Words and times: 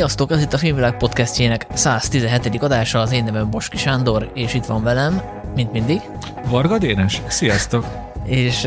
Sziasztok, 0.00 0.30
ez 0.30 0.42
itt 0.42 0.52
a 0.52 0.58
Filmvilág 0.58 0.96
podcastjének 0.96 1.66
117. 1.74 2.62
adása, 2.62 3.00
az 3.00 3.12
én 3.12 3.24
nevem 3.24 3.50
Boski 3.50 3.76
Sándor, 3.76 4.30
és 4.34 4.54
itt 4.54 4.64
van 4.64 4.82
velem, 4.82 5.22
mint 5.54 5.72
mindig. 5.72 6.00
Varga 6.44 6.78
Dénes, 6.78 7.22
sziasztok! 7.28 7.86
És 8.24 8.64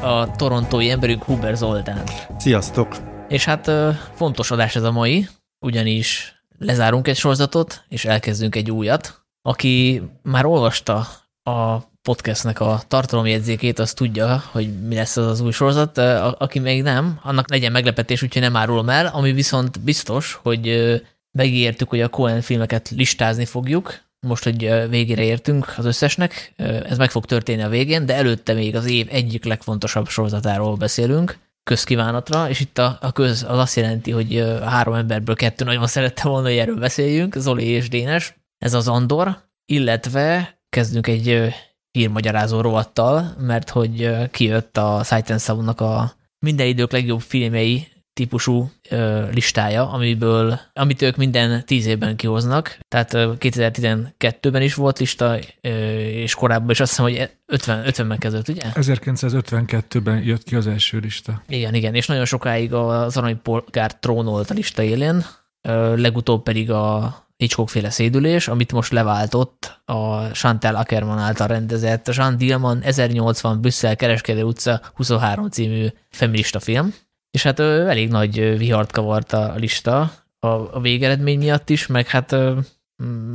a 0.00 0.30
torontói 0.30 0.90
emberünk 0.90 1.24
Huber 1.24 1.56
Zoltán. 1.56 2.02
Sziasztok! 2.38 2.96
És 3.28 3.44
hát 3.44 3.70
fontos 4.14 4.50
adás 4.50 4.76
ez 4.76 4.82
a 4.82 4.90
mai, 4.90 5.28
ugyanis 5.58 6.34
lezárunk 6.58 7.08
egy 7.08 7.16
sorozatot, 7.16 7.84
és 7.88 8.04
elkezdünk 8.04 8.54
egy 8.54 8.70
újat. 8.70 9.26
Aki 9.42 10.02
már 10.22 10.44
olvasta 10.44 11.06
a 11.42 11.76
podcastnek 12.06 12.60
a 12.60 12.82
tartalomjegyzékét, 12.88 13.78
az 13.78 13.92
tudja, 13.92 14.42
hogy 14.50 14.86
mi 14.88 14.94
lesz 14.94 15.16
az 15.16 15.26
az 15.26 15.40
új 15.40 15.52
sorozat. 15.52 15.98
Aki 16.38 16.58
még 16.58 16.82
nem, 16.82 17.18
annak 17.22 17.50
legyen 17.50 17.72
meglepetés, 17.72 18.22
úgyhogy 18.22 18.42
nem 18.42 18.56
árulom 18.56 18.88
el. 18.88 19.06
Ami 19.06 19.32
viszont 19.32 19.80
biztos, 19.80 20.38
hogy 20.42 20.94
megígértük, 21.38 21.88
hogy 21.88 22.00
a 22.00 22.08
Cohen 22.08 22.40
filmeket 22.40 22.92
listázni 22.96 23.44
fogjuk, 23.44 24.04
most, 24.26 24.44
hogy 24.44 24.88
végére 24.88 25.22
értünk 25.22 25.74
az 25.76 25.84
összesnek, 25.84 26.52
ez 26.88 26.98
meg 26.98 27.10
fog 27.10 27.24
történni 27.24 27.62
a 27.62 27.68
végén, 27.68 28.06
de 28.06 28.14
előtte 28.14 28.52
még 28.52 28.76
az 28.76 28.90
év 28.90 29.06
egyik 29.10 29.44
legfontosabb 29.44 30.08
sorozatáról 30.08 30.76
beszélünk, 30.76 31.38
közkívánatra, 31.62 32.48
és 32.48 32.60
itt 32.60 32.78
a, 32.78 32.98
a 33.00 33.12
köz 33.12 33.44
az 33.48 33.58
azt 33.58 33.76
jelenti, 33.76 34.10
hogy 34.10 34.44
három 34.64 34.94
emberből 34.94 35.34
kettő 35.34 35.64
nagyon 35.64 35.86
szerette 35.86 36.28
volna, 36.28 36.48
hogy 36.48 36.56
erről 36.56 36.78
beszéljünk, 36.78 37.34
Zoli 37.36 37.64
és 37.64 37.88
Dénes, 37.88 38.34
ez 38.58 38.74
az 38.74 38.88
Andor, 38.88 39.44
illetve 39.64 40.58
kezdünk 40.68 41.06
egy 41.06 41.54
hírmagyarázó 41.96 42.60
rovattal, 42.60 43.34
mert 43.40 43.70
hogy 43.70 44.10
kijött 44.30 44.76
a 44.76 45.00
Sight 45.04 45.30
and 45.30 45.40
Sound-nak 45.40 45.80
a 45.80 46.12
minden 46.38 46.66
idők 46.66 46.92
legjobb 46.92 47.20
filmjei 47.20 47.86
típusú 48.12 48.70
ö, 48.90 49.30
listája, 49.30 49.90
amiből, 49.90 50.60
amit 50.72 51.02
ők 51.02 51.16
minden 51.16 51.64
tíz 51.66 51.86
évben 51.86 52.16
kihoznak. 52.16 52.78
Tehát 52.88 53.10
2012-ben 53.14 54.62
is 54.62 54.74
volt 54.74 54.98
lista, 54.98 55.38
ö, 55.60 55.68
és 55.98 56.34
korábban 56.34 56.70
is 56.70 56.80
azt 56.80 56.90
hiszem, 56.90 57.04
hogy 57.04 57.30
50, 57.46 57.86
50 57.86 58.18
kezdett, 58.18 58.48
ugye? 58.48 58.62
1952-ben 58.74 60.22
jött 60.22 60.42
ki 60.42 60.54
az 60.54 60.66
első 60.66 60.98
lista. 60.98 61.42
Igen, 61.48 61.74
igen, 61.74 61.94
és 61.94 62.06
nagyon 62.06 62.24
sokáig 62.24 62.72
az 62.72 63.16
aranypolgár 63.16 63.98
trónolt 63.98 64.50
a 64.50 64.54
lista 64.54 64.82
élén, 64.82 65.24
ö, 65.68 65.96
legutóbb 65.96 66.42
pedig 66.42 66.70
a 66.70 67.25
Hitchcock 67.36 67.68
féle 67.68 67.90
szédülés, 67.90 68.48
amit 68.48 68.72
most 68.72 68.92
leváltott 68.92 69.80
a 69.84 70.20
Chantal 70.20 70.74
Ackerman 70.74 71.18
által 71.18 71.46
rendezett 71.46 72.14
Jean 72.14 72.36
Dillman 72.36 72.82
1080 72.82 73.60
Brüsszel 73.60 73.96
Kereskedő 73.96 74.42
utca 74.42 74.80
23 74.94 75.48
című 75.48 75.86
feminista 76.10 76.60
film, 76.60 76.94
és 77.30 77.42
hát 77.42 77.60
elég 77.60 78.08
nagy 78.08 78.58
vihart 78.58 78.92
kavart 78.92 79.32
a 79.32 79.54
lista 79.54 80.12
a, 80.38 80.46
a 80.46 80.80
végeredmény 80.80 81.38
miatt 81.38 81.70
is, 81.70 81.86
meg 81.86 82.06
hát 82.06 82.36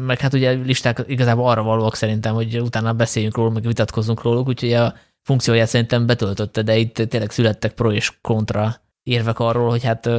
meg 0.06 0.20
hát 0.20 0.34
ugye 0.34 0.52
listák 0.52 1.04
igazából 1.08 1.50
arra 1.50 1.64
valóak 1.64 1.96
szerintem, 1.96 2.34
hogy 2.34 2.60
utána 2.62 2.94
beszéljünk 2.94 3.36
róla, 3.36 3.50
meg 3.50 3.64
vitatkozzunk 3.64 4.22
róluk, 4.22 4.48
úgyhogy 4.48 4.74
a 4.74 4.94
funkcióját 5.22 5.68
szerintem 5.68 6.06
betöltötte, 6.06 6.62
de 6.62 6.78
itt 6.78 6.94
tényleg 6.94 7.32
születtek 7.32 7.74
pro 7.74 7.92
és 7.92 8.12
kontra 8.22 8.76
érvek 9.04 9.40
arról, 9.40 9.70
hogy 9.70 9.84
hát 9.84 10.10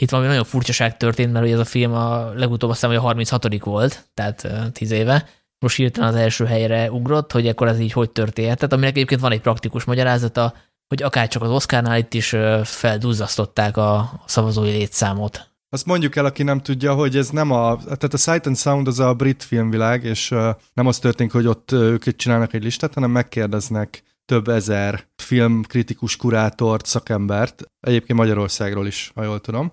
itt 0.00 0.10
valami 0.10 0.28
nagyon 0.28 0.44
furcsaság 0.44 0.96
történt, 0.96 1.32
mert 1.32 1.44
ugye 1.44 1.54
ez 1.54 1.60
a 1.60 1.64
film 1.64 1.92
a 1.92 2.32
legutóbb 2.34 2.70
azt 2.70 2.80
hiszem, 2.80 2.94
hogy 2.94 3.04
a 3.04 3.06
36 3.06 3.64
volt, 3.64 4.08
tehát 4.14 4.48
10 4.72 4.90
éve. 4.90 5.28
Most 5.58 5.76
hirtelen 5.76 6.08
az 6.08 6.14
első 6.14 6.44
helyre 6.44 6.90
ugrott, 6.90 7.32
hogy 7.32 7.48
akkor 7.48 7.68
ez 7.68 7.78
így 7.78 7.92
hogy 7.92 8.10
történhetett, 8.10 8.72
aminek 8.72 8.90
egyébként 8.90 9.20
van 9.20 9.32
egy 9.32 9.40
praktikus 9.40 9.84
magyarázata, 9.84 10.54
hogy 10.88 11.02
akárcsak 11.02 11.42
az 11.42 11.50
Oscarnál 11.50 11.98
itt 11.98 12.14
is 12.14 12.36
felduzzasztották 12.62 13.76
a 13.76 14.20
szavazói 14.26 14.70
létszámot. 14.70 15.48
Azt 15.68 15.86
mondjuk 15.86 16.16
el, 16.16 16.24
aki 16.24 16.42
nem 16.42 16.60
tudja, 16.60 16.94
hogy 16.94 17.16
ez 17.16 17.28
nem 17.28 17.50
a, 17.50 17.76
tehát 17.76 18.14
a 18.14 18.16
Sight 18.16 18.46
and 18.46 18.56
Sound 18.56 18.86
az 18.86 18.98
a 18.98 19.14
brit 19.14 19.42
filmvilág, 19.42 20.04
és 20.04 20.28
nem 20.72 20.86
az 20.86 20.98
történik, 20.98 21.32
hogy 21.32 21.46
ott 21.46 21.72
ők 21.72 22.16
csinálnak 22.16 22.54
egy 22.54 22.62
listát, 22.62 22.94
hanem 22.94 23.10
megkérdeznek 23.10 24.02
több 24.24 24.48
ezer 24.48 25.04
filmkritikus 25.16 26.16
kurátort, 26.16 26.86
szakembert, 26.86 27.64
egyébként 27.80 28.18
Magyarországról 28.18 28.86
is, 28.86 29.12
ha 29.14 29.24
jól 29.24 29.40
tudom, 29.40 29.72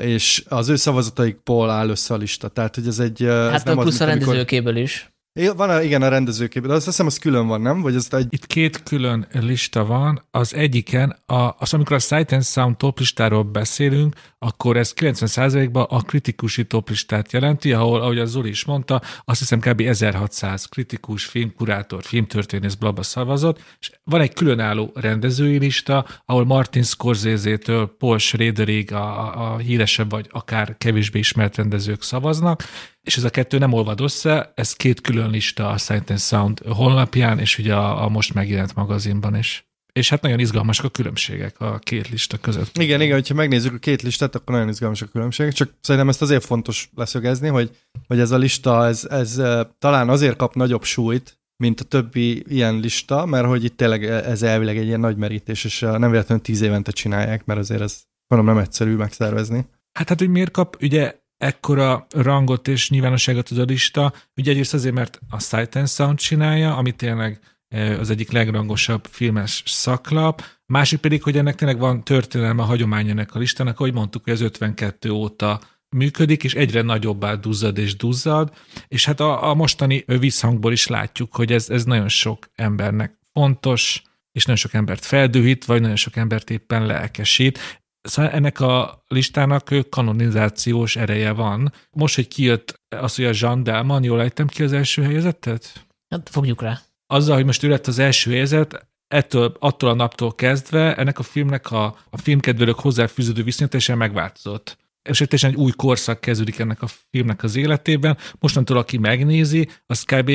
és 0.00 0.44
az 0.48 0.68
ő 0.68 0.76
szavazataikból 0.76 1.70
áll 1.70 1.88
össze 1.88 2.14
a 2.14 2.16
lista. 2.16 2.48
Tehát, 2.48 2.74
hogy 2.74 2.86
ez 2.86 2.98
egy... 2.98 3.22
Hát 3.28 3.52
ez 3.52 3.62
nem 3.62 3.76
plusz 3.76 3.94
az, 3.94 4.00
a 4.00 4.04
rendezőkéből 4.04 4.66
amikor... 4.66 4.82
is. 4.82 5.12
Van, 5.32 5.70
a, 5.70 5.82
igen, 5.82 6.02
a 6.02 6.08
rendezőképben, 6.08 6.70
de 6.70 6.76
azt 6.76 6.84
hiszem, 6.84 7.06
az 7.06 7.18
külön 7.18 7.46
van, 7.46 7.60
nem? 7.60 7.80
Vagy 7.80 7.94
ez 7.94 8.08
egy... 8.10 8.26
Itt 8.30 8.46
két 8.46 8.82
külön 8.82 9.26
lista 9.32 9.84
van. 9.84 10.26
Az 10.30 10.54
egyiken, 10.54 11.16
a, 11.26 11.54
az 11.58 11.74
amikor 11.74 11.96
a 11.96 11.98
Sight 11.98 12.32
and 12.32 12.44
Sound 12.44 12.76
top 12.76 12.98
listáról 12.98 13.42
beszélünk, 13.42 14.14
akkor 14.38 14.76
ez 14.76 14.92
90%-ban 14.96 15.86
a 15.88 16.02
kritikusi 16.02 16.64
top 16.64 16.88
listát 16.88 17.32
jelenti, 17.32 17.72
ahol, 17.72 18.00
ahogy 18.00 18.18
a 18.18 18.24
Zoli 18.24 18.48
is 18.48 18.64
mondta, 18.64 19.02
azt 19.24 19.38
hiszem 19.38 19.60
kb. 19.60 19.80
1600 19.80 20.64
kritikus, 20.64 21.24
filmkurátor, 21.24 22.02
filmtörténész 22.02 22.74
blabba 22.74 23.02
szavazott, 23.02 23.62
és 23.80 23.90
van 24.04 24.20
egy 24.20 24.34
különálló 24.34 24.90
rendezői 24.94 25.58
lista, 25.58 26.06
ahol 26.24 26.44
Martin 26.44 26.82
Scorsese-től 26.82 27.96
Paul 27.98 28.18
Schraderig 28.18 28.92
a, 28.92 29.52
a 29.52 29.56
híresebb 29.56 30.10
vagy 30.10 30.26
akár 30.30 30.76
kevésbé 30.78 31.18
ismert 31.18 31.56
rendezők 31.56 32.02
szavaznak, 32.02 32.64
és 33.10 33.16
ez 33.16 33.24
a 33.24 33.30
kettő 33.30 33.58
nem 33.58 33.72
olvad 33.72 34.00
össze, 34.00 34.52
ez 34.54 34.72
két 34.72 35.00
külön 35.00 35.30
lista 35.30 35.68
a 35.68 35.78
Sight 35.78 36.10
and 36.10 36.20
Sound 36.20 36.58
honlapján, 36.58 37.38
és 37.38 37.58
ugye 37.58 37.74
a, 37.74 38.04
a 38.04 38.08
most 38.08 38.34
megjelent 38.34 38.74
magazinban 38.74 39.36
is. 39.36 39.68
És 39.92 40.08
hát 40.08 40.22
nagyon 40.22 40.38
izgalmasak 40.38 40.84
a 40.84 40.88
különbségek 40.88 41.60
a 41.60 41.78
két 41.78 42.08
lista 42.08 42.38
között. 42.38 42.78
Igen, 42.78 43.00
igen, 43.00 43.14
hogyha 43.14 43.34
megnézzük 43.34 43.74
a 43.74 43.78
két 43.78 44.02
listát, 44.02 44.34
akkor 44.34 44.54
nagyon 44.54 44.68
izgalmasak 44.68 45.08
a 45.08 45.10
különbségek, 45.10 45.52
csak 45.52 45.74
szerintem 45.80 46.08
ezt 46.08 46.22
azért 46.22 46.44
fontos 46.44 46.90
leszögezni, 46.94 47.48
hogy, 47.48 47.70
hogy 48.06 48.20
ez 48.20 48.30
a 48.30 48.36
lista, 48.36 48.86
ez, 48.86 49.04
ez 49.04 49.40
talán 49.78 50.08
azért 50.08 50.36
kap 50.36 50.54
nagyobb 50.54 50.82
súlyt, 50.82 51.38
mint 51.56 51.80
a 51.80 51.84
többi 51.84 52.44
ilyen 52.48 52.78
lista, 52.78 53.26
mert 53.26 53.46
hogy 53.46 53.64
itt 53.64 53.76
tényleg 53.76 54.04
ez 54.04 54.42
elvileg 54.42 54.76
egy 54.76 54.86
ilyen 54.86 55.00
nagy 55.00 55.16
merítés, 55.16 55.64
és 55.64 55.80
nem 55.80 56.10
véletlenül 56.10 56.44
tíz 56.44 56.60
évente 56.60 56.90
csinálják, 56.90 57.44
mert 57.44 57.60
azért 57.60 57.80
ez 57.80 58.02
mondom 58.26 58.54
nem 58.54 58.62
egyszerű 58.62 58.94
megszervezni. 58.94 59.66
Hát 59.92 60.08
hát, 60.08 60.18
hogy 60.18 60.28
miért 60.28 60.50
kap, 60.50 60.76
ugye 60.82 61.19
ekkora 61.40 62.06
rangot 62.10 62.68
és 62.68 62.90
nyilvánosságot 62.90 63.48
az 63.48 63.58
a 63.58 63.62
lista. 63.62 64.12
Ugye 64.36 64.50
egyrészt 64.50 64.74
azért, 64.74 64.94
mert 64.94 65.20
a 65.28 65.40
Sight 65.40 65.76
and 65.76 65.88
Sound 65.88 66.18
csinálja, 66.18 66.76
ami 66.76 66.92
tényleg 66.92 67.40
e, 67.68 67.98
az 67.98 68.10
egyik 68.10 68.30
legrangosabb 68.30 69.06
filmes 69.10 69.62
szaklap, 69.66 70.42
másik 70.66 70.98
pedig, 71.00 71.22
hogy 71.22 71.36
ennek 71.36 71.54
tényleg 71.54 71.78
van 71.78 72.04
történelme, 72.04 72.62
hagyomány 72.62 73.08
ennek 73.08 73.34
a 73.34 73.38
listának, 73.38 73.80
ahogy 73.80 73.92
mondtuk, 73.92 74.24
hogy 74.24 74.32
ez 74.32 74.40
52 74.40 75.10
óta 75.10 75.60
működik, 75.96 76.44
és 76.44 76.54
egyre 76.54 76.82
nagyobbá 76.82 77.34
duzzad 77.34 77.78
és 77.78 77.96
duzzad, 77.96 78.52
és 78.88 79.04
hát 79.04 79.20
a, 79.20 79.48
a 79.48 79.54
mostani 79.54 80.04
visszhangból 80.06 80.72
is 80.72 80.86
látjuk, 80.86 81.34
hogy 81.34 81.52
ez, 81.52 81.70
ez 81.70 81.84
nagyon 81.84 82.08
sok 82.08 82.50
embernek 82.54 83.18
fontos, 83.32 84.02
és 84.32 84.44
nagyon 84.44 84.60
sok 84.60 84.74
embert 84.74 85.04
feldühít, 85.04 85.64
vagy 85.64 85.80
nagyon 85.80 85.96
sok 85.96 86.16
embert 86.16 86.50
éppen 86.50 86.86
lelkesít. 86.86 87.79
Szóval 88.02 88.30
ennek 88.30 88.60
a 88.60 89.04
listának 89.08 89.74
kanonizációs 89.88 90.96
ereje 90.96 91.32
van. 91.32 91.72
Most, 91.90 92.14
hogy 92.14 92.28
kijött 92.28 92.80
az, 92.88 93.14
hogy 93.14 93.24
a 93.24 93.32
Jean 93.34 93.62
Delman, 93.62 94.04
jól 94.04 94.20
ejtem 94.20 94.46
ki 94.46 94.62
az 94.62 94.72
első 94.72 95.02
helyezettet? 95.02 95.86
Hát 96.08 96.28
fogjuk 96.28 96.62
rá. 96.62 96.80
Azzal, 97.06 97.34
hogy 97.34 97.44
most 97.44 97.62
ő 97.62 97.68
lett 97.68 97.86
az 97.86 97.98
első 97.98 98.30
helyezet, 98.30 98.88
ettől, 99.08 99.56
attól 99.58 99.90
a 99.90 99.94
naptól 99.94 100.34
kezdve 100.34 100.96
ennek 100.96 101.18
a 101.18 101.22
filmnek 101.22 101.70
a, 101.70 101.84
a 102.10 102.16
filmkedvelők 102.16 102.78
hozzáfűződő 102.78 103.42
viszonyítása 103.42 103.94
megváltozott. 103.94 104.78
És 105.02 105.20
egy 105.20 105.54
új 105.54 105.70
korszak 105.70 106.20
kezdődik 106.20 106.58
ennek 106.58 106.82
a 106.82 106.86
filmnek 107.10 107.42
az 107.42 107.56
életében. 107.56 108.16
Mostantól, 108.38 108.76
aki 108.76 108.98
megnézi, 108.98 109.68
az 109.86 110.02
kb 110.02 110.30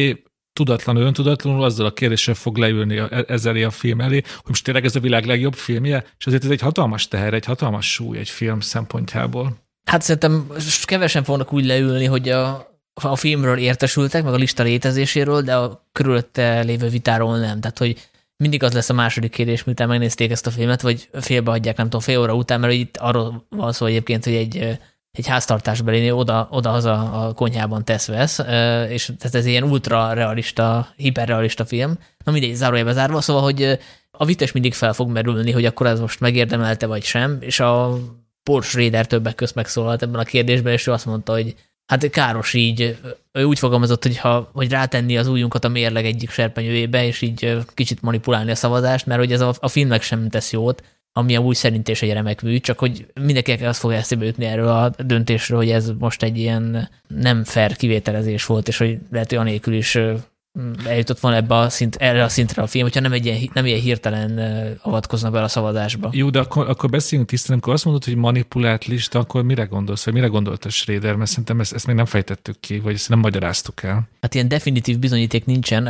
tudatlanul, 0.55 1.03
öntudatlanul 1.03 1.63
azzal 1.63 1.85
a 1.85 1.93
kérdéssel 1.93 2.33
fog 2.33 2.57
leülni 2.57 3.01
ezzel 3.27 3.55
a 3.55 3.69
film 3.69 4.01
elé, 4.01 4.21
hogy 4.25 4.47
most 4.47 4.63
tényleg 4.63 4.85
ez 4.85 4.95
a 4.95 4.99
világ 4.99 5.25
legjobb 5.25 5.53
filmje, 5.53 6.05
és 6.17 6.25
azért 6.25 6.43
ez 6.43 6.49
egy 6.49 6.61
hatalmas 6.61 7.07
teher, 7.07 7.33
egy 7.33 7.45
hatalmas 7.45 7.93
súly 7.93 8.17
egy 8.17 8.29
film 8.29 8.59
szempontjából. 8.59 9.57
Hát 9.85 10.01
szerintem 10.01 10.47
kevesen 10.83 11.23
fognak 11.23 11.53
úgy 11.53 11.65
leülni, 11.65 12.05
hogy 12.05 12.29
a, 12.29 12.67
a 12.93 13.15
filmről 13.15 13.57
értesültek, 13.57 14.23
meg 14.23 14.33
a 14.33 14.37
lista 14.37 14.63
létezéséről, 14.63 15.41
de 15.41 15.55
a 15.55 15.87
körülötte 15.91 16.61
lévő 16.61 16.87
vitáról 16.87 17.37
nem. 17.37 17.59
Tehát, 17.59 17.77
hogy 17.77 18.09
mindig 18.37 18.63
az 18.63 18.73
lesz 18.73 18.89
a 18.89 18.93
második 18.93 19.31
kérdés, 19.31 19.63
miután 19.63 19.87
megnézték 19.87 20.31
ezt 20.31 20.47
a 20.47 20.51
filmet, 20.51 20.81
vagy 20.81 21.09
félbehagyják, 21.13 21.77
nem 21.77 21.85
tudom, 21.85 22.01
fél 22.01 22.19
óra 22.19 22.33
után, 22.33 22.59
mert 22.59 22.73
itt 22.73 22.97
arról 22.97 23.45
van 23.49 23.71
szó 23.71 23.85
egyébként, 23.85 24.23
hogy 24.23 24.35
egy 24.35 24.77
egy 25.17 25.27
háztartásbeli 25.27 26.11
oda, 26.11 26.47
oda-haza 26.51 27.11
a 27.11 27.33
konyhában 27.33 27.85
tesz-vesz, 27.85 28.39
és 28.89 29.11
tehát 29.17 29.35
ez 29.35 29.45
ilyen 29.45 29.63
ultra 29.63 30.13
realista, 30.13 30.93
hiperrealista 30.95 31.65
film. 31.65 31.97
Na 32.23 32.31
mindegy, 32.31 32.55
zárójelbe 32.55 32.93
zárva, 32.93 33.21
szóval, 33.21 33.43
hogy 33.43 33.79
a 34.11 34.25
vites 34.25 34.51
mindig 34.51 34.73
fel 34.73 34.93
fog 34.93 35.09
merülni, 35.09 35.51
hogy 35.51 35.65
akkor 35.65 35.87
ez 35.87 35.99
most 35.99 36.19
megérdemelte 36.19 36.85
vagy 36.85 37.03
sem, 37.03 37.37
és 37.39 37.59
a 37.59 37.97
Porsche 38.43 38.77
Raider 38.77 39.07
többek 39.07 39.35
közt 39.35 39.55
megszólalt 39.55 40.01
ebben 40.01 40.19
a 40.19 40.23
kérdésben, 40.23 40.73
és 40.73 40.87
ő 40.87 40.91
azt 40.91 41.05
mondta, 41.05 41.31
hogy 41.33 41.55
hát 41.85 42.09
káros 42.09 42.53
így, 42.53 42.97
ő 43.31 43.43
úgy 43.43 43.59
fogalmazott, 43.59 44.03
hogy, 44.03 44.17
ha, 44.17 44.49
hogy 44.53 44.71
rátenni 44.71 45.17
az 45.17 45.27
újunkat 45.27 45.65
a 45.65 45.67
mérleg 45.67 46.05
egyik 46.05 46.29
serpenyőjébe, 46.29 47.05
és 47.05 47.21
így 47.21 47.57
kicsit 47.73 48.01
manipulálni 48.01 48.51
a 48.51 48.55
szavazást, 48.55 49.05
mert 49.05 49.19
hogy 49.19 49.31
ez 49.31 49.41
a, 49.41 49.53
a 49.59 49.67
filmnek 49.67 50.01
sem 50.01 50.29
tesz 50.29 50.51
jót, 50.51 50.83
ami 51.17 51.35
amúgy 51.35 51.55
szerint 51.55 51.87
is 51.87 52.01
egy 52.01 52.13
remek 52.13 52.41
mű, 52.41 52.59
csak 52.59 52.79
hogy 52.79 53.05
mindenkinek 53.21 53.61
azt 53.61 53.79
fog 53.79 53.91
eszébe 53.91 54.25
jutni 54.25 54.45
erről 54.45 54.67
a 54.67 54.91
döntésről, 54.97 55.57
hogy 55.57 55.69
ez 55.69 55.91
most 55.99 56.23
egy 56.23 56.37
ilyen 56.37 56.89
nem 57.07 57.43
fair 57.43 57.75
kivételezés 57.75 58.45
volt, 58.45 58.67
és 58.67 58.77
hogy 58.77 58.97
lehet, 59.11 59.29
hogy 59.29 59.37
anélkül 59.37 59.73
is 59.73 59.97
eljutott 60.85 61.19
volna 61.19 61.37
ebbe 61.37 61.55
a 61.55 61.69
szint, 61.69 61.95
erre 61.95 62.23
a 62.23 62.29
szintre 62.29 62.61
a 62.61 62.67
film, 62.67 62.83
hogyha 62.83 62.99
nem, 62.99 63.11
egy 63.11 63.25
ilyen, 63.25 63.49
nem 63.53 63.65
ilyen 63.65 63.79
hirtelen 63.79 64.39
avatkoznak 64.81 65.31
be 65.31 65.41
a 65.41 65.47
szavazásba. 65.47 66.09
Jó, 66.11 66.29
de 66.29 66.39
akkor, 66.39 66.69
akkor 66.69 66.89
beszéljünk 66.89 67.29
tisztán, 67.29 67.51
amikor 67.51 67.73
azt 67.73 67.85
mondod, 67.85 68.03
hogy 68.03 68.15
manipulált 68.15 68.85
lista, 68.85 69.19
akkor 69.19 69.43
mire 69.43 69.63
gondolsz, 69.63 70.05
vagy 70.05 70.13
mire 70.13 70.27
gondolt 70.27 70.65
a 70.65 70.69
Schrader, 70.69 71.15
mert 71.15 71.29
szerintem 71.29 71.59
ezt, 71.59 71.73
ezt 71.73 71.87
még 71.87 71.95
nem 71.95 72.05
fejtettük 72.05 72.59
ki, 72.59 72.79
vagy 72.79 72.93
ezt 72.93 73.09
nem 73.09 73.19
magyaráztuk 73.19 73.83
el. 73.83 74.07
Hát 74.21 74.33
ilyen 74.33 74.47
definitív 74.47 74.99
bizonyíték 74.99 75.45
nincsen. 75.45 75.87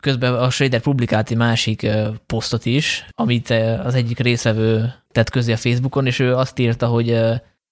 Közben 0.00 0.34
a 0.34 0.50
Schrader 0.50 0.80
publikált 0.80 1.30
egy 1.30 1.36
másik 1.36 1.86
posztot 2.26 2.66
is, 2.66 3.06
amit 3.14 3.50
az 3.84 3.94
egyik 3.94 4.18
részevő 4.18 4.94
tett 5.12 5.30
közé 5.30 5.52
a 5.52 5.56
Facebookon, 5.56 6.06
és 6.06 6.18
ő 6.18 6.36
azt 6.36 6.58
írta, 6.58 6.86
hogy 6.86 7.18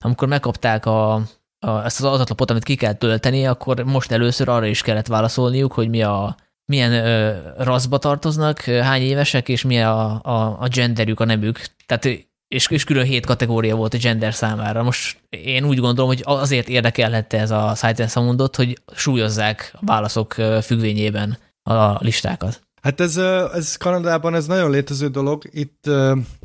amikor 0.05 0.29
megkapták 0.29 0.87
a 0.87 1.23
a, 1.61 1.85
ezt 1.85 2.01
az 2.01 2.13
adatlapot, 2.13 2.51
amit 2.51 2.65
ki 2.65 2.75
kell 2.75 2.93
tölteni, 2.93 3.47
akkor 3.47 3.85
most 3.85 4.13
először 4.13 4.49
arra 4.49 4.67
is 4.67 4.83
kellett 4.83 5.07
válaszolniuk, 5.07 5.73
hogy 5.73 5.89
mi 5.89 6.03
a, 6.03 6.37
milyen 6.65 6.93
ö, 6.93 7.37
raszba 7.57 7.99
tartoznak, 7.99 8.61
hány 8.61 9.03
évesek, 9.03 9.49
és 9.49 9.63
mi 9.63 9.81
a, 9.83 10.21
a, 10.23 10.57
a 10.61 10.69
genderük, 10.69 11.21
a 11.21 11.25
nemük. 11.25 11.61
Tehát 11.87 12.05
és, 12.49 12.67
és 12.69 12.85
külön 12.85 13.05
hét 13.05 13.27
kategória 13.27 13.77
volt 13.77 13.95
a 13.95 13.99
gender 13.99 14.35
számára. 14.35 14.83
Most 14.83 15.19
én 15.29 15.65
úgy 15.65 15.79
gondolom, 15.79 16.11
hogy 16.11 16.23
azért 16.25 16.69
érdekelhette 16.69 17.39
ez 17.39 17.51
a 17.51 17.75
Sight 17.75 18.17
and 18.17 18.57
hogy 18.57 18.79
súlyozzák 18.95 19.71
a 19.75 19.85
válaszok 19.85 20.33
függvényében 20.63 21.39
a 21.69 21.99
listákat. 22.01 22.63
Hát 22.83 23.01
ez, 23.01 23.17
ez 23.53 23.77
Kanadában 23.77 24.35
ez 24.35 24.47
nagyon 24.47 24.71
létező 24.71 25.09
dolog. 25.09 25.43
Itt, 25.51 25.91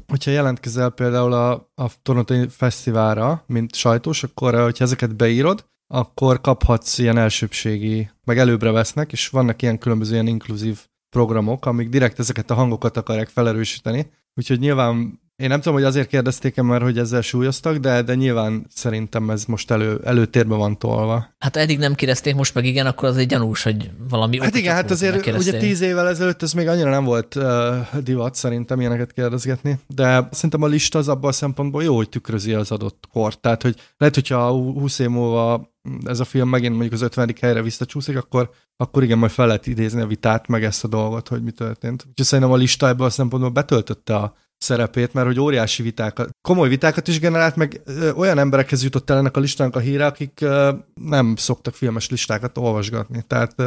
hogyha 0.08 0.32
jelentkezel 0.32 0.90
például 0.90 1.34
a, 1.34 1.52
a 1.76 1.90
Toronto 2.02 2.50
Fesztiválra, 2.50 3.44
mint 3.48 3.76
sajtós, 3.76 4.24
akkor 4.24 4.62
hogyha 4.62 4.84
ezeket 4.84 5.16
beírod, 5.16 5.66
akkor 5.94 6.42
kaphatsz 6.42 6.98
ilyen 6.98 7.18
elsőbségi, 7.18 8.10
meg 8.24 8.38
előbbre 8.38 8.72
vesznek, 8.72 9.12
és 9.12 9.28
vannak 9.28 9.62
ilyen 9.62 9.78
különböző 9.78 10.14
ilyen 10.14 10.28
inkluzív 10.28 10.80
programok, 11.10 11.66
amik 11.66 11.90
direkt 11.90 12.20
ezeket 12.20 12.52
a 12.52 12.54
hangokat 12.54 12.98
akarják 12.98 13.28
felerősíteni. 13.30 14.12
Úgyhogy 14.36 14.60
nyilván 14.60 15.22
én 15.36 15.48
nem 15.48 15.58
tudom, 15.58 15.74
hogy 15.74 15.84
azért 15.84 16.08
kérdezték 16.08 16.62
mert 16.62 16.84
hogy 16.84 16.98
ezzel 16.98 17.22
súlyoztak, 17.22 17.78
de, 17.78 18.02
de 18.02 18.16
nyilván 18.16 18.66
szerintem 18.70 19.30
ez 19.30 19.46
most 19.46 19.72
elő, 19.72 20.02
előtérbe 20.04 20.56
van 20.56 20.78
tolva. 20.78 21.34
Hát 21.40 21.56
eddig 21.56 21.78
nem 21.78 21.94
kérdezték, 21.94 22.36
most 22.36 22.54
meg 22.54 22.66
igen, 22.66 22.86
akkor 22.86 23.10
az 23.10 23.18
egy 23.18 23.28
gyanús, 23.28 23.64
hogy 23.64 23.90
valami 24.10 24.40
Hát 24.40 24.56
igen, 24.56 24.74
hát 24.74 24.92
azért 24.92 25.36
ugye 25.36 25.58
tíz 25.58 25.82
évvel 25.82 26.08
ezelőtt 26.08 26.42
ez 26.42 26.54
még 26.54 26.68
annyira 26.68 26.90
nem 26.90 27.04
volt 27.04 27.36
uh, 27.36 27.98
divat 28.04 28.36
szerintem 28.36 28.80
ilyeneket 28.80 29.14
kérdezgetni, 29.14 29.80
de 29.88 30.28
szerintem 30.32 30.62
a 30.62 30.68
lista 30.68 30.98
az 31.00 31.08
abban 31.08 31.30
a 31.30 31.34
szempontból 31.34 31.84
jó, 31.84 31.96
hogy 31.96 32.10
tükrözi 32.10 32.54
az 32.54 32.72
adott 32.72 33.04
kort. 33.12 33.40
Tehát, 33.40 33.62
hogy 33.62 33.76
lehet, 33.98 34.16
hogyha 34.16 34.50
20 34.50 35.00
év 35.00 35.10
múlva 35.10 35.72
ez 36.06 36.20
a 36.20 36.26
film 36.26 36.50
megint 36.50 36.72
mondjuk 36.72 36.94
az 36.94 37.02
50. 37.02 37.36
helyre 37.42 37.62
visszacsúszik, 37.62 38.18
akkor, 38.18 38.50
akkor 38.78 39.04
igen, 39.04 39.18
majd 39.18 39.32
fel 39.32 39.48
lehet 39.48 39.68
idézni 39.68 40.02
a 40.02 40.08
vitát, 40.08 40.48
meg 40.48 40.64
ezt 40.64 40.84
a 40.84 40.88
dolgot, 40.88 41.28
hogy 41.28 41.44
mi 41.44 41.52
történt. 41.52 42.06
Úgyhogy 42.10 42.26
szerintem 42.26 42.54
a 42.54 42.58
lista 42.58 42.88
ebből 42.88 43.06
a 43.06 43.10
szempontból 43.10 43.52
betöltötte 43.52 44.16
a 44.16 44.36
szerepét, 44.64 45.14
mert 45.14 45.28
hogy 45.28 45.40
óriási 45.40 45.84
vitákat, 45.84 46.30
komoly 46.42 46.70
vitákat 46.70 47.08
is 47.08 47.20
generált, 47.20 47.56
meg 47.56 47.82
olyan 48.16 48.38
emberekhez 48.38 48.84
jutott 48.84 49.10
el 49.10 49.18
ennek 49.18 49.38
a 49.38 49.40
listának 49.40 49.76
a 49.76 49.80
híre, 49.80 50.06
akik 50.06 50.46
nem 50.94 51.36
szoktak 51.36 51.74
filmes 51.74 52.10
listákat 52.10 52.58
olvasgatni. 52.58 53.24
Tehát 53.28 53.60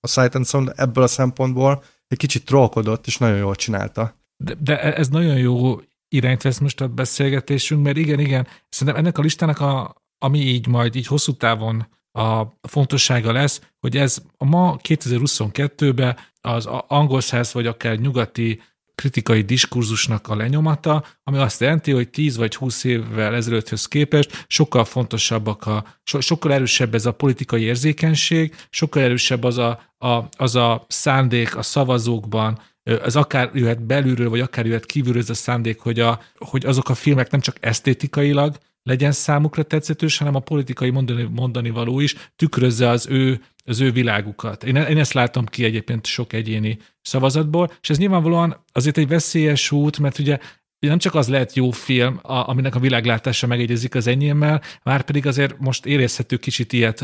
a 0.00 0.08
Sight 0.08 0.34
and 0.34 0.46
Sound 0.46 0.72
ebből 0.76 1.04
a 1.04 1.06
szempontból 1.06 1.82
egy 2.06 2.18
kicsit 2.18 2.44
trollkodott, 2.44 3.06
és 3.06 3.18
nagyon 3.18 3.36
jól 3.36 3.54
csinálta. 3.54 4.16
De, 4.44 4.54
de 4.60 4.94
ez 4.94 5.08
nagyon 5.08 5.36
jó 5.38 5.80
irányt 6.08 6.42
vesz 6.42 6.58
most 6.58 6.80
a 6.80 6.88
beszélgetésünk, 6.88 7.82
mert 7.82 7.96
igen, 7.96 8.18
igen, 8.18 8.46
szerintem 8.68 9.02
ennek 9.02 9.18
a 9.18 9.22
listának, 9.22 9.60
a, 9.60 9.94
ami 10.18 10.38
így 10.38 10.66
majd 10.66 10.94
így 10.94 11.06
hosszú 11.06 11.32
távon 11.32 11.86
a 12.12 12.44
fontossága 12.68 13.32
lesz, 13.32 13.60
hogy 13.80 13.96
ez 13.96 14.22
a 14.36 14.44
ma 14.44 14.76
2022-ben 14.88 16.16
az 16.40 16.66
angol 16.86 17.20
száz 17.20 17.52
vagy 17.52 17.66
akár 17.66 17.98
nyugati 17.98 18.60
kritikai 18.98 19.42
diskurzusnak 19.42 20.28
a 20.28 20.36
lenyomata, 20.36 21.04
ami 21.22 21.38
azt 21.38 21.60
jelenti, 21.60 21.92
hogy 21.92 22.08
10 22.08 22.36
vagy 22.36 22.54
20 22.54 22.84
évvel 22.84 23.34
ezelőtthöz 23.34 23.86
képest 23.86 24.44
sokkal 24.46 24.84
fontosabbak 24.84 25.66
a, 25.66 25.84
so, 26.02 26.20
sokkal 26.20 26.52
erősebb 26.52 26.94
ez 26.94 27.06
a 27.06 27.12
politikai 27.12 27.62
érzékenység, 27.62 28.54
sokkal 28.70 29.02
erősebb 29.02 29.44
az 29.44 29.58
a, 29.58 29.80
a, 29.98 30.28
az 30.36 30.54
a 30.54 30.84
szándék 30.88 31.56
a 31.56 31.62
szavazókban, 31.62 32.58
az 33.02 33.16
akár 33.16 33.50
jöhet 33.54 33.82
belülről, 33.82 34.30
vagy 34.30 34.40
akár 34.40 34.66
jöhet 34.66 34.86
kívülről 34.86 35.22
ez 35.22 35.30
a 35.30 35.34
szándék, 35.34 35.80
hogy, 35.80 36.00
a, 36.00 36.20
hogy 36.38 36.66
azok 36.66 36.88
a 36.88 36.94
filmek 36.94 37.30
nem 37.30 37.40
csak 37.40 37.56
esztétikailag 37.60 38.56
legyen 38.82 39.12
számukra 39.12 39.62
tetszetős, 39.62 40.18
hanem 40.18 40.34
a 40.34 40.40
politikai 40.40 40.90
mondani, 40.90 41.28
mondani 41.30 41.70
való 41.70 42.00
is 42.00 42.14
tükrözze 42.36 42.88
az 42.88 43.06
ő, 43.10 43.40
az 43.68 43.80
ő 43.80 43.92
világukat. 43.92 44.64
Én, 44.64 44.76
én 44.76 44.98
ezt 44.98 45.12
látom 45.12 45.46
ki 45.46 45.64
egyébként 45.64 46.06
sok 46.06 46.32
egyéni 46.32 46.78
szavazatból, 47.00 47.72
és 47.80 47.90
ez 47.90 47.98
nyilvánvalóan 47.98 48.64
azért 48.72 48.98
egy 48.98 49.08
veszélyes 49.08 49.70
út, 49.70 49.98
mert 49.98 50.18
ugye 50.18 50.38
nem 50.78 50.98
csak 50.98 51.14
az 51.14 51.28
lehet 51.28 51.54
jó 51.54 51.70
film, 51.70 52.18
a, 52.22 52.48
aminek 52.48 52.74
a 52.74 52.78
világlátása 52.78 53.46
megegyezik 53.46 53.94
az 53.94 54.06
enyémmel, 54.06 54.62
már 54.82 55.02
pedig 55.02 55.26
azért 55.26 55.58
most 55.58 55.86
érezhető 55.86 56.36
kicsit 56.36 56.72
ilyet, 56.72 57.00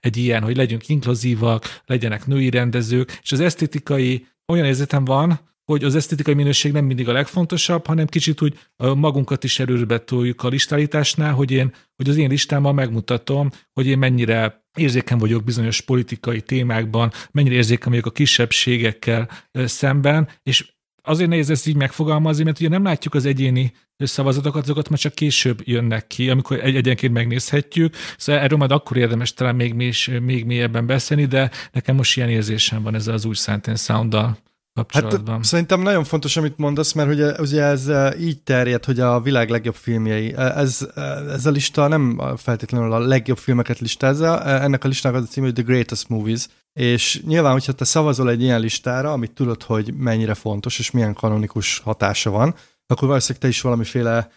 egy 0.00 0.16
ilyen, 0.16 0.42
hogy 0.42 0.56
legyünk 0.56 0.88
inkluzívak, 0.88 1.80
legyenek 1.86 2.26
női 2.26 2.50
rendezők, 2.50 3.18
és 3.22 3.32
az 3.32 3.40
esztétikai 3.40 4.26
olyan 4.52 4.66
érzetem 4.66 5.04
van, 5.04 5.40
hogy 5.72 5.84
az 5.84 5.94
esztétikai 5.94 6.34
minőség 6.34 6.72
nem 6.72 6.84
mindig 6.84 7.08
a 7.08 7.12
legfontosabb, 7.12 7.86
hanem 7.86 8.06
kicsit 8.06 8.42
úgy 8.42 8.58
magunkat 8.76 9.44
is 9.44 9.58
erőbe 9.58 9.98
toljuk 9.98 10.42
a 10.42 10.48
listálításnál, 10.48 11.32
hogy, 11.32 11.50
én, 11.50 11.74
hogy 11.96 12.08
az 12.08 12.16
én 12.16 12.28
listámmal 12.28 12.72
megmutatom, 12.72 13.50
hogy 13.72 13.86
én 13.86 13.98
mennyire 13.98 14.64
érzéken 14.78 15.18
vagyok 15.18 15.44
bizonyos 15.44 15.80
politikai 15.80 16.40
témákban, 16.40 17.12
mennyire 17.30 17.54
érzéken 17.54 17.88
vagyok 17.90 18.06
a 18.06 18.10
kisebbségekkel 18.10 19.30
szemben, 19.52 20.28
és 20.42 20.72
azért 21.02 21.28
nehéz 21.28 21.50
ezt 21.50 21.66
így 21.66 21.76
megfogalmazni, 21.76 22.44
mert 22.44 22.60
ugye 22.60 22.68
nem 22.68 22.84
látjuk 22.84 23.14
az 23.14 23.24
egyéni 23.24 23.72
szavazatokat, 23.96 24.62
azokat 24.62 24.88
már 24.88 24.98
csak 24.98 25.14
később 25.14 25.60
jönnek 25.64 26.06
ki, 26.06 26.30
amikor 26.30 26.64
egy 26.64 26.76
egyenként 26.76 27.12
megnézhetjük. 27.12 27.94
Szóval 28.16 28.42
erről 28.42 28.58
majd 28.58 28.70
akkor 28.70 28.96
érdemes 28.96 29.34
talán 29.34 29.56
még, 29.56 29.74
még 30.20 30.44
mélyebben 30.44 30.86
beszélni, 30.86 31.24
de 31.24 31.50
nekem 31.72 31.96
most 31.96 32.16
ilyen 32.16 32.28
érzésem 32.28 32.82
van 32.82 32.94
ezzel 32.94 33.14
az 33.14 33.24
új 33.24 33.34
Sound 33.34 33.78
Sound-dal 33.78 34.38
kapcsolatban. 34.78 35.34
Hát, 35.34 35.44
szerintem 35.44 35.80
nagyon 35.80 36.04
fontos, 36.04 36.36
amit 36.36 36.56
mondasz, 36.56 36.92
mert 36.92 37.10
ugye, 37.10 37.32
ugye 37.40 37.62
ez 37.62 37.86
eh, 37.86 38.20
így 38.20 38.42
terjed, 38.42 38.84
hogy 38.84 39.00
a 39.00 39.20
világ 39.20 39.50
legjobb 39.50 39.74
filmjei. 39.74 40.34
Eh, 40.34 40.56
ez, 40.56 40.88
eh, 40.94 41.32
ez 41.32 41.46
a 41.46 41.50
lista 41.50 41.88
nem 41.88 42.22
feltétlenül 42.36 42.92
a 42.92 42.98
legjobb 42.98 43.38
filmeket 43.38 43.78
listázza, 43.78 44.44
ennek 44.44 44.84
a 44.84 44.88
listának 44.88 45.20
az 45.20 45.26
a 45.26 45.30
cím, 45.30 45.42
hogy 45.42 45.52
The 45.52 45.62
Greatest 45.62 46.08
Movies, 46.08 46.46
és 46.72 47.22
nyilván, 47.26 47.52
hogyha 47.52 47.72
te 47.72 47.84
szavazol 47.84 48.30
egy 48.30 48.42
ilyen 48.42 48.60
listára, 48.60 49.12
amit 49.12 49.32
tudod, 49.32 49.62
hogy 49.62 49.94
mennyire 49.94 50.34
fontos, 50.34 50.78
és 50.78 50.90
milyen 50.90 51.14
kanonikus 51.14 51.78
hatása 51.78 52.30
van, 52.30 52.54
akkor 52.86 53.08
valószínűleg 53.08 53.42
te 53.42 53.48
is 53.48 53.60
valamiféle 53.60 54.30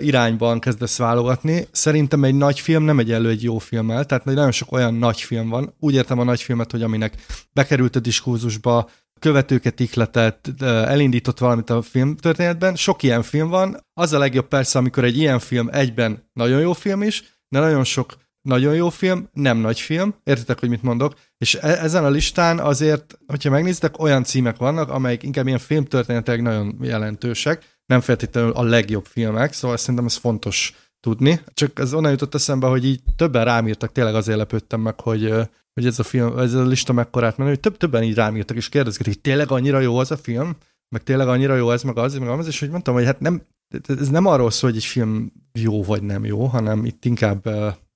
irányban 0.00 0.60
kezdesz 0.60 0.98
válogatni. 0.98 1.68
Szerintem 1.70 2.24
egy 2.24 2.34
nagy 2.34 2.60
film 2.60 2.82
nem 2.82 2.98
egy 2.98 3.12
elő 3.12 3.28
egy 3.28 3.42
jó 3.42 3.58
filmmel, 3.58 4.04
tehát 4.04 4.24
nagyon 4.24 4.50
sok 4.50 4.72
olyan 4.72 4.94
nagy 4.94 5.20
film 5.20 5.48
van. 5.48 5.74
Úgy 5.78 5.94
értem 5.94 6.18
a 6.18 6.24
nagy 6.24 6.42
filmet, 6.42 6.70
hogy 6.70 6.82
aminek 6.82 7.14
bekerült 7.52 7.96
a 7.96 8.00
diskurzusba, 8.00 8.88
követőket 9.18 9.80
ihletett, 9.80 10.62
elindított 10.62 11.38
valamit 11.38 11.70
a 11.70 11.82
film 11.82 12.16
történetben. 12.16 12.76
Sok 12.76 13.02
ilyen 13.02 13.22
film 13.22 13.48
van. 13.48 13.76
Az 13.94 14.12
a 14.12 14.18
legjobb 14.18 14.48
persze, 14.48 14.78
amikor 14.78 15.04
egy 15.04 15.18
ilyen 15.18 15.38
film 15.38 15.68
egyben 15.72 16.28
nagyon 16.32 16.60
jó 16.60 16.72
film 16.72 17.02
is, 17.02 17.22
de 17.48 17.58
nagyon 17.58 17.84
sok 17.84 18.16
nagyon 18.42 18.74
jó 18.74 18.88
film, 18.88 19.28
nem 19.32 19.58
nagy 19.58 19.80
film, 19.80 20.14
értitek, 20.24 20.60
hogy 20.60 20.68
mit 20.68 20.82
mondok? 20.82 21.14
És 21.38 21.54
e- 21.54 21.82
ezen 21.82 22.04
a 22.04 22.08
listán 22.08 22.58
azért, 22.58 23.18
hogyha 23.26 23.50
megnézitek, 23.50 23.98
olyan 23.98 24.24
címek 24.24 24.56
vannak, 24.56 24.88
amelyek 24.88 25.22
inkább 25.22 25.46
ilyen 25.46 25.58
filmtörténetek 25.58 26.42
nagyon 26.42 26.78
jelentősek, 26.80 27.78
nem 27.86 28.00
feltétlenül 28.00 28.50
a 28.50 28.62
legjobb 28.62 29.04
filmek, 29.04 29.52
szóval 29.52 29.76
szerintem 29.76 30.04
ez 30.04 30.16
fontos 30.16 30.74
tudni. 31.00 31.40
Csak 31.54 31.78
ez 31.78 31.94
onnan 31.94 32.10
jutott 32.10 32.34
eszembe, 32.34 32.66
hogy 32.66 32.84
így 32.84 33.00
többen 33.16 33.44
rám 33.44 33.68
írtak, 33.68 33.92
tényleg 33.92 34.14
azért 34.14 34.38
lepődtem 34.38 34.80
meg, 34.80 35.00
hogy, 35.00 35.32
hogy 35.74 35.86
ez 35.86 35.98
a 35.98 36.02
film, 36.02 36.38
ez 36.38 36.54
a 36.54 36.64
lista 36.64 36.92
mekkorát 36.92 37.36
menő, 37.36 37.50
hogy 37.50 37.60
több, 37.60 37.76
többen 37.76 38.02
így 38.02 38.14
rám 38.14 38.36
írtak, 38.36 38.56
és 38.56 38.68
kérdezgetik, 38.68 39.12
hogy 39.12 39.22
tényleg 39.22 39.50
annyira 39.50 39.80
jó 39.80 39.96
az 39.96 40.10
a 40.10 40.16
film, 40.16 40.56
meg 40.88 41.02
tényleg 41.02 41.28
annyira 41.28 41.54
jó 41.54 41.70
ez, 41.70 41.82
meg 41.82 41.98
az, 41.98 42.14
meg 42.14 42.28
az, 42.28 42.46
és 42.46 42.60
hogy 42.60 42.70
mondtam, 42.70 42.94
hogy 42.94 43.04
hát 43.04 43.20
nem, 43.20 43.42
ez 43.86 44.08
nem 44.08 44.26
arról 44.26 44.50
szól, 44.50 44.70
hogy 44.70 44.78
egy 44.78 44.84
film 44.84 45.32
jó 45.52 45.82
vagy 45.82 46.02
nem 46.02 46.24
jó, 46.24 46.44
hanem 46.44 46.84
itt 46.84 47.04
inkább 47.04 47.48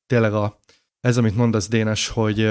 tényleg 0.06 0.32
a, 0.32 0.58
ez, 1.00 1.16
amit 1.16 1.36
mondasz, 1.36 1.68
Dénes, 1.68 2.08
hogy, 2.08 2.50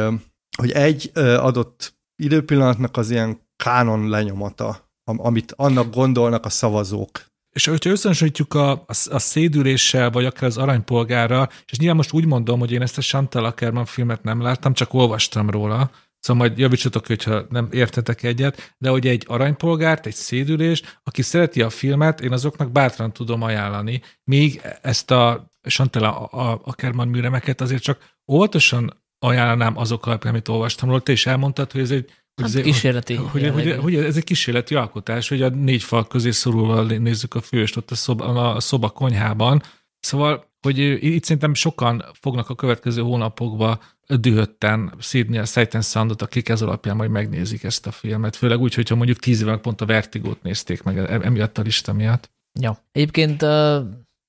hogy 0.58 0.72
egy 0.72 1.12
adott 1.16 2.00
időpillanatnak 2.24 2.98
az 2.98 3.10
ilyen 3.10 3.40
kánon 3.64 4.10
lenyomata, 4.10 4.90
amit 5.04 5.52
annak 5.52 5.94
gondolnak 5.94 6.46
a 6.46 6.50
szavazók. 6.50 7.26
És 7.52 7.66
hogyha 7.66 7.90
összehasonlítjuk 7.90 8.54
a, 8.54 8.72
a, 8.72 8.86
a 9.10 9.20
szédüléssel, 9.20 10.10
vagy 10.10 10.26
akár 10.26 10.44
az 10.44 10.58
aranypolgára, 10.58 11.50
és 11.66 11.78
nyilván 11.78 11.96
most 11.96 12.14
úgy 12.14 12.26
mondom, 12.26 12.60
hogy 12.60 12.72
én 12.72 12.82
ezt 12.82 12.98
a 12.98 13.02
Chantal 13.02 13.46
Ackerman 13.46 13.86
filmet 13.86 14.24
nem 14.24 14.42
láttam, 14.42 14.74
csak 14.74 14.94
olvastam 14.94 15.50
róla, 15.50 15.92
Szóval 16.22 16.48
majd 16.48 16.58
javítsatok, 16.58 17.08
hogyha 17.08 17.46
nem 17.50 17.68
értetek 17.72 18.24
egyet, 18.24 18.76
de 18.78 18.90
hogy 18.90 19.08
egy 19.08 19.26
aranypolgárt, 19.28 20.06
egy 20.06 20.14
szédülés, 20.14 20.82
aki 21.04 21.22
szereti 21.22 21.62
a 21.62 21.70
filmet, 21.70 22.22
én 22.22 22.32
azoknak 22.32 22.72
bátran 22.72 23.14
tudom 23.14 23.42
ajánlani, 23.42 24.02
míg 24.24 24.62
ezt 24.82 25.12
a 25.12 25.50
Santella 25.62 26.26
a, 26.26 26.62
a 26.64 26.74
Kerman 26.74 27.08
műremeket 27.08 27.62
azért 27.62 27.82
csak 27.82 28.16
óvatosan 28.32 29.04
ajánlanám 29.20 29.78
azok 29.78 30.06
alapján, 30.06 30.34
amit 30.34 30.48
olvastam 30.48 30.90
róla. 30.90 31.02
Te 31.02 31.12
is 31.12 31.26
elmondtad, 31.26 31.72
hogy 31.72 31.82
ez 31.82 31.92
egy 31.92 32.10
hogy 32.42 32.52
hát 32.52 32.60
ez 32.60 32.66
kísérleti. 32.66 33.16
Hogy, 33.16 33.50
hogy, 33.50 33.76
hogy, 33.82 33.96
ez 33.96 34.18
egy 34.18 34.24
kísérleti 34.24 34.76
alkotás, 34.76 35.30
hogy 35.30 35.42
a 35.42 35.50
négy 35.50 35.84
fal 35.84 36.08
közé 36.08 36.32
szorulva 36.32 36.82
nézzük 36.82 37.36
a 37.36 37.42
főst 37.42 37.78
ott 37.78 37.92
a 37.92 37.96
szoba, 37.96 38.54
a 38.54 38.60
szoba 38.60 38.90
konyhában. 38.90 39.62
Szóval, 40.00 40.50
hogy 40.62 40.78
itt 41.04 41.24
szerintem 41.24 41.54
sokan 41.54 42.06
fognak 42.14 42.50
a 42.50 42.56
következő 42.56 43.02
hónapokban 43.02 43.80
dühötten 44.08 44.94
szídni 45.00 45.38
a 45.38 45.46
Sight 45.46 45.74
and 45.74 45.84
Soundot, 45.84 46.22
akik 46.22 46.50
ez 46.50 46.62
alapján 46.62 46.96
majd 46.96 47.10
megnézik 47.10 47.64
ezt 47.64 47.88
a 47.88 47.92
filmet. 47.92 48.36
Főleg 48.36 48.60
úgy, 48.60 48.74
hogyha 48.74 48.96
mondjuk 48.96 49.18
tíz 49.18 49.42
évvel 49.42 49.58
pont 49.58 49.82
a 49.82 49.86
Vertigót 49.86 50.44
nézték 50.44 50.84
meg 50.84 50.98
e- 50.98 51.20
emiatt 51.22 51.58
a 51.58 51.62
lista 51.62 51.94
miatt. 51.94 52.30
Ja. 52.60 52.78
Egyébként 52.92 53.42
uh, 53.42 53.78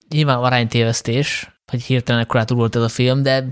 nyilván 0.09 0.39
aránytévesztés, 0.39 1.51
hogy 1.71 1.83
hirtelen 1.83 2.21
ekkorát 2.21 2.51
volt 2.51 2.77
ez 2.77 2.83
a 2.83 2.89
film, 2.89 3.23
de 3.23 3.47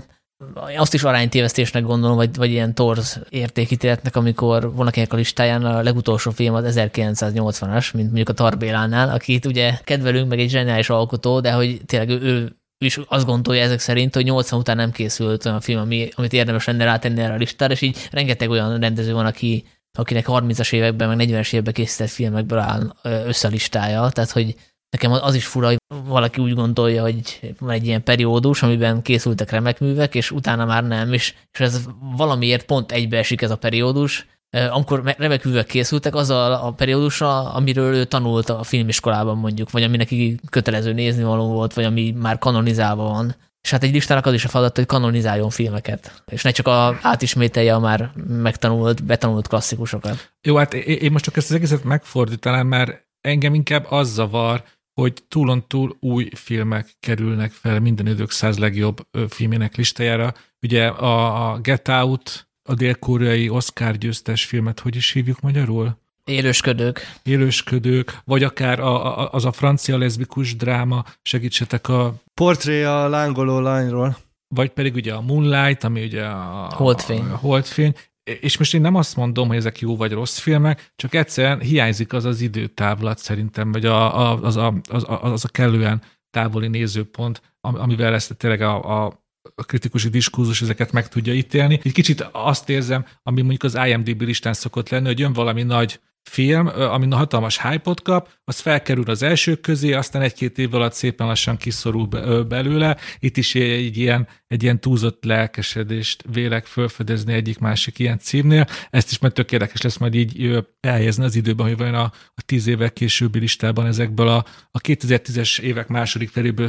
azt 0.77 0.93
is 0.93 1.03
aránytévesztésnek 1.03 1.83
gondolom, 1.83 2.15
vagy, 2.15 2.35
vagy 2.35 2.49
ilyen 2.49 2.73
torz 2.73 3.19
értékítéletnek, 3.29 4.15
amikor 4.15 4.75
valakinek 4.75 5.13
a 5.13 5.15
listáján 5.15 5.65
a 5.65 5.81
legutolsó 5.81 6.31
film 6.31 6.53
az 6.53 6.75
1980-as, 6.77 7.93
mint 7.93 8.05
mondjuk 8.05 8.29
a 8.29 8.33
Tarbélánál, 8.33 9.09
akit 9.09 9.45
ugye 9.45 9.77
kedvelünk, 9.83 10.29
meg 10.29 10.39
egy 10.39 10.49
zseniális 10.49 10.89
alkotó, 10.89 11.39
de 11.39 11.51
hogy 11.51 11.81
tényleg 11.85 12.09
ő, 12.09 12.21
ő 12.21 12.55
is 12.77 12.99
azt 13.07 13.25
gondolja 13.25 13.63
ezek 13.63 13.79
szerint, 13.79 14.15
hogy 14.15 14.23
80 14.23 14.59
után 14.59 14.75
nem 14.75 14.91
készült 14.91 15.45
olyan 15.45 15.61
film, 15.61 15.79
ami, 15.79 16.09
amit 16.15 16.33
érdemes 16.33 16.65
lenne 16.65 16.83
rátenni 16.83 17.21
erre 17.21 17.33
a 17.33 17.37
listára, 17.37 17.73
és 17.73 17.81
így 17.81 18.07
rengeteg 18.11 18.49
olyan 18.49 18.79
rendező 18.79 19.13
van, 19.13 19.25
aki, 19.25 19.65
akinek 19.97 20.25
30-as 20.27 20.73
években, 20.73 21.15
meg 21.17 21.29
40-es 21.29 21.53
években 21.53 21.73
készített 21.73 22.09
filmekből 22.09 22.59
áll 22.59 22.95
össze 23.01 23.47
a 23.47 23.51
listája, 23.51 24.09
tehát 24.09 24.31
hogy 24.31 24.55
Nekem 24.91 25.11
az 25.11 25.35
is 25.35 25.45
fura, 25.45 25.67
hogy 25.67 25.77
valaki 26.05 26.41
úgy 26.41 26.53
gondolja, 26.53 27.01
hogy 27.01 27.55
van 27.59 27.69
egy 27.69 27.85
ilyen 27.85 28.03
periódus, 28.03 28.63
amiben 28.63 29.01
készültek 29.01 29.51
remek 29.51 29.79
művek, 29.79 30.15
és 30.15 30.31
utána 30.31 30.65
már 30.65 30.83
nem, 30.83 31.13
és, 31.13 31.33
és 31.51 31.59
ez 31.59 31.85
valamiért 32.17 32.65
pont 32.65 32.91
egybeesik 32.91 33.41
ez 33.41 33.51
a 33.51 33.57
periódus, 33.57 34.27
amikor 34.69 35.03
remek 35.17 35.43
művek 35.45 35.65
készültek, 35.65 36.15
az 36.15 36.29
a, 36.29 36.67
a 36.67 36.71
periódusra, 36.71 37.53
amiről 37.53 37.95
ő 37.95 38.05
tanult 38.05 38.49
a 38.49 38.63
filmiskolában 38.63 39.37
mondjuk, 39.37 39.71
vagy 39.71 39.83
ami 39.83 39.97
neki 39.97 40.39
kötelező 40.49 40.93
nézni 40.93 41.23
való 41.23 41.47
volt, 41.47 41.73
vagy 41.73 41.83
ami 41.83 42.11
már 42.11 42.37
kanonizálva 42.37 43.03
van. 43.03 43.35
És 43.61 43.71
hát 43.71 43.83
egy 43.83 43.93
listának 43.93 44.25
az 44.25 44.33
is 44.33 44.45
a 44.45 44.47
feladat, 44.47 44.75
hogy 44.75 44.85
kanonizáljon 44.85 45.49
filmeket, 45.49 46.23
és 46.31 46.43
ne 46.43 46.51
csak 46.51 46.67
a, 46.67 46.99
átismételje 47.01 47.73
a 47.73 47.79
már 47.79 48.11
megtanult, 48.27 49.03
betanult 49.03 49.47
klasszikusokat. 49.47 50.33
Jó, 50.41 50.55
hát 50.55 50.73
én 50.73 51.11
most 51.11 51.23
csak 51.23 51.37
ezt 51.37 51.49
az 51.49 51.55
egészet 51.55 51.83
megfordítanám, 51.83 52.67
mert 52.67 53.05
engem 53.21 53.53
inkább 53.53 53.85
az 53.89 54.13
zavar, 54.13 54.63
hogy 54.93 55.23
túlon 55.27 55.67
túl 55.67 55.97
új 55.99 56.29
filmek 56.35 56.89
kerülnek 56.99 57.51
fel 57.51 57.79
minden 57.79 58.07
idők 58.07 58.31
száz 58.31 58.57
legjobb 58.57 59.07
filmének 59.29 59.75
listájára. 59.75 60.33
Ugye 60.61 60.87
a, 60.87 61.51
a 61.51 61.59
Get 61.59 61.87
Out, 61.87 62.47
a 62.63 62.73
dél-koreai 62.73 63.49
Oscar 63.49 63.97
győztes 63.97 64.45
filmet, 64.45 64.79
hogy 64.79 64.95
is 64.95 65.11
hívjuk 65.11 65.41
magyarul? 65.41 65.99
Élősködők. 66.23 67.15
Élősködők, 67.23 68.17
vagy 68.25 68.43
akár 68.43 68.79
a, 68.79 69.19
a, 69.19 69.29
az 69.31 69.45
a 69.45 69.51
francia 69.51 69.97
leszbikus 69.97 70.55
dráma, 70.55 71.03
segítsetek 71.21 71.87
a... 71.87 72.13
Portré 72.33 72.83
a 72.83 73.09
lángoló 73.09 73.59
lányról. 73.59 74.17
Vagy 74.47 74.69
pedig 74.69 74.95
ugye 74.95 75.13
a 75.13 75.21
Moonlight, 75.21 75.83
ami 75.83 76.03
ugye 76.03 76.25
a... 76.25 76.69
Holdfény. 76.73 77.19
A, 77.19 77.33
a 77.33 77.37
Holdfény 77.37 77.95
és 78.23 78.57
most 78.57 78.73
én 78.73 78.81
nem 78.81 78.95
azt 78.95 79.15
mondom, 79.15 79.47
hogy 79.47 79.57
ezek 79.57 79.79
jó 79.79 79.95
vagy 79.95 80.11
rossz 80.11 80.39
filmek, 80.39 80.91
csak 80.95 81.13
egyszerűen 81.13 81.59
hiányzik 81.59 82.13
az 82.13 82.25
az 82.25 82.41
időtávlat 82.41 83.17
szerintem, 83.17 83.71
vagy 83.71 83.85
a, 83.85 84.19
a, 84.19 84.41
az, 84.41 84.55
a, 84.55 84.73
az, 84.89 85.03
a, 85.03 85.23
az 85.23 85.45
a 85.45 85.49
kellően 85.49 86.01
távoli 86.29 86.67
nézőpont, 86.67 87.41
amivel 87.61 88.13
ezt 88.13 88.37
tényleg 88.37 88.61
a, 88.61 89.03
a, 89.03 89.23
a 89.55 89.63
kritikusi 89.63 90.09
diskurzus 90.09 90.61
ezeket 90.61 90.91
meg 90.91 91.07
tudja 91.07 91.33
ítélni. 91.33 91.79
Egy 91.83 91.91
kicsit 91.91 92.29
azt 92.31 92.69
érzem, 92.69 93.05
ami 93.23 93.41
mondjuk 93.41 93.63
az 93.63 93.87
IMDb 93.87 94.21
listán 94.21 94.53
szokott 94.53 94.89
lenni, 94.89 95.05
hogy 95.05 95.19
jön 95.19 95.33
valami 95.33 95.63
nagy 95.63 95.99
film, 96.23 96.67
ami 96.67 97.07
hatalmas 97.09 97.61
hype 97.61 97.93
kap, 98.03 98.29
az 98.43 98.59
felkerül 98.59 99.03
az 99.07 99.23
elsők 99.23 99.61
közé, 99.61 99.93
aztán 99.93 100.21
egy-két 100.21 100.57
év 100.57 100.73
alatt 100.73 100.93
szépen 100.93 101.27
lassan 101.27 101.57
kiszorul 101.57 102.07
belőle. 102.43 102.97
Itt 103.19 103.37
is 103.37 103.55
egy 103.55 103.97
ilyen, 103.97 104.27
egy 104.47 104.63
ilyen 104.63 104.79
túlzott 104.79 105.23
lelkesedést 105.23 106.23
vélek 106.31 106.65
felfedezni 106.65 107.33
egyik-másik 107.33 107.99
ilyen 107.99 108.19
címnél. 108.19 108.67
Ezt 108.89 109.11
is 109.11 109.19
majd 109.19 109.33
tök 109.33 109.51
érdekes 109.51 109.81
lesz 109.81 109.97
majd 109.97 110.13
így 110.13 110.63
elhelyezni 110.79 111.23
az 111.23 111.35
időben, 111.35 111.67
hogy 111.67 111.77
vajon 111.77 111.95
a, 111.95 112.11
a 112.33 112.41
tíz 112.45 112.67
évek 112.67 112.93
későbbi 112.93 113.39
listában 113.39 113.85
ezekből 113.85 114.27
a, 114.27 114.45
a 114.71 114.79
2010-es 114.79 115.59
évek 115.59 115.87
második 115.87 116.29
feléből 116.29 116.67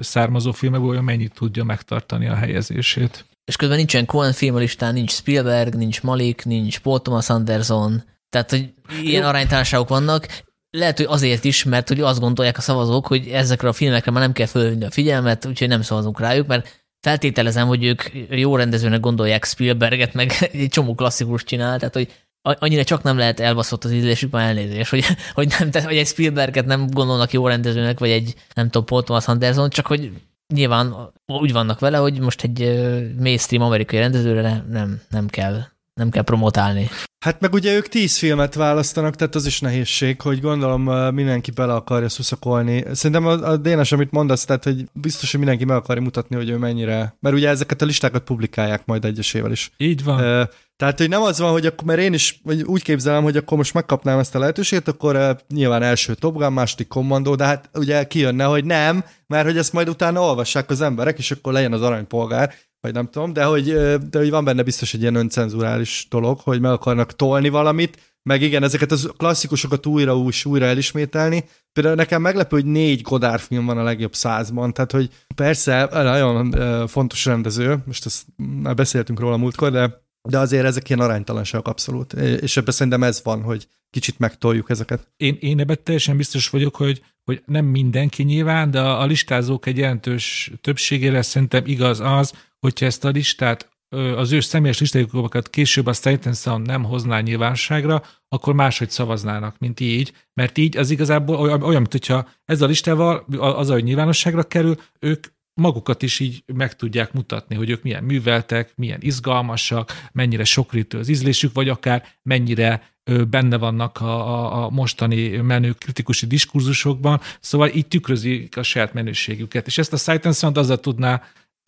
származó 0.00 0.52
filmekből 0.52 0.88
olyan 0.90 1.04
mennyit 1.04 1.34
tudja 1.34 1.64
megtartani 1.64 2.28
a 2.28 2.34
helyezését. 2.34 3.24
És 3.44 3.56
közben 3.56 3.76
nincsen 3.76 4.06
Cohen 4.06 4.32
film 4.32 4.54
a 4.54 4.58
listán, 4.58 4.94
nincs 4.94 5.10
Spielberg, 5.12 5.74
nincs 5.74 6.02
Malik, 6.02 6.44
nincs 6.44 6.80
Paul 6.80 7.02
Thomas 7.02 7.28
Anderson, 7.28 8.02
tehát, 8.30 8.50
hogy 8.50 8.72
ilyen 9.02 9.24
aránytalanságok 9.24 9.88
vannak. 9.88 10.26
Lehet, 10.70 10.96
hogy 10.96 11.06
azért 11.08 11.44
is, 11.44 11.64
mert 11.64 11.88
hogy 11.88 12.00
azt 12.00 12.20
gondolják 12.20 12.58
a 12.58 12.60
szavazók, 12.60 13.06
hogy 13.06 13.28
ezekre 13.28 13.68
a 13.68 13.72
filmekre 13.72 14.10
már 14.10 14.22
nem 14.22 14.32
kell 14.32 14.46
fölvinni 14.46 14.84
a 14.84 14.90
figyelmet, 14.90 15.46
úgyhogy 15.46 15.68
nem 15.68 15.82
szavazunk 15.82 16.20
rájuk, 16.20 16.46
mert 16.46 16.84
feltételezem, 17.00 17.66
hogy 17.66 17.84
ők 17.84 18.02
jó 18.30 18.56
rendezőnek 18.56 19.00
gondolják 19.00 19.44
Spielberget, 19.44 20.14
meg 20.14 20.32
egy 20.52 20.68
csomó 20.68 20.94
klasszikus 20.94 21.44
csinál, 21.44 21.78
tehát 21.78 21.94
hogy 21.94 22.12
annyira 22.42 22.84
csak 22.84 23.02
nem 23.02 23.18
lehet 23.18 23.40
elbaszott 23.40 23.84
az 23.84 23.92
ízlésük, 23.92 24.30
már 24.30 24.48
elnézés, 24.48 24.90
hogy, 24.90 25.04
hogy, 25.34 25.54
nem, 25.58 25.70
tehát, 25.70 25.88
hogy 25.88 25.96
egy 25.96 26.06
Spielberget 26.06 26.66
nem 26.66 26.86
gondolnak 26.90 27.32
jó 27.32 27.46
rendezőnek, 27.46 27.98
vagy 27.98 28.10
egy, 28.10 28.34
nem 28.54 28.64
tudom, 28.64 28.84
Paul 28.84 29.02
Thomas 29.02 29.28
Anderson, 29.28 29.70
csak 29.70 29.86
hogy 29.86 30.12
nyilván 30.54 31.12
úgy 31.26 31.52
vannak 31.52 31.78
vele, 31.78 31.98
hogy 31.98 32.20
most 32.20 32.42
egy 32.42 32.80
mainstream 33.18 33.64
amerikai 33.64 33.98
rendezőre 33.98 34.64
nem, 34.68 35.00
nem 35.08 35.26
kell 35.26 35.62
nem 35.94 36.10
kell 36.10 36.22
promotálni. 36.22 36.88
Hát 37.24 37.40
meg 37.40 37.52
ugye 37.52 37.74
ők 37.74 37.88
tíz 37.88 38.18
filmet 38.18 38.54
választanak, 38.54 39.16
tehát 39.16 39.34
az 39.34 39.46
is 39.46 39.60
nehézség, 39.60 40.20
hogy 40.20 40.40
gondolom 40.40 41.14
mindenki 41.14 41.50
bele 41.50 41.74
akarja 41.74 42.08
szuszakolni. 42.08 42.84
Szerintem 42.92 43.26
a, 43.26 43.32
a 43.32 43.56
Dénes, 43.56 43.92
amit 43.92 44.10
mondasz, 44.10 44.44
tehát 44.44 44.64
hogy 44.64 44.84
biztos, 44.92 45.30
hogy 45.30 45.40
mindenki 45.40 45.64
meg 45.64 45.76
akarja 45.76 46.02
mutatni, 46.02 46.36
hogy 46.36 46.48
ő 46.48 46.56
mennyire, 46.56 47.16
mert 47.20 47.34
ugye 47.34 47.48
ezeket 47.48 47.82
a 47.82 47.84
listákat 47.84 48.22
publikálják 48.22 48.86
majd 48.86 49.04
egyesével 49.04 49.52
is. 49.52 49.70
Így 49.76 50.04
van. 50.04 50.40
Uh, 50.40 50.48
tehát, 50.76 50.98
hogy 50.98 51.08
nem 51.08 51.22
az 51.22 51.38
van, 51.38 51.50
hogy 51.50 51.66
akkor, 51.66 51.84
mert 51.84 52.00
én 52.00 52.12
is 52.12 52.40
vagy 52.44 52.62
úgy 52.62 52.82
képzelem, 52.82 53.22
hogy 53.22 53.36
akkor 53.36 53.56
most 53.56 53.74
megkapnám 53.74 54.18
ezt 54.18 54.34
a 54.34 54.38
lehetőséget, 54.38 54.88
akkor 54.88 55.16
uh, 55.16 55.30
nyilván 55.48 55.82
első 55.82 56.14
Top 56.14 56.36
Gun, 56.36 56.52
második 56.52 56.88
kommandó, 56.88 57.34
de 57.34 57.44
hát 57.44 57.70
ugye 57.74 58.04
kijönne, 58.04 58.44
hogy 58.44 58.64
nem, 58.64 59.04
mert 59.26 59.46
hogy 59.46 59.58
ezt 59.58 59.72
majd 59.72 59.88
utána 59.88 60.20
olvassák 60.20 60.70
az 60.70 60.80
emberek, 60.80 61.18
és 61.18 61.30
akkor 61.30 61.52
legyen 61.52 61.72
az 61.72 61.82
aranypolgár, 61.82 62.54
vagy 62.80 62.92
nem 62.92 63.08
tudom, 63.10 63.32
de 63.32 63.44
hogy, 63.44 63.64
de 64.10 64.18
hogy 64.18 64.30
van 64.30 64.44
benne 64.44 64.62
biztos 64.62 64.94
egy 64.94 65.00
ilyen 65.00 65.14
öncenzurális 65.14 66.06
dolog, 66.10 66.40
hogy 66.40 66.60
meg 66.60 66.72
akarnak 66.72 67.16
tolni 67.16 67.48
valamit, 67.48 67.98
meg 68.22 68.42
igen, 68.42 68.62
ezeket 68.62 68.92
a 68.92 68.96
klasszikusokat 69.16 69.86
újra 69.86 70.18
ús, 70.18 70.44
újra 70.44 70.64
elismételni. 70.64 71.44
Például 71.72 71.94
nekem 71.94 72.22
meglepő, 72.22 72.56
hogy 72.56 72.64
négy 72.64 73.02
Godard 73.02 73.40
film 73.40 73.66
van 73.66 73.78
a 73.78 73.82
legjobb 73.82 74.14
százban, 74.14 74.72
tehát 74.72 74.92
hogy 74.92 75.10
persze 75.34 75.88
nagyon 75.92 76.52
fontos 76.88 77.24
rendező, 77.24 77.82
most 77.86 78.06
ezt 78.06 78.26
már 78.36 78.74
beszéltünk 78.74 79.20
róla 79.20 79.36
múltkor, 79.36 79.70
de, 79.70 80.02
de 80.28 80.38
azért 80.38 80.64
ezek 80.64 80.88
ilyen 80.88 81.00
aránytalanságok 81.00 81.68
abszolút. 81.68 82.12
És 82.12 82.56
ebben 82.56 82.74
szerintem 82.74 83.02
ez 83.02 83.20
van, 83.24 83.42
hogy 83.42 83.68
kicsit 83.90 84.18
megtoljuk 84.18 84.70
ezeket. 84.70 85.12
Én, 85.16 85.36
én 85.40 85.60
ebben 85.60 85.78
teljesen 85.82 86.16
biztos 86.16 86.48
vagyok, 86.48 86.76
hogy, 86.76 87.02
hogy 87.24 87.42
nem 87.46 87.64
mindenki 87.64 88.22
nyilván, 88.22 88.70
de 88.70 88.80
a 88.80 89.04
listázók 89.04 89.66
egy 89.66 89.78
jelentős 89.78 90.52
többségére 90.60 91.22
szerintem 91.22 91.62
igaz 91.66 92.00
az, 92.00 92.32
hogyha 92.58 92.86
ezt 92.86 93.04
a 93.04 93.08
listát, 93.08 93.68
az 94.16 94.32
ő 94.32 94.40
személyes 94.40 94.80
listájukat 94.80 95.50
később 95.50 95.86
a 95.86 95.92
State 95.92 96.32
Sound 96.32 96.66
nem 96.66 96.84
hozná 96.84 97.20
nyilvánosságra, 97.20 98.02
akkor 98.28 98.54
máshogy 98.54 98.90
szavaznának, 98.90 99.58
mint 99.58 99.80
így, 99.80 100.12
mert 100.34 100.58
így 100.58 100.76
az 100.76 100.90
igazából 100.90 101.36
olyan 101.36 101.60
mint 101.60 101.92
hogyha 101.92 102.28
ez 102.44 102.62
a 102.62 102.66
listával, 102.66 103.26
az, 103.38 103.68
hogy 103.68 103.84
nyilvánosságra 103.84 104.42
kerül, 104.42 104.76
ők 104.98 105.26
magukat 105.54 106.02
is 106.02 106.20
így 106.20 106.42
meg 106.46 106.76
tudják 106.76 107.12
mutatni, 107.12 107.56
hogy 107.56 107.70
ők 107.70 107.82
milyen 107.82 108.04
műveltek, 108.04 108.72
milyen 108.76 109.00
izgalmasak, 109.02 110.08
mennyire 110.12 110.44
sokrítő 110.44 110.98
az 110.98 111.08
ízlésük, 111.08 111.54
vagy 111.54 111.68
akár 111.68 112.04
mennyire 112.22 112.82
benne 113.28 113.56
vannak 113.56 114.00
a, 114.00 114.28
a, 114.28 114.64
a 114.64 114.70
mostani 114.70 115.36
menő 115.36 115.72
kritikusi 115.72 116.26
diskurzusokban, 116.26 117.20
szóval 117.40 117.68
így 117.68 117.88
tükrözik 117.88 118.56
a 118.56 118.62
saját 118.62 118.92
menőségüket. 118.92 119.66
És 119.66 119.78
ezt 119.78 119.92
a 119.92 119.96
Sight 119.96 120.26
and 120.26 120.34
Sound 120.34 120.56
azzal 120.56 120.80
tudná 120.80 121.22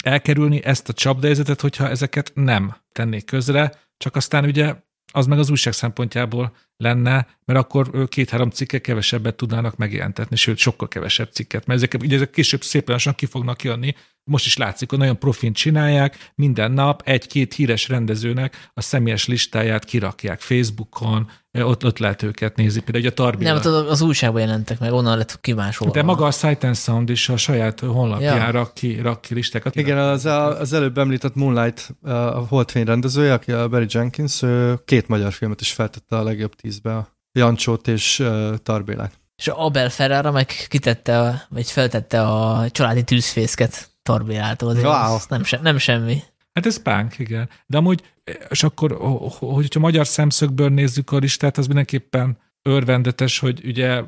elkerülni 0.04 0.64
ezt 0.64 0.88
a 0.88 0.92
csapdahelyzetet, 0.92 1.60
hogyha 1.60 1.88
ezeket 1.88 2.32
nem 2.34 2.76
tennék 2.92 3.24
közre, 3.24 3.72
csak 3.96 4.16
aztán 4.16 4.44
ugye 4.44 4.74
az 5.12 5.26
meg 5.26 5.38
az 5.38 5.50
újság 5.50 5.72
szempontjából 5.72 6.56
lenne, 6.82 7.26
mert 7.44 7.58
akkor 7.58 8.08
két-három 8.08 8.50
cikket 8.50 8.80
kevesebbet 8.80 9.34
tudnának 9.34 9.76
megjelentetni, 9.76 10.36
sőt, 10.36 10.58
sokkal 10.58 10.88
kevesebb 10.88 11.28
cikket, 11.32 11.66
mert 11.66 11.82
ezek, 11.82 12.02
ugye 12.02 12.16
ezek 12.16 12.30
később 12.30 12.62
szépen 12.62 12.94
lassan 12.94 13.14
ki 13.14 13.26
fognak 13.26 13.62
jönni, 13.62 13.94
most 14.24 14.46
is 14.46 14.56
látszik, 14.56 14.90
hogy 14.90 14.98
nagyon 14.98 15.18
profint 15.18 15.56
csinálják, 15.56 16.30
minden 16.34 16.72
nap 16.72 17.02
egy-két 17.04 17.54
híres 17.54 17.88
rendezőnek 17.88 18.70
a 18.74 18.80
személyes 18.80 19.26
listáját 19.26 19.84
kirakják 19.84 20.40
Facebookon, 20.40 21.30
ott, 21.52 21.84
ott 21.84 21.98
lehet 21.98 22.22
őket 22.22 22.56
nézni. 22.56 22.80
Például 22.80 23.06
a 23.06 23.10
Tarbilla. 23.14 23.52
Nem, 23.52 23.74
az, 23.74 23.90
az 23.90 24.00
újságban 24.00 24.40
jelentek 24.40 24.78
meg, 24.78 24.92
onnan 24.92 25.16
lett 25.16 25.40
kimásolva. 25.40 25.94
De 25.94 26.02
maga 26.02 26.24
a 26.24 26.30
Sight 26.30 26.64
and 26.64 26.76
Sound 26.76 27.08
is 27.08 27.28
a 27.28 27.36
saját 27.36 27.80
honlapján 27.80 28.36
ja. 28.36 28.50
rak, 28.50 28.74
ki, 28.74 29.00
rak 29.00 29.20
ki 29.20 29.34
listákat. 29.34 29.76
Igen, 29.76 29.98
az, 29.98 30.26
a, 30.26 30.60
az 30.60 30.72
előbb 30.72 30.98
említett 30.98 31.34
Moonlight, 31.34 31.94
a 32.02 32.46
Holdfény 32.48 32.84
rendezője, 32.84 33.32
aki 33.32 33.52
a 33.52 33.68
Barry 33.68 33.86
Jenkins, 33.88 34.42
ő 34.42 34.80
két 34.84 35.08
magyar 35.08 35.32
filmet 35.32 35.60
is 35.60 35.72
feltette 35.72 36.16
a 36.16 36.22
legjobb 36.22 36.54
tízbe, 36.72 36.96
a 36.96 37.08
Jancsót 37.32 37.88
és 37.88 38.18
uh, 38.18 38.56
Tarbélát. 38.56 39.20
És 39.36 39.48
Abel 39.48 39.90
Ferrara 39.90 40.30
meg 40.30 40.46
kitette, 40.68 41.46
vagy 41.48 41.70
feltette 41.70 42.22
a 42.22 42.70
családi 42.70 43.04
tűzfészket 43.04 43.90
Tarbélától. 44.02 44.74
Wow. 44.74 45.18
Nem, 45.28 45.44
se, 45.44 45.58
nem 45.62 45.78
semmi. 45.78 46.22
Hát 46.52 46.66
ez 46.66 46.82
pánk, 46.82 47.18
igen. 47.18 47.48
De 47.66 47.76
amúgy, 47.76 48.02
és 48.48 48.62
akkor, 48.62 48.92
hogyha 49.38 49.80
magyar 49.80 50.06
szemszögből 50.06 50.68
nézzük 50.68 51.12
a 51.12 51.16
listát, 51.16 51.58
az 51.58 51.66
mindenképpen 51.66 52.38
örvendetes, 52.62 53.38
hogy 53.38 53.60
ugye 53.64 54.02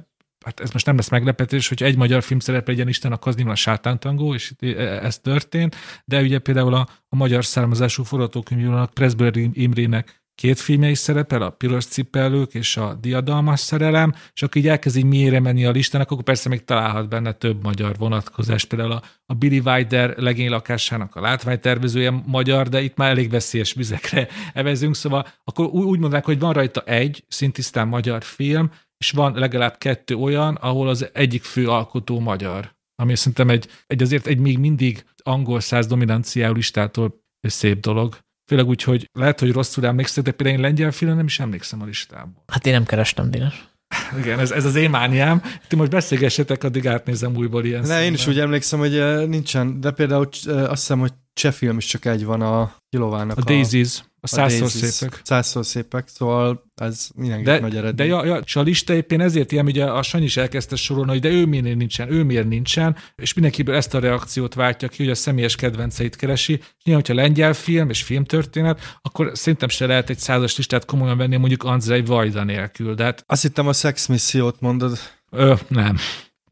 hát 0.44 0.60
ez 0.60 0.70
most 0.70 0.86
nem 0.86 0.96
lesz 0.96 1.08
meglepetés, 1.08 1.68
hogy 1.68 1.82
egy 1.82 1.96
magyar 1.96 2.22
film 2.22 2.38
szerepel 2.38 2.70
egy 2.70 2.76
ilyen 2.76 2.88
Isten, 2.88 3.12
akkor 3.12 3.28
az 3.28 3.36
nyilván 3.36 3.54
sátántangó, 3.54 4.34
és 4.34 4.52
e, 4.60 4.66
ez 4.82 5.18
történt, 5.18 5.76
de 6.04 6.20
ugye 6.20 6.38
például 6.38 6.74
a, 6.74 6.88
a 7.08 7.16
magyar 7.16 7.44
származású 7.44 8.02
forgatókönyvírónak 8.02 8.94
Pressburg 8.94 9.36
Imrének 9.52 10.23
két 10.34 10.60
filmje 10.60 10.90
is 10.90 10.98
szerepel, 10.98 11.42
a 11.42 11.50
Piros 11.50 11.84
Cipellők 11.84 12.54
és 12.54 12.76
a 12.76 12.94
Diadalmas 12.94 13.60
szerelem, 13.60 14.14
és 14.34 14.42
akkor 14.42 14.56
így 14.56 14.68
elkezdi 14.68 15.02
mélyre 15.02 15.40
menni 15.40 15.64
a 15.64 15.70
listának, 15.70 16.10
akkor 16.10 16.24
persze 16.24 16.48
még 16.48 16.64
találhat 16.64 17.08
benne 17.08 17.32
több 17.32 17.62
magyar 17.62 17.96
vonatkozás, 17.96 18.64
például 18.64 18.92
a, 18.92 19.02
a 19.26 19.34
Billy 19.34 19.58
Wilder 19.64 20.14
legény 20.16 20.48
lakásának 20.48 21.16
a 21.16 21.20
látványtervezője 21.20 22.10
magyar, 22.26 22.68
de 22.68 22.82
itt 22.82 22.96
már 22.96 23.10
elég 23.10 23.30
veszélyes 23.30 23.72
vizekre 23.72 24.28
evezünk, 24.52 24.94
szóval 24.94 25.26
akkor 25.44 25.66
úgy 25.66 25.98
mondanák, 25.98 26.24
hogy 26.24 26.38
van 26.38 26.52
rajta 26.52 26.80
egy 26.80 27.24
szintisztán 27.28 27.88
magyar 27.88 28.22
film, 28.22 28.70
és 28.96 29.10
van 29.10 29.34
legalább 29.34 29.78
kettő 29.78 30.14
olyan, 30.14 30.54
ahol 30.54 30.88
az 30.88 31.10
egyik 31.12 31.42
fő 31.42 31.68
alkotó 31.68 32.20
magyar. 32.20 32.74
Ami 33.02 33.16
szerintem 33.16 33.48
egy, 33.48 33.68
egy 33.86 34.02
azért 34.02 34.26
egy 34.26 34.38
még 34.38 34.58
mindig 34.58 35.04
angol 35.22 35.60
száz 35.60 35.86
dominanciájú 35.86 36.52
listától 36.52 37.22
szép 37.40 37.80
dolog. 37.80 38.18
Főleg 38.46 38.66
úgy, 38.66 38.82
hogy 38.82 39.10
lehet, 39.12 39.40
hogy 39.40 39.52
rosszul 39.52 39.86
emlékszem, 39.86 40.24
de 40.24 40.30
például 40.30 40.58
én 40.58 40.64
lengyel 40.64 40.90
filmre 40.90 41.16
nem 41.16 41.26
is 41.26 41.40
emlékszem 41.40 41.82
a 41.82 41.84
listából. 41.84 42.44
Hát 42.46 42.66
én 42.66 42.72
nem 42.72 42.84
kerestem, 42.84 43.30
Dénes. 43.30 43.68
Igen, 44.20 44.38
ez, 44.38 44.50
ez 44.50 44.64
az 44.64 44.74
én 44.74 44.90
mániám. 44.90 45.42
Ti 45.68 45.76
most 45.76 45.90
beszélgessetek, 45.90 46.64
addig 46.64 46.86
átnézem 46.88 47.36
újból 47.36 47.64
ilyen 47.64 47.82
Ne, 47.82 48.04
én 48.04 48.12
is 48.12 48.26
úgy 48.26 48.38
emlékszem, 48.38 48.78
hogy 48.78 48.96
eh, 48.96 49.26
nincsen, 49.26 49.80
de 49.80 49.90
például 49.90 50.28
eh, 50.46 50.62
azt 50.62 50.80
hiszem, 50.80 50.98
hogy 50.98 51.12
cseh 51.34 51.52
film 51.52 51.76
is 51.76 51.86
csak 51.86 52.04
egy 52.04 52.24
van 52.24 52.40
a 52.40 52.74
Kilovának. 52.88 53.36
A, 53.36 53.40
a 53.40 53.44
Daisies. 53.44 54.04
A 54.20 54.26
százszor 54.26 54.70
szépek. 54.70 55.20
Százszor 55.24 55.66
szépek, 55.66 56.08
szóval 56.08 56.70
ez 56.74 57.08
mindenki 57.14 57.60
nagy 57.60 57.76
eredmény. 57.76 57.94
De 57.94 58.04
ja, 58.04 58.24
ja, 58.24 58.36
és 58.36 58.56
a 58.56 58.62
lista 58.62 58.94
éppen 58.94 59.20
ezért 59.20 59.52
ilyen, 59.52 59.66
ugye 59.66 59.84
a 59.84 60.02
Sanyi 60.02 60.24
is 60.24 60.36
elkezdte 60.36 60.76
sorolni, 60.76 61.10
hogy 61.10 61.20
de 61.20 61.28
ő 61.28 61.46
miért 61.46 61.76
nincsen, 61.76 62.12
ő 62.12 62.22
miért 62.22 62.48
nincsen, 62.48 62.96
és 63.16 63.34
mindenkiből 63.34 63.74
ezt 63.74 63.94
a 63.94 63.98
reakciót 63.98 64.54
váltja 64.54 64.88
ki, 64.88 65.02
hogy 65.02 65.12
a 65.12 65.14
személyes 65.14 65.56
kedvenceit 65.56 66.16
keresi. 66.16 66.52
És 66.52 66.84
nyilván, 66.84 67.04
hogyha 67.06 67.22
lengyel 67.22 67.52
film 67.52 67.90
és 67.90 68.02
filmtörténet, 68.02 68.98
akkor 69.02 69.30
szerintem 69.34 69.68
se 69.68 69.86
lehet 69.86 70.10
egy 70.10 70.18
százas 70.18 70.56
listát 70.56 70.84
komolyan 70.84 71.16
venni 71.16 71.36
mondjuk 71.36 71.62
Andrzej 71.62 72.02
Vajda 72.02 72.44
nélkül. 72.44 72.94
De 72.94 73.04
hát... 73.04 73.24
Azt 73.26 73.42
hittem 73.42 73.68
a 73.68 73.72
Sex 73.72 74.06
Missziót 74.06 74.60
mondod. 74.60 74.98
Ö, 75.30 75.54
nem. 75.68 75.96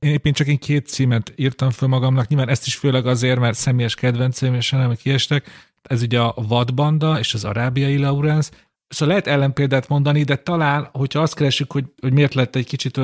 Én 0.02 0.12
éppen 0.12 0.32
csak 0.32 0.46
én 0.46 0.58
két 0.58 0.86
címet 0.86 1.32
írtam 1.36 1.70
föl 1.70 1.88
magamnak, 1.88 2.28
nyilván 2.28 2.48
ezt 2.48 2.66
is 2.66 2.76
főleg 2.76 3.06
azért, 3.06 3.38
mert 3.38 3.58
személyes 3.58 3.94
kedvenceim, 3.94 4.54
és 4.54 4.70
nem 4.70 4.94
kiestek, 4.94 5.70
ez 5.82 6.02
ugye 6.02 6.20
a 6.20 6.34
vadbanda 6.48 7.18
és 7.18 7.34
az 7.34 7.44
arábiai 7.44 7.98
Laurence, 7.98 8.50
Szóval 8.92 9.08
lehet 9.08 9.26
ellenpéldát 9.26 9.88
mondani, 9.88 10.22
de 10.22 10.36
talán, 10.36 10.88
hogyha 10.92 11.20
azt 11.20 11.34
keresünk, 11.34 11.72
hogy, 11.72 11.84
hogy 12.00 12.12
miért 12.12 12.34
lett 12.34 12.56
egy 12.56 12.66
kicsit, 12.66 13.00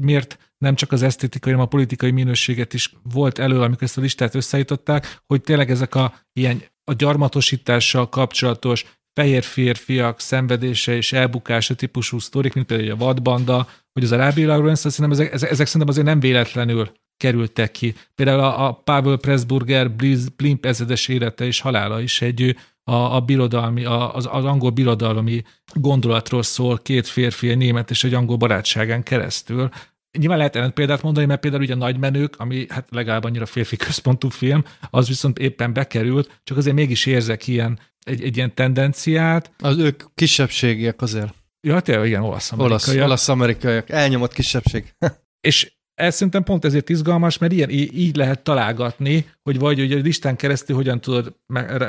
miért 0.00 0.52
nem 0.58 0.74
csak 0.74 0.92
az 0.92 1.02
esztétikai, 1.02 1.52
hanem 1.52 1.66
a 1.66 1.68
politikai 1.68 2.10
minőséget 2.10 2.74
is 2.74 2.94
volt 3.02 3.38
elő, 3.38 3.60
amikor 3.60 3.82
ezt 3.82 3.98
a 3.98 4.00
listát 4.00 4.34
összeállították, 4.34 5.22
hogy 5.26 5.40
tényleg 5.40 5.70
ezek 5.70 5.94
a 5.94 6.14
ilyen 6.32 6.62
a 6.84 6.92
gyarmatosítással 6.92 8.08
kapcsolatos 8.08 8.84
fehér 9.14 9.44
férfiak 9.44 10.20
szenvedése 10.20 10.96
és 10.96 11.12
elbukása 11.12 11.74
típusú 11.74 12.18
sztorik, 12.18 12.54
mint 12.54 12.66
például 12.66 12.90
a 12.90 12.96
vadbanda, 12.96 13.68
hogy 13.92 14.04
az 14.04 14.12
Arábiai 14.12 14.46
Laurence, 14.46 14.88
ezek, 14.88 15.10
ezek, 15.10 15.32
ezek 15.32 15.66
szerintem 15.66 15.88
azért 15.88 16.06
nem 16.06 16.20
véletlenül 16.20 16.90
kerültek 17.16 17.70
ki. 17.70 17.94
Például 18.14 18.40
a, 18.40 18.66
a 18.66 18.72
Pavel 18.72 19.16
Pressburger 19.16 19.90
Blimp 20.36 20.64
ezedes 20.64 21.08
élete 21.08 21.44
és 21.44 21.60
halála 21.60 22.00
is 22.00 22.22
egy 22.22 22.56
a, 22.84 22.94
a 22.94 23.20
birodalmi, 23.20 23.84
a, 23.84 24.14
az, 24.14 24.28
az 24.30 24.44
angol 24.44 24.70
birodalmi 24.70 25.42
gondolatról 25.72 26.42
szól 26.42 26.78
két 26.78 27.06
férfi, 27.06 27.48
egy 27.48 27.56
német 27.56 27.90
és 27.90 28.04
egy 28.04 28.14
angol 28.14 28.36
barátságán 28.36 29.02
keresztül. 29.02 29.70
Nyilván 30.18 30.38
lehet 30.38 30.56
ellen 30.56 30.72
példát 30.72 31.02
mondani, 31.02 31.26
mert 31.26 31.40
például 31.40 31.62
ugye 31.62 31.72
a 31.72 31.76
Nagymenők, 31.76 32.34
ami 32.36 32.66
hát 32.68 32.88
legalább 32.90 33.24
annyira 33.24 33.46
férfi 33.46 33.76
központú 33.76 34.28
film, 34.28 34.64
az 34.90 35.08
viszont 35.08 35.38
éppen 35.38 35.72
bekerült, 35.72 36.40
csak 36.44 36.56
azért 36.56 36.76
mégis 36.76 37.06
érzek 37.06 37.46
ilyen, 37.46 37.78
egy, 38.00 38.22
egy 38.22 38.36
ilyen 38.36 38.54
tendenciát. 38.54 39.52
Az 39.58 39.78
ők 39.78 40.02
kisebbségiek 40.14 41.02
azért. 41.02 41.34
Ja, 41.60 41.80
tényleg, 41.80 42.06
igen, 42.06 42.22
olasz-amerikaiak. 42.22 42.86
Olasz, 42.86 43.04
olasz-amerikaiak, 43.04 43.90
elnyomott 43.90 44.32
kisebbség. 44.32 44.94
és 45.48 45.72
ez 45.94 46.14
szerintem 46.14 46.42
pont 46.42 46.64
ezért 46.64 46.88
izgalmas, 46.88 47.38
mert 47.38 47.52
ilyen, 47.52 47.70
így 47.70 48.16
lehet 48.16 48.42
találgatni, 48.42 49.26
hogy 49.44 49.58
vagy 49.58 49.78
hogy 49.78 49.92
a 49.92 49.96
listán 49.96 50.36
keresztül 50.36 50.76
hogyan 50.76 51.00
tudod, 51.00 51.34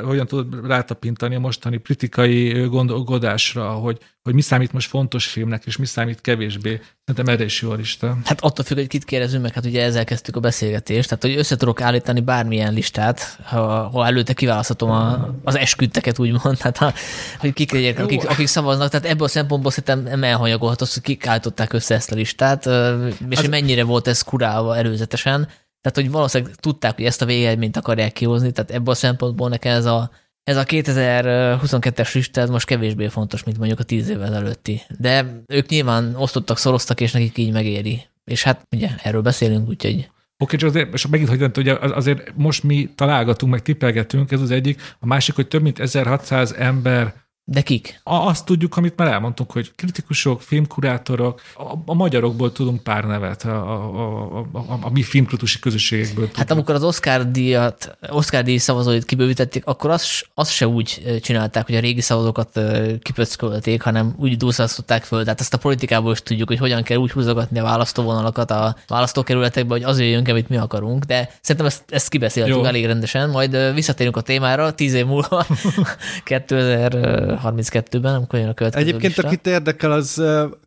hogyan 0.04 0.28
tudod 0.28 0.68
rátapintani 0.68 1.36
a 1.36 1.40
mostani 1.40 1.82
kritikai 1.82 2.66
gondolkodásra, 2.66 3.70
hogy, 3.70 3.98
hogy 4.22 4.34
mi 4.34 4.42
számít 4.42 4.72
most 4.72 4.90
fontos 4.90 5.26
filmnek, 5.26 5.66
és 5.66 5.78
mi 5.78 5.86
számít 5.86 6.22
kevésbé. 6.22 6.82
Szerintem 7.06 7.34
erre 7.34 7.44
is 7.44 7.62
jó 7.62 7.72
a 7.72 7.76
lista. 7.76 8.18
Hát 8.26 8.42
attól 8.42 8.66
függ, 8.66 8.78
hogy 8.78 8.88
kit 8.88 9.04
kérdezünk 9.04 9.44
meg, 9.44 9.54
hát 9.54 9.66
ugye 9.66 9.84
ezzel 9.84 10.04
kezdtük 10.04 10.36
a 10.36 10.40
beszélgetést, 10.40 11.10
tehát 11.10 11.24
hogy 11.24 11.36
össze 11.36 11.58
tudok 11.58 11.82
állítani 11.82 12.22
bármilyen 12.22 12.74
listát, 12.74 13.40
ha, 13.44 13.90
ha 13.90 14.06
előtte 14.06 14.34
kiválaszthatom 14.34 14.90
a, 14.90 15.36
az 15.44 15.56
esküdteket, 15.58 16.20
úgymond, 16.20 16.58
tehát 16.58 16.78
ha, 16.78 16.94
hogy 17.40 17.54
kik 17.54 17.72
legyek, 17.72 18.00
akik, 18.00 18.30
akik, 18.30 18.48
szavaznak, 18.48 18.90
tehát 18.90 19.06
ebből 19.06 19.26
a 19.26 19.30
szempontból 19.30 19.72
szerintem 19.72 20.12
nem 20.12 20.24
elhanyagolhat 20.24 20.82
az, 20.82 20.94
hogy 20.94 21.04
kik 21.04 21.28
állították 21.28 21.74
össze 21.74 21.96
ezt 21.96 22.12
a 22.12 22.16
listát, 22.16 22.66
és 23.30 23.38
az... 23.38 23.48
mennyire 23.48 23.84
volt 23.84 24.08
ez 24.08 24.22
kurálva 24.22 24.78
előzetesen. 24.78 25.48
Tehát, 25.86 26.00
hogy 26.00 26.12
valószínűleg 26.12 26.56
tudták, 26.56 26.96
hogy 26.96 27.06
ezt 27.06 27.22
a 27.22 27.26
végeredményt 27.26 27.78
akarják 27.78 28.14
kihozni, 28.14 28.52
tehát 28.52 28.72
ebből 28.72 28.94
a 28.94 28.98
szempontból 28.98 29.50
nekem 29.50 29.76
ez 29.76 29.86
a, 29.86 30.12
ez 30.44 30.58
a 30.58 30.64
2022-es 30.64 32.14
lista 32.14 32.42
ez 32.42 32.50
most 32.50 32.66
kevésbé 32.66 33.08
fontos, 33.08 33.44
mint 33.44 33.58
mondjuk 33.58 33.80
a 33.80 33.84
10 33.84 34.10
évvel 34.10 34.36
előtti. 34.36 34.82
De 35.00 35.42
ők 35.48 35.70
nyilván 35.70 36.16
osztottak, 36.16 36.58
szoroztak, 36.58 37.02
és 37.02 37.12
nekik 37.12 37.38
így 37.38 37.52
megéri. 37.52 38.02
És 38.24 38.44
hát 38.44 38.68
ugye 38.76 38.90
erről 39.04 39.22
beszélünk, 39.22 39.68
úgyhogy... 39.68 40.10
Oké, 40.38 40.58
csak 40.58 40.70
azért, 40.70 40.94
és 40.94 41.08
megint, 41.08 41.30
hogy 41.30 41.58
ugye 41.58 41.74
azért 41.74 42.32
most 42.36 42.64
mi 42.64 42.90
találgatunk, 42.96 43.52
meg 43.52 43.62
tippelgetünk, 43.62 44.32
ez 44.32 44.42
az 44.42 44.52
egyik. 44.52 44.82
A 45.00 45.06
másik, 45.06 45.36
hogy 45.36 45.48
több 45.48 45.62
mint 45.62 45.80
1600 45.80 46.52
ember 46.52 47.14
de 47.48 47.62
kik? 47.62 48.00
Azt 48.04 48.46
tudjuk, 48.46 48.78
amit 48.78 48.96
már 48.96 49.08
elmondtunk, 49.08 49.52
hogy 49.52 49.72
kritikusok, 49.76 50.42
filmkurátorok, 50.42 51.42
a, 51.56 51.74
a 51.86 51.94
magyarokból 51.94 52.52
tudunk 52.52 52.84
pár 52.84 53.04
nevet, 53.04 53.44
a, 53.44 53.72
a, 53.72 54.38
a, 54.38 54.48
a, 54.54 54.78
a 54.82 54.90
mi 54.90 55.02
filmkritikus 55.02 55.60
közösségekből. 55.60 56.26
Hát 56.26 56.34
tudunk. 56.34 56.52
amikor 56.52 56.76
az 56.76 56.84
Oscar 56.84 57.32
díjat, 57.32 57.98
Oscar 58.10 58.44
díj 58.44 58.58
szavazóit 58.58 59.06
kibővítették, 59.06 59.66
akkor 59.66 59.90
azt, 59.90 60.28
azt 60.34 60.52
se 60.52 60.68
úgy 60.68 61.20
csinálták, 61.22 61.66
hogy 61.66 61.76
a 61.76 61.80
régi 61.80 62.02
szavazókat 62.02 62.60
kipöckölték, 63.02 63.82
hanem 63.82 64.16
úgy 64.18 64.38
dúszasztották 64.38 65.04
föl. 65.04 65.24
Tehát 65.24 65.40
ezt 65.40 65.54
a 65.54 65.58
politikából 65.58 66.12
is 66.12 66.22
tudjuk, 66.22 66.48
hogy 66.48 66.60
hogyan 66.60 66.84
kell 66.84 66.98
úgy 66.98 67.12
húzogatni 67.12 67.60
a 67.60 67.64
választóvonalakat 67.64 68.52
a 68.52 68.76
választókerületekbe, 68.88 69.74
hogy 69.74 69.84
az 69.84 70.00
jöjjön, 70.00 70.26
amit 70.30 70.50
mi 70.50 70.58
akarunk. 70.58 71.04
De 71.04 71.30
szerintem 71.42 71.66
ezt, 71.66 71.84
ezt 71.90 72.10
kibeszéltük 72.10 72.56
Jó. 72.56 72.66
elég 72.66 72.86
rendesen. 72.86 73.30
Majd 73.30 73.74
visszatérünk 73.74 74.18
a 74.18 74.22
témára, 74.22 74.74
tíz 74.74 74.94
év 74.94 75.06
múlva, 75.06 75.46
2000 76.24 77.35
32-ben, 77.44 78.16
amikor 78.16 78.40
jön 78.40 78.50
a 78.50 78.54
következő 78.54 78.86
Egyébként, 78.86 79.16
lista. 79.16 79.28
akit 79.28 79.48
érdekel, 79.48 79.92
az 79.92 80.16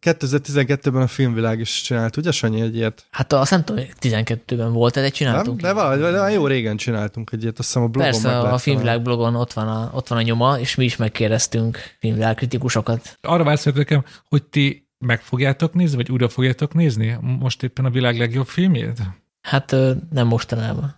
2012-ben 0.00 1.02
a 1.02 1.06
filmvilág 1.06 1.60
is 1.60 1.82
csinált, 1.82 2.16
ugye 2.16 2.30
Sanyi 2.30 2.60
egy 2.60 2.76
ilyet? 2.76 3.06
Hát 3.10 3.32
azt 3.32 3.50
nem 3.50 3.64
tudom, 3.64 3.84
12-ben 4.00 4.72
volt, 4.72 4.94
de 4.94 5.08
csináltunk. 5.08 5.60
Nem? 5.60 5.74
De, 5.74 5.80
valahogy, 5.82 6.12
de 6.12 6.30
jó 6.30 6.46
régen 6.46 6.76
csináltunk 6.76 7.30
egy 7.32 7.42
ilyet, 7.42 7.58
azt 7.58 7.68
hiszem 7.68 7.82
a 7.82 7.88
blogon 7.88 8.10
Persze, 8.10 8.38
a 8.38 8.58
filmvilág 8.58 9.02
blogon 9.02 9.34
ott 9.34 9.52
van, 9.52 9.68
a, 9.68 9.90
ott 9.94 10.08
van 10.08 10.18
a 10.18 10.22
nyoma, 10.22 10.58
és 10.58 10.74
mi 10.74 10.84
is 10.84 10.96
megkérdeztünk 10.96 11.78
filmvilág 11.98 12.34
kritikusokat. 12.34 13.18
Arra 13.22 13.44
vársz 13.44 13.64
nekem, 13.64 14.04
hogy 14.28 14.42
ti 14.42 14.88
meg 14.98 15.20
fogjátok 15.20 15.74
nézni, 15.74 15.96
vagy 15.96 16.10
újra 16.10 16.28
fogjátok 16.28 16.74
nézni 16.74 17.18
most 17.20 17.62
éppen 17.62 17.84
a 17.84 17.90
világ 17.90 18.18
legjobb 18.18 18.46
filmjét? 18.46 18.98
Hát 19.40 19.76
nem 20.10 20.26
mostanában. 20.26 20.97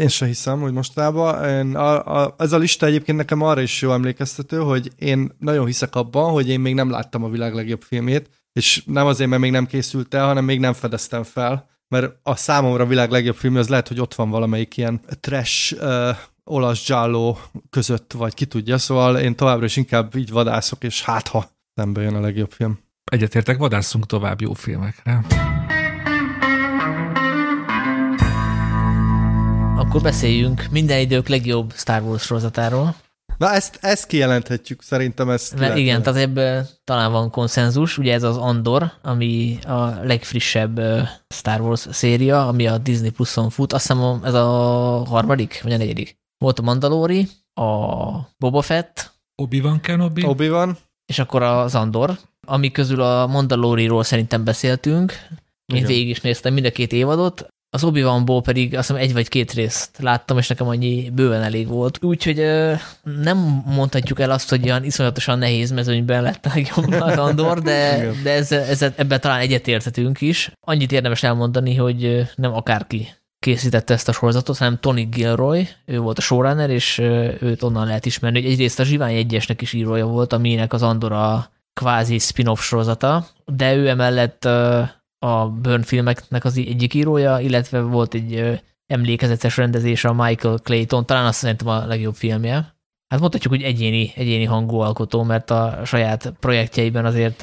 Én 0.00 0.08
se 0.08 0.26
hiszem, 0.26 0.60
hogy 0.60 0.72
mostában. 0.72 1.48
Én 1.48 1.76
a, 1.76 2.22
a, 2.22 2.34
ez 2.38 2.52
a 2.52 2.58
lista 2.58 2.86
egyébként 2.86 3.18
nekem 3.18 3.42
arra 3.42 3.60
is 3.60 3.82
jó 3.82 3.92
emlékeztető, 3.92 4.58
hogy 4.58 4.90
én 4.98 5.30
nagyon 5.38 5.66
hiszek 5.66 5.94
abban, 5.94 6.30
hogy 6.30 6.48
én 6.48 6.60
még 6.60 6.74
nem 6.74 6.90
láttam 6.90 7.24
a 7.24 7.28
világ 7.28 7.54
legjobb 7.54 7.82
filmét, 7.82 8.30
és 8.52 8.82
nem 8.86 9.06
azért, 9.06 9.30
mert 9.30 9.42
még 9.42 9.50
nem 9.50 9.66
készült 9.66 10.14
el, 10.14 10.26
hanem 10.26 10.44
még 10.44 10.60
nem 10.60 10.72
fedeztem 10.72 11.22
fel, 11.22 11.68
mert 11.88 12.12
a 12.22 12.36
számomra 12.36 12.84
a 12.84 12.86
világ 12.86 13.10
legjobb 13.10 13.36
film 13.36 13.56
az 13.56 13.68
lehet, 13.68 13.88
hogy 13.88 14.00
ott 14.00 14.14
van 14.14 14.30
valamelyik 14.30 14.76
ilyen 14.76 15.00
trash 15.20 15.74
uh, 15.80 16.16
olasz 16.44 16.86
giallo 16.86 17.36
között, 17.70 18.12
vagy 18.12 18.34
ki 18.34 18.46
tudja, 18.46 18.78
szóval 18.78 19.18
én 19.18 19.36
továbbra 19.36 19.64
is 19.64 19.76
inkább 19.76 20.16
így 20.16 20.30
vadászok, 20.30 20.84
és 20.84 21.02
hát 21.02 21.28
ha 21.28 21.50
szembe 21.74 22.02
jön 22.02 22.14
a 22.14 22.20
legjobb 22.20 22.50
film. 22.50 22.78
Egyetértek, 23.10 23.56
vadászunk 23.56 24.06
tovább 24.06 24.40
jó 24.40 24.52
filmekre. 24.52 25.24
Akkor 29.76 30.02
beszéljünk 30.02 30.66
minden 30.70 31.00
idők 31.00 31.28
legjobb 31.28 31.72
Star 31.72 32.02
Wars 32.02 32.22
sorozatáról. 32.22 32.94
Na 33.38 33.52
ezt, 33.52 33.78
ezt 33.80 34.06
kijelenthetjük, 34.06 34.82
szerintem 34.82 35.30
ezt 35.30 35.58
Mert 35.58 35.76
igen, 35.76 36.02
tehát 36.02 36.20
ebből 36.20 36.66
talán 36.84 37.12
van 37.12 37.30
konszenzus, 37.30 37.98
ugye 37.98 38.12
ez 38.12 38.22
az 38.22 38.36
Andor, 38.36 38.92
ami 39.02 39.58
a 39.66 39.84
legfrissebb 40.02 40.80
Star 41.34 41.60
Wars 41.60 41.86
széria, 41.90 42.48
ami 42.48 42.66
a 42.66 42.78
Disney 42.78 43.10
Plus-on 43.10 43.50
fut, 43.50 43.72
azt 43.72 43.86
hiszem 43.86 44.20
ez 44.24 44.34
a 44.34 44.46
harmadik, 45.04 45.60
vagy 45.62 45.72
a 45.72 45.76
negyedik. 45.76 46.18
Volt 46.38 46.58
a 46.58 46.62
Mandalori, 46.62 47.28
a 47.54 47.64
Boba 48.38 48.62
Fett, 48.62 49.14
Obi-Wan 49.42 49.80
Kenobi, 49.80 50.24
Obi-Wan, 50.24 50.76
és 51.06 51.18
akkor 51.18 51.42
az 51.42 51.74
Andor, 51.74 52.18
ami 52.46 52.70
közül 52.70 53.00
a 53.00 53.26
Mandaloriról 53.26 54.04
szerintem 54.04 54.44
beszéltünk. 54.44 55.12
Én 55.66 55.76
Igen. 55.76 55.88
végig 55.88 56.08
is 56.08 56.20
néztem 56.20 56.52
mind 56.54 56.66
a 56.66 56.70
két 56.70 56.92
évadot, 56.92 57.46
az 57.76 57.84
obi 57.84 58.02
ból 58.24 58.42
pedig 58.42 58.76
azt 58.76 58.88
hiszem 58.88 59.02
egy 59.02 59.12
vagy 59.12 59.28
két 59.28 59.52
részt 59.52 59.90
láttam, 59.98 60.38
és 60.38 60.48
nekem 60.48 60.68
annyi 60.68 61.10
bőven 61.10 61.42
elég 61.42 61.68
volt. 61.68 62.04
Úgyhogy 62.04 62.36
nem 63.22 63.62
mondhatjuk 63.66 64.20
el 64.20 64.30
azt, 64.30 64.50
hogy 64.50 64.64
olyan 64.64 64.84
iszonyatosan 64.84 65.38
nehéz 65.38 65.70
mezőnyben 65.70 66.22
lett 66.22 66.46
a 66.46 66.50
legjobb 66.54 66.92
az 66.92 67.18
Andor, 67.18 67.62
de, 67.62 68.10
de 68.22 68.32
ez, 68.32 68.52
ez, 68.52 68.82
ebben 68.82 69.20
talán 69.20 69.40
egyetérthetünk 69.40 70.20
is. 70.20 70.52
Annyit 70.66 70.92
érdemes 70.92 71.22
elmondani, 71.22 71.74
hogy 71.74 72.28
nem 72.34 72.54
akárki 72.54 73.08
készítette 73.38 73.94
ezt 73.94 74.08
a 74.08 74.12
sorozatot, 74.12 74.58
hanem 74.58 74.78
Tony 74.80 75.08
Gilroy, 75.08 75.68
ő 75.84 75.98
volt 75.98 76.18
a 76.18 76.20
showrunner, 76.20 76.70
és 76.70 76.98
őt 77.40 77.62
onnan 77.62 77.86
lehet 77.86 78.06
ismerni, 78.06 78.42
hogy 78.42 78.50
egyrészt 78.50 78.80
a 78.80 78.84
Zsivány 78.84 79.14
egyesnek 79.14 79.62
is 79.62 79.72
írója 79.72 80.06
volt, 80.06 80.32
aminek 80.32 80.72
az 80.72 80.82
Andor 80.82 81.12
a 81.12 81.50
kvázi 81.80 82.18
spin-off 82.18 82.60
sorozata, 82.60 83.26
de 83.44 83.74
ő 83.74 83.88
emellett 83.88 84.48
a 85.26 85.48
Burn 85.48 85.82
filmeknek 85.82 86.44
az 86.44 86.56
egyik 86.56 86.94
írója, 86.94 87.38
illetve 87.38 87.80
volt 87.80 88.14
egy 88.14 88.60
emlékezetes 88.86 89.56
rendezés 89.56 90.04
a 90.04 90.12
Michael 90.12 90.58
Clayton, 90.58 91.06
talán 91.06 91.26
azt 91.26 91.38
szerintem 91.38 91.68
a 91.68 91.86
legjobb 91.86 92.14
filmje. 92.14 92.74
Hát 93.08 93.20
mondhatjuk, 93.20 93.52
hogy 93.52 93.62
egyéni, 93.62 94.12
egyéni 94.14 94.44
hangú 94.44 94.78
alkotó, 94.78 95.22
mert 95.22 95.50
a 95.50 95.80
saját 95.84 96.34
projektjeiben 96.40 97.04
azért 97.04 97.40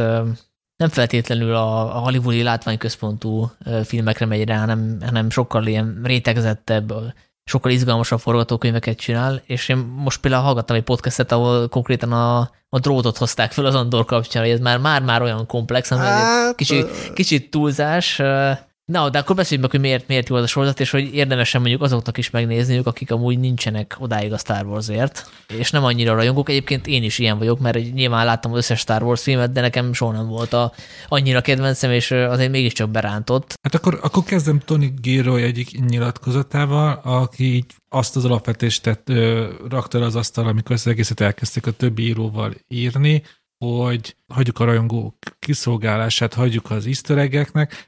nem 0.76 0.90
feltétlenül 0.90 1.56
a 1.56 2.00
hollywoodi 2.00 2.44
látványközpontú 2.44 3.52
filmekre 3.84 4.26
megy 4.26 4.48
rá, 4.48 4.60
hanem, 4.60 4.98
hanem 5.02 5.30
sokkal 5.30 5.68
ilyen 5.68 6.02
rétegzettebb, 6.04 6.94
sokkal 7.46 7.72
izgalmasabb 7.72 8.20
forgatókönyveket 8.20 8.98
csinál, 8.98 9.42
és 9.46 9.70
én 9.70 9.78
most 9.78 10.20
például 10.20 10.44
hallgattam 10.44 10.76
egy 10.76 10.84
podcastet, 10.84 11.32
ahol 11.32 11.68
konkrétan 11.68 12.12
a, 12.12 12.40
a 12.70 12.80
drótot 12.80 13.18
hozták 13.18 13.52
fel 13.52 13.66
az 13.66 13.76
Andor 13.76 14.06
kapcsán, 14.06 14.44
hogy 14.44 14.52
ez 14.52 14.60
már, 14.60 14.78
már, 14.80 15.02
már 15.02 15.22
olyan 15.22 15.46
komplex, 15.46 15.90
hát, 15.90 16.56
kicsit, 16.56 17.12
kicsit 17.14 17.50
túlzás, 17.50 18.22
Na, 18.86 19.10
de 19.10 19.18
akkor 19.20 19.36
beszéljünk 19.36 19.72
meg, 19.72 19.82
hogy 19.82 19.90
miért, 19.90 20.08
miért 20.08 20.30
jó 20.30 20.36
az 20.36 20.44
a 20.44 20.48
sorozat, 20.48 20.80
és 20.80 20.90
hogy 20.90 21.14
érdemesen 21.14 21.62
mondjuk 21.62 21.82
azoknak 21.82 22.18
is 22.18 22.30
megnézniük, 22.30 22.88
akik 22.88 23.12
amúgy 23.12 23.40
nincsenek 23.40 23.96
odáig 24.00 24.34
a 24.34 24.38
Star 24.38 24.66
Warsért, 24.66 25.30
és 25.48 25.72
nem 25.72 25.84
annyira 25.84 26.16
rajongók. 26.16 26.50
Egyébként 26.50 26.88
én 26.88 27.04
is 27.04 27.20
ilyen 27.20 27.38
vagyok, 27.38 27.60
mert 27.60 27.94
nyilván 27.94 28.26
láttam 28.26 28.52
az 28.52 28.58
összes 28.58 28.80
Star 28.80 29.04
Wars 29.04 29.22
filmet, 29.22 29.52
de 29.52 29.62
nekem 29.62 29.94
soha 29.94 30.12
nem 30.12 30.28
volt 30.28 30.54
a, 30.54 30.74
annyira 31.08 31.42
kedvencem, 31.42 31.92
és 31.92 32.12
azért 32.12 32.52
mégiscsak 32.52 32.90
berántott. 32.90 33.54
Hát 33.62 33.76
akkor, 33.76 34.00
akkor 34.02 34.24
kezdem 34.24 34.60
Tony 34.60 34.94
Gilroy 35.02 35.44
egyik 35.44 35.86
nyilatkozatával, 35.90 37.00
aki 37.04 37.54
így 37.54 37.66
azt 37.90 38.16
az 38.16 38.26
alapvetést 38.26 38.84
tett, 38.84 39.10
ö, 39.10 39.50
rakta 39.70 40.00
az 40.00 40.16
asztal, 40.16 40.48
amikor 40.48 40.72
az 40.72 40.88
egészet 40.88 41.20
elkezdték 41.20 41.68
a 41.68 41.72
többi 41.72 42.04
íróval 42.04 42.54
írni, 42.68 43.24
hogy 43.64 44.16
hagyjuk 44.28 44.60
a 44.60 44.64
rajongó 44.66 45.18
kiszolgálását, 45.40 46.34
hagyjuk 46.34 46.72
az 46.72 46.86
easter 46.86 47.18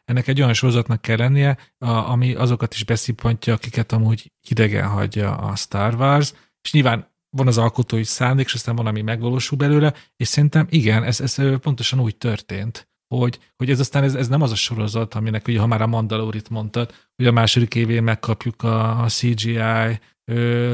ennek 0.06 0.28
egy 0.28 0.42
olyan 0.42 0.54
sorozatnak 0.54 1.02
kell 1.02 1.18
lennie, 1.18 1.58
ami 1.80 2.34
azokat 2.34 2.74
is 2.74 2.84
beszippantja, 2.84 3.54
akiket 3.54 3.92
amúgy 3.92 4.32
hidegen 4.48 4.88
hagyja 4.88 5.38
a 5.38 5.56
Star 5.56 5.96
Wars, 5.96 6.34
és 6.62 6.72
nyilván 6.72 7.14
van 7.30 7.48
az 7.48 7.58
alkotói 7.58 8.04
szándék, 8.04 8.46
és 8.46 8.54
aztán 8.54 8.76
van, 8.76 8.86
ami 8.86 9.02
megvalósul 9.02 9.58
belőle, 9.58 9.94
és 10.16 10.28
szerintem 10.28 10.68
igen, 10.70 11.04
ez, 11.04 11.22
ez 11.22 11.36
pontosan 11.60 12.00
úgy 12.00 12.18
történt, 12.18 12.88
hogy, 13.08 13.40
hogy 13.56 13.70
ez 13.70 13.80
aztán 13.80 14.04
ez, 14.04 14.16
ez 14.16 14.28
nem 14.28 14.42
az 14.42 14.52
a 14.52 14.56
sorozat, 14.56 15.14
aminek 15.14 15.48
ugye, 15.48 15.60
ha 15.60 15.68
már 15.68 15.82
a 15.82 15.88
Mandalorit 15.88 16.50
mondtad, 16.50 16.94
hogy 17.16 17.28
a 17.28 17.32
második 17.32 17.76
évén 17.76 18.04
megkapjuk 18.04 18.64
a, 18.64 19.04
a 19.04 19.08
CGI 19.08 20.00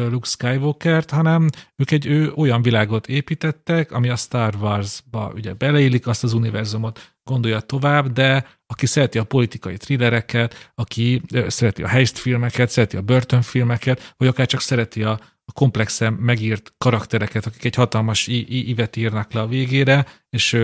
Luke 0.10 0.28
Skywalker-t, 0.28 1.10
hanem 1.10 1.50
ők 1.76 1.92
egy 1.92 2.06
ő, 2.06 2.32
olyan 2.36 2.62
világot 2.62 3.08
építettek, 3.08 3.92
ami 3.92 4.10
a 4.10 4.16
Star 4.16 4.56
Wars-ba 4.56 5.32
ugye 5.36 5.54
beleillik, 5.54 6.08
azt 6.08 6.24
az 6.24 6.34
univerzumot 6.34 7.16
gondolja 7.24 7.60
tovább, 7.60 8.12
de 8.12 8.48
aki 8.68 8.86
szereti 8.86 9.18
a 9.18 9.24
politikai 9.24 9.78
thrillereket, 9.78 10.72
aki 10.76 11.22
szereti 11.48 11.84
a 11.84 11.88
heist 11.88 12.18
filmeket, 12.18 12.70
szereti 12.70 12.98
a 12.98 13.02
Burton 13.02 13.42
filmeket, 13.42 14.14
vagy 14.18 14.28
akár 14.28 14.46
csak 14.46 14.62
szereti 14.62 15.04
a, 15.04 15.20
komplexen 15.54 16.14
megírt 16.14 16.74
karaktereket, 16.78 17.46
akik 17.46 17.66
egy 17.66 17.76
hatalmas 17.76 18.28
ívet 18.48 18.96
írnak 18.96 19.34
le 19.34 19.42
a 19.42 19.48
végére, 19.48 20.06
és 20.30 20.58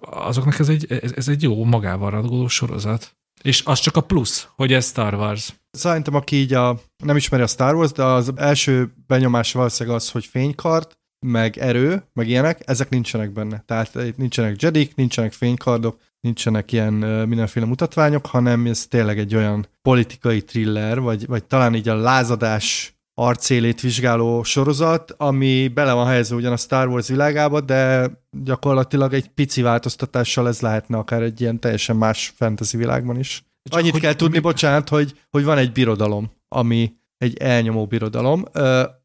azoknak 0.00 0.58
ez 0.58 0.68
egy, 0.68 0.86
ez, 1.14 1.28
egy 1.28 1.42
jó 1.42 1.64
magával 1.64 2.10
radgoló 2.10 2.48
sorozat. 2.48 3.18
És 3.42 3.62
az 3.64 3.78
csak 3.78 3.96
a 3.96 4.00
plusz, 4.00 4.48
hogy 4.56 4.72
ez 4.72 4.86
Star 4.86 5.14
Wars. 5.14 5.52
Szerintem, 5.70 6.14
aki 6.14 6.36
így 6.36 6.52
a, 6.52 6.80
nem 7.04 7.16
ismeri 7.16 7.42
a 7.42 7.46
Star 7.46 7.74
Wars, 7.74 7.92
de 7.92 8.04
az 8.04 8.32
első 8.36 8.92
benyomás 9.06 9.52
valószínűleg 9.52 9.98
az, 9.98 10.10
hogy 10.10 10.24
fénykart, 10.24 10.98
meg 11.26 11.58
erő, 11.58 12.02
meg 12.12 12.28
ilyenek, 12.28 12.62
ezek 12.64 12.88
nincsenek 12.88 13.32
benne. 13.32 13.62
Tehát 13.66 13.94
itt 13.94 14.16
nincsenek 14.16 14.62
jedik, 14.62 14.94
nincsenek 14.94 15.32
fénykardok, 15.32 15.98
nincsenek 16.20 16.72
ilyen 16.72 16.92
mindenféle 17.28 17.66
mutatványok, 17.66 18.26
hanem 18.26 18.66
ez 18.66 18.86
tényleg 18.86 19.18
egy 19.18 19.34
olyan 19.34 19.66
politikai 19.82 20.44
thriller, 20.44 21.00
vagy, 21.00 21.26
vagy 21.26 21.44
talán 21.44 21.74
így 21.74 21.88
a 21.88 21.94
lázadás 21.94 22.94
arcélét 23.20 23.80
vizsgáló 23.80 24.42
sorozat, 24.42 25.14
ami 25.16 25.68
bele 25.68 25.92
van 25.92 26.06
helyezve 26.06 26.36
ugyan 26.36 26.52
a 26.52 26.56
Star 26.56 26.88
Wars 26.88 27.08
világába, 27.08 27.60
de 27.60 28.10
gyakorlatilag 28.44 29.12
egy 29.12 29.28
pici 29.28 29.62
változtatással 29.62 30.48
ez 30.48 30.60
lehetne 30.60 30.96
akár 30.96 31.22
egy 31.22 31.40
ilyen 31.40 31.60
teljesen 31.60 31.96
más 31.96 32.32
fantasy 32.36 32.76
világban 32.76 33.18
is. 33.18 33.44
Csak 33.62 33.78
Annyit 33.78 33.92
hogy, 33.92 34.00
kell 34.00 34.14
tudni, 34.14 34.36
mi... 34.36 34.42
bocsánat, 34.42 34.88
hogy, 34.88 35.20
hogy 35.30 35.44
van 35.44 35.58
egy 35.58 35.72
birodalom, 35.72 36.30
ami 36.48 36.92
egy 37.18 37.36
elnyomó 37.36 37.86
birodalom. 37.86 38.44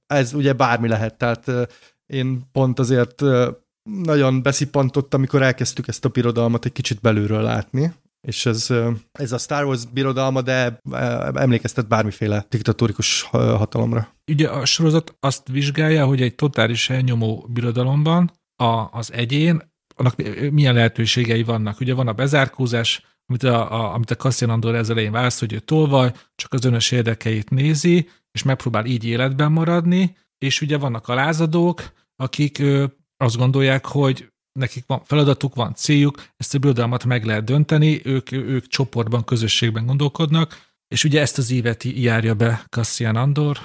Ez 0.08 0.34
ugye 0.34 0.54
bármi 0.54 0.88
lehet, 0.88 1.18
tehát 1.18 1.52
én 2.06 2.50
pont 2.52 2.80
azért 2.80 3.22
nagyon 3.90 4.42
beszippantottam, 4.42 5.20
amikor 5.20 5.42
elkezdtük 5.42 5.88
ezt 5.88 6.06
a 6.06 6.10
birodalmat 6.10 6.66
egy 6.66 6.72
kicsit 6.72 7.02
belülről 7.02 7.42
látni, 7.42 7.94
és 8.26 8.46
ez, 8.46 8.74
ez 9.12 9.32
a 9.32 9.38
Star 9.38 9.66
Wars 9.66 9.86
birodalma, 9.86 10.42
de 10.42 10.80
emlékeztet 11.34 11.88
bármiféle 11.88 12.46
diktatórikus 12.50 13.22
hatalomra. 13.32 14.16
Ugye 14.32 14.50
a 14.50 14.66
sorozat 14.66 15.16
azt 15.20 15.48
vizsgálja, 15.48 16.06
hogy 16.06 16.22
egy 16.22 16.36
totális 16.36 16.90
elnyomó 16.90 17.48
birodalomban 17.50 18.32
a, 18.56 18.88
az 18.92 19.14
egyén, 19.14 19.74
annak 19.96 20.16
milyen 20.52 20.74
lehetőségei 20.74 21.44
vannak. 21.44 21.80
Ugye 21.80 21.94
van 21.94 22.08
a 22.08 22.14
bezárkózás, 22.14 23.06
amit 23.26 23.44
a, 23.44 23.72
a, 23.72 23.94
amit 23.94 24.12
a 24.12 24.16
Cassian 24.16 24.50
Andor 24.50 24.76
ez 24.76 24.90
elején 24.90 25.12
választ, 25.12 25.40
hogy 25.40 25.54
ő 25.54 25.60
tolvaj, 25.60 26.12
csak 26.36 26.54
az 26.54 26.66
önös 26.66 26.92
érdekeit 26.92 27.50
nézi, 27.50 28.10
és 28.32 28.44
megpróbál 28.44 28.86
így 28.86 29.06
életben 29.06 29.52
maradni, 29.52 30.16
és 30.38 30.62
ugye 30.62 30.78
vannak 30.78 31.08
a 31.08 31.14
lázadók, 31.14 31.82
akik 32.16 32.60
ö, 32.60 32.86
azt 33.18 33.38
gondolják, 33.38 33.86
hogy 33.86 34.34
nekik 34.60 34.84
van 34.88 35.02
feladatuk, 35.04 35.56
van 35.56 35.74
céljuk, 35.74 36.24
ezt 36.38 36.56
a 36.56 36.58
birodalmat 36.58 37.06
meg 37.06 37.26
lehet 37.26 37.44
dönteni, 37.44 38.02
ők, 38.04 38.32
ők 38.32 38.68
csoportban, 38.68 39.24
közösségben 39.24 39.86
gondolkodnak, 39.86 40.74
és 40.88 41.04
ugye 41.04 41.22
ezt 41.22 41.38
az 41.38 41.52
évet 41.52 41.84
járja 41.84 42.34
be 42.34 42.66
Cassian 42.70 43.16
Andor, 43.16 43.58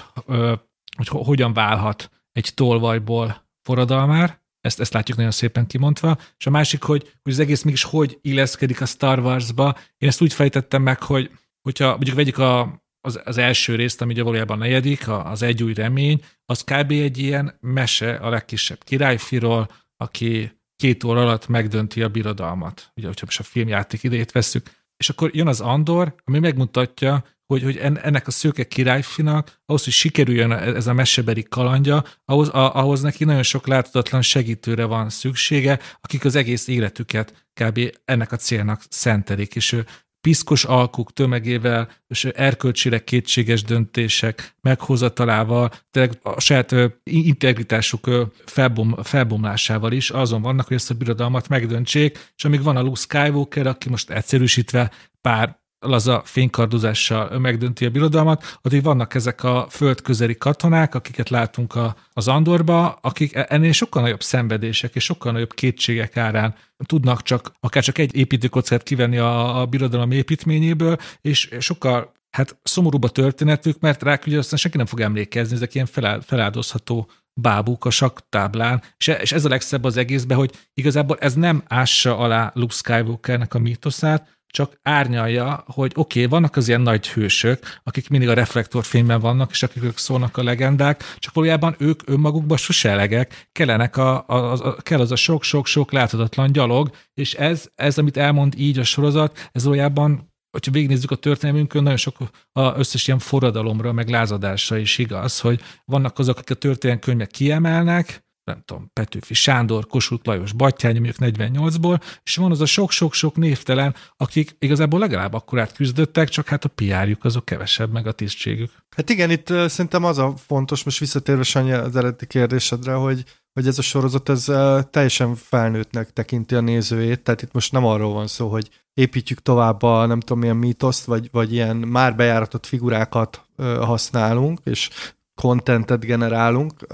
hogy 0.97 1.07
hogyan 1.07 1.53
válhat 1.53 2.09
egy 2.31 2.51
tolvajból 2.53 3.49
forradalmár, 3.61 4.39
ezt, 4.61 4.79
ezt 4.79 4.93
látjuk 4.93 5.17
nagyon 5.17 5.31
szépen 5.31 5.67
kimondva, 5.67 6.17
és 6.37 6.45
a 6.45 6.49
másik, 6.49 6.83
hogy, 6.83 7.11
hogy 7.23 7.31
az 7.31 7.39
egész 7.39 7.61
mégis 7.61 7.83
hogy 7.83 8.17
illeszkedik 8.21 8.81
a 8.81 8.85
Star 8.85 9.19
Wars-ba. 9.19 9.77
Én 9.97 10.09
ezt 10.09 10.21
úgy 10.21 10.33
fejtettem 10.33 10.81
meg, 10.81 11.01
hogy 11.03 11.31
hogyha 11.61 11.89
mondjuk 11.89 12.15
vegyük 12.15 12.37
a, 12.37 12.83
az, 13.01 13.21
az 13.23 13.37
első 13.37 13.75
részt, 13.75 14.01
ami 14.01 14.13
ugye 14.13 14.23
valójában 14.23 14.57
negyedik, 14.57 15.07
az 15.07 15.41
egy 15.41 15.63
új 15.63 15.73
remény, 15.73 16.23
az 16.45 16.63
kb. 16.63 16.91
egy 16.91 17.17
ilyen 17.17 17.57
mese 17.59 18.15
a 18.15 18.29
legkisebb 18.29 18.83
királyfiról, 18.83 19.71
aki 19.97 20.60
két 20.81 21.03
óra 21.03 21.21
alatt 21.21 21.47
megdönti 21.47 22.01
a 22.01 22.09
birodalmat. 22.09 22.91
Ugye, 22.95 23.07
hogyha 23.07 23.25
most 23.25 23.39
a 23.39 23.43
filmjáték 23.43 24.03
idejét 24.03 24.31
vesszük. 24.31 24.69
És 24.97 25.09
akkor 25.09 25.29
jön 25.33 25.47
az 25.47 25.61
Andor, 25.61 26.15
ami 26.23 26.39
megmutatja, 26.39 27.23
hogy, 27.45 27.63
hogy 27.63 27.77
ennek 27.77 28.27
a 28.27 28.31
szőke 28.31 28.63
királyfinak, 28.63 29.61
ahhoz, 29.65 29.83
hogy 29.83 29.93
sikerüljön 29.93 30.51
ez 30.51 30.87
a 30.87 30.93
meseberi 30.93 31.43
kalandja, 31.43 32.03
ahhoz, 32.25 32.49
a, 32.49 32.75
ahhoz 32.75 33.01
neki 33.01 33.23
nagyon 33.23 33.43
sok 33.43 33.67
láthatatlan 33.67 34.21
segítőre 34.21 34.85
van 34.85 35.09
szüksége, 35.09 35.79
akik 36.01 36.25
az 36.25 36.35
egész 36.35 36.67
életüket 36.67 37.47
kb. 37.53 37.79
ennek 38.05 38.31
a 38.31 38.35
célnak 38.35 38.81
szentelik, 38.89 39.55
és 39.55 39.71
ő 39.71 39.85
piszkos 40.21 40.63
alkuk 40.63 41.13
tömegével, 41.13 41.89
és 42.07 42.25
erkölcsileg 42.25 43.03
kétséges 43.03 43.63
döntések 43.63 44.55
meghozatalával, 44.61 45.71
tényleg 45.91 46.19
a 46.23 46.39
saját 46.39 46.75
integritásuk 47.03 48.09
felbom, 48.45 48.95
felbomlásával 49.03 49.91
is. 49.91 50.09
Azon 50.09 50.41
vannak, 50.41 50.67
hogy 50.67 50.77
ezt 50.77 50.91
a 50.91 50.93
birodalmat 50.93 51.47
megdöntsék, 51.47 52.31
és 52.35 52.45
amíg 52.45 52.63
van 52.63 52.77
a 52.77 52.81
Luke 52.81 52.99
Skywalker, 52.99 53.67
aki 53.67 53.89
most 53.89 54.09
egyszerűsítve 54.09 54.91
pár 55.21 55.60
laza 55.81 56.21
fénykardozással 56.25 57.39
megdönti 57.39 57.85
a 57.85 57.89
birodalmat, 57.89 58.59
addig 58.61 58.83
vannak 58.83 59.13
ezek 59.13 59.43
a 59.43 59.67
földközeli 59.69 60.37
katonák, 60.37 60.95
akiket 60.95 61.29
látunk 61.29 61.75
a, 61.75 61.95
az 62.13 62.27
Andorba, 62.27 62.91
akik 63.01 63.35
e- 63.35 63.45
ennél 63.49 63.71
sokkal 63.71 64.01
nagyobb 64.01 64.23
szenvedések 64.23 64.95
és 64.95 65.03
sokkal 65.03 65.31
nagyobb 65.31 65.53
kétségek 65.53 66.17
árán 66.17 66.55
tudnak 66.85 67.21
csak 67.21 67.51
akár 67.59 67.83
csak 67.83 67.97
egy 67.97 68.15
építőkockát 68.15 68.83
kivenni 68.83 69.17
a, 69.17 69.61
a 69.61 69.65
birodalom 69.65 70.11
építményéből, 70.11 70.97
és 71.21 71.49
sokkal 71.59 72.11
hát 72.31 72.57
szomorúbb 72.63 73.03
a 73.03 73.09
történetük, 73.09 73.79
mert 73.79 74.03
rá 74.03 74.19
ugye 74.25 74.37
aztán 74.37 74.59
senki 74.59 74.77
nem 74.77 74.85
fog 74.85 75.01
emlékezni, 75.01 75.55
ezek 75.55 75.75
ilyen 75.75 75.89
feláldozható 76.21 77.09
bábuk 77.33 77.85
a 77.85 77.89
saktáblán, 77.89 78.81
és, 78.97 79.07
és 79.07 79.31
ez 79.31 79.45
a 79.45 79.49
legszebb 79.49 79.83
az 79.83 79.97
egészben, 79.97 80.37
hogy 80.37 80.51
igazából 80.73 81.17
ez 81.19 81.33
nem 81.33 81.63
ássa 81.67 82.17
alá 82.17 82.51
Luke 82.55 82.73
Skywalkernek 82.73 83.53
a 83.53 83.59
mítoszát, 83.59 84.39
csak 84.51 84.79
árnyalja, 84.81 85.63
hogy 85.67 85.91
oké, 85.95 86.19
okay, 86.19 86.31
vannak 86.31 86.55
az 86.55 86.67
ilyen 86.67 86.81
nagy 86.81 87.09
hősök, 87.09 87.79
akik 87.83 88.09
mindig 88.09 88.29
a 88.29 88.33
reflektorfényben 88.33 89.19
vannak, 89.19 89.51
és 89.51 89.63
akik 89.63 89.97
szólnak 89.97 90.37
a 90.37 90.43
legendák, 90.43 91.15
csak 91.17 91.33
valójában 91.33 91.75
ők 91.77 92.09
önmagukban 92.09 92.57
sose 92.57 92.89
elegek, 92.89 93.47
kellenek 93.51 93.97
a, 93.97 94.23
a, 94.27 94.51
a, 94.51 94.75
kell 94.75 94.99
az 94.99 95.11
a 95.11 95.15
sok-sok-sok 95.15 95.91
láthatatlan 95.91 96.51
gyalog, 96.51 96.89
és 97.13 97.33
ez, 97.33 97.69
ez, 97.75 97.97
amit 97.97 98.17
elmond 98.17 98.53
így 98.57 98.79
a 98.79 98.83
sorozat, 98.83 99.49
ez 99.51 99.63
valójában 99.63 100.29
hogyha 100.51 100.71
végignézzük 100.71 101.11
a 101.11 101.15
történelmünkön, 101.15 101.83
nagyon 101.83 101.97
sok 101.97 102.17
a 102.51 102.77
összes 102.77 103.07
ilyen 103.07 103.19
forradalomra, 103.19 103.91
meg 103.91 104.09
lázadásra 104.09 104.77
is 104.77 104.97
igaz, 104.97 105.39
hogy 105.39 105.61
vannak 105.85 106.19
azok, 106.19 106.37
akik 106.37 106.55
a 106.55 106.59
történelmi 106.59 107.01
könyvek 107.01 107.27
kiemelnek, 107.27 108.25
nem 108.51 108.63
tudom, 108.65 108.89
Petőfi 108.93 109.33
Sándor, 109.33 109.87
Kossuth 109.87 110.27
Lajos, 110.27 110.53
Battyány, 110.53 110.93
mondjuk 110.93 111.15
48-ból, 111.19 112.01
és 112.23 112.35
van 112.35 112.51
az 112.51 112.61
a 112.61 112.65
sok-sok-sok 112.65 113.35
névtelen, 113.35 113.95
akik 114.17 114.55
igazából 114.59 114.99
legalább 114.99 115.33
akkorát 115.33 115.73
küzdöttek, 115.73 116.29
csak 116.29 116.47
hát 116.47 116.65
a 116.65 116.69
piárjuk 116.69 117.23
azok 117.23 117.45
kevesebb, 117.45 117.91
meg 117.91 118.07
a 118.07 118.11
tisztségük. 118.11 118.71
Hát 118.95 119.09
igen, 119.09 119.29
itt 119.29 119.47
szerintem 119.47 120.03
az 120.03 120.17
a 120.17 120.33
fontos, 120.37 120.83
most 120.83 120.99
visszatérve 120.99 121.43
Sanyi 121.43 121.71
az 121.71 121.95
eredeti 121.95 122.27
kérdésedre, 122.27 122.93
hogy, 122.93 123.23
hogy 123.53 123.67
ez 123.67 123.77
a 123.77 123.81
sorozat 123.81 124.29
ez 124.29 124.43
teljesen 124.89 125.35
felnőttnek 125.35 126.13
tekinti 126.13 126.55
a 126.55 126.61
nézőjét, 126.61 127.21
tehát 127.21 127.41
itt 127.41 127.53
most 127.53 127.71
nem 127.71 127.85
arról 127.85 128.13
van 128.13 128.27
szó, 128.27 128.49
hogy 128.49 128.69
építjük 128.93 129.41
tovább 129.41 129.81
a 129.83 130.05
nem 130.05 130.19
tudom 130.19 130.39
milyen 130.39 130.55
mítoszt, 130.55 131.05
vagy, 131.05 131.29
vagy 131.31 131.53
ilyen 131.53 131.75
már 131.75 132.15
bejáratott 132.15 132.65
figurákat 132.65 133.41
használunk, 133.79 134.59
és 134.63 134.89
contentet 135.35 136.05
generálunk. 136.05 136.87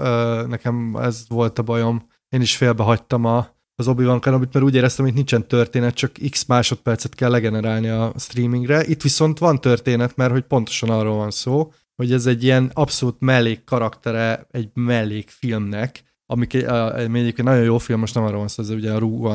Nekem 0.48 0.96
ez 0.96 1.24
volt 1.28 1.58
a 1.58 1.62
bajom. 1.62 2.06
Én 2.28 2.40
is 2.40 2.56
félbehagytam 2.56 3.24
a, 3.24 3.48
az 3.74 3.88
Obi-Wan 3.88 4.20
Kenobit, 4.20 4.52
mert 4.52 4.64
úgy 4.64 4.74
éreztem, 4.74 5.04
hogy 5.04 5.14
nincsen 5.14 5.48
történet, 5.48 5.94
csak 5.94 6.12
x 6.30 6.44
másodpercet 6.44 7.14
kell 7.14 7.30
legenerálni 7.30 7.88
a 7.88 8.12
streamingre. 8.18 8.84
Itt 8.86 9.02
viszont 9.02 9.38
van 9.38 9.60
történet, 9.60 10.16
mert 10.16 10.32
hogy 10.32 10.42
pontosan 10.42 10.90
arról 10.90 11.16
van 11.16 11.30
szó, 11.30 11.72
hogy 11.96 12.12
ez 12.12 12.26
egy 12.26 12.44
ilyen 12.44 12.70
abszolút 12.74 13.16
mellék 13.18 13.64
karaktere 13.64 14.46
egy 14.50 14.70
mellék 14.74 15.30
filmnek, 15.30 16.02
ami 16.26 16.46
egyébként 16.50 17.42
nagyon 17.42 17.64
jó 17.64 17.78
film, 17.78 18.00
most 18.00 18.14
nem 18.14 18.24
arról 18.24 18.38
van 18.38 18.48
szó, 18.48 18.62
ez 18.62 18.70
ugye 18.70 18.92
a 18.92 18.98
Rú 18.98 19.28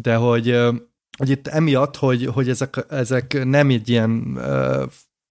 de 0.00 0.14
hogy, 0.14 0.58
hogy 1.18 1.30
itt 1.30 1.46
emiatt, 1.46 1.96
hogy, 1.96 2.26
hogy 2.26 2.48
ezek, 2.48 2.84
ezek 2.88 3.44
nem 3.44 3.70
egy 3.70 3.88
ilyen 3.88 4.38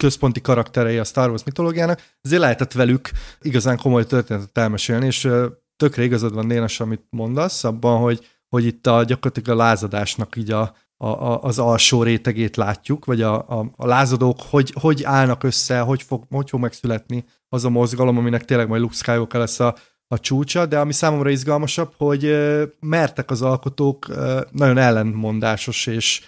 központi 0.04 0.42
karakterei 0.42 0.98
a 0.98 1.04
Star 1.04 1.30
Wars 1.30 1.44
mitológiának, 1.44 2.02
ezért 2.22 2.42
lehetett 2.42 2.72
velük 2.72 3.10
igazán 3.42 3.78
komoly 3.78 4.06
történetet 4.06 4.58
elmesélni, 4.58 5.06
és 5.06 5.30
tökre 5.78 6.04
igazad 6.04 6.34
van 6.34 6.48
Dénes, 6.48 6.80
amit 6.80 7.06
mondasz, 7.10 7.64
abban, 7.64 8.00
hogy, 8.00 8.28
hogy 8.50 8.66
itt 8.66 8.88
a, 8.88 9.04
gyakorlatilag 9.04 9.60
a 9.60 9.64
lázadásnak 9.64 10.36
így 10.36 10.52
a, 10.52 10.76
a, 10.98 11.08
a, 11.08 11.42
az 11.42 11.60
alsó 11.60 12.04
rétegét 12.04 12.56
látjuk, 12.56 13.06
vagy 13.06 13.22
a, 13.22 13.34
a, 13.36 13.72
a 13.76 13.86
lázadók 13.86 14.40
hogy, 14.50 14.74
hogy 14.80 15.04
állnak 15.04 15.44
össze, 15.44 15.80
hogy 15.80 16.02
fog, 16.02 16.24
hogy 16.30 16.50
fog 16.50 16.60
megszületni 16.60 17.26
az 17.50 17.66
a 17.66 17.70
mozgalom, 17.70 18.18
aminek 18.18 18.46
tényleg 18.46 18.68
majd 18.68 18.82
Luke 18.82 18.96
Skywalker 18.96 19.40
lesz 19.40 19.60
a, 19.60 19.76
a 20.08 20.20
csúcsa, 20.20 20.66
de 20.66 20.80
ami 20.80 20.94
számomra 20.94 21.30
izgalmasabb, 21.30 21.94
hogy 21.98 22.36
mertek 22.80 23.32
az 23.32 23.42
alkotók 23.42 24.08
nagyon 24.52 24.78
ellenmondásos 24.78 25.88
és 25.88 26.22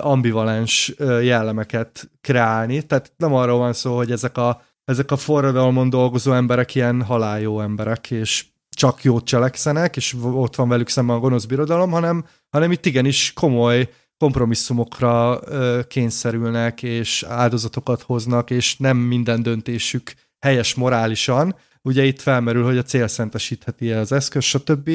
ambivalens 0.00 0.94
jellemeket 1.22 2.10
kreálni. 2.20 2.82
Tehát 2.82 3.12
nem 3.16 3.34
arról 3.34 3.58
van 3.58 3.72
szó, 3.72 3.96
hogy 3.96 4.10
ezek 4.10 4.36
a, 4.36 4.62
ezek 4.84 5.10
a 5.10 5.16
forradalmon 5.16 5.90
dolgozó 5.90 6.32
emberek 6.32 6.74
ilyen 6.74 7.02
haláljó 7.02 7.60
emberek, 7.60 8.10
és 8.10 8.44
csak 8.70 9.02
jót 9.02 9.24
cselekszenek, 9.24 9.96
és 9.96 10.16
ott 10.22 10.54
van 10.54 10.68
velük 10.68 10.88
szemben 10.88 11.16
a 11.16 11.20
gonosz 11.20 11.44
birodalom, 11.44 11.90
hanem, 11.90 12.24
hanem 12.48 12.72
itt 12.72 12.86
igenis 12.86 13.32
komoly 13.32 13.88
kompromisszumokra 14.18 15.40
kényszerülnek, 15.88 16.82
és 16.82 17.22
áldozatokat 17.22 18.02
hoznak, 18.02 18.50
és 18.50 18.76
nem 18.76 18.96
minden 18.96 19.42
döntésük 19.42 20.12
helyes 20.38 20.74
morálisan. 20.74 21.56
Ugye 21.82 22.04
itt 22.04 22.20
felmerül, 22.20 22.64
hogy 22.64 22.78
a 22.78 22.82
cél 22.82 23.08
szentesítheti 23.08 23.92
az 23.92 24.12
eszköz, 24.12 24.44
stb. 24.44 24.90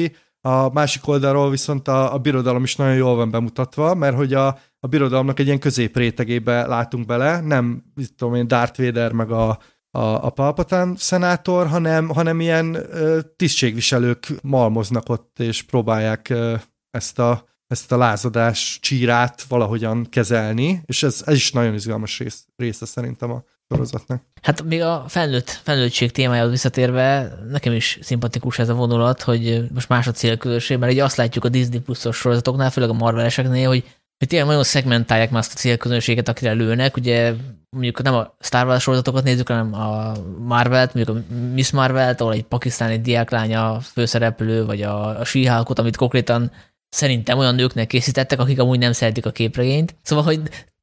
A 0.46 0.72
másik 0.72 1.08
oldalról 1.08 1.50
viszont 1.50 1.88
a, 1.88 2.14
a 2.14 2.18
birodalom 2.18 2.62
is 2.62 2.76
nagyon 2.76 2.94
jól 2.94 3.14
van 3.14 3.30
bemutatva, 3.30 3.94
mert 3.94 4.16
hogy 4.16 4.34
a, 4.34 4.46
a 4.80 4.86
birodalomnak 4.86 5.38
egy 5.38 5.46
ilyen 5.46 5.58
középrétegébe 5.58 6.66
látunk 6.66 7.06
bele, 7.06 7.40
nem, 7.40 7.84
mit 7.94 8.14
tudom 8.14 8.34
én, 8.34 8.48
Darth 8.48 8.82
Vader 8.82 9.12
meg 9.12 9.30
a, 9.30 9.48
a, 9.90 9.98
a 10.00 10.30
Palpatine 10.30 10.92
szenátor, 10.96 11.66
hanem, 11.66 12.08
hanem 12.08 12.40
ilyen 12.40 12.74
ö, 12.74 13.20
tisztségviselők 13.36 14.26
malmoznak 14.42 15.08
ott, 15.08 15.38
és 15.38 15.62
próbálják 15.62 16.28
ö, 16.28 16.54
ezt 16.90 17.18
a, 17.18 17.44
ezt 17.66 17.92
a 17.92 17.96
lázadás 17.96 18.78
csírát 18.82 19.42
valahogyan 19.42 20.06
kezelni, 20.10 20.82
és 20.86 21.02
ez, 21.02 21.22
ez 21.26 21.34
is 21.34 21.52
nagyon 21.52 21.74
izgalmas 21.74 22.18
rész, 22.18 22.46
része 22.56 22.86
szerintem 22.86 23.30
a 23.30 23.42
sorozatnak. 23.68 24.22
Hát 24.42 24.62
még 24.62 24.82
a 24.82 25.04
felnőtt, 25.08 25.48
felnőttség 25.48 26.10
témájához 26.10 26.50
visszatérve, 26.50 27.34
nekem 27.50 27.72
is 27.72 27.98
szimpatikus 28.02 28.58
ez 28.58 28.68
a 28.68 28.74
vonulat, 28.74 29.22
hogy 29.22 29.66
most 29.74 29.88
más 29.88 30.06
a 30.06 30.12
célközösség, 30.12 30.78
mert 30.78 30.92
ugye 30.92 31.04
azt 31.04 31.16
látjuk 31.16 31.44
a 31.44 31.48
Disney 31.48 31.80
Plus-os 31.80 32.16
sorozatoknál, 32.16 32.70
főleg 32.70 32.90
a 32.90 32.92
Marveleseknél, 32.92 33.68
hogy 33.68 33.84
hogy 34.18 34.28
tényleg 34.28 34.48
nagyon 34.48 34.64
szegmentálják 34.64 35.30
már 35.30 35.40
azt 35.40 35.52
a 35.52 35.56
célközönséget, 35.56 36.28
akire 36.28 36.52
lőnek. 36.52 36.96
Ugye 36.96 37.34
mondjuk 37.70 38.02
nem 38.02 38.14
a 38.14 38.34
Star 38.40 38.66
Wars 38.66 38.82
sorozatokat 38.82 39.24
nézzük, 39.24 39.48
hanem 39.48 39.74
a 39.74 40.12
Marvel-t, 40.38 40.94
mondjuk 40.94 41.16
a 41.16 41.34
Miss 41.52 41.70
Marvel-t, 41.70 42.20
ahol 42.20 42.32
egy 42.32 42.42
pakisztáni 42.42 43.00
diáklánya 43.00 43.80
főszereplő, 43.80 44.64
vagy 44.64 44.82
a, 44.82 45.20
a 45.20 45.24
she 45.24 45.64
amit 45.74 45.96
konkrétan 45.96 46.50
szerintem 46.94 47.38
olyan 47.38 47.54
nőknek 47.54 47.86
készítettek, 47.86 48.40
akik 48.40 48.60
amúgy 48.60 48.78
nem 48.78 48.92
szeretik 48.92 49.26
a 49.26 49.30
képregényt. 49.30 49.96
Szóval, 50.02 50.24
hogy 50.24 50.40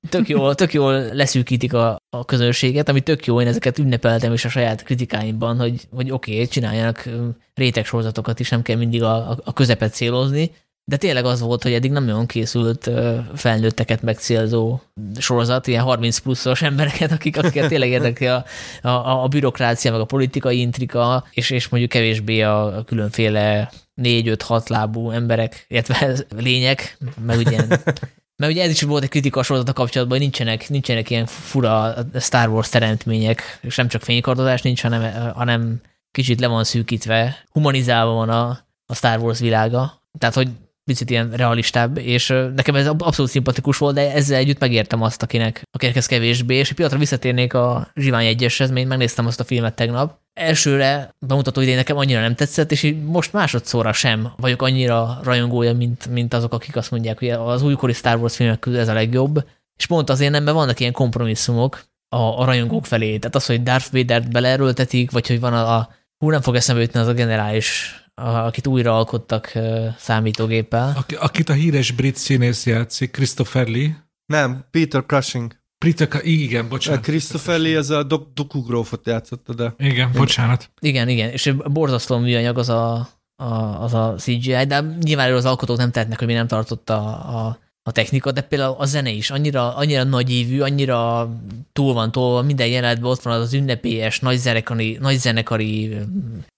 tök 0.09 0.29
jól, 0.29 0.55
tök 0.61 0.73
jól 0.73 0.93
leszűkítik 1.13 1.73
a, 1.73 1.97
a 2.09 2.25
közönséget, 2.25 2.89
ami 2.89 3.01
tök 3.01 3.25
jó, 3.25 3.41
én 3.41 3.47
ezeket 3.47 3.77
ünnepeltem 3.77 4.33
is 4.33 4.45
a 4.45 4.49
saját 4.49 4.83
kritikáimban, 4.83 5.57
hogy, 5.57 5.87
hogy 5.95 6.11
oké, 6.11 6.33
okay, 6.33 6.47
csináljanak 6.47 7.09
réteg 7.53 7.85
sorozatokat 7.85 8.39
is, 8.39 8.49
nem 8.49 8.61
kell 8.61 8.77
mindig 8.77 9.03
a, 9.03 9.39
a 9.43 9.53
közepet 9.53 9.93
célozni, 9.93 10.51
de 10.83 10.97
tényleg 10.97 11.25
az 11.25 11.39
volt, 11.39 11.63
hogy 11.63 11.73
eddig 11.73 11.91
nem 11.91 12.05
nagyon 12.05 12.25
készült 12.25 12.91
felnőtteket 13.35 14.01
megcélzó 14.01 14.79
sorozat, 15.17 15.67
ilyen 15.67 15.83
30 15.83 16.17
pluszos 16.17 16.61
embereket, 16.61 17.11
akik, 17.11 17.37
akiket 17.37 17.67
tényleg 17.67 17.89
érdekli 17.97 18.27
a, 18.27 18.45
a, 18.81 19.23
a 19.23 19.27
bürokrácia, 19.27 19.91
meg 19.91 19.99
a 19.99 20.05
politikai 20.05 20.59
intrika, 20.59 21.23
és, 21.31 21.49
és 21.49 21.67
mondjuk 21.67 21.91
kevésbé 21.91 22.41
a 22.41 22.83
különféle 22.85 23.71
négy-öt-hat 24.01 24.69
lábú 24.69 25.09
emberek, 25.11 25.65
illetve 25.67 26.13
lények, 26.37 26.97
meg 27.25 27.37
ugye 27.37 27.65
mert 28.41 28.53
ugye 28.53 28.63
ez 28.63 28.71
is 28.71 28.81
volt 28.81 29.03
egy 29.03 29.09
kritika 29.09 29.39
a 29.39 29.43
sorozata 29.43 29.73
kapcsolatban, 29.73 30.17
hogy 30.17 30.27
nincsenek, 30.27 30.69
nincsenek 30.69 31.09
ilyen 31.09 31.25
fura 31.25 31.95
Star 32.19 32.49
Wars 32.49 32.69
teremtmények, 32.69 33.59
és 33.61 33.75
nem 33.75 33.87
csak 33.87 34.01
fénykardozás 34.01 34.61
nincs, 34.61 34.81
hanem, 34.81 35.33
hanem 35.33 35.81
kicsit 36.11 36.39
le 36.39 36.47
van 36.47 36.63
szűkítve, 36.63 37.45
humanizálva 37.51 38.11
van 38.11 38.29
a, 38.29 38.49
a 38.85 38.95
Star 38.95 39.19
Wars 39.19 39.39
világa. 39.39 40.03
Tehát, 40.17 40.35
hogy 40.35 40.49
picit 40.83 41.09
ilyen 41.09 41.31
realistább, 41.31 41.97
és 41.97 42.27
nekem 42.55 42.75
ez 42.75 42.87
abszolút 42.87 43.31
szimpatikus 43.31 43.77
volt, 43.77 43.95
de 43.95 44.13
ezzel 44.13 44.37
együtt 44.37 44.59
megértem 44.59 45.01
azt, 45.01 45.23
akinek, 45.23 45.61
akinek 45.71 45.95
ez 45.95 46.05
kevésbé, 46.05 46.55
és 46.55 46.69
egy 46.69 46.75
pillanatra 46.75 46.99
visszatérnék 46.99 47.53
a 47.53 47.91
Zsivány 47.95 48.25
egyeshez, 48.25 48.71
mert 48.71 48.87
megnéztem 48.87 49.25
azt 49.25 49.39
a 49.39 49.43
filmet 49.43 49.75
tegnap. 49.75 50.19
Elsőre 50.33 51.15
bemutató 51.19 51.61
idén 51.61 51.75
nekem 51.75 51.97
annyira 51.97 52.19
nem 52.19 52.35
tetszett, 52.35 52.71
és 52.71 52.95
most 53.05 53.33
másodszorra 53.33 53.93
sem 53.93 54.31
vagyok 54.37 54.61
annyira 54.61 55.19
rajongója, 55.23 55.73
mint, 55.73 56.07
mint 56.07 56.33
azok, 56.33 56.53
akik 56.53 56.75
azt 56.75 56.91
mondják, 56.91 57.19
hogy 57.19 57.29
az 57.29 57.63
újkori 57.63 57.93
Star 57.93 58.17
Wars 58.17 58.35
filmek 58.35 58.59
közül 58.59 58.79
ez 58.79 58.87
a 58.87 58.93
legjobb. 58.93 59.47
És 59.75 59.85
pont 59.85 60.09
azért 60.09 60.31
nem, 60.31 60.43
mert 60.43 60.55
vannak 60.55 60.79
ilyen 60.79 60.91
kompromisszumok, 60.91 61.83
a, 62.15 62.39
a 62.39 62.45
rajongók 62.45 62.85
felé. 62.85 63.17
Tehát 63.17 63.35
az, 63.35 63.45
hogy 63.45 63.63
Darth 63.63 63.91
Vader-t 63.91 64.31
beleerőltetik, 64.31 65.11
vagy 65.11 65.27
hogy 65.27 65.39
van 65.39 65.53
a, 65.53 65.75
a 65.77 65.89
hú, 66.17 66.29
nem 66.29 66.41
fog 66.41 66.55
eszembe 66.55 66.81
jutni 66.81 66.99
az 66.99 67.07
a 67.07 67.13
generális, 67.13 68.00
akit 68.15 68.67
újra 68.67 68.95
alkottak 68.97 69.51
számítógéppel. 69.97 70.93
Aki, 70.97 71.15
akit 71.15 71.49
a 71.49 71.53
híres 71.53 71.91
brit 71.91 72.15
színész 72.15 72.65
játszik, 72.65 73.11
Christopher 73.11 73.67
Lee. 73.67 74.09
Nem, 74.25 74.65
Peter 74.71 75.03
Cushing. 75.05 75.59
Peter, 75.85 76.09
igen, 76.23 76.69
bocsánat. 76.69 77.01
Christopher 77.01 77.59
Lee 77.59 77.77
az 77.77 77.89
a 77.89 78.03
Dok- 78.03 78.33
Dukugrófot 78.33 79.07
játszotta, 79.07 79.53
de 79.53 79.73
Igen, 79.77 80.11
bocsánat. 80.11 80.71
Igen, 80.79 81.07
igen, 81.09 81.29
és 81.29 81.53
borzasztó 81.65 82.17
műanyag 82.17 82.57
az 82.57 82.69
a, 82.69 83.09
a, 83.35 83.53
az 83.83 83.93
a 83.93 84.13
CGI, 84.17 84.65
de 84.65 84.79
nyilván 84.99 85.33
az 85.33 85.45
alkotók 85.45 85.77
nem 85.77 85.91
tehetnek, 85.91 86.17
hogy 86.17 86.27
mi 86.27 86.33
nem 86.33 86.47
tartotta 86.47 86.95
a, 86.95 87.47
a, 87.47 87.59
a 87.83 87.91
technika, 87.91 88.31
de 88.31 88.41
például 88.41 88.75
a 88.77 88.85
zene 88.85 89.09
is 89.09 89.29
annyira, 89.29 89.75
annyira 89.75 90.03
nagyívű, 90.03 90.59
annyira 90.59 91.29
túl 91.73 91.93
van 91.93 92.11
tolva, 92.11 92.41
minden 92.41 92.67
jelenetben 92.67 93.11
ott 93.11 93.21
van 93.21 93.33
az, 93.33 93.41
az 93.41 93.53
ünnepélyes, 93.53 94.19
nagy 94.19 94.37
zenekari, 94.37 94.97
nagy 95.01 95.17
zenekari 95.17 95.97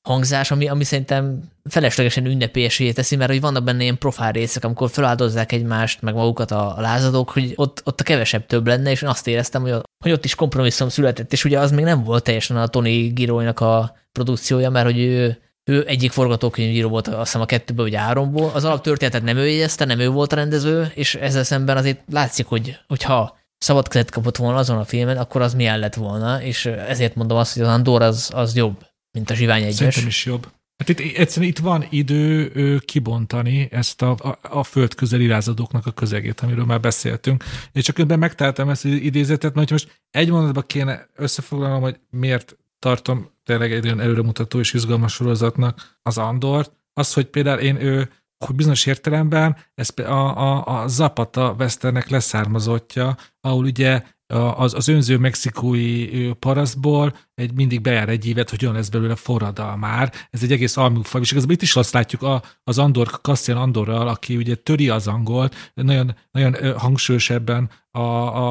hangzás, 0.07 0.51
ami, 0.51 0.67
ami 0.67 0.83
szerintem 0.83 1.51
feleslegesen 1.69 2.25
ünnepélyesé 2.25 2.91
teszi, 2.91 3.15
mert 3.15 3.31
hogy 3.31 3.41
vannak 3.41 3.63
benne 3.63 3.83
ilyen 3.83 3.97
profál 3.97 4.31
részek, 4.31 4.63
amikor 4.63 4.89
feláldozzák 4.89 5.51
egymást, 5.51 6.01
meg 6.01 6.13
magukat 6.13 6.51
a, 6.51 6.77
a 6.77 6.81
lázadók, 6.81 7.29
hogy 7.29 7.53
ott, 7.55 7.81
ott 7.85 7.99
a 7.99 8.03
kevesebb 8.03 8.45
több 8.45 8.67
lenne, 8.67 8.91
és 8.91 9.01
én 9.01 9.09
azt 9.09 9.27
éreztem, 9.27 9.61
hogy, 9.61 9.75
hogy 10.03 10.11
ott 10.11 10.25
is 10.25 10.35
kompromisszum 10.35 10.89
született, 10.89 11.33
és 11.33 11.45
ugye 11.45 11.59
az 11.59 11.71
még 11.71 11.83
nem 11.83 12.03
volt 12.03 12.23
teljesen 12.23 12.57
a 12.57 12.67
Tony 12.67 13.13
Giroinak 13.13 13.59
a 13.59 13.95
produkciója, 14.11 14.69
mert 14.69 14.85
hogy 14.85 14.99
ő, 14.99 15.42
ő 15.65 15.87
egyik 15.87 16.11
forgatókönyvíró 16.11 16.89
volt, 16.89 17.07
azt 17.07 17.17
hiszem 17.17 17.41
a 17.41 17.45
kettőből 17.45 17.85
vagy 17.85 17.95
háromból. 17.95 18.51
Az 18.53 18.63
alaptörténetet 18.63 19.23
nem 19.23 19.37
ő 19.37 19.47
jegyezte, 19.47 19.85
nem 19.85 19.99
ő 19.99 20.09
volt 20.09 20.31
a 20.31 20.35
rendező, 20.35 20.91
és 20.95 21.15
ezzel 21.15 21.43
szemben 21.43 21.77
azért 21.77 22.01
látszik, 22.11 22.45
hogy, 22.45 22.77
hogyha 22.87 23.37
szabad 23.57 23.87
kezet 23.87 24.11
kapott 24.11 24.37
volna 24.37 24.57
azon 24.57 24.77
a 24.77 24.85
filmen, 24.85 25.17
akkor 25.17 25.41
az 25.41 25.53
milyen 25.53 25.79
lett 25.79 25.95
volna, 25.95 26.41
és 26.41 26.65
ezért 26.65 27.15
mondom 27.15 27.37
azt, 27.37 27.53
hogy 27.53 27.61
az 27.61 27.67
Andor 27.67 28.01
az, 28.01 28.31
az 28.33 28.55
jobb, 28.55 28.85
mint 29.11 29.29
a 29.29 29.33
Zsivány 29.33 29.61
egyes. 29.61 29.75
Szerintem 29.75 30.07
is 30.07 30.25
jobb. 30.25 30.51
Hát 30.77 30.89
itt 30.89 31.17
egyszerűen 31.17 31.51
itt 31.51 31.59
van 31.59 31.87
idő 31.89 32.51
ö, 32.53 32.77
kibontani 32.79 33.67
ezt 33.71 34.01
a, 34.01 34.09
a, 34.11 34.37
a 34.41 34.63
földközeli 34.63 35.27
lázadóknak 35.27 35.85
a 35.85 35.91
közegét, 35.91 36.39
amiről 36.39 36.65
már 36.65 36.79
beszéltünk. 36.79 37.43
És 37.71 37.83
csak 37.83 37.97
önben 37.97 38.19
megtaláltam 38.19 38.69
ezt 38.69 38.85
az 38.85 38.91
idézetet, 38.91 39.53
mert 39.53 39.71
most 39.71 40.01
egy 40.11 40.29
mondatban 40.29 40.63
kéne 40.67 41.07
összefoglalnom, 41.15 41.81
hogy 41.81 41.99
miért 42.09 42.57
tartom 42.83 43.29
tényleg 43.43 43.71
egy 43.71 43.85
olyan 43.85 43.99
előremutató 43.99 44.59
és 44.59 44.73
izgalmas 44.73 45.13
sorozatnak 45.13 45.97
az 46.01 46.17
Andort. 46.17 46.71
Az, 46.93 47.13
hogy 47.13 47.25
például 47.25 47.59
én 47.59 47.81
ő, 47.81 48.09
hogy 48.45 48.55
bizonyos 48.55 48.85
értelemben 48.85 49.57
ez 49.75 49.89
a, 49.95 50.37
a, 50.37 50.81
a 50.81 50.87
Zapata 50.87 51.55
Westernek 51.59 52.09
leszármazottja, 52.09 53.17
ahol 53.41 53.65
ugye 53.65 54.03
az, 54.33 54.73
az 54.73 54.87
önző 54.87 55.17
mexikói 55.17 56.31
parasztból 56.33 57.15
egy 57.35 57.53
mindig 57.53 57.81
bejár 57.81 58.09
egy 58.09 58.27
évet, 58.27 58.49
hogy 58.49 58.63
olyan 58.63 58.75
lesz 58.75 58.89
belőle 58.89 59.15
forradal 59.15 59.77
már. 59.77 60.13
Ez 60.29 60.43
egy 60.43 60.51
egész 60.51 60.77
almúfaj, 60.77 61.21
és 61.21 61.31
igazából 61.31 61.55
itt 61.55 61.61
is 61.61 61.75
azt 61.75 61.93
látjuk 61.93 62.21
a, 62.21 62.41
az 62.63 62.77
Andor, 62.77 63.07
Cassian 63.07 63.57
Andorral, 63.57 64.07
aki 64.07 64.35
ugye 64.35 64.55
töri 64.55 64.89
az 64.89 65.07
angolt, 65.07 65.71
nagyon, 65.73 66.15
nagyon 66.31 66.77
hangsúlyos 66.77 67.29
ebben 67.29 67.69
a, 67.91 67.99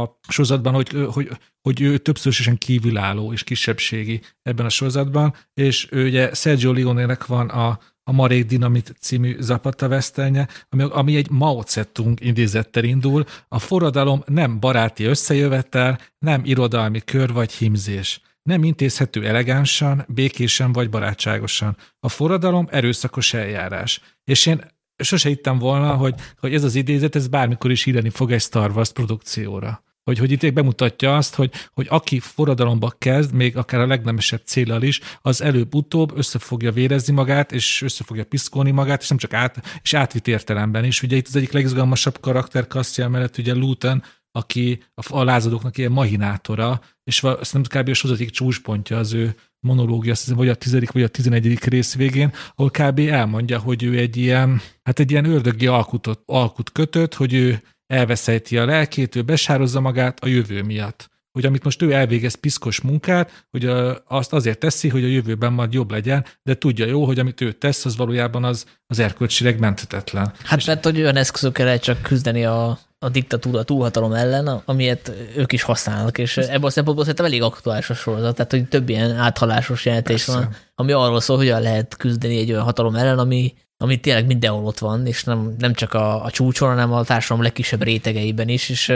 a 0.00 0.18
sorozatban, 0.28 0.74
hogy, 0.74 1.06
hogy, 1.12 1.30
hogy 1.62 1.80
ő 1.80 1.98
többszörösen 1.98 2.58
kívülálló 2.58 3.32
és 3.32 3.44
kisebbségi 3.44 4.20
ebben 4.42 4.66
a 4.66 4.68
sorozatban, 4.68 5.34
és 5.54 5.88
ő 5.90 6.06
ugye 6.06 6.34
Sergio 6.34 6.72
Leone-nek 6.72 7.26
van 7.26 7.48
a, 7.48 7.78
a 8.04 8.12
Marék 8.12 8.46
Dinamit 8.46 8.94
című 9.00 9.36
Zapata 9.40 9.88
vesztelnye, 9.88 10.48
ami, 10.68 10.82
ami 10.82 11.16
egy 11.16 11.30
Mao 11.30 11.62
Zedong 11.66 12.20
idézettel 12.20 12.84
indul. 12.84 13.24
A 13.48 13.58
forradalom 13.58 14.22
nem 14.26 14.60
baráti 14.60 15.04
összejövetel, 15.04 15.98
nem 16.18 16.40
irodalmi 16.44 17.00
kör 17.00 17.32
vagy 17.32 17.52
himzés. 17.52 18.20
Nem 18.42 18.64
intézhető 18.64 19.26
elegánsan, 19.26 20.04
békésen 20.08 20.72
vagy 20.72 20.90
barátságosan. 20.90 21.76
A 22.00 22.08
forradalom 22.08 22.68
erőszakos 22.70 23.34
eljárás. 23.34 24.00
És 24.24 24.46
én 24.46 24.70
sose 24.96 25.28
hittem 25.28 25.58
volna, 25.58 25.94
hogy, 25.94 26.14
hogy 26.38 26.54
ez 26.54 26.64
az 26.64 26.74
idézet, 26.74 27.16
ez 27.16 27.28
bármikor 27.28 27.70
is 27.70 27.86
írni 27.86 28.10
fog 28.10 28.32
egy 28.32 28.40
Star 28.40 28.70
Wars 28.70 28.92
produkcióra 28.92 29.82
hogy, 30.04 30.18
hogy 30.18 30.30
itt 30.30 30.52
bemutatja 30.52 31.16
azt, 31.16 31.34
hogy, 31.34 31.52
hogy 31.72 31.86
aki 31.90 32.20
forradalomba 32.20 32.94
kezd, 32.98 33.32
még 33.32 33.56
akár 33.56 33.80
a 33.80 33.86
legnemesebb 33.86 34.40
célral 34.44 34.82
is, 34.82 35.00
az 35.22 35.42
előbb-utóbb 35.42 36.16
össze 36.16 36.38
fogja 36.38 36.72
vérezni 36.72 37.12
magát, 37.12 37.52
és 37.52 37.82
össze 37.82 38.04
fogja 38.04 38.24
piszkolni 38.24 38.70
magát, 38.70 39.02
és 39.02 39.08
nem 39.08 39.18
csak 39.18 39.32
át, 39.32 39.80
és 39.82 39.94
átvitt 39.94 40.28
értelemben 40.28 40.84
is. 40.84 41.02
Ugye 41.02 41.16
itt 41.16 41.26
az 41.26 41.36
egyik 41.36 41.52
legizgalmasabb 41.52 42.20
karakter 42.20 42.66
Cassian 42.66 43.10
mellett 43.10 43.38
ugye 43.38 43.54
Luton, 43.54 44.02
aki 44.32 44.82
a, 44.94 45.16
a 45.16 45.24
lázadóknak 45.24 45.78
ilyen 45.78 45.92
mahinátora, 45.92 46.80
és 47.04 47.22
azt 47.22 47.52
nem 47.52 47.62
kb. 47.62 47.88
a 47.88 47.94
sorozatik 47.94 48.30
csúcspontja 48.30 48.98
az 48.98 49.12
ő 49.12 49.34
monológia, 49.60 50.12
azt 50.12 50.20
hiszem, 50.20 50.36
vagy 50.36 50.48
a 50.48 50.54
tizedik, 50.54 50.90
vagy 50.90 51.02
a 51.02 51.08
tizenegyedik 51.08 51.64
rész 51.64 51.94
végén, 51.94 52.32
ahol 52.54 52.70
kb. 52.70 52.98
elmondja, 52.98 53.58
hogy 53.58 53.82
ő 53.82 53.98
egy 53.98 54.16
ilyen, 54.16 54.60
hát 54.82 54.98
egy 54.98 55.10
ilyen 55.10 55.24
ördögi 55.24 55.66
alkutot, 55.66 56.22
alkut 56.26 56.72
kötött, 56.72 57.14
hogy 57.14 57.34
ő 57.34 57.62
elveszejti 57.92 58.59
a 58.59 58.64
lelkét, 58.64 59.16
ő 59.16 59.22
besározza 59.22 59.81
magát 59.81 60.18
a 60.20 60.26
jövő 60.26 60.62
miatt. 60.62 61.11
Hogy 61.33 61.46
amit 61.46 61.64
most 61.64 61.83
ő 61.83 61.92
elvégez 61.92 62.35
piszkos 62.35 62.81
munkát, 62.81 63.46
hogy 63.50 63.70
azt 64.09 64.33
azért 64.33 64.59
teszi, 64.59 64.88
hogy 64.88 65.05
a 65.05 65.07
jövőben 65.07 65.52
majd 65.52 65.72
jobb 65.72 65.90
legyen, 65.90 66.24
de 66.42 66.55
tudja 66.55 66.87
jó, 66.87 67.05
hogy 67.05 67.18
amit 67.18 67.40
ő 67.40 67.52
tesz, 67.52 67.85
az 67.85 67.96
valójában 67.96 68.44
az, 68.44 68.64
az 68.87 68.98
erkölcsileg 68.98 69.59
menthetetlen. 69.59 70.33
Hát 70.42 70.59
És 70.59 70.64
mert 70.64 70.85
hogy 70.85 71.00
olyan 71.00 71.16
eszközökkel 71.16 71.64
lehet 71.64 71.83
csak 71.83 72.02
küzdeni 72.02 72.44
a, 72.44 72.78
a 72.98 73.09
diktatúra, 73.09 73.59
a 73.59 73.62
túlhatalom 73.62 74.12
ellen, 74.12 74.46
amilyet 74.64 75.12
ők 75.37 75.52
is 75.52 75.62
használnak, 75.62 76.18
és 76.18 76.37
ebből 76.37 76.66
a 76.66 76.70
szempontból 76.70 77.05
szerintem 77.05 77.26
elég 77.26 77.42
aktuális 77.42 77.90
a 77.90 77.94
sorozat, 77.94 78.37
tehát 78.37 78.50
hogy 78.50 78.68
több 78.68 78.88
ilyen 78.88 79.16
áthalásos 79.16 79.85
jelentés 79.85 80.24
Persze. 80.24 80.40
van, 80.40 80.57
ami 80.74 80.92
arról 80.92 81.20
szól, 81.20 81.37
hogyan 81.37 81.62
lehet 81.62 81.96
küzdeni 81.96 82.38
egy 82.38 82.50
olyan 82.50 82.64
hatalom 82.64 82.94
ellen, 82.94 83.18
ami, 83.18 83.55
ami 83.76 84.00
tényleg 84.00 84.26
mindenhol 84.26 84.64
ott 84.64 84.78
van, 84.78 85.06
és 85.06 85.24
nem, 85.24 85.54
nem 85.58 85.72
csak 85.72 85.94
a, 85.94 86.24
a 86.24 86.30
csúcson, 86.30 86.68
hanem 86.68 86.92
a 86.92 87.04
társadalom 87.04 87.42
legkisebb 87.42 87.82
rétegeiben 87.82 88.48
is, 88.48 88.68
és 88.68 88.94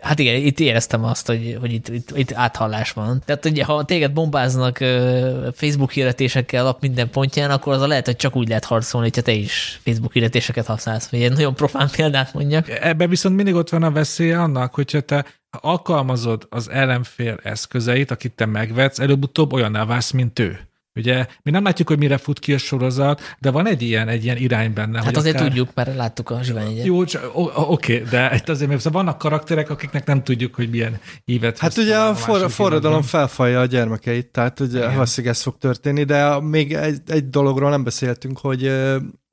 Hát 0.00 0.18
igen, 0.18 0.34
itt 0.34 0.60
éreztem 0.60 1.04
azt, 1.04 1.26
hogy, 1.26 1.56
hogy 1.60 1.72
itt, 1.72 1.88
itt, 1.88 2.16
itt 2.16 2.32
áthallás 2.32 2.92
van. 2.92 3.22
Tehát 3.24 3.44
ugye, 3.44 3.64
ha 3.64 3.84
téged 3.84 4.12
bombáznak 4.12 4.76
Facebook 5.52 5.90
hirdetésekkel 5.90 6.66
a 6.66 6.76
minden 6.80 7.10
pontján, 7.10 7.50
akkor 7.50 7.72
az 7.72 7.80
a 7.80 7.86
lehet, 7.86 8.06
hogy 8.06 8.16
csak 8.16 8.36
úgy 8.36 8.48
lehet 8.48 8.64
harcolni, 8.64 9.06
hogyha 9.06 9.22
te 9.22 9.32
is 9.32 9.80
Facebook 9.84 10.12
hirdetéseket 10.12 10.66
használsz. 10.66 11.08
Vagy 11.08 11.22
egy 11.22 11.32
nagyon 11.32 11.54
profán 11.54 11.88
példát 11.96 12.34
mondjak. 12.34 12.68
Ebben 12.68 13.08
viszont 13.08 13.36
mindig 13.36 13.54
ott 13.54 13.68
van 13.68 13.82
a 13.82 13.90
veszélye 13.90 14.40
annak, 14.40 14.74
hogyha 14.74 15.00
te 15.00 15.24
alkalmazod 15.50 16.46
az 16.50 16.70
ellenfél 16.70 17.38
eszközeit, 17.42 18.10
akit 18.10 18.32
te 18.32 18.46
megvetsz, 18.46 18.98
előbb-utóbb 18.98 19.52
olyan 19.52 19.72
válsz, 19.72 20.10
mint 20.10 20.38
ő. 20.38 20.69
Ugye 20.94 21.26
mi 21.42 21.50
nem 21.50 21.64
látjuk, 21.64 21.88
hogy 21.88 21.98
mire 21.98 22.16
fut 22.16 22.38
ki 22.38 22.52
a 22.52 22.58
sorozat, 22.58 23.20
de 23.38 23.50
van 23.50 23.66
egy 23.66 23.82
ilyen, 23.82 24.08
egy 24.08 24.24
ilyen 24.24 24.36
irány 24.36 24.72
benne. 24.72 24.96
Hát 24.96 25.04
hogy 25.04 25.16
azért 25.16 25.34
akár... 25.34 25.48
tudjuk, 25.48 25.74
mert 25.74 25.96
láttuk 25.96 26.30
a 26.30 26.42
zsiványegyet. 26.42 26.84
Jó, 26.84 27.00
oké, 27.00 27.14
okay, 27.54 28.02
de 28.10 28.34
itt 28.34 28.48
azért 28.48 28.70
mert 28.70 28.82
vannak 28.82 29.18
karakterek, 29.18 29.70
akiknek 29.70 30.06
nem 30.06 30.22
tudjuk, 30.22 30.54
hogy 30.54 30.70
milyen 30.70 31.00
ívet 31.24 31.58
Hát 31.58 31.76
ugye 31.76 31.98
a, 31.98 32.14
for, 32.14 32.42
a 32.42 32.48
forradalom 32.48 33.02
felfalja 33.02 33.60
a 33.60 33.66
gyermekeit, 33.66 34.26
tehát 34.26 34.60
ugye 34.60 34.88
valószínűleg 34.88 35.36
ez 35.36 35.42
fog 35.42 35.58
történni, 35.58 36.04
de 36.04 36.40
még 36.40 36.72
egy, 36.72 37.00
egy 37.06 37.28
dologról 37.28 37.70
nem 37.70 37.84
beszéltünk, 37.84 38.38
hogy 38.38 38.72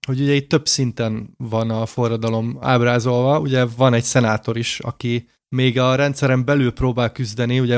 hogy 0.08 0.22
ugye 0.22 0.34
itt 0.34 0.50
több 0.50 0.68
szinten 0.68 1.34
van 1.38 1.70
a 1.70 1.86
forradalom 1.86 2.58
ábrázolva, 2.62 3.40
ugye 3.40 3.66
van 3.78 3.94
egy 3.94 4.04
szenátor 4.04 4.58
is, 4.58 4.80
aki 4.80 5.30
még 5.50 5.80
a 5.80 5.96
rendszeren 5.96 6.46
belül 6.46 6.74
próbál 6.74 7.12
küzdeni, 7.12 7.60
ugye, 7.60 7.78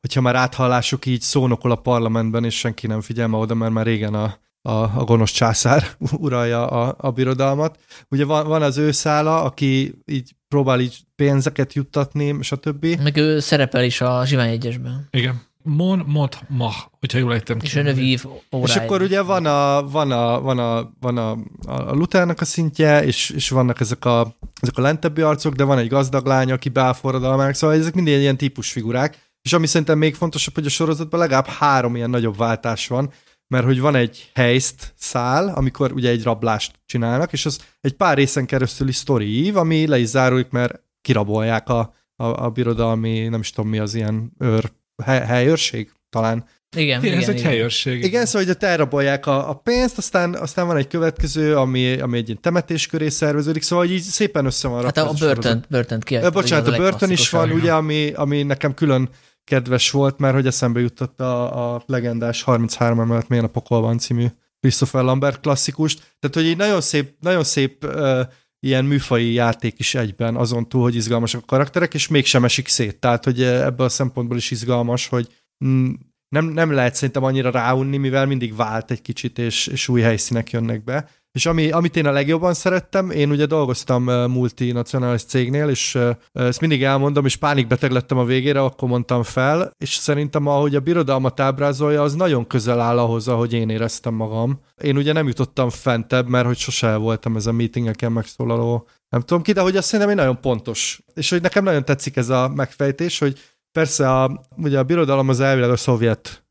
hogyha 0.00 0.20
már 0.20 0.34
áthallások 0.36 1.06
így 1.06 1.20
szónokol 1.20 1.70
a 1.70 1.76
parlamentben, 1.76 2.44
és 2.44 2.58
senki 2.58 2.86
nem 2.86 3.00
figyel 3.00 3.28
ma 3.28 3.38
oda, 3.38 3.54
mert 3.54 3.72
már 3.72 3.86
régen 3.86 4.14
a, 4.14 4.38
a, 4.62 4.72
a 4.72 5.04
gonosz 5.04 5.30
császár 5.30 5.88
uralja 6.10 6.66
a, 6.66 6.94
a 6.98 7.10
birodalmat. 7.10 7.78
Ugye 8.08 8.24
van, 8.24 8.46
van 8.46 8.62
az 8.62 8.76
ő 8.76 8.90
szála, 8.90 9.42
aki 9.42 9.94
így 10.04 10.34
próbál 10.48 10.80
így 10.80 10.98
pénzeket 11.16 11.72
juttatni, 11.72 12.36
stb. 12.40 12.86
Meg 13.02 13.16
ő 13.16 13.40
szerepel 13.40 13.84
is 13.84 14.00
a 14.00 14.26
Zsivány 14.26 14.50
egyesben. 14.50 15.08
Igen. 15.10 15.47
Mon, 15.68 16.04
mot, 16.06 16.38
ma, 16.48 16.72
hogyha 17.00 17.18
jól 17.18 17.32
ejtem 17.32 17.58
ki. 17.58 17.66
És 17.66 17.74
növív 17.74 18.24
És 18.62 18.76
akkor 18.76 19.02
ugye 19.02 19.22
van 19.22 19.46
a, 19.46 19.88
van 19.88 20.10
a, 20.10 20.40
van 20.40 20.58
a, 20.58 20.92
van 21.00 21.16
a, 21.16 21.30
a 21.66 21.92
Luthernek 21.92 22.40
a 22.40 22.44
szintje, 22.44 23.04
és, 23.04 23.30
és 23.30 23.48
vannak 23.50 23.80
ezek 23.80 24.04
a, 24.04 24.36
ezek 24.60 24.78
a 24.78 24.80
lentebbi 24.80 25.20
arcok, 25.20 25.54
de 25.54 25.64
van 25.64 25.78
egy 25.78 25.88
gazdag 25.88 26.26
lány, 26.26 26.52
aki 26.52 26.68
beáll 26.68 26.92
forradalmának, 26.92 27.54
szóval 27.54 27.76
ezek 27.76 27.94
mind 27.94 28.06
ilyen 28.06 28.36
típusfigurák. 28.36 29.18
És 29.42 29.52
ami 29.52 29.66
szerintem 29.66 29.98
még 29.98 30.14
fontosabb, 30.14 30.54
hogy 30.54 30.66
a 30.66 30.68
sorozatban 30.68 31.20
legalább 31.20 31.46
három 31.46 31.96
ilyen 31.96 32.10
nagyobb 32.10 32.36
váltás 32.36 32.86
van, 32.86 33.12
mert 33.48 33.64
hogy 33.64 33.80
van 33.80 33.94
egy 33.94 34.30
helyzt 34.34 34.92
szál, 34.96 35.48
amikor 35.48 35.92
ugye 35.92 36.10
egy 36.10 36.22
rablást 36.22 36.80
csinálnak, 36.86 37.32
és 37.32 37.46
az 37.46 37.60
egy 37.80 37.92
pár 37.92 38.16
részen 38.16 38.46
keresztül 38.46 38.88
is 38.88 38.96
sztori 38.96 39.44
ív, 39.44 39.56
ami 39.56 39.86
le 39.86 39.98
is 39.98 40.06
zárulik, 40.06 40.50
mert 40.50 40.82
kirabolják 41.00 41.68
a, 41.68 41.94
a, 42.16 42.24
a 42.44 42.50
birodalmi, 42.50 43.28
nem 43.28 43.40
is 43.40 43.50
tudom 43.50 43.70
mi 43.70 43.78
az 43.78 43.94
ilyen 43.94 44.32
őr 44.38 44.76
hely, 45.04 45.26
helyőrség 45.26 45.92
talán. 46.10 46.44
Igen, 46.76 47.04
igen, 47.04 47.16
ez 47.16 47.22
igen, 47.22 47.34
egy 47.34 47.42
helyőrség. 47.42 48.04
Igen, 48.04 48.26
szóval 48.26 48.46
hogy 48.46 48.56
elrabolják 48.60 49.26
a, 49.26 49.50
a 49.50 49.54
pénzt, 49.54 49.98
aztán, 49.98 50.34
aztán 50.34 50.66
van 50.66 50.76
egy 50.76 50.86
következő, 50.86 51.56
ami, 51.56 51.98
ami 51.98 52.18
egy 52.18 52.28
ilyen 52.28 52.40
temetés 52.40 52.86
köré 52.86 53.08
szerveződik, 53.08 53.62
szóval 53.62 53.84
hogy 53.84 53.94
így 53.94 54.02
szépen 54.02 54.44
össze 54.44 54.68
van 54.68 54.84
Hát 54.84 54.96
a, 54.96 55.08
a 55.08 55.12
börtön, 55.18 55.64
börtön 55.68 56.00
ki. 56.00 56.18
Bocsánat, 56.32 56.68
a 56.68 56.76
börtön 56.76 57.10
is 57.10 57.30
van, 57.30 57.50
ugye, 57.50 57.72
ami, 57.72 58.12
ami 58.12 58.42
nekem 58.42 58.74
külön 58.74 59.08
kedves 59.44 59.90
volt, 59.90 60.18
mert 60.18 60.34
hogy 60.34 60.46
eszembe 60.46 60.80
jutott 60.80 61.20
a, 61.20 61.74
a 61.74 61.82
legendás 61.86 62.42
33 62.42 63.00
emelet 63.00 63.28
Milyen 63.28 63.44
a 63.44 63.48
pokolban 63.48 63.98
című 63.98 64.26
Christopher 64.60 65.02
Lambert 65.02 65.40
klasszikust. 65.40 65.98
Tehát, 66.20 66.36
hogy 66.36 66.46
egy 66.46 66.56
nagyon 66.56 66.80
szép, 66.80 67.14
nagyon 67.20 67.44
szép 67.44 67.84
uh, 67.84 68.20
ilyen 68.60 68.84
műfai 68.84 69.32
játék 69.32 69.78
is 69.78 69.94
egyben, 69.94 70.36
azon 70.36 70.68
túl, 70.68 70.82
hogy 70.82 70.94
izgalmasak 70.94 71.42
a 71.42 71.46
karakterek, 71.46 71.94
és 71.94 72.08
mégsem 72.08 72.44
esik 72.44 72.68
szét. 72.68 73.00
Tehát, 73.00 73.24
hogy 73.24 73.42
ebből 73.42 73.86
a 73.86 73.88
szempontból 73.88 74.36
is 74.36 74.50
izgalmas, 74.50 75.06
hogy 75.06 75.28
mm, 75.64 75.92
nem, 76.28 76.44
nem 76.44 76.72
lehet 76.72 76.94
szerintem 76.94 77.24
annyira 77.24 77.50
ráunni, 77.50 77.96
mivel 77.96 78.26
mindig 78.26 78.56
vált 78.56 78.90
egy 78.90 79.02
kicsit, 79.02 79.38
és, 79.38 79.66
és 79.66 79.88
új 79.88 80.00
helyszínek 80.00 80.50
jönnek 80.50 80.84
be. 80.84 81.08
És 81.38 81.46
ami, 81.46 81.70
amit 81.70 81.96
én 81.96 82.06
a 82.06 82.10
legjobban 82.10 82.54
szerettem, 82.54 83.10
én 83.10 83.30
ugye 83.30 83.46
dolgoztam 83.46 84.02
multinacionális 84.30 85.22
cégnél, 85.22 85.68
és 85.68 85.98
ezt 86.32 86.60
mindig 86.60 86.82
elmondom, 86.82 87.24
és 87.24 87.36
pánikbeteg 87.36 87.90
lettem 87.90 88.18
a 88.18 88.24
végére, 88.24 88.60
akkor 88.60 88.88
mondtam 88.88 89.22
fel, 89.22 89.70
és 89.76 89.94
szerintem 89.94 90.46
ahogy 90.46 90.74
a 90.74 90.80
birodalmat 90.80 91.40
ábrázolja, 91.40 92.02
az 92.02 92.14
nagyon 92.14 92.46
közel 92.46 92.80
áll 92.80 92.98
ahhoz, 92.98 93.28
ahogy 93.28 93.52
én 93.52 93.68
éreztem 93.68 94.14
magam. 94.14 94.60
Én 94.82 94.96
ugye 94.96 95.12
nem 95.12 95.26
jutottam 95.26 95.70
fentebb, 95.70 96.28
mert 96.28 96.46
hogy 96.46 96.56
sose 96.56 96.96
voltam 96.96 97.36
ez 97.36 97.46
a 97.46 97.52
meetingeken 97.52 98.12
megszólaló 98.12 98.88
nem 99.08 99.20
tudom 99.20 99.42
ki, 99.42 99.52
de 99.52 99.60
hogy 99.60 99.76
azt 99.76 99.86
szerintem 99.86 100.10
egy 100.10 100.20
nagyon 100.20 100.40
pontos. 100.40 101.00
És 101.14 101.30
hogy 101.30 101.42
nekem 101.42 101.64
nagyon 101.64 101.84
tetszik 101.84 102.16
ez 102.16 102.28
a 102.28 102.48
megfejtés, 102.54 103.18
hogy 103.18 103.38
persze 103.72 104.12
a, 104.12 104.44
ugye 104.56 104.78
a 104.78 104.82
birodalom 104.82 105.28
az 105.28 105.40
elvileg 105.40 105.70
a 105.70 105.76
szovjet 105.76 106.47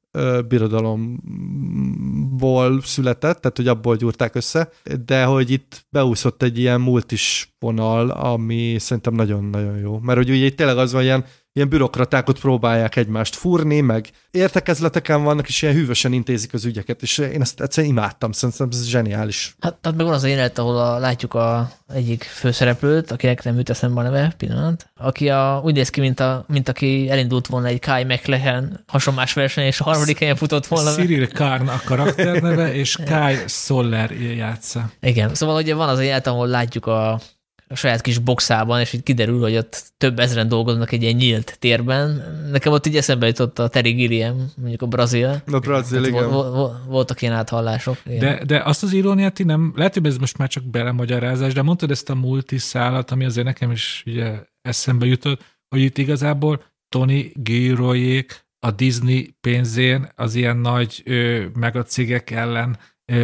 birodalomból 0.48 2.82
született, 2.82 3.42
tehát 3.42 3.58
hogy 3.58 3.68
abból 3.68 3.96
gyúrták 3.96 4.36
össze, 4.36 4.70
de 5.06 5.24
hogy 5.24 5.52
itt 5.52 5.86
beúszott 5.90 6.44
egy 6.44 6.60
ilyen 6.60 6.82
multis 6.82 7.56
vonal, 7.60 8.10
ami 8.10 8.76
szerintem 8.80 9.14
nagyon-nagyon 9.14 9.78
jó. 9.78 10.00
Mert 10.00 10.18
hogy 10.18 10.30
ugye 10.30 10.50
tényleg 10.50 10.78
az 10.78 10.92
van, 10.92 11.04
ilyen 11.04 11.26
ilyen 11.58 11.70
bürokraták 11.70 12.30
ott 12.30 12.40
próbálják 12.40 12.96
egymást 12.96 13.36
furni, 13.36 13.82
meg 13.82 14.10
értekezleteken 14.32 15.24
vannak, 15.24 15.48
és 15.48 15.62
ilyen 15.62 15.74
hűvösen 15.74 16.14
intézik 16.14 16.54
az 16.54 16.66
ügyeket, 16.66 17.02
és 17.02 17.18
én 17.18 17.42
ezt 17.42 17.62
egyszerűen 17.62 17.94
imádtam, 17.94 18.32
szerintem 18.32 18.68
ez 18.72 18.86
zseniális. 18.86 19.56
Hát, 19.60 19.78
hát 19.82 19.96
meg 19.96 20.06
van 20.06 20.16
az 20.16 20.24
a 20.24 20.28
jelenet, 20.28 20.58
ahol 20.58 20.78
a, 20.78 20.98
látjuk 20.98 21.34
a 21.34 21.70
egyik 21.94 22.24
főszereplőt, 22.24 23.12
akinek 23.12 23.44
nem 23.44 23.58
jut 23.58 23.70
eszembe 23.70 24.00
a 24.00 24.04
neve, 24.04 24.34
pillanat, 24.38 24.90
aki 24.98 25.30
a, 25.30 25.62
úgy 25.64 25.74
néz 25.74 25.90
ki, 25.90 26.00
mint, 26.00 26.20
a, 26.20 26.46
mint 26.48 26.70
aki 26.70 27.10
elindult 27.10 27.48
volna 27.48 27.68
egy 27.68 27.80
Kai 27.80 28.04
McLehen 28.04 28.84
hasonlás 28.88 29.34
verseny, 29.34 29.66
és 29.66 29.80
a 29.80 29.84
harmadik 29.84 30.20
helyen 30.20 30.36
futott 30.36 30.68
volna. 30.68 30.92
Cyril 30.92 31.28
Karn 31.28 31.68
a 31.68 31.82
karakter 31.86 32.42
neve, 32.42 32.74
és 32.74 32.98
Kai 33.10 33.38
Soller 33.48 34.12
játsza. 34.12 34.90
Igen, 35.02 35.36
szóval 35.36 35.56
ugye 35.56 35.76
van 35.76 35.90
az 35.90 35.98
a 35.98 36.02
jelenet, 36.02 36.28
ahol 36.28 36.48
látjuk 36.48 36.86
a, 36.86 37.20
a 37.68 37.76
saját 37.76 38.02
kis 38.02 38.18
boxában, 38.18 38.80
és 38.80 38.94
így 38.94 39.04
kiderül, 39.04 39.42
hogy 39.42 39.56
ott 39.56 39.84
több 39.98 40.20
ezeren 40.20 40.48
dolgoznak 40.48 40.92
egy 40.92 41.02
ilyen 41.02 41.16
nyílt 41.16 41.56
térben. 41.60 42.24
Nekem 42.52 42.72
ott 42.74 42.88
így 42.88 42.98
eszembe 42.98 43.28
jutott 43.28 43.60
a 43.60 43.68
Terry 43.68 43.92
Gilliam, 43.92 44.52
mondjuk 44.58 44.82
a 44.82 44.86
Brazil. 44.86 45.44
A 45.52 45.60
Brazil, 45.60 46.04
igen. 46.04 46.30
Vol, 46.30 46.82
voltak 46.88 47.22
ilyen 47.22 47.34
áthallások. 47.34 47.98
Igen. 48.06 48.20
De, 48.20 48.44
de 48.46 48.62
azt 48.64 48.84
az 48.84 48.94
iróniát 48.94 49.44
nem, 49.44 49.74
lehet, 49.76 49.94
hogy 49.94 50.06
ez 50.06 50.18
most 50.18 50.38
már 50.38 50.48
csak 50.48 50.64
belemagyarázás, 50.64 51.54
de 51.54 51.62
mondtad 51.62 51.92
ezt 51.92 52.10
a 52.10 52.16
multiszállat, 52.16 53.12
ami 53.12 53.26
azért 53.26 53.46
nekem 53.46 53.72
is 53.72 54.04
ugye 54.06 54.40
eszembe 54.62 55.06
jutott, 55.06 55.42
hogy 55.70 55.82
itt 55.82 55.98
igazából 55.98 56.64
Tony 56.90 57.32
Gilroyék 57.34 58.46
a 58.60 58.72
Disney 58.72 59.36
pénzén 59.42 60.10
az 60.16 60.36
ilyen 60.36 60.58
nagy 60.58 61.02
ö, 61.06 61.46
megacégek 61.54 62.32
ellen 62.32 62.78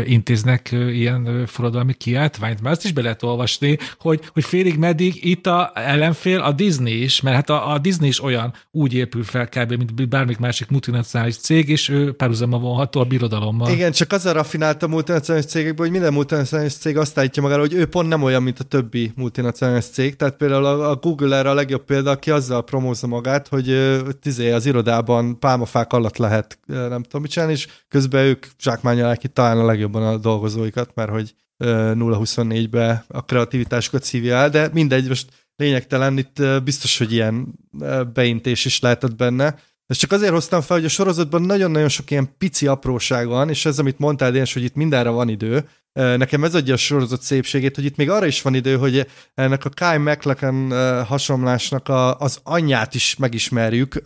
intéznek 0.06 0.72
ilyen 0.72 1.46
forradalmi 1.46 1.94
kiáltványt, 1.94 2.62
mert 2.62 2.76
azt 2.76 2.86
is 2.86 2.92
be 2.92 3.02
lehet 3.02 3.24
olvasni, 3.24 3.78
hogy, 4.00 4.22
hogy 4.34 4.44
félig 4.44 4.78
meddig 4.78 5.26
itt 5.26 5.48
a 5.48 5.72
ellenfél 5.76 6.40
a 6.40 6.52
Disney 6.52 7.04
is, 7.04 7.22
mert 7.22 7.36
hát 7.36 7.50
a, 7.50 7.72
a 7.72 7.78
Disney 7.78 8.08
is 8.08 8.24
olyan 8.24 8.54
úgy 8.72 8.94
épül 8.94 9.24
fel 9.24 9.48
kb. 9.48 9.70
mint 9.70 10.10
bármik 10.10 10.38
másik 10.38 10.70
multinacionális 10.70 11.38
cég, 11.38 11.70
és 11.70 11.90
ő 11.90 12.12
párhuzamba 12.12 12.58
vonható 12.58 13.00
a 13.00 13.04
birodalommal. 13.04 13.72
Igen, 13.72 13.92
csak 13.92 14.12
az 14.12 14.26
a 14.26 14.32
rafinált 14.32 14.84
a 14.84 14.88
multinacionális 14.88 15.50
cégekből, 15.50 15.86
hogy 15.86 15.96
minden 15.96 16.14
multinacionális 16.14 16.74
cég 16.74 16.98
azt 16.98 17.18
állítja 17.18 17.42
magára, 17.42 17.62
hogy 17.62 17.74
ő 17.74 17.86
pont 17.86 18.08
nem 18.08 18.24
olyan, 18.24 18.44
mint 18.44 18.60
a 18.60 18.64
többi 18.64 19.12
multinacionális 19.16 19.86
cég. 19.86 20.16
Tehát 20.16 20.36
például 20.36 20.66
a, 20.66 20.90
a 20.90 20.96
Google 20.96 21.38
erre 21.38 21.50
a 21.50 21.54
legjobb 21.54 21.86
példa, 21.86 22.12
aki 22.12 22.32
azzal 22.32 22.64
promózza 22.64 23.08
magát, 23.08 23.48
hogy 23.48 23.98
tizé 24.22 24.52
az 24.52 24.66
irodában 24.66 25.40
pálmafák 25.40 25.94
alatt 25.94 26.18
lehet 26.18 26.60
nem 26.66 27.04
tudom 27.04 27.22
mit 27.22 27.32
csinálni, 27.32 27.54
és 27.54 27.68
közben 27.90 28.26
ők 28.26 28.46
zsákmányolják 28.62 29.24
itt 29.24 29.34
talán 29.34 29.60
a 29.60 29.66
legjobban 29.74 30.04
a 30.04 30.18
dolgozóikat, 30.18 30.96
mert 30.96 31.10
hogy 31.10 31.36
0-24-be 31.64 33.06
a 33.08 33.26
kreativitásukat 33.26 34.04
szívja 34.04 34.36
el, 34.36 34.50
de 34.50 34.70
mindegy, 34.74 35.08
most 35.08 35.32
lényegtelen, 35.56 36.18
itt 36.18 36.64
biztos, 36.64 36.98
hogy 36.98 37.12
ilyen 37.12 37.60
beintés 38.14 38.66
is 38.66 38.80
lehetett 38.80 39.16
benne. 39.16 39.56
Ezt 39.86 40.00
csak 40.00 40.12
azért 40.12 40.32
hoztam 40.32 40.62
fel, 40.62 40.78
hogy 40.78 40.86
a 40.86 40.90
sorozatban 40.90 41.42
nagyon-nagyon 41.42 41.90
sok 41.90 42.12
ilyen 42.12 42.38
pici 42.38 42.68
apróság 42.68 43.28
van, 43.28 43.50
és 43.50 43.66
ez, 43.66 43.80
amit 43.80 44.00
mondtál, 44.00 44.32
Dénes, 44.32 44.54
hogy 44.54 44.64
itt 44.64 44.76
mindenre 44.76 45.10
van 45.10 45.30
idő, 45.30 45.66
Nekem 45.94 46.44
ez 46.44 46.56
adja 46.56 46.74
a 46.74 46.78
sorozat 46.78 47.22
szépségét, 47.22 47.76
hogy 47.76 47.86
itt 47.86 47.96
még 47.96 48.10
arra 48.10 48.26
is 48.26 48.42
van 48.42 48.56
idő, 48.56 48.78
hogy 48.78 49.08
ennek 49.34 49.66
a 49.66 49.70
Kai 49.70 49.98
McLachlan 49.98 50.72
hasonlásnak 51.06 51.90
a, 51.90 52.18
az 52.18 52.40
anyját 52.44 52.96
is 52.96 53.16
megismerjük, 53.16 54.02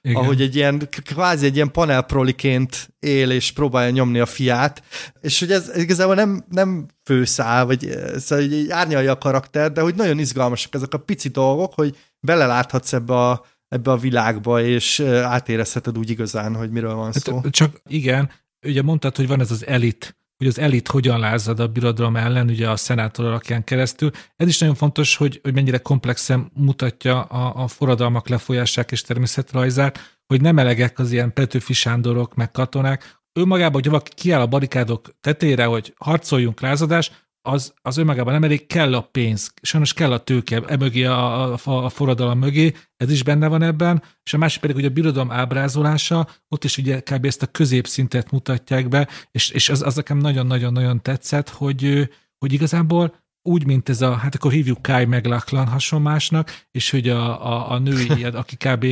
Igen. 0.00 0.22
ahogy 0.22 0.40
egy 0.40 0.56
ilyen, 0.56 0.88
kvázi 1.04 1.46
egy 1.46 1.54
ilyen 1.54 1.70
panelproliként 1.70 2.88
él 2.98 3.30
és 3.30 3.52
próbálja 3.52 3.90
nyomni 3.90 4.18
a 4.18 4.26
fiát, 4.26 4.82
és 5.20 5.38
hogy 5.38 5.52
ez 5.52 5.70
igazából 5.76 6.14
nem, 6.14 6.44
nem 6.50 6.86
főszál, 7.04 7.66
vagy 7.66 7.88
szóval 8.16 8.44
egy 8.44 8.70
árnyalja 8.70 9.10
a 9.10 9.18
karakter, 9.18 9.72
de 9.72 9.80
hogy 9.80 9.94
nagyon 9.94 10.18
izgalmasak 10.18 10.74
ezek 10.74 10.94
a 10.94 10.98
pici 10.98 11.28
dolgok, 11.28 11.74
hogy 11.74 11.96
beleláthatsz 12.20 12.92
ebbe 12.92 13.14
a, 13.14 13.44
ebbe 13.68 13.90
a 13.90 13.96
világba, 13.96 14.62
és 14.62 15.00
átérezheted 15.22 15.98
úgy 15.98 16.10
igazán, 16.10 16.54
hogy 16.54 16.70
miről 16.70 16.94
van 16.94 17.12
szó. 17.12 17.40
Hát, 17.42 17.52
csak 17.52 17.80
igen, 17.88 18.30
ugye 18.66 18.82
mondtad, 18.82 19.16
hogy 19.16 19.26
van 19.26 19.40
ez 19.40 19.50
az 19.50 19.66
elit 19.66 20.16
hogy 20.36 20.46
az 20.46 20.58
elit 20.58 20.88
hogyan 20.88 21.20
lázad 21.20 21.60
a 21.60 21.68
birodalom 21.68 22.16
ellen, 22.16 22.48
ugye 22.48 22.70
a 22.70 22.76
szenátor 22.76 23.24
alakján 23.24 23.64
keresztül. 23.64 24.10
Ez 24.36 24.48
is 24.48 24.58
nagyon 24.58 24.74
fontos, 24.74 25.16
hogy, 25.16 25.40
hogy 25.42 25.54
mennyire 25.54 25.78
komplexen 25.78 26.50
mutatja 26.54 27.22
a, 27.22 27.62
a 27.62 27.66
forradalmak 27.66 28.28
lefolyását 28.28 28.92
és 28.92 29.00
természetrajzát, 29.00 30.18
hogy 30.26 30.40
nem 30.40 30.58
elegek 30.58 30.98
az 30.98 31.12
ilyen 31.12 31.32
Petőfi 31.32 31.72
Sándorok, 31.72 32.34
meg 32.34 32.50
katonák. 32.50 33.20
Ő 33.32 33.44
magában, 33.44 33.72
hogy 33.72 33.88
valaki 33.88 34.10
kiáll 34.14 34.40
a 34.40 34.46
barikádok 34.46 35.14
tetejére, 35.20 35.64
hogy 35.64 35.94
harcoljunk 35.96 36.60
lázadás, 36.60 37.10
az, 37.46 37.74
az 37.82 37.96
önmagában 37.96 38.32
nem 38.32 38.44
elég, 38.44 38.66
kell 38.66 38.94
a 38.94 39.00
pénz, 39.00 39.52
sajnos 39.62 39.92
kell 39.92 40.12
a 40.12 40.18
tőke 40.18 40.62
emögé 40.66 41.04
a, 41.04 41.52
a, 41.52 41.58
a 41.64 41.88
forradalom 41.88 42.38
mögé, 42.38 42.72
ez 42.96 43.10
is 43.10 43.22
benne 43.22 43.48
van 43.48 43.62
ebben, 43.62 44.02
és 44.22 44.34
a 44.34 44.38
másik 44.38 44.60
pedig, 44.60 44.76
hogy 44.76 44.84
a 44.84 44.90
birodalom 44.90 45.30
ábrázolása, 45.30 46.28
ott 46.48 46.64
is 46.64 46.78
ugye 46.78 47.00
kb. 47.00 47.24
ezt 47.24 47.42
a 47.42 47.46
középszintet 47.46 48.30
mutatják 48.30 48.88
be, 48.88 49.08
és, 49.30 49.50
és 49.50 49.68
az, 49.68 49.82
az 49.82 49.94
nekem 49.94 50.18
nagyon-nagyon-nagyon 50.18 51.02
tetszett, 51.02 51.48
hogy, 51.48 52.10
hogy 52.38 52.52
igazából 52.52 53.14
úgy, 53.42 53.66
mint 53.66 53.88
ez 53.88 54.02
a, 54.02 54.14
hát 54.14 54.34
akkor 54.34 54.52
hívjuk 54.52 54.82
Kai 54.82 55.04
McLachlan 55.04 55.66
hasonlásnak, 55.66 56.64
és 56.70 56.90
hogy 56.90 57.08
a, 57.08 57.46
a, 57.46 57.70
a 57.70 57.78
női, 57.78 58.24
aki 58.32 58.56
kb 58.56 58.86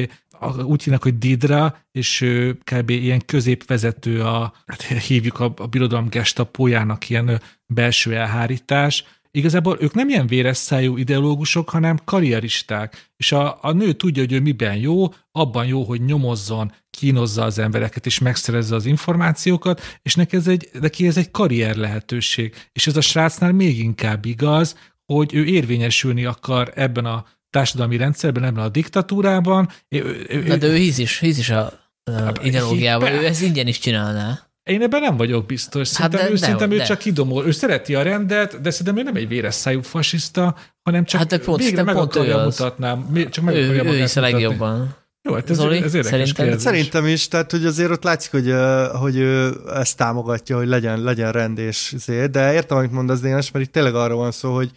úgy 0.65 0.83
hívnak, 0.83 1.03
hogy 1.03 1.19
Didra, 1.19 1.79
és 1.93 2.21
ő 2.21 2.59
kb. 2.73 2.91
ilyen 2.91 3.23
középvezető, 3.27 4.23
a, 4.23 4.53
hát 4.67 4.83
hívjuk 4.83 5.41
a, 5.41 5.53
a 5.57 5.67
birodalom 5.67 6.09
gestapójának 6.09 7.11
ilyen 7.11 7.41
belső 7.67 8.17
elhárítás. 8.17 9.05
Igazából 9.31 9.77
ők 9.81 9.95
nem 9.95 10.09
ilyen 10.09 10.27
véres 10.27 10.57
szájú 10.57 10.97
ideológusok, 10.97 11.71
hanem 11.71 11.99
karrieristák. 12.05 13.11
És 13.17 13.33
a, 13.33 13.59
a 13.61 13.73
nő 13.73 13.93
tudja, 13.93 14.23
hogy 14.23 14.33
ő 14.33 14.41
miben 14.41 14.77
jó, 14.77 15.07
abban 15.33 15.67
jó, 15.67 15.83
hogy 15.83 16.05
nyomozzon, 16.05 16.73
kínozza 16.91 17.45
az 17.45 17.59
embereket, 17.59 18.07
és 18.07 18.19
megszerezze 18.19 18.75
az 18.75 18.87
információkat, 18.87 19.99
és 20.03 20.15
neki 20.15 20.37
ez 20.37 20.47
egy, 20.47 20.69
neki 20.81 21.07
ez 21.07 21.17
egy 21.17 21.31
karrier 21.31 21.77
lehetőség. 21.77 22.55
És 22.73 22.87
ez 22.87 22.97
a 22.97 23.01
srácnál 23.01 23.53
még 23.53 23.79
inkább 23.79 24.25
igaz, 24.25 24.77
hogy 25.13 25.35
ő 25.35 25.45
érvényesülni 25.45 26.25
akar 26.25 26.73
ebben 26.75 27.05
a 27.05 27.27
társadalmi 27.55 27.97
rendszerben, 27.97 28.45
ebben 28.45 28.65
a 28.65 28.69
diktatúrában. 28.69 29.69
Ő, 29.89 30.27
ő, 30.29 30.43
Na 30.47 30.57
de 30.57 30.67
ő 30.67 30.77
hisz 30.77 30.99
is, 30.99 31.19
hisz 31.19 31.39
is 31.39 31.51
a, 31.51 31.73
a 32.05 32.33
ideológiával, 32.43 33.13
ő 33.13 33.27
ezt 33.27 33.43
ingyen 33.43 33.67
is 33.67 33.79
csinálná. 33.79 34.39
Én 34.63 34.83
ebben 34.83 35.01
nem 35.01 35.17
vagyok 35.17 35.47
biztos. 35.47 35.89
Szerintem, 35.89 36.21
hát 36.21 36.29
de, 36.29 36.35
ő, 36.35 36.39
de, 36.39 36.45
szerintem 36.45 36.69
de. 36.69 36.75
ő 36.75 36.83
csak 36.83 36.99
kidomol. 36.99 37.47
Ő 37.47 37.51
szereti 37.51 37.95
a 37.95 38.03
rendet, 38.03 38.61
de 38.61 38.71
szerintem 38.71 38.97
ő 38.97 39.03
nem 39.03 39.15
egy 39.15 39.29
véres 39.29 39.55
szájú 39.55 39.83
fasiszta, 39.83 40.57
hanem 40.83 41.05
csak 41.05 41.21
hát 41.21 41.29
de 41.29 41.39
pont, 41.39 41.63
végre 41.63 41.83
meg 41.83 41.95
pont 41.95 42.15
akarja 42.17 42.39
mutatnám. 42.39 43.13
Csak 43.31 43.45
meg 43.45 43.55
ő, 43.55 43.65
akarja 43.65 43.93
ő 43.93 44.03
is 44.03 44.17
a 44.17 44.21
legjobban. 44.21 44.97
Jó, 45.23 45.35
hát 45.35 45.51
ez, 45.51 45.57
Zoli, 45.57 45.77
ez 45.77 45.95
érdekes 45.95 46.11
szerintem, 46.11 46.45
kérdés. 46.45 46.63
szerintem 46.63 47.07
is, 47.07 47.29
tehát 47.29 47.51
hogy 47.51 47.67
azért 47.67 47.91
ott 47.91 48.05
látszik, 48.05 48.31
hogy, 48.31 48.55
hogy 49.01 49.17
ő 49.17 49.55
ezt 49.75 49.97
támogatja, 49.97 50.57
hogy 50.57 50.69
legyen, 50.69 51.03
legyen 51.03 51.33
rend 51.33 51.59
és 51.59 51.93
azért, 51.97 52.31
de 52.31 52.53
értem, 52.53 52.77
amit 52.77 52.93
mondasz 52.93 53.21
Dénes, 53.21 53.51
mert 53.51 53.65
itt 53.65 53.73
tényleg 53.73 53.95
arról 53.95 54.19
van 54.19 54.31
szó, 54.31 54.55
hogy 54.55 54.71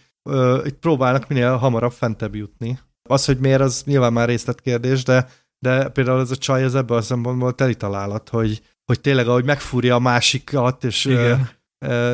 itt 0.65 0.79
próbálnak 0.79 1.27
minél 1.27 1.55
hamarabb 1.55 1.91
fentebb 1.91 2.35
jutni. 2.35 2.79
Az, 3.09 3.25
hogy 3.25 3.37
miért, 3.37 3.61
az 3.61 3.83
nyilván 3.85 4.13
már 4.13 4.27
részletkérdés, 4.27 5.03
de, 5.03 5.29
de 5.59 5.89
például 5.89 6.19
ez 6.19 6.31
a 6.31 6.35
csaj 6.35 6.63
ez 6.63 6.75
ebben 6.75 6.97
a 6.97 7.01
szempontból 7.01 7.55
teli 7.55 7.75
találat, 7.75 8.29
hogy, 8.29 8.61
hogy 8.85 9.01
tényleg 9.01 9.27
ahogy 9.27 9.45
megfúrja 9.45 9.95
a 9.95 9.99
másikat, 9.99 10.83
és 10.83 11.05
Igen. 11.05 11.49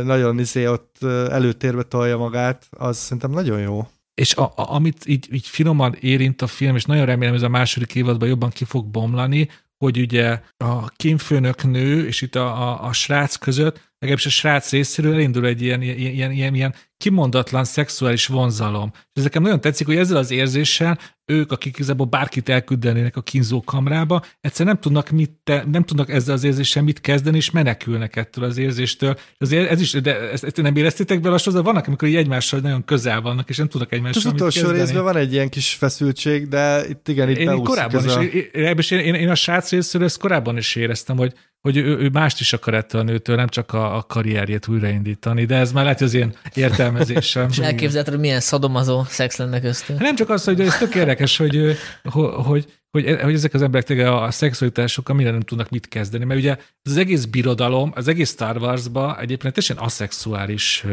nagyon 0.05 0.39
izé 0.39 0.67
ott 0.67 1.03
előtérbe 1.29 1.83
tolja 1.83 2.17
magát, 2.17 2.67
az 2.69 2.97
szerintem 2.97 3.31
nagyon 3.31 3.59
jó. 3.59 3.87
és 4.13 4.35
a, 4.35 4.43
a, 4.43 4.73
amit 4.73 5.05
így, 5.05 5.27
így 5.33 5.47
finoman 5.47 5.95
érint 5.99 6.41
a 6.41 6.47
film, 6.47 6.75
és 6.75 6.85
nagyon 6.85 7.05
remélem, 7.05 7.33
hogy 7.33 7.43
ez 7.43 7.47
a 7.47 7.51
második 7.51 7.95
évadban 7.95 8.27
jobban 8.27 8.49
ki 8.49 8.65
fog 8.65 8.85
bomlani, 8.85 9.49
hogy 9.77 9.99
ugye 9.99 10.41
a 10.57 10.89
kémfőnök 10.89 11.63
nő, 11.63 12.07
és 12.07 12.21
itt 12.21 12.35
a, 12.35 12.69
a, 12.69 12.85
a 12.85 12.93
srác 12.93 13.35
között, 13.35 13.92
legalábbis 14.03 14.25
a 14.25 14.29
srác 14.29 14.71
részéről 14.71 15.13
elindul 15.13 15.45
egy 15.45 15.61
ilyen, 15.61 15.81
ilyen, 15.81 16.31
ilyen, 16.31 16.53
ilyen 16.55 16.73
kimondatlan 16.97 17.63
szexuális 17.63 18.27
vonzalom. 18.27 18.91
És 18.93 19.09
ez 19.13 19.23
nekem 19.23 19.41
nagyon 19.41 19.61
tetszik, 19.61 19.87
hogy 19.87 19.95
ezzel 19.95 20.17
az 20.17 20.31
érzéssel 20.31 20.99
ők, 21.25 21.51
akik 21.51 21.75
igazából 21.75 22.05
bárkit 22.05 22.49
elküldenének 22.49 23.15
a 23.15 23.21
kínzó 23.21 23.61
kamrába, 23.61 24.23
egyszer 24.41 24.65
nem 24.65 24.79
tudnak, 24.79 25.09
mit 25.09 25.31
te, 25.43 25.63
nem 25.71 25.83
tudnak 25.83 26.09
ezzel 26.09 26.33
az 26.33 26.43
érzéssel 26.43 26.83
mit 26.83 27.01
kezdeni, 27.01 27.37
és 27.37 27.51
menekülnek 27.51 28.15
ettől 28.15 28.43
az 28.43 28.57
érzéstől. 28.57 29.17
Azért 29.37 29.69
ez 29.71 29.81
is, 29.81 29.91
de 29.91 30.19
ezt, 30.29 30.43
ezt 30.43 30.61
nem 30.61 30.75
éreztétek 30.75 31.19
bele, 31.19 31.35
az 31.35 31.53
vannak, 31.53 31.87
amikor 31.87 32.07
így 32.07 32.15
egymással 32.15 32.59
nagyon 32.59 32.85
közel 32.85 33.21
vannak, 33.21 33.49
és 33.49 33.57
nem 33.57 33.67
tudnak 33.67 33.91
egymással 33.91 34.21
Az 34.25 34.33
utolsó 34.33 34.69
részben 34.69 35.03
van 35.03 35.15
egy 35.15 35.33
ilyen 35.33 35.49
kis 35.49 35.73
feszültség, 35.73 36.47
de 36.47 36.87
itt 36.89 37.07
igen, 37.07 37.29
itt 37.29 37.37
én 37.37 37.63
korábban 37.63 38.05
is, 38.05 38.15
a... 38.15 38.21
én, 38.23 38.99
én, 38.99 39.13
én, 39.13 39.29
a 39.29 39.35
srác 39.35 39.71
részéről 39.71 40.07
ezt 40.07 40.19
korábban 40.19 40.57
is 40.57 40.75
éreztem, 40.75 41.17
hogy 41.17 41.33
hogy 41.63 41.77
ő, 41.77 41.97
ő 41.97 42.09
mást 42.09 42.39
is 42.39 42.53
akar 42.53 42.73
ettől 42.73 43.01
a 43.01 43.03
nőtől, 43.03 43.35
nem 43.35 43.47
csak 43.47 43.73
a, 43.73 43.95
a 43.95 44.01
karrierjét 44.01 44.67
újraindítani, 44.67 45.45
de 45.45 45.55
ez 45.55 45.71
már 45.71 45.83
lehet, 45.83 45.97
hogy 45.97 46.07
az 46.07 46.13
én 46.13 46.35
értelmezésem. 46.53 47.47
És 47.49 47.59
elképzelheted, 47.59 48.13
hogy 48.13 48.21
milyen 48.21 48.39
szadomazó 48.39 49.03
szex 49.03 49.37
lenne 49.37 49.59
köztük. 49.59 49.99
Nem 49.99 50.15
csak 50.15 50.29
az, 50.29 50.43
hogy 50.43 50.61
ez 50.61 50.77
tök 50.77 50.95
érdekes, 50.95 51.37
hogy, 51.37 51.77
hogy, 52.03 52.65
hogy, 52.91 53.21
hogy 53.21 53.33
ezek 53.33 53.53
az 53.53 53.61
emberek 53.61 53.85
tényleg 53.85 54.07
a 54.07 54.31
szexualitásokkal 54.31 55.15
mire 55.15 55.31
nem 55.31 55.41
tudnak 55.41 55.69
mit 55.69 55.87
kezdeni, 55.87 56.25
mert 56.25 56.39
ugye 56.39 56.57
az 56.83 56.97
egész 56.97 57.25
birodalom, 57.25 57.91
az 57.95 58.07
egész 58.07 58.29
Star 58.29 58.57
Wars-ba 58.57 59.19
egyébként 59.19 59.53
teljesen 59.53 59.77
aszexuális 59.77 60.85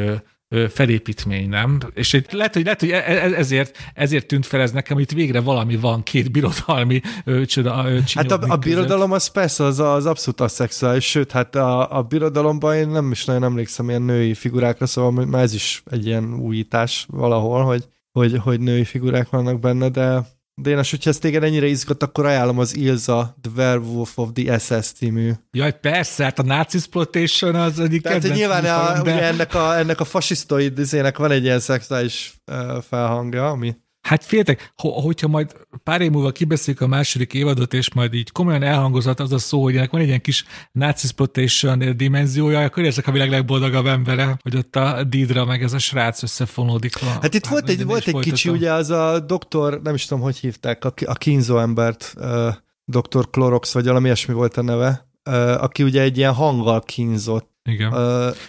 felépítmény, 0.68 1.48
nem? 1.48 1.78
És 1.94 2.12
itt 2.12 2.32
lehet, 2.32 2.54
hogy, 2.54 2.64
lehet, 2.64 2.80
hogy 2.80 2.90
e- 2.90 3.04
e- 3.06 3.34
ezért, 3.36 3.76
ezért 3.94 4.26
tűnt 4.26 4.46
fel 4.46 4.60
ez 4.60 4.70
nekem, 4.70 4.98
itt 4.98 5.10
végre 5.12 5.40
valami 5.40 5.76
van, 5.76 6.02
két 6.02 6.30
birodalmi 6.30 7.00
csoda. 7.44 7.74
Hát 8.14 8.30
a, 8.30 8.40
a 8.48 8.56
birodalom 8.56 9.12
az 9.12 9.26
persze 9.26 9.64
az, 9.64 9.80
az 9.80 10.06
abszolút 10.06 10.40
aszexuális, 10.40 11.04
sőt, 11.04 11.30
hát 11.30 11.54
a, 11.54 11.96
a 11.96 12.02
birodalomban 12.02 12.76
én 12.76 12.88
nem 12.88 13.10
is 13.10 13.24
nagyon 13.24 13.44
emlékszem 13.44 13.88
ilyen 13.88 14.02
női 14.02 14.34
figurákra, 14.34 14.86
szóval 14.86 15.26
már 15.26 15.42
ez 15.42 15.54
is 15.54 15.82
egy 15.90 16.06
ilyen 16.06 16.34
újítás 16.34 17.06
valahol, 17.08 17.64
hogy, 17.64 17.84
hogy, 18.12 18.38
hogy 18.38 18.60
női 18.60 18.84
figurák 18.84 19.28
vannak 19.28 19.60
benne, 19.60 19.88
de 19.88 20.26
Dénes, 20.62 20.90
hogyha 20.90 21.10
ez 21.10 21.18
téged 21.18 21.42
ennyire 21.42 21.66
izgat, 21.66 22.02
akkor 22.02 22.26
ajánlom 22.26 22.58
az 22.58 22.76
Ilza, 22.76 23.36
The 23.40 23.52
Werewolf 23.56 24.18
of 24.18 24.28
the 24.32 24.58
SS 24.58 24.92
című. 24.92 25.32
Jaj, 25.50 25.80
persze, 25.80 26.24
hát 26.24 26.38
a 26.38 26.42
Nazi 26.42 26.76
Exploitation 26.76 27.54
az 27.54 27.80
egyik 27.80 28.02
Tehát, 28.02 28.22
hogy 28.22 28.30
nyilván 28.30 28.64
a, 28.64 29.00
ugye 29.00 29.22
ennek 29.22 29.54
a, 29.54 29.78
ennek 29.78 30.00
a 30.00 30.04
fasisztoid 30.04 30.78
izének 30.78 31.18
van 31.18 31.30
egy 31.30 31.44
ilyen 31.44 31.60
szexuális 31.60 32.34
uh, 32.52 32.82
felhangja, 32.82 33.48
ami 33.48 33.76
Hát 34.00 34.24
féltek, 34.24 34.72
hogyha 34.76 35.28
majd 35.28 35.52
pár 35.82 36.00
év 36.00 36.10
múlva 36.10 36.30
kibeszéljük 36.30 36.82
a 36.82 36.86
második 36.86 37.34
évadot, 37.34 37.74
és 37.74 37.94
majd 37.94 38.14
így 38.14 38.32
komolyan 38.32 38.62
elhangozott 38.62 39.20
az 39.20 39.32
a 39.32 39.38
szó, 39.38 39.62
hogy 39.62 39.76
ennek 39.76 39.90
van 39.90 40.00
egy 40.00 40.06
ilyen 40.06 40.20
kis 40.20 40.44
Nazi 40.72 41.06
dimenziója, 41.96 42.60
akkor 42.60 42.82
érzek 42.82 43.06
a 43.06 43.12
világ 43.12 43.30
legboldogabb 43.30 43.86
embere, 43.86 44.38
hogy 44.42 44.56
ott 44.56 44.76
a 44.76 45.04
Didra 45.04 45.44
meg 45.44 45.62
ez 45.62 45.72
a 45.72 45.78
srác 45.78 46.22
összefonódik. 46.22 46.98
Hát 46.98 47.34
itt 47.34 47.44
hát, 47.44 47.52
volt 47.52 47.68
egy, 47.68 47.84
volt 47.84 48.06
egy 48.06 48.18
kicsi, 48.18 48.48
ugye 48.48 48.72
az 48.72 48.90
a 48.90 49.20
doktor, 49.20 49.80
nem 49.82 49.94
is 49.94 50.06
tudom, 50.06 50.22
hogy 50.22 50.36
hívták, 50.36 50.84
a, 50.84 50.92
a 51.04 51.14
kínzó 51.14 51.58
embert, 51.58 52.14
uh, 52.16 52.54
doktor 52.84 53.30
Clorox, 53.30 53.72
vagy 53.72 53.84
valami 53.84 54.04
ilyesmi 54.04 54.34
volt 54.34 54.56
a 54.56 54.62
neve, 54.62 55.08
uh, 55.30 55.62
aki 55.62 55.82
ugye 55.82 56.02
egy 56.02 56.16
ilyen 56.16 56.34
hanggal 56.34 56.80
kínzott, 56.80 57.49
igen. 57.64 57.92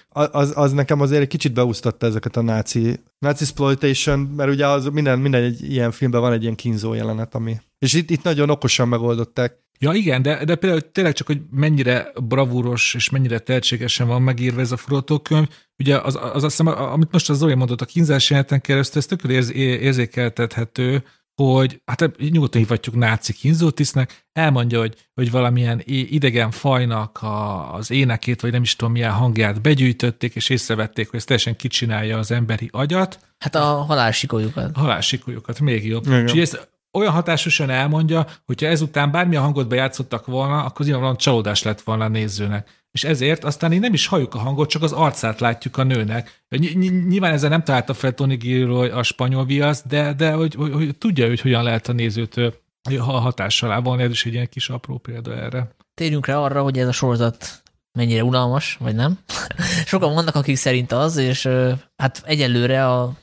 Az, 0.10 0.52
az 0.56 0.72
nekem 0.72 1.02
azért 1.02 1.22
egy 1.22 1.28
kicsit 1.28 1.54
beúsztatta 1.54 2.06
ezeket 2.06 2.38
a 2.38 2.42
náci, 2.42 3.00
náci 3.20 3.44
exploitation, 3.44 4.20
mert 4.20 4.52
ugye 4.52 4.68
az 4.68 4.86
minden, 4.86 5.20
minden 5.20 5.44
egy 5.44 5.72
ilyen 5.72 5.92
filmben 5.92 6.22
van 6.22 6.34
egy 6.34 6.42
ilyen 6.42 6.56
kínzó 6.56 6.94
jelenet, 6.94 7.36
ami... 7.36 7.58
És 7.80 7.94
itt, 7.94 8.10
itt 8.10 8.24
nagyon 8.24 8.50
okosan 8.50 8.88
megoldották. 8.88 9.60
Ja 9.80 9.94
igen, 9.94 10.22
de, 10.22 10.46
de 10.46 10.56
például 10.56 10.92
tényleg 10.92 11.14
csak, 11.14 11.28
hogy 11.28 11.42
mennyire 11.52 12.12
bravúros 12.24 12.94
és 12.94 13.10
mennyire 13.10 13.40
tehetségesen 13.40 14.08
van 14.08 14.22
megírva 14.22 14.62
ez 14.62 14.72
a 14.72 14.78
forgatókönyv, 14.78 15.48
ugye 15.78 15.98
az, 15.98 16.16
az, 16.16 16.30
az 16.34 16.44
azt 16.44 16.58
hiszem, 16.58 16.68
amit 16.68 17.12
most 17.12 17.30
az 17.30 17.38
Zoli 17.38 17.54
mondott, 17.54 17.82
a 17.82 17.86
kínzás 17.86 18.30
jeleneten 18.30 18.62
keresztül, 18.62 19.02
ez 19.02 19.06
tökéletesen 19.06 19.56
érz, 19.56 19.82
érzékeltethető, 19.82 21.04
hogy 21.50 21.82
hát 21.86 22.18
nyugodtan 22.32 22.62
hívhatjuk 22.62 22.96
náci 22.96 23.34
kínzótisznek, 23.34 24.26
elmondja, 24.34 24.80
hogy, 24.80 24.96
hogy 25.14 25.32
valamilyen 25.32 25.82
idegen 25.86 26.52
fajnak 26.52 27.22
a, 27.22 27.74
az 27.74 27.92
énekét, 27.92 28.42
vagy 28.42 28.52
nem 28.52 28.62
is 28.62 28.76
tudom 28.76 28.94
milyen 28.94 29.12
hangját 29.12 29.62
begyűjtötték, 29.62 30.36
és 30.36 30.50
észrevették, 30.50 31.10
hogy 31.10 31.20
ez 31.20 31.26
teljesen 31.26 31.56
kicsinálja 31.56 32.18
az 32.18 32.32
emberi 32.32 32.70
agyat. 32.72 33.20
Hát 33.38 33.56
a 33.56 33.64
halálsikolyokat. 33.64 34.76
Halálsikolyokat, 34.76 35.60
még 35.60 35.86
jobb. 35.86 36.06
Igen. 36.06 36.28
És 36.28 36.34
ezt 36.34 36.70
olyan 36.92 37.12
hatásosan 37.12 37.70
elmondja, 37.70 38.28
hogyha 38.46 38.68
ezután 38.68 39.12
bármilyen 39.12 39.44
hangot 39.44 39.68
bejátszottak 39.68 40.26
volna, 40.26 40.64
akkor 40.64 40.86
nyilván 40.86 41.16
csalódás 41.16 41.64
lett 41.64 41.82
volna 41.82 42.04
a 42.04 42.08
nézőnek 42.08 42.81
és 42.92 43.04
ezért 43.04 43.44
aztán 43.44 43.74
így 43.74 43.80
nem 43.80 43.94
is 43.94 44.08
halljuk 44.08 44.36
a 44.36 44.40
hangot, 44.40 44.70
csak 44.70 44.82
az 44.82 44.92
arcát 44.92 45.40
látjuk 45.40 45.78
a 45.78 45.84
nőnek. 45.84 46.44
Ny- 46.50 46.76
ny- 46.76 47.08
nyilván 47.08 47.34
ezzel 47.34 47.50
nem 47.50 47.64
találta 47.64 47.94
fel 47.94 48.14
Tony 48.14 48.38
Gilroy 48.38 48.90
a 48.90 49.04
spanyol 49.04 49.46
viaszt, 49.46 49.88
de, 49.88 50.14
de 50.14 50.32
hogy, 50.32 50.56
hogy, 50.56 50.74
hogy, 50.74 50.98
tudja, 50.98 51.28
hogy 51.28 51.42
hogyan 51.42 51.64
lehet 51.64 51.88
a 51.88 51.94
nézőt 51.94 52.40
hatással 53.00 53.72
állni, 53.72 54.04
ez 54.04 54.12
is 54.12 54.26
egy 54.26 54.34
ilyen 54.34 54.50
kis 54.50 54.70
apró 54.70 54.98
példa 54.98 55.36
erre. 55.36 55.76
Térjünk 55.94 56.26
rá 56.26 56.38
arra, 56.38 56.62
hogy 56.64 56.80
ez 56.80 56.88
a 56.88 56.92
sorozat 56.92 57.64
mennyire 57.92 58.24
unalmas, 58.24 58.78
vagy 58.80 58.96
nem. 58.96 59.20
Sokan 59.86 60.14
vannak, 60.14 60.36
akik 60.36 60.56
szerint 60.56 60.92
az, 60.92 61.18
és 61.18 61.50
hát 61.96 62.22
egyelőre 62.26 62.88
a 62.88 63.14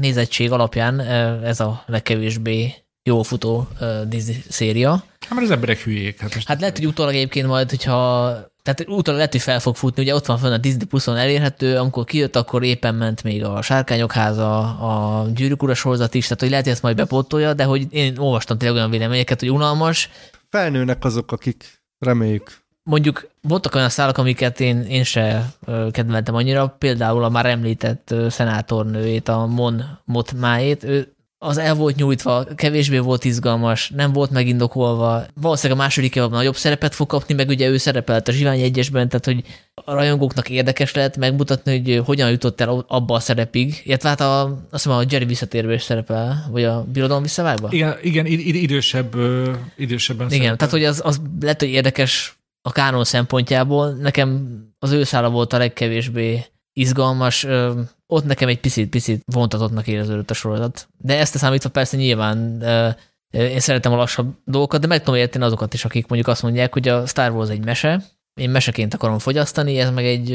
nézettség 0.00 0.52
alapján 0.52 1.00
ez 1.44 1.60
a 1.60 1.82
legkevésbé 1.86 2.74
jó 3.02 3.22
futó 3.22 3.68
Disney 4.06 4.42
széria. 4.48 4.90
Hát 4.90 5.30
mert 5.30 5.42
az 5.42 5.50
emberek 5.50 5.78
hülyék. 5.78 6.20
Hát, 6.20 6.42
hát 6.44 6.60
lehet, 6.60 6.76
hogy 6.76 6.86
utólag 6.86 7.14
egyébként 7.14 7.46
majd, 7.46 7.70
hogyha 7.70 8.34
tehát 8.74 8.92
utána 8.92 9.16
lehet, 9.16 9.32
hogy 9.32 9.40
fel 9.40 9.60
fog 9.60 9.76
futni, 9.76 10.02
ugye 10.02 10.14
ott 10.14 10.26
van 10.26 10.38
fönn 10.38 10.52
a 10.52 10.58
Disney 10.58 10.86
Plus-on 10.86 11.16
elérhető, 11.16 11.76
amikor 11.76 12.04
kijött, 12.04 12.36
akkor 12.36 12.62
éppen 12.62 12.94
ment 12.94 13.22
még 13.22 13.44
a 13.44 13.62
Sárkányok 13.62 14.12
háza, 14.12 14.60
a 14.60 15.26
Gyűrűk 15.34 15.62
ura 15.62 15.74
sorozat 15.74 16.14
is, 16.14 16.22
tehát 16.22 16.40
hogy 16.40 16.48
lehet, 16.48 16.64
hogy 16.64 16.72
ezt 16.72 16.82
majd 16.82 16.96
bepótolja, 16.96 17.54
de 17.54 17.64
hogy 17.64 17.86
én 17.90 18.18
olvastam 18.18 18.58
tényleg 18.58 18.76
olyan 18.76 18.90
véleményeket, 18.90 19.40
hogy 19.40 19.50
unalmas. 19.50 20.10
Felnőnek 20.50 21.04
azok, 21.04 21.32
akik 21.32 21.82
reméljük. 21.98 22.58
Mondjuk 22.82 23.30
voltak 23.40 23.74
olyan 23.74 23.88
szálak, 23.88 24.18
amiket 24.18 24.60
én, 24.60 24.82
én 24.82 25.04
se 25.04 25.52
kedveltem 25.90 26.34
annyira, 26.34 26.76
például 26.78 27.24
a 27.24 27.28
már 27.28 27.46
említett 27.46 28.14
szenátornőjét, 28.28 29.28
a 29.28 29.46
Mon 29.46 30.00
Motmájét, 30.04 30.84
ő 30.84 31.16
az 31.38 31.58
el 31.58 31.74
volt 31.74 31.96
nyújtva, 31.96 32.46
kevésbé 32.54 32.98
volt 32.98 33.24
izgalmas, 33.24 33.90
nem 33.94 34.12
volt 34.12 34.30
megindokolva. 34.30 35.26
Valószínűleg 35.34 35.78
a 35.78 35.82
második 35.82 36.16
évben 36.16 36.30
nagyobb 36.30 36.56
szerepet 36.56 36.94
fog 36.94 37.06
kapni, 37.06 37.34
meg 37.34 37.48
ugye 37.48 37.68
ő 37.68 37.76
szerepelt 37.76 38.28
a 38.28 38.32
Zsivány 38.32 38.60
egyesben, 38.60 39.08
tehát 39.08 39.24
hogy 39.24 39.44
a 39.74 39.94
rajongóknak 39.94 40.48
érdekes 40.48 40.94
lehet 40.94 41.16
megmutatni, 41.16 41.72
hogy 41.72 42.02
hogyan 42.06 42.30
jutott 42.30 42.60
el 42.60 42.84
abba 42.88 43.14
a 43.14 43.20
szerepig. 43.20 43.80
Illetve 43.84 44.08
hát 44.08 44.20
a, 44.20 44.42
azt 44.70 44.84
hiszem, 44.84 44.98
a 44.98 45.04
Jerry 45.08 45.24
visszatérve 45.24 45.74
is 45.74 45.82
szerepel, 45.82 46.48
vagy 46.50 46.64
a 46.64 46.84
Birodalom 46.92 47.22
visszavágva? 47.22 47.68
Igen, 47.70 47.96
igen 48.02 48.26
idősebb, 48.26 49.14
idősebben 49.76 50.26
Igen, 50.26 50.38
szerepel. 50.38 50.56
tehát 50.56 50.72
hogy 50.72 50.84
az, 50.84 51.00
az 51.04 51.20
lehet, 51.40 51.60
hogy 51.60 51.70
érdekes 51.70 52.38
a 52.62 52.72
kánon 52.72 53.04
szempontjából. 53.04 53.90
Nekem 53.90 54.48
az 54.78 54.90
ő 54.90 55.04
szála 55.04 55.30
volt 55.30 55.52
a 55.52 55.58
legkevésbé 55.58 56.44
izgalmas, 56.72 57.46
ott 58.12 58.24
nekem 58.24 58.48
egy 58.48 58.60
picit-picit 58.60 59.22
vontatottnak 59.26 59.86
éreződött 59.86 60.30
a 60.30 60.34
sorozat. 60.34 60.88
De 60.98 61.18
ezt 61.18 61.34
a 61.34 61.38
számítva 61.38 61.68
persze 61.68 61.96
nyilván 61.96 62.62
én 63.30 63.60
szeretem 63.60 63.92
a 63.92 63.96
lassabb 63.96 64.34
dolgokat, 64.44 64.80
de 64.80 64.86
meg 64.86 64.98
tudom 64.98 65.20
érteni 65.20 65.44
azokat 65.44 65.74
is, 65.74 65.84
akik 65.84 66.06
mondjuk 66.06 66.30
azt 66.30 66.42
mondják, 66.42 66.72
hogy 66.72 66.88
a 66.88 67.06
Star 67.06 67.30
Wars 67.30 67.48
egy 67.48 67.64
mese, 67.64 68.04
én 68.40 68.50
meseként 68.50 68.94
akarom 68.94 69.18
fogyasztani, 69.18 69.78
ez 69.78 69.90
meg 69.90 70.04
egy, 70.04 70.32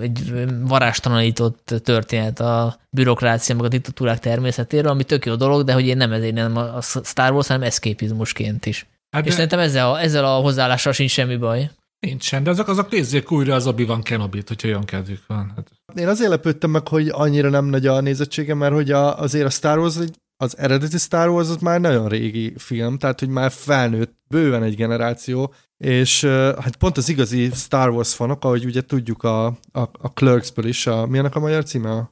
egy 0.00 0.44
varástalanított 0.60 1.74
történet 1.84 2.40
a 2.40 2.78
bürokrácia, 2.90 3.54
meg 3.54 3.64
a 3.64 3.68
diktatúrák 3.68 4.18
természetéről, 4.18 4.90
ami 4.90 5.04
tök 5.04 5.26
jó 5.26 5.34
dolog, 5.34 5.64
de 5.64 5.72
hogy 5.72 5.86
én 5.86 5.96
nem 5.96 6.12
ezért 6.12 6.34
nem 6.34 6.56
a 6.56 6.80
Star 6.80 7.32
Wars, 7.32 7.46
hanem 7.46 7.62
eszképizmusként 7.62 8.66
is. 8.66 8.86
Hát 9.10 9.26
És 9.26 9.32
szerintem 9.32 9.58
ezzel 9.58 9.90
a, 9.90 10.00
ezzel 10.00 10.24
a 10.24 10.40
hozzáállással 10.40 10.92
sincs 10.92 11.10
semmi 11.10 11.36
baj. 11.36 11.70
Nincsen, 12.06 12.42
de 12.42 12.50
azok, 12.50 12.68
azok 12.68 12.90
nézzék 12.90 13.30
újra 13.30 13.54
az 13.54 13.66
Obi-Wan 13.66 14.02
Kenobi-t, 14.02 14.48
hogy 14.48 14.60
olyan 14.64 14.84
kedvük 14.84 15.26
van. 15.26 15.52
Hát. 15.56 15.70
Én 15.94 16.08
azért 16.08 16.30
lepődtem 16.30 16.70
meg, 16.70 16.88
hogy 16.88 17.08
annyira 17.08 17.48
nem 17.48 17.64
nagy 17.64 17.86
a 17.86 18.00
nézettsége, 18.00 18.54
mert 18.54 18.74
hogy 18.74 18.90
a, 18.90 19.18
azért 19.18 19.46
a 19.46 19.50
Star 19.50 19.78
Wars, 19.78 19.94
az 20.36 20.58
eredeti 20.58 20.98
Star 20.98 21.28
Wars 21.28 21.48
az 21.48 21.56
már 21.56 21.80
nagyon 21.80 22.08
régi 22.08 22.54
film, 22.56 22.98
tehát 22.98 23.20
hogy 23.20 23.28
már 23.28 23.50
felnőtt 23.50 24.14
bőven 24.28 24.62
egy 24.62 24.76
generáció, 24.76 25.54
és 25.76 26.24
hát 26.24 26.76
pont 26.76 26.96
az 26.96 27.08
igazi 27.08 27.50
Star 27.54 27.90
Wars 27.90 28.14
fanok, 28.14 28.44
ahogy 28.44 28.64
ugye 28.64 28.80
tudjuk 28.80 29.22
a, 29.22 29.46
a, 29.46 29.80
a 29.92 30.12
Clerksből 30.14 30.66
is, 30.66 30.86
a, 30.86 31.06
mi 31.06 31.18
a 31.18 31.38
magyar 31.38 31.64
címe? 31.64 32.10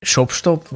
Shopstop? 0.00 0.68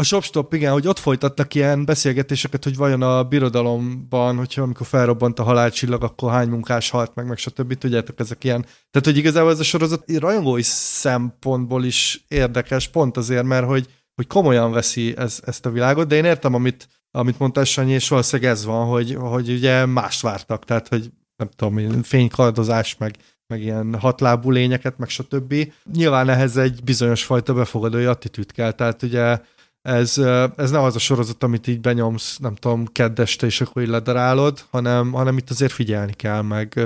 A 0.00 0.02
Shopstop, 0.02 0.54
igen, 0.54 0.72
hogy 0.72 0.86
ott 0.86 0.98
folytattak 0.98 1.54
ilyen 1.54 1.84
beszélgetéseket, 1.84 2.64
hogy 2.64 2.76
vajon 2.76 3.02
a 3.02 3.24
birodalomban, 3.24 4.36
hogyha 4.36 4.62
amikor 4.62 4.86
felrobbant 4.86 5.38
a 5.38 5.42
halálcsillag, 5.42 6.02
akkor 6.02 6.30
hány 6.30 6.48
munkás 6.48 6.90
halt 6.90 7.14
meg, 7.14 7.26
meg 7.26 7.38
stb. 7.38 7.74
Tudjátok, 7.74 8.20
ezek 8.20 8.44
ilyen. 8.44 8.62
Tehát, 8.62 9.06
hogy 9.06 9.16
igazából 9.16 9.50
ez 9.50 9.60
a 9.60 9.62
sorozat 9.62 10.04
rajongói 10.18 10.62
szempontból 10.62 11.84
is 11.84 12.24
érdekes, 12.28 12.88
pont 12.88 13.16
azért, 13.16 13.44
mert 13.44 13.66
hogy, 13.66 13.86
hogy 14.14 14.26
komolyan 14.26 14.72
veszi 14.72 15.16
ez, 15.16 15.40
ezt 15.44 15.66
a 15.66 15.70
világot, 15.70 16.08
de 16.08 16.16
én 16.16 16.24
értem, 16.24 16.54
amit, 16.54 16.88
amit 17.10 17.38
mondtál 17.38 17.64
Sanyi, 17.64 17.92
és 17.92 18.08
valószínűleg 18.08 18.50
ez 18.52 18.64
van, 18.64 18.86
hogy, 18.86 19.14
hogy 19.14 19.50
ugye 19.50 19.86
mást 19.86 20.20
vártak, 20.20 20.64
tehát 20.64 20.88
hogy 20.88 21.10
nem 21.36 21.48
tudom, 21.56 22.02
fénykardozás, 22.02 22.96
meg, 22.96 23.16
meg 23.46 23.62
ilyen 23.62 23.98
hatlábú 23.98 24.50
lényeket, 24.50 24.98
meg 24.98 25.08
stb. 25.08 25.54
Nyilván 25.92 26.28
ehhez 26.28 26.56
egy 26.56 26.80
bizonyos 26.84 27.24
fajta 27.24 27.54
befogadói 27.54 28.04
attitűd 28.04 28.52
kell, 28.52 28.72
tehát 28.72 29.02
ugye 29.02 29.38
ez, 29.82 30.18
ez 30.56 30.70
nem 30.70 30.82
az 30.82 30.94
a 30.94 30.98
sorozat, 30.98 31.42
amit 31.42 31.66
így 31.66 31.80
benyomsz, 31.80 32.36
nem 32.36 32.54
tudom, 32.54 32.86
keddeste, 32.86 33.46
és 33.46 33.60
akkor 33.60 33.82
így 33.82 33.88
ledarálod, 33.88 34.64
hanem, 34.70 35.12
hanem 35.12 35.36
itt 35.36 35.50
azért 35.50 35.72
figyelni 35.72 36.12
kell, 36.12 36.42
meg, 36.42 36.80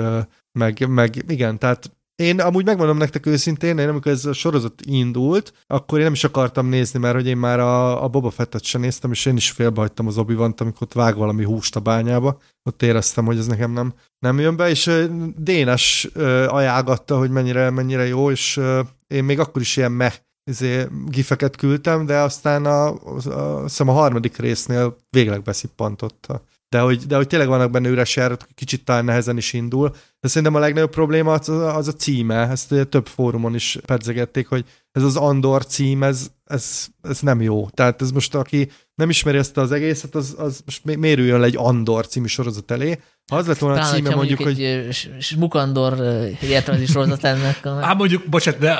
meg, 0.59 0.87
meg 0.89 1.23
igen, 1.27 1.59
tehát 1.59 1.89
én 2.15 2.41
amúgy 2.41 2.65
megmondom 2.65 2.97
nektek 2.97 3.25
őszintén, 3.25 3.77
én 3.77 3.89
amikor 3.89 4.11
ez 4.11 4.25
a 4.25 4.33
sorozat 4.33 4.81
indult, 4.81 5.53
akkor 5.67 5.97
én 5.97 6.03
nem 6.03 6.13
is 6.13 6.23
akartam 6.23 6.67
nézni, 6.67 6.99
mert 6.99 7.15
hogy 7.15 7.27
én 7.27 7.37
már 7.37 7.59
a, 7.59 8.03
a 8.03 8.07
Boba 8.07 8.29
Fettet 8.29 8.63
sem 8.63 8.81
néztem, 8.81 9.11
és 9.11 9.25
én 9.25 9.35
is 9.35 9.51
félbehagytam 9.51 10.07
az 10.07 10.17
obi 10.17 10.33
amikor 10.33 10.73
ott 10.79 10.93
vág 10.93 11.15
valami 11.15 11.43
húst 11.43 11.75
a 11.75 11.79
bányába. 11.79 12.37
Ott 12.63 12.81
éreztem, 12.81 13.25
hogy 13.25 13.37
ez 13.37 13.47
nekem 13.47 13.71
nem, 13.71 13.93
nem 14.19 14.39
jön 14.39 14.55
be, 14.55 14.69
és 14.69 15.07
Dénes 15.37 16.09
ajánlgatta, 16.47 17.17
hogy 17.17 17.29
mennyire, 17.29 17.69
mennyire 17.69 18.07
jó, 18.07 18.31
és 18.31 18.59
én 19.07 19.23
még 19.23 19.39
akkor 19.39 19.61
is 19.61 19.77
ilyen 19.77 19.91
meh 19.91 20.13
izé, 20.45 20.87
gifeket 21.07 21.55
küldtem, 21.55 22.05
de 22.05 22.17
aztán 22.17 22.65
a, 22.65 22.87
a, 22.87 23.29
a, 23.29 23.67
a 23.87 23.91
harmadik 23.91 24.37
résznél 24.37 24.97
végleg 25.09 25.41
beszippantott 25.41 26.27
de 26.75 26.81
hogy, 26.81 27.05
de 27.05 27.15
hogy 27.15 27.27
tényleg 27.27 27.47
vannak 27.47 27.71
benne 27.71 27.89
üres 27.89 28.15
járatok, 28.15 28.49
kicsit 28.55 28.85
talán 28.85 29.05
nehezen 29.05 29.37
is 29.37 29.53
indul. 29.53 29.95
De 30.19 30.27
szerintem 30.27 30.55
a 30.55 30.59
legnagyobb 30.59 30.89
probléma 30.89 31.33
az, 31.33 31.49
az 31.49 31.87
a 31.87 31.93
címe, 31.93 32.49
ezt 32.49 32.87
több 32.89 33.07
fórumon 33.07 33.55
is 33.55 33.77
pedzegették, 33.85 34.47
hogy 34.47 34.65
ez 34.91 35.03
az 35.03 35.15
Andor 35.15 35.65
cím, 35.65 36.03
ez, 36.03 36.27
ez, 36.43 36.87
ez 37.01 37.19
nem 37.19 37.41
jó. 37.41 37.69
Tehát 37.69 38.01
ez 38.01 38.11
most, 38.11 38.35
aki 38.35 38.69
nem 38.95 39.09
ismeri 39.09 39.37
ezt 39.37 39.57
az 39.57 39.71
egészet, 39.71 40.15
az, 40.15 40.35
az 40.37 40.61
most 40.65 40.97
mérüljön 40.97 41.39
le 41.39 41.45
egy 41.45 41.55
Andor 41.57 42.07
című 42.07 42.27
sorozat 42.27 42.71
elé. 42.71 42.99
Ha 43.31 43.35
az 43.35 43.47
lett 43.47 43.57
volna 43.57 43.75
Talán, 43.75 43.91
a 43.91 43.95
címe, 43.95 44.15
mondjuk, 44.15 44.39
mondjuk 44.39 44.85
hogy... 44.85 45.21
Smukandor 45.23 45.99
értelmezés 46.41 46.89
sorozat 46.89 47.21
lenne. 47.21 47.57
Á, 47.63 47.93
mondjuk, 47.93 48.29
bocsánat, 48.29 48.59
de 48.59 48.77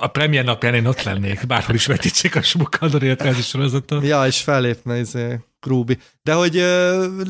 a 0.00 0.06
premier 0.06 0.44
napján 0.44 0.74
én 0.74 0.86
ott 0.86 1.02
lennék, 1.02 1.46
bárhol 1.46 1.74
is 1.74 1.86
vetítsék 1.86 2.36
a 2.36 2.42
Smukandor 2.42 3.02
értelmezés 3.02 3.46
sorozatot. 3.46 4.04
Ja, 4.04 4.26
és 4.26 4.40
fellépne, 4.40 4.98
izé, 4.98 5.38
Krúbi. 5.64 5.98
De 6.22 6.32
hogy 6.32 6.58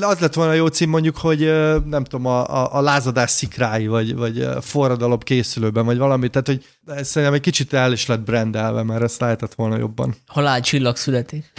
az 0.00 0.18
lett 0.18 0.34
volna 0.34 0.52
jó 0.52 0.66
cím 0.66 0.90
mondjuk, 0.90 1.16
hogy 1.16 1.38
nem 1.84 2.04
tudom, 2.04 2.26
a, 2.26 2.48
a, 2.48 2.76
a 2.76 2.80
lázadás 2.80 3.30
szikrái, 3.30 3.86
vagy, 3.86 4.14
vagy 4.14 4.48
forradalom 4.60 5.18
készülőben, 5.18 5.84
vagy 5.84 5.98
valami, 5.98 6.28
tehát 6.28 6.46
hogy 6.46 6.64
szerintem 6.86 7.32
egy 7.32 7.40
kicsit 7.40 7.72
el 7.72 7.92
is 7.92 8.06
lett 8.06 8.20
brandelve, 8.20 8.82
mert 8.82 9.02
ezt 9.02 9.20
lehetett 9.20 9.54
volna 9.54 9.76
jobban. 9.78 10.14
Halál 10.26 10.60
csillag 10.60 10.96
születik. 10.96 11.52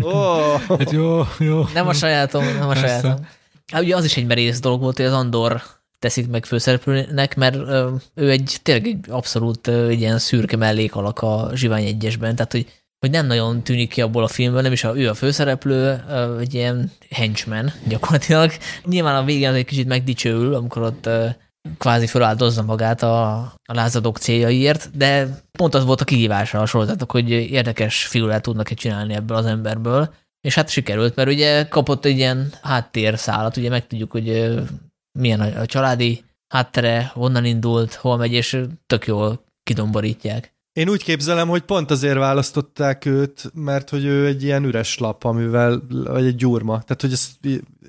oh. 0.00 0.60
hát 0.60 0.90
jó, 0.90 1.22
jó. 1.38 1.64
Nem 1.74 1.88
a 1.88 1.92
sajátom, 1.92 2.44
nem 2.44 2.68
a 2.68 2.72
Persze. 2.72 2.86
sajátom. 2.86 3.26
Hát 3.72 3.82
ugye 3.82 3.96
az 3.96 4.04
is 4.04 4.16
egy 4.16 4.26
merész 4.26 4.60
dolog 4.60 4.80
volt, 4.80 4.96
hogy 4.96 5.06
az 5.06 5.12
Andor 5.12 5.62
teszik 5.98 6.28
meg 6.28 6.44
főszereplőnek, 6.44 7.36
mert 7.36 7.56
ő 8.14 8.30
egy 8.30 8.56
tényleg 8.62 8.86
egy 8.86 9.04
abszolút 9.08 9.68
egy 9.68 10.00
ilyen 10.00 10.18
szürke 10.18 10.56
mellékalak 10.56 11.22
a 11.22 11.50
Zsivány 11.54 11.84
egyesben, 11.84 12.36
tehát 12.36 12.52
hogy 12.52 12.66
hogy 13.00 13.10
nem 13.10 13.26
nagyon 13.26 13.62
tűnik 13.62 13.90
ki 13.90 14.00
abból 14.00 14.22
a 14.22 14.28
filmből, 14.28 14.60
nem 14.60 14.72
is 14.72 14.84
a, 14.84 14.98
ő 14.98 15.08
a 15.08 15.14
főszereplő, 15.14 16.04
egy 16.40 16.54
ilyen 16.54 16.92
henchman 17.10 17.72
gyakorlatilag. 17.88 18.52
Nyilván 18.84 19.16
a 19.16 19.24
végén 19.24 19.48
az 19.48 19.54
egy 19.54 19.64
kicsit 19.64 19.86
megdicsőül, 19.86 20.54
amikor 20.54 20.82
ott 20.82 21.08
kvázi 21.78 22.06
feláldozza 22.06 22.62
magát 22.62 23.02
a, 23.02 23.36
a 23.64 23.74
lázadók 23.74 24.18
céljaiért, 24.18 24.96
de 24.96 25.28
pont 25.58 25.74
az 25.74 25.84
volt 25.84 26.00
a 26.00 26.04
kihívása 26.04 26.60
a 26.60 26.66
sorozatok, 26.66 27.10
hogy 27.10 27.30
érdekes 27.30 28.06
figurát 28.06 28.42
tudnak-e 28.42 28.74
csinálni 28.74 29.14
ebből 29.14 29.36
az 29.36 29.46
emberből, 29.46 30.14
és 30.40 30.54
hát 30.54 30.68
sikerült, 30.68 31.16
mert 31.16 31.28
ugye 31.28 31.68
kapott 31.68 32.04
egy 32.04 32.16
ilyen 32.16 32.52
háttérszálat, 32.62 33.56
ugye 33.56 33.68
megtudjuk, 33.68 34.10
hogy 34.10 34.58
milyen 35.18 35.40
a, 35.40 35.60
a 35.60 35.66
családi 35.66 36.24
háttere, 36.54 37.10
honnan 37.14 37.44
indult, 37.44 37.94
hol 37.94 38.16
megy, 38.16 38.32
és 38.32 38.62
tök 38.86 39.06
jól 39.06 39.44
kidomborítják. 39.62 40.56
Én 40.78 40.88
úgy 40.88 41.02
képzelem, 41.02 41.48
hogy 41.48 41.62
pont 41.62 41.90
azért 41.90 42.16
választották 42.16 43.04
őt, 43.04 43.50
mert 43.54 43.90
hogy 43.90 44.04
ő 44.04 44.26
egy 44.26 44.42
ilyen 44.42 44.64
üres 44.64 44.98
lap, 44.98 45.24
amivel, 45.24 45.82
vagy 45.88 46.24
egy 46.24 46.34
gyurma. 46.34 46.72
Tehát, 46.72 47.00
hogy 47.00 47.12
ez 47.12 47.28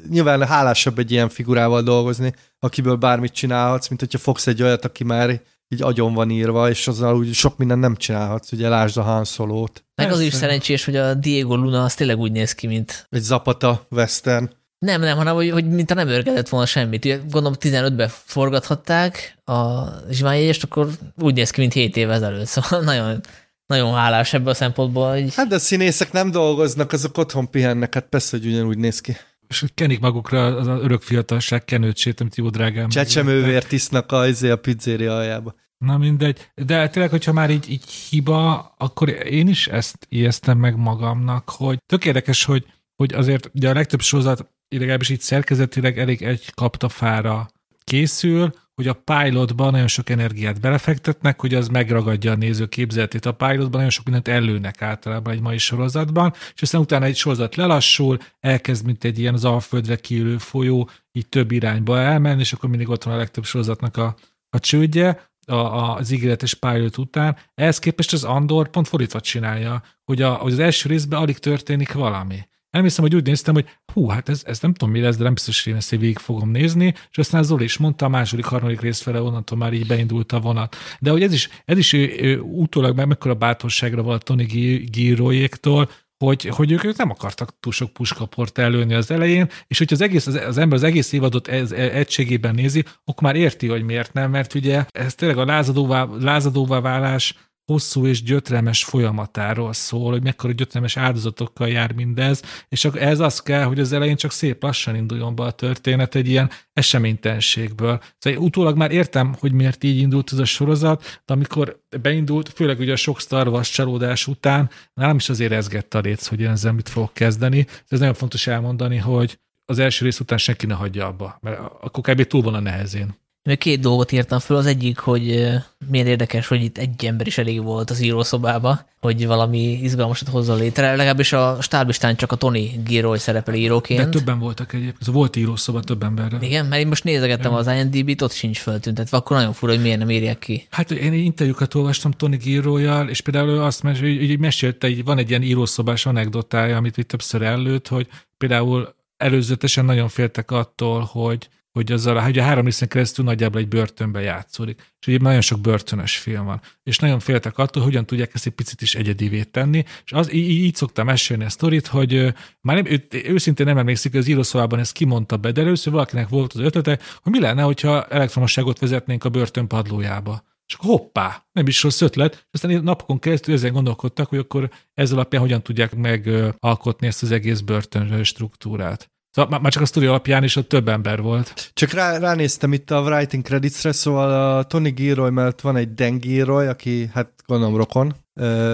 nyilván 0.10 0.48
hálásabb 0.48 1.00
egy 1.00 1.12
ilyen 1.12 1.30
figurával 1.30 1.82
dolgozni, 1.82 2.34
akiből 2.60 2.96
bármit 2.96 3.34
csinálhatsz, 3.34 3.88
mint 3.88 4.00
hogyha 4.00 4.18
fogsz 4.18 4.48
egy 4.48 4.62
olyat, 4.62 4.86
aki 4.86 5.04
már 5.04 5.42
így 5.68 5.82
agyon 5.82 6.14
van 6.14 6.30
írva, 6.30 6.70
és 6.70 6.88
azzal 6.88 7.18
úgy 7.18 7.34
sok 7.34 7.58
minden 7.58 7.80
nem 7.80 7.96
csinálhatsz, 7.96 8.52
ugye 8.52 8.70
lásd 8.70 8.98
a 8.98 9.02
Han 9.02 9.26
Solo-t. 9.26 9.86
Meg 9.96 10.12
az 10.12 10.20
is 10.20 10.34
szerencsés, 10.34 10.86
hogy 10.86 10.96
a 10.96 11.14
Diego 11.14 11.56
Luna 11.56 11.84
az 11.84 11.94
tényleg 11.94 12.18
úgy 12.18 12.32
néz 12.32 12.54
ki, 12.54 12.68
mint... 12.68 13.08
Egy 13.10 13.22
Zapata 13.22 13.88
western. 13.90 14.50
Nem, 14.80 15.02
nem, 15.02 15.18
hanem 15.18 15.36
hogy, 15.36 15.50
hogy 15.50 15.70
mint 15.70 15.92
a 15.92 15.94
nem 15.94 16.08
örgedett 16.08 16.50
volna 16.50 16.66
semmit. 16.66 17.32
Gondolom 17.32 17.54
15-ben 17.60 18.10
forgathatták 18.10 19.38
a 19.46 19.84
zsiványjegyest, 20.10 20.64
akkor 20.64 20.90
úgy 21.18 21.34
néz 21.34 21.50
ki, 21.50 21.60
mint 21.60 21.74
7 21.74 21.98
év 21.98 22.10
ezelőtt. 22.10 22.46
Szóval 22.46 22.82
nagyon, 22.82 23.22
nagyon 23.66 23.94
hálás 23.94 24.34
ebből 24.34 24.50
a 24.50 24.54
szempontból. 24.54 25.12
Hogy... 25.12 25.36
Hát 25.36 25.48
de 25.48 25.56
a 25.56 25.60
színészek 25.60 26.12
nem 26.12 26.32
dolgoznak, 26.32 26.92
azok 26.92 27.18
otthon 27.18 27.50
pihennek, 27.50 27.94
hát 27.94 28.06
persze, 28.10 28.38
hogy 28.38 28.46
ugyanúgy 28.46 28.78
néz 28.78 29.02
ki. 29.02 29.18
És 29.48 29.64
kenik 29.74 30.00
magukra 30.00 30.56
az 30.56 30.68
örök 30.68 31.02
fiatalság 31.02 31.66
kenőcsét, 31.66 32.20
amit 32.22 32.36
jó 32.36 32.50
drágám. 32.50 32.90
Csecsemővért 32.90 33.72
isznak 33.72 34.12
a, 34.12 34.28
izé 34.28 34.50
a 34.50 34.56
pizzéria 34.56 35.16
aljába. 35.16 35.56
Na 35.78 35.98
mindegy. 35.98 36.52
De 36.56 36.90
tényleg, 36.90 37.12
hogyha 37.12 37.34
már 37.34 37.50
így, 37.50 37.70
így 37.70 37.90
hiba, 37.90 38.74
akkor 38.78 39.10
én 39.10 39.48
is 39.48 39.68
ezt 39.68 40.06
ijesztem 40.10 40.58
meg 40.58 40.76
magamnak, 40.76 41.50
hogy 41.50 41.78
tök 41.86 42.06
érdekes, 42.06 42.44
hogy, 42.44 42.66
hogy 42.96 43.14
azért 43.14 43.50
ugye 43.54 43.70
a 43.70 43.74
legtöbb 43.74 44.02
sorozat 44.02 44.50
legalábbis 44.70 45.10
így 45.10 45.22
szerkezetileg 45.22 46.00
elég 46.00 46.22
egy 46.22 46.52
kaptafára 46.54 47.50
készül, 47.84 48.54
hogy 48.76 48.88
a 48.88 49.02
pilotban 49.04 49.72
nagyon 49.72 49.88
sok 49.88 50.10
energiát 50.10 50.60
belefektetnek, 50.60 51.40
hogy 51.42 51.54
az 51.54 51.68
megragadja 51.68 52.32
a 52.32 52.36
néző 52.36 52.68
képzeletét. 52.68 53.26
A 53.26 53.32
pilotban 53.32 53.70
nagyon 53.72 53.90
sok 53.90 54.06
mindent 54.06 54.28
előnek 54.28 54.82
általában 54.82 55.34
egy 55.34 55.42
mai 55.42 55.58
sorozatban, 55.58 56.34
és 56.56 56.62
aztán 56.62 56.82
utána 56.82 57.06
egy 57.06 57.16
sorozat 57.16 57.56
lelassul, 57.56 58.18
elkezd, 58.40 58.86
mint 58.86 59.04
egy 59.04 59.20
ilyen 59.20 59.34
az 59.34 59.46
alföldre 59.46 59.96
kiülő 59.96 60.38
folyó, 60.38 60.90
így 61.12 61.30
több 61.30 61.52
irányba 61.52 62.00
elmenni, 62.00 62.40
és 62.40 62.54
akkor 62.54 62.70
mindig 62.70 62.90
ott 62.90 63.04
van 63.04 63.14
a 63.14 63.18
legtöbb 63.18 63.46
sorozatnak 63.46 63.98
a, 63.98 64.16
a 64.50 64.60
csődje, 64.60 65.30
a, 65.48 65.54
a, 65.54 65.96
az 65.96 66.12
ígéretes 66.12 66.54
pilot 66.54 66.98
után. 66.98 67.38
Ehhez 67.56 67.80
képest 67.80 68.14
az 68.14 68.24
Andor 68.24 68.70
pont 68.70 68.88
fordítva 68.88 69.20
csinálja, 69.20 69.84
hogy, 70.04 70.22
a, 70.22 70.34
hogy 70.34 70.52
az 70.52 70.60
első 70.60 70.90
részben 70.90 71.20
alig 71.20 71.38
történik 71.38 71.94
valami 71.94 72.48
Elmészem, 72.70 73.04
hogy 73.04 73.16
úgy 73.16 73.26
néztem, 73.26 73.54
hogy 73.54 73.66
hú, 73.94 74.08
hát 74.08 74.30
ez, 74.30 74.44
ez 74.46 74.60
nem 74.60 74.74
tudom 74.74 74.94
mi 74.94 75.02
lesz, 75.02 75.18
de 75.18 75.24
nem 75.24 75.34
biztos, 75.34 75.64
hogy 75.64 75.72
én 75.72 75.78
ezt 75.78 75.90
végig 75.90 76.18
fogom 76.18 76.50
nézni, 76.50 76.94
és 77.12 77.18
aztán 77.18 77.44
Zoli 77.44 77.64
is 77.64 77.78
mondta, 77.78 78.06
a 78.06 78.10
második, 78.10 78.46
harmadik 78.46 78.82
rész 78.82 79.02
fele 79.02 79.22
onnantól 79.22 79.58
már 79.58 79.74
így 79.74 79.88
beindult 79.88 80.32
a 80.32 80.40
vonat. 80.40 80.76
De 81.00 81.12
hogy 81.12 81.24
ez 81.24 81.34
is, 81.34 81.50
ez 81.66 81.78
is 81.78 81.94
ő, 81.94 82.16
ő, 82.20 82.40
utólag 82.40 82.96
meg 82.96 83.08
mekkora 83.08 83.34
bátorságra 83.34 84.02
volt 84.02 84.24
Tony 84.24 84.46
Gírójéktól, 84.92 85.90
hogy, 86.26 86.46
hogy 86.46 86.72
ők, 86.72 86.84
ők 86.84 86.98
nem 86.98 87.10
akartak 87.10 87.60
túl 87.60 87.74
sok 87.74 87.94
puskaport 87.94 88.58
előni 88.58 88.94
az 88.94 89.12
elején, 89.12 89.50
és 89.68 89.78
hogyha 89.78 89.96
az, 89.96 90.02
egész, 90.02 90.28
az, 90.28 90.36
az 90.36 90.58
ember 90.58 90.78
az 90.78 90.84
egész 90.84 91.12
évadot 91.12 91.48
ez, 91.48 91.72
ez, 91.72 91.92
egységében 91.92 92.56
nézi, 92.56 92.84
akkor 93.04 93.24
már 93.24 93.36
érti, 93.36 93.68
hogy 93.68 93.84
miért 93.84 94.14
nem, 94.14 94.32
mert 94.32 94.54
ugye 94.54 94.86
ez 94.92 95.16
tényleg 95.16 95.38
a 95.38 95.46
lázadóvá, 95.46 96.08
lázadóvá 96.20 96.80
válás 96.80 97.49
hosszú 97.70 98.08
és 98.08 98.24
gyötremes 98.24 98.84
folyamatáról 98.84 99.74
szól, 99.74 100.12
hogy 100.12 100.24
mekkora 100.24 100.54
gyötremes 100.54 100.98
áldozatokkal 100.98 101.68
jár 101.68 101.92
mindez, 101.92 102.42
és 102.70 102.86
ez 102.86 103.20
az 103.20 103.42
kell, 103.42 103.64
hogy 103.64 103.80
az 103.80 103.92
elején 103.92 104.16
csak 104.16 104.32
szép 104.32 104.64
lassan 104.64 104.96
induljon 104.96 105.36
be 105.36 105.44
a 105.44 105.52
történet 105.52 106.16
egy 106.16 106.28
ilyen 106.28 106.50
eseménytenségből. 106.74 108.02
Szóval 108.18 108.40
utólag 108.40 108.78
már 108.78 108.92
értem, 108.92 109.36
hogy 109.40 109.52
miért 109.52 109.84
így 109.84 109.98
indult 109.98 110.32
ez 110.32 110.40
a 110.40 110.46
sorozat, 110.46 111.22
de 111.26 111.34
amikor 111.34 111.84
beindult, 112.02 112.50
főleg 112.50 112.80
ugye 112.80 112.92
a 112.92 112.96
sok 112.96 113.20
Star 113.20 113.48
Wars 113.48 113.70
csalódás 113.70 114.28
után, 114.28 114.70
nálam 114.94 115.16
is 115.16 115.30
azért 115.30 115.52
ezgett 115.52 115.94
a 115.94 116.00
léc, 116.00 116.28
hogy 116.28 116.40
én 116.40 116.50
ezzel 116.50 116.74
mit 116.74 116.90
fogok 116.90 117.14
kezdeni. 117.14 117.68
Ez 117.88 118.00
nagyon 118.00 118.14
fontos 118.14 118.48
elmondani, 118.48 118.98
hogy 118.98 119.40
az 119.66 119.80
első 119.80 120.06
rész 120.06 120.20
után 120.20 120.38
senki 120.38 120.66
ne 120.66 120.74
hagyja 120.74 121.08
abba, 121.08 121.38
mert 121.42 121.60
akkor 121.60 122.04
kb. 122.04 122.24
túl 122.24 122.42
van 122.42 122.54
a 122.54 122.60
nehezén. 122.60 123.16
Még 123.50 123.58
két 123.58 123.80
dolgot 123.80 124.12
írtam 124.12 124.40
föl. 124.40 124.58
Az 124.58 124.66
egyik, 124.66 125.00
hogy 125.00 125.50
milyen 125.90 126.08
érdekes, 126.08 126.48
hogy 126.48 126.64
itt 126.64 126.78
egy 126.78 127.06
ember 127.06 127.28
is 127.28 127.38
elég 127.38 127.64
volt 127.64 127.90
az 127.90 128.02
írószobába, 128.02 128.86
hogy 129.00 129.28
valami 129.28 129.80
izgalmasat 129.82 130.28
hozzon 130.28 130.58
létre. 130.58 130.90
Legalábbis 130.90 131.34
a 131.34 131.58
stáblistán 131.62 132.16
csak 132.16 132.32
a 132.32 132.36
Tony 132.36 132.84
Giroy 132.86 133.18
szerepel 133.18 133.54
íróként. 133.54 134.00
De 134.00 134.10
többen 134.10 134.40
voltak 134.40 134.74
egyébként. 134.74 135.06
Volt 135.06 135.36
írószoba 135.36 135.80
több 135.80 136.04
emberre. 136.04 136.38
Igen, 136.42 136.66
mert 136.66 136.82
én 136.82 136.88
most 136.88 137.04
nézegettem 137.04 137.54
az 137.54 137.68
IMDb-t, 137.68 138.22
ott 138.22 138.32
sincs 138.32 138.60
föltüntetve. 138.60 139.18
Akkor 139.18 139.38
nagyon 139.38 139.54
fura, 139.54 139.72
hogy 139.72 139.82
miért 139.82 140.00
nem 140.00 140.10
írják 140.10 140.40
ki. 140.40 140.68
Hát 140.70 140.92
én 140.92 141.14
interjúkat 141.14 141.76
olvastam 141.76 142.12
Tony 142.12 142.38
Giroyjal, 142.38 143.10
és 143.10 143.22
például 143.22 143.50
ő 143.50 143.62
azt 143.62 143.84
mes- 143.84 144.00
hogy 144.00 144.40
mesélte, 144.40 144.88
hogy 144.88 145.04
van 145.04 145.18
egy 145.18 145.30
ilyen 145.30 145.44
írószobás 145.44 146.06
anekdotája, 146.06 146.78
amit 146.78 146.98
itt 146.98 147.08
többször 147.08 147.42
előtt, 147.42 147.88
hogy 147.88 148.08
például 148.38 148.96
előzetesen 149.18 149.86
nagyon 149.86 150.08
féltek 150.08 150.52
attól, 150.52 151.02
hogy 151.12 151.50
hogy 151.72 151.92
azzal, 151.92 152.20
hogy 152.20 152.40
a 152.40 152.44
három 152.44 152.66
részen 152.66 152.88
keresztül 152.88 153.26
nagyjából 153.26 153.62
egy 153.62 153.68
börtönbe 153.68 154.22
játszódik. 154.22 154.94
És 155.00 155.08
ugye 155.08 155.18
nagyon 155.18 155.42
sok 155.42 155.60
börtönös 155.60 156.18
film 156.18 156.46
van. 156.46 156.62
És 156.84 156.98
nagyon 156.98 157.20
féltek 157.20 157.58
attól, 157.58 157.84
hogyan 157.84 158.06
tudják 158.06 158.32
ezt 158.34 158.46
egy 158.46 158.54
picit 158.54 158.82
is 158.82 158.96
egyedivé 158.96 159.44
tenni. 159.44 159.84
És 160.06 160.12
az, 160.12 160.34
így, 160.34 160.50
így 160.50 160.76
szoktam 160.76 161.06
mesélni 161.06 161.44
a 161.44 161.50
sztorit, 161.50 161.88
hogy 161.88 162.34
már 162.62 162.76
nem, 162.76 162.86
ő, 162.86 163.08
őszintén 163.26 163.66
nem 163.66 163.78
emlékszik, 163.78 164.12
hogy 164.12 164.20
az 164.20 164.28
írószobában 164.28 164.80
ezt 164.80 164.92
kimondta 164.92 165.38
be, 165.38 165.52
de 165.52 165.62
először 165.62 165.94
valakinek 165.94 166.30
volt 166.30 166.54
az 166.54 166.60
ötlete, 166.60 167.00
hogy 167.22 167.32
mi 167.32 167.40
lenne, 167.40 167.62
hogyha 167.62 168.06
elektromosságot 168.06 168.80
vezetnénk 168.80 169.24
a 169.24 169.30
börtön 169.30 169.68
padlójába. 169.68 170.44
És 170.68 170.76
akkor 170.76 170.90
hoppá, 170.90 171.46
nem 171.52 171.68
is 171.68 171.84
rossz 171.84 172.02
ötlet. 172.02 172.48
Aztán 172.52 172.84
napokon 172.84 173.20
keresztül 173.20 173.54
ezen 173.54 173.74
gondolkodtak, 173.74 174.30
hogy 174.30 174.38
akkor 174.38 174.70
ez 174.94 175.12
alapján 175.12 175.42
hogyan 175.42 175.64
tudják 175.64 175.96
megalkotni 175.96 177.08
ezt 177.08 177.24
az 177.24 177.32
egész 177.32 177.60
börtön 177.60 178.24
struktúrát. 178.24 179.12
Szóval 179.32 179.60
már 179.60 179.72
csak 179.72 179.82
a 179.82 179.86
sztori 179.86 180.06
alapján 180.06 180.44
is 180.44 180.56
ott 180.56 180.70
több 180.70 180.88
ember 180.88 181.22
volt. 181.22 181.72
Csak 181.74 181.92
rá, 181.92 182.18
ránéztem 182.18 182.74
itt 182.74 182.92
a 182.92 183.02
writing 183.02 183.44
creditsre, 183.44 183.92
szóval 183.92 184.58
a 184.58 184.64
Tony 184.64 184.94
Gilroy 184.94 185.30
mellett 185.30 185.62
van 185.62 185.76
egy 185.76 185.94
Dan 185.94 186.18
Gilroy, 186.18 186.68
aki 186.68 187.10
hát 187.14 187.32
gondolom 187.46 187.76
rokon. 187.76 188.16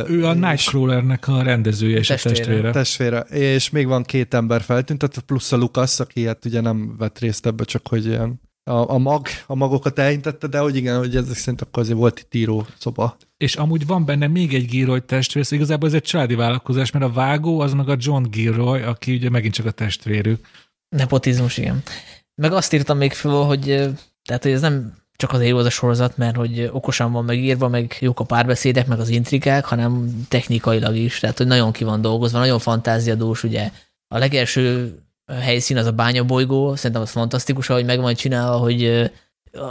Ő 0.08 0.26
a 0.26 0.34
Nightcrawlernek 0.34 1.28
a 1.28 1.41
rendezője 1.41 1.97
és 1.97 2.08
testvére. 2.08 2.36
a 2.36 2.38
testvére. 2.38 2.72
Testvére. 2.72 3.20
És 3.20 3.70
még 3.70 3.88
van 3.88 4.03
két 4.03 4.34
ember 4.34 4.62
feltűnt, 4.62 5.20
plusz 5.26 5.51
a 5.51 5.58
Lucas, 5.58 5.99
aki 5.99 6.26
hát 6.26 6.45
ugye 6.45 6.62
nem 6.62 6.97
vett 6.97 7.20
részt 7.20 7.45
ebbe, 7.45 7.64
csak 7.64 7.88
hogy 7.88 8.06
ilyen 8.06 8.41
a, 8.70 8.89
a, 8.89 8.97
mag, 8.97 9.28
a 9.47 9.55
magokat 9.55 9.99
elintette, 9.99 10.47
de 10.47 10.59
hogy 10.59 10.76
igen, 10.76 10.97
hogy 10.97 11.16
ezek 11.16 11.36
szerint 11.36 11.61
akkor 11.61 11.84
azért 11.84 11.97
volt 11.97 12.20
itt 12.20 12.34
író 12.34 12.66
szoba. 12.78 13.18
És 13.38 13.55
amúgy 13.55 13.86
van 13.86 14.05
benne 14.05 14.28
még 14.28 14.53
egy 14.53 14.66
Gilroy 14.66 15.01
testvér, 15.01 15.43
szóval 15.43 15.59
igazából 15.59 15.89
ez 15.89 15.95
egy 15.95 16.01
családi 16.01 16.36
vállalkozás, 16.36 16.91
mert 16.91 17.05
a 17.05 17.11
vágó 17.11 17.59
az 17.59 17.74
meg 17.74 17.89
a 17.89 17.95
John 17.99 18.24
Gilroy, 18.30 18.82
aki 18.82 19.13
ugye 19.13 19.30
megint 19.30 19.53
csak 19.53 19.66
a 19.66 19.72
testvérük. 19.72 20.47
Nepotizmus, 20.89 21.57
igen. 21.57 21.84
Meg 22.41 22.53
azt 22.53 22.74
írtam 22.74 22.97
még 22.97 23.13
föl, 23.13 23.43
hogy 23.43 23.63
tehát, 24.24 24.43
hogy 24.43 24.51
ez 24.51 24.61
nem 24.61 25.03
csak 25.16 25.32
azért 25.32 25.49
jó 25.49 25.57
az 25.57 25.66
a 25.66 25.70
sorozat, 25.70 26.18
mert 26.18 26.36
hogy 26.36 26.70
okosan 26.72 27.11
van 27.11 27.26
megírva, 27.26 27.68
meg 27.68 27.97
jók 27.99 28.20
a 28.20 28.24
párbeszédek, 28.24 28.88
meg 28.88 28.99
az 28.99 29.09
intrikák, 29.09 29.66
hanem 29.66 30.26
technikailag 30.28 30.95
is, 30.95 31.20
tehát 31.20 31.38
hogy 31.38 31.47
nagyon 31.47 31.72
ki 31.72 31.84
van 31.84 32.01
dolgozva, 32.01 32.39
nagyon 32.39 32.59
fantáziadós, 32.59 33.43
ugye 33.43 33.72
a 34.07 34.18
legelső 34.18 34.95
helyszín 35.34 35.78
az 35.78 35.86
a 35.86 35.91
bányabolygó, 35.91 36.76
szerintem 36.76 37.01
az 37.01 37.11
fantasztikus, 37.11 37.69
ahogy 37.69 37.86
meg 37.86 37.99
van 37.99 38.13
csinálva, 38.13 38.57
hogy 38.57 39.11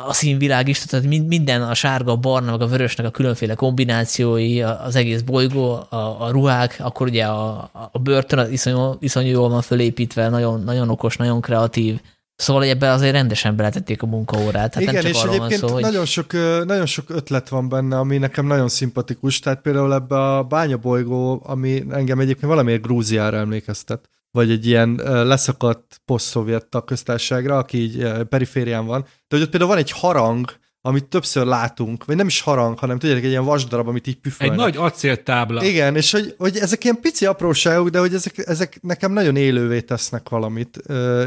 a 0.07 0.13
színvilág 0.13 0.69
is, 0.69 0.79
tehát 0.79 1.07
minden 1.07 1.63
a 1.63 1.75
sárga, 1.75 2.13
a 2.13 2.17
barna, 2.17 2.51
meg 2.51 2.61
a 2.61 2.67
vörösnek 2.67 3.07
a 3.07 3.11
különféle 3.11 3.55
kombinációi, 3.55 4.63
az 4.63 4.97
egész 4.97 5.21
bolygó, 5.21 5.73
a, 5.73 6.17
a 6.21 6.31
ruhák, 6.31 6.77
akkor 6.79 7.07
ugye 7.07 7.25
a, 7.25 7.71
a 7.93 7.99
börtön 7.99 8.39
az 8.39 8.49
iszonyú, 8.49 8.97
iszonyú 9.01 9.31
jól 9.31 9.49
van 9.49 9.63
fölépítve, 9.63 10.29
nagyon, 10.29 10.63
nagyon 10.63 10.89
okos, 10.89 11.17
nagyon 11.17 11.41
kreatív. 11.41 12.01
Szóval 12.37 12.65
ebben 12.65 12.93
azért 12.93 13.13
rendesen 13.13 13.57
beletették 13.57 14.03
a 14.03 14.07
munkaórát. 14.07 14.75
Hát 14.75 14.83
Igen, 14.83 14.95
nem 14.95 15.03
csak 15.03 15.13
és 15.13 15.23
egyébként 15.23 15.61
szó, 15.61 15.69
hogy... 15.69 15.83
nagyon, 15.83 16.05
sok, 16.05 16.33
nagyon 16.65 16.87
sok 16.87 17.11
ötlet 17.11 17.49
van 17.49 17.69
benne, 17.69 17.99
ami 17.99 18.19
nekem 18.19 18.47
nagyon 18.47 18.69
szimpatikus. 18.69 19.39
Tehát 19.39 19.61
például 19.61 19.95
ebbe 19.95 20.17
a 20.17 20.43
bányabolygó, 20.43 21.43
ami 21.45 21.85
engem 21.91 22.19
egyébként 22.19 22.47
valamiért 22.47 22.83
Grúziára 22.83 23.37
emlékeztet 23.37 24.09
vagy 24.35 24.51
egy 24.51 24.67
ilyen 24.67 24.95
leszakadt 25.05 26.01
poszt-szovjet 26.05 26.69
köztársaságra, 26.85 27.59
aki 27.59 27.79
így 27.79 28.09
periférián 28.29 28.87
van. 28.87 29.01
De 29.03 29.37
hogy 29.37 29.41
ott 29.41 29.51
például 29.51 29.71
van 29.71 29.81
egy 29.81 29.91
harang, 29.91 30.53
amit 30.81 31.05
többször 31.05 31.47
látunk, 31.47 32.05
vagy 32.05 32.17
nem 32.17 32.27
is 32.27 32.41
harang, 32.41 32.79
hanem 32.79 32.99
tudjátok, 32.99 33.25
egy 33.25 33.31
ilyen 33.31 33.45
vasdarab, 33.45 33.89
amit 33.89 34.07
így 34.07 34.21
püfölnek. 34.21 34.59
Egy 34.59 34.65
nagy 34.65 34.77
acéltábla. 34.77 35.65
Igen, 35.65 35.97
és 35.97 36.13
hogy, 36.13 36.35
hogy 36.39 36.57
ezek 36.57 36.85
ilyen 36.85 37.01
pici 37.01 37.27
apróságok, 37.27 37.89
de 37.89 37.99
hogy 37.99 38.15
ezek, 38.15 38.39
ezek 38.39 38.79
nekem 38.83 39.13
nagyon 39.13 39.37
élővé 39.37 39.81
tesznek 39.81 40.29
valamit, 40.29 40.77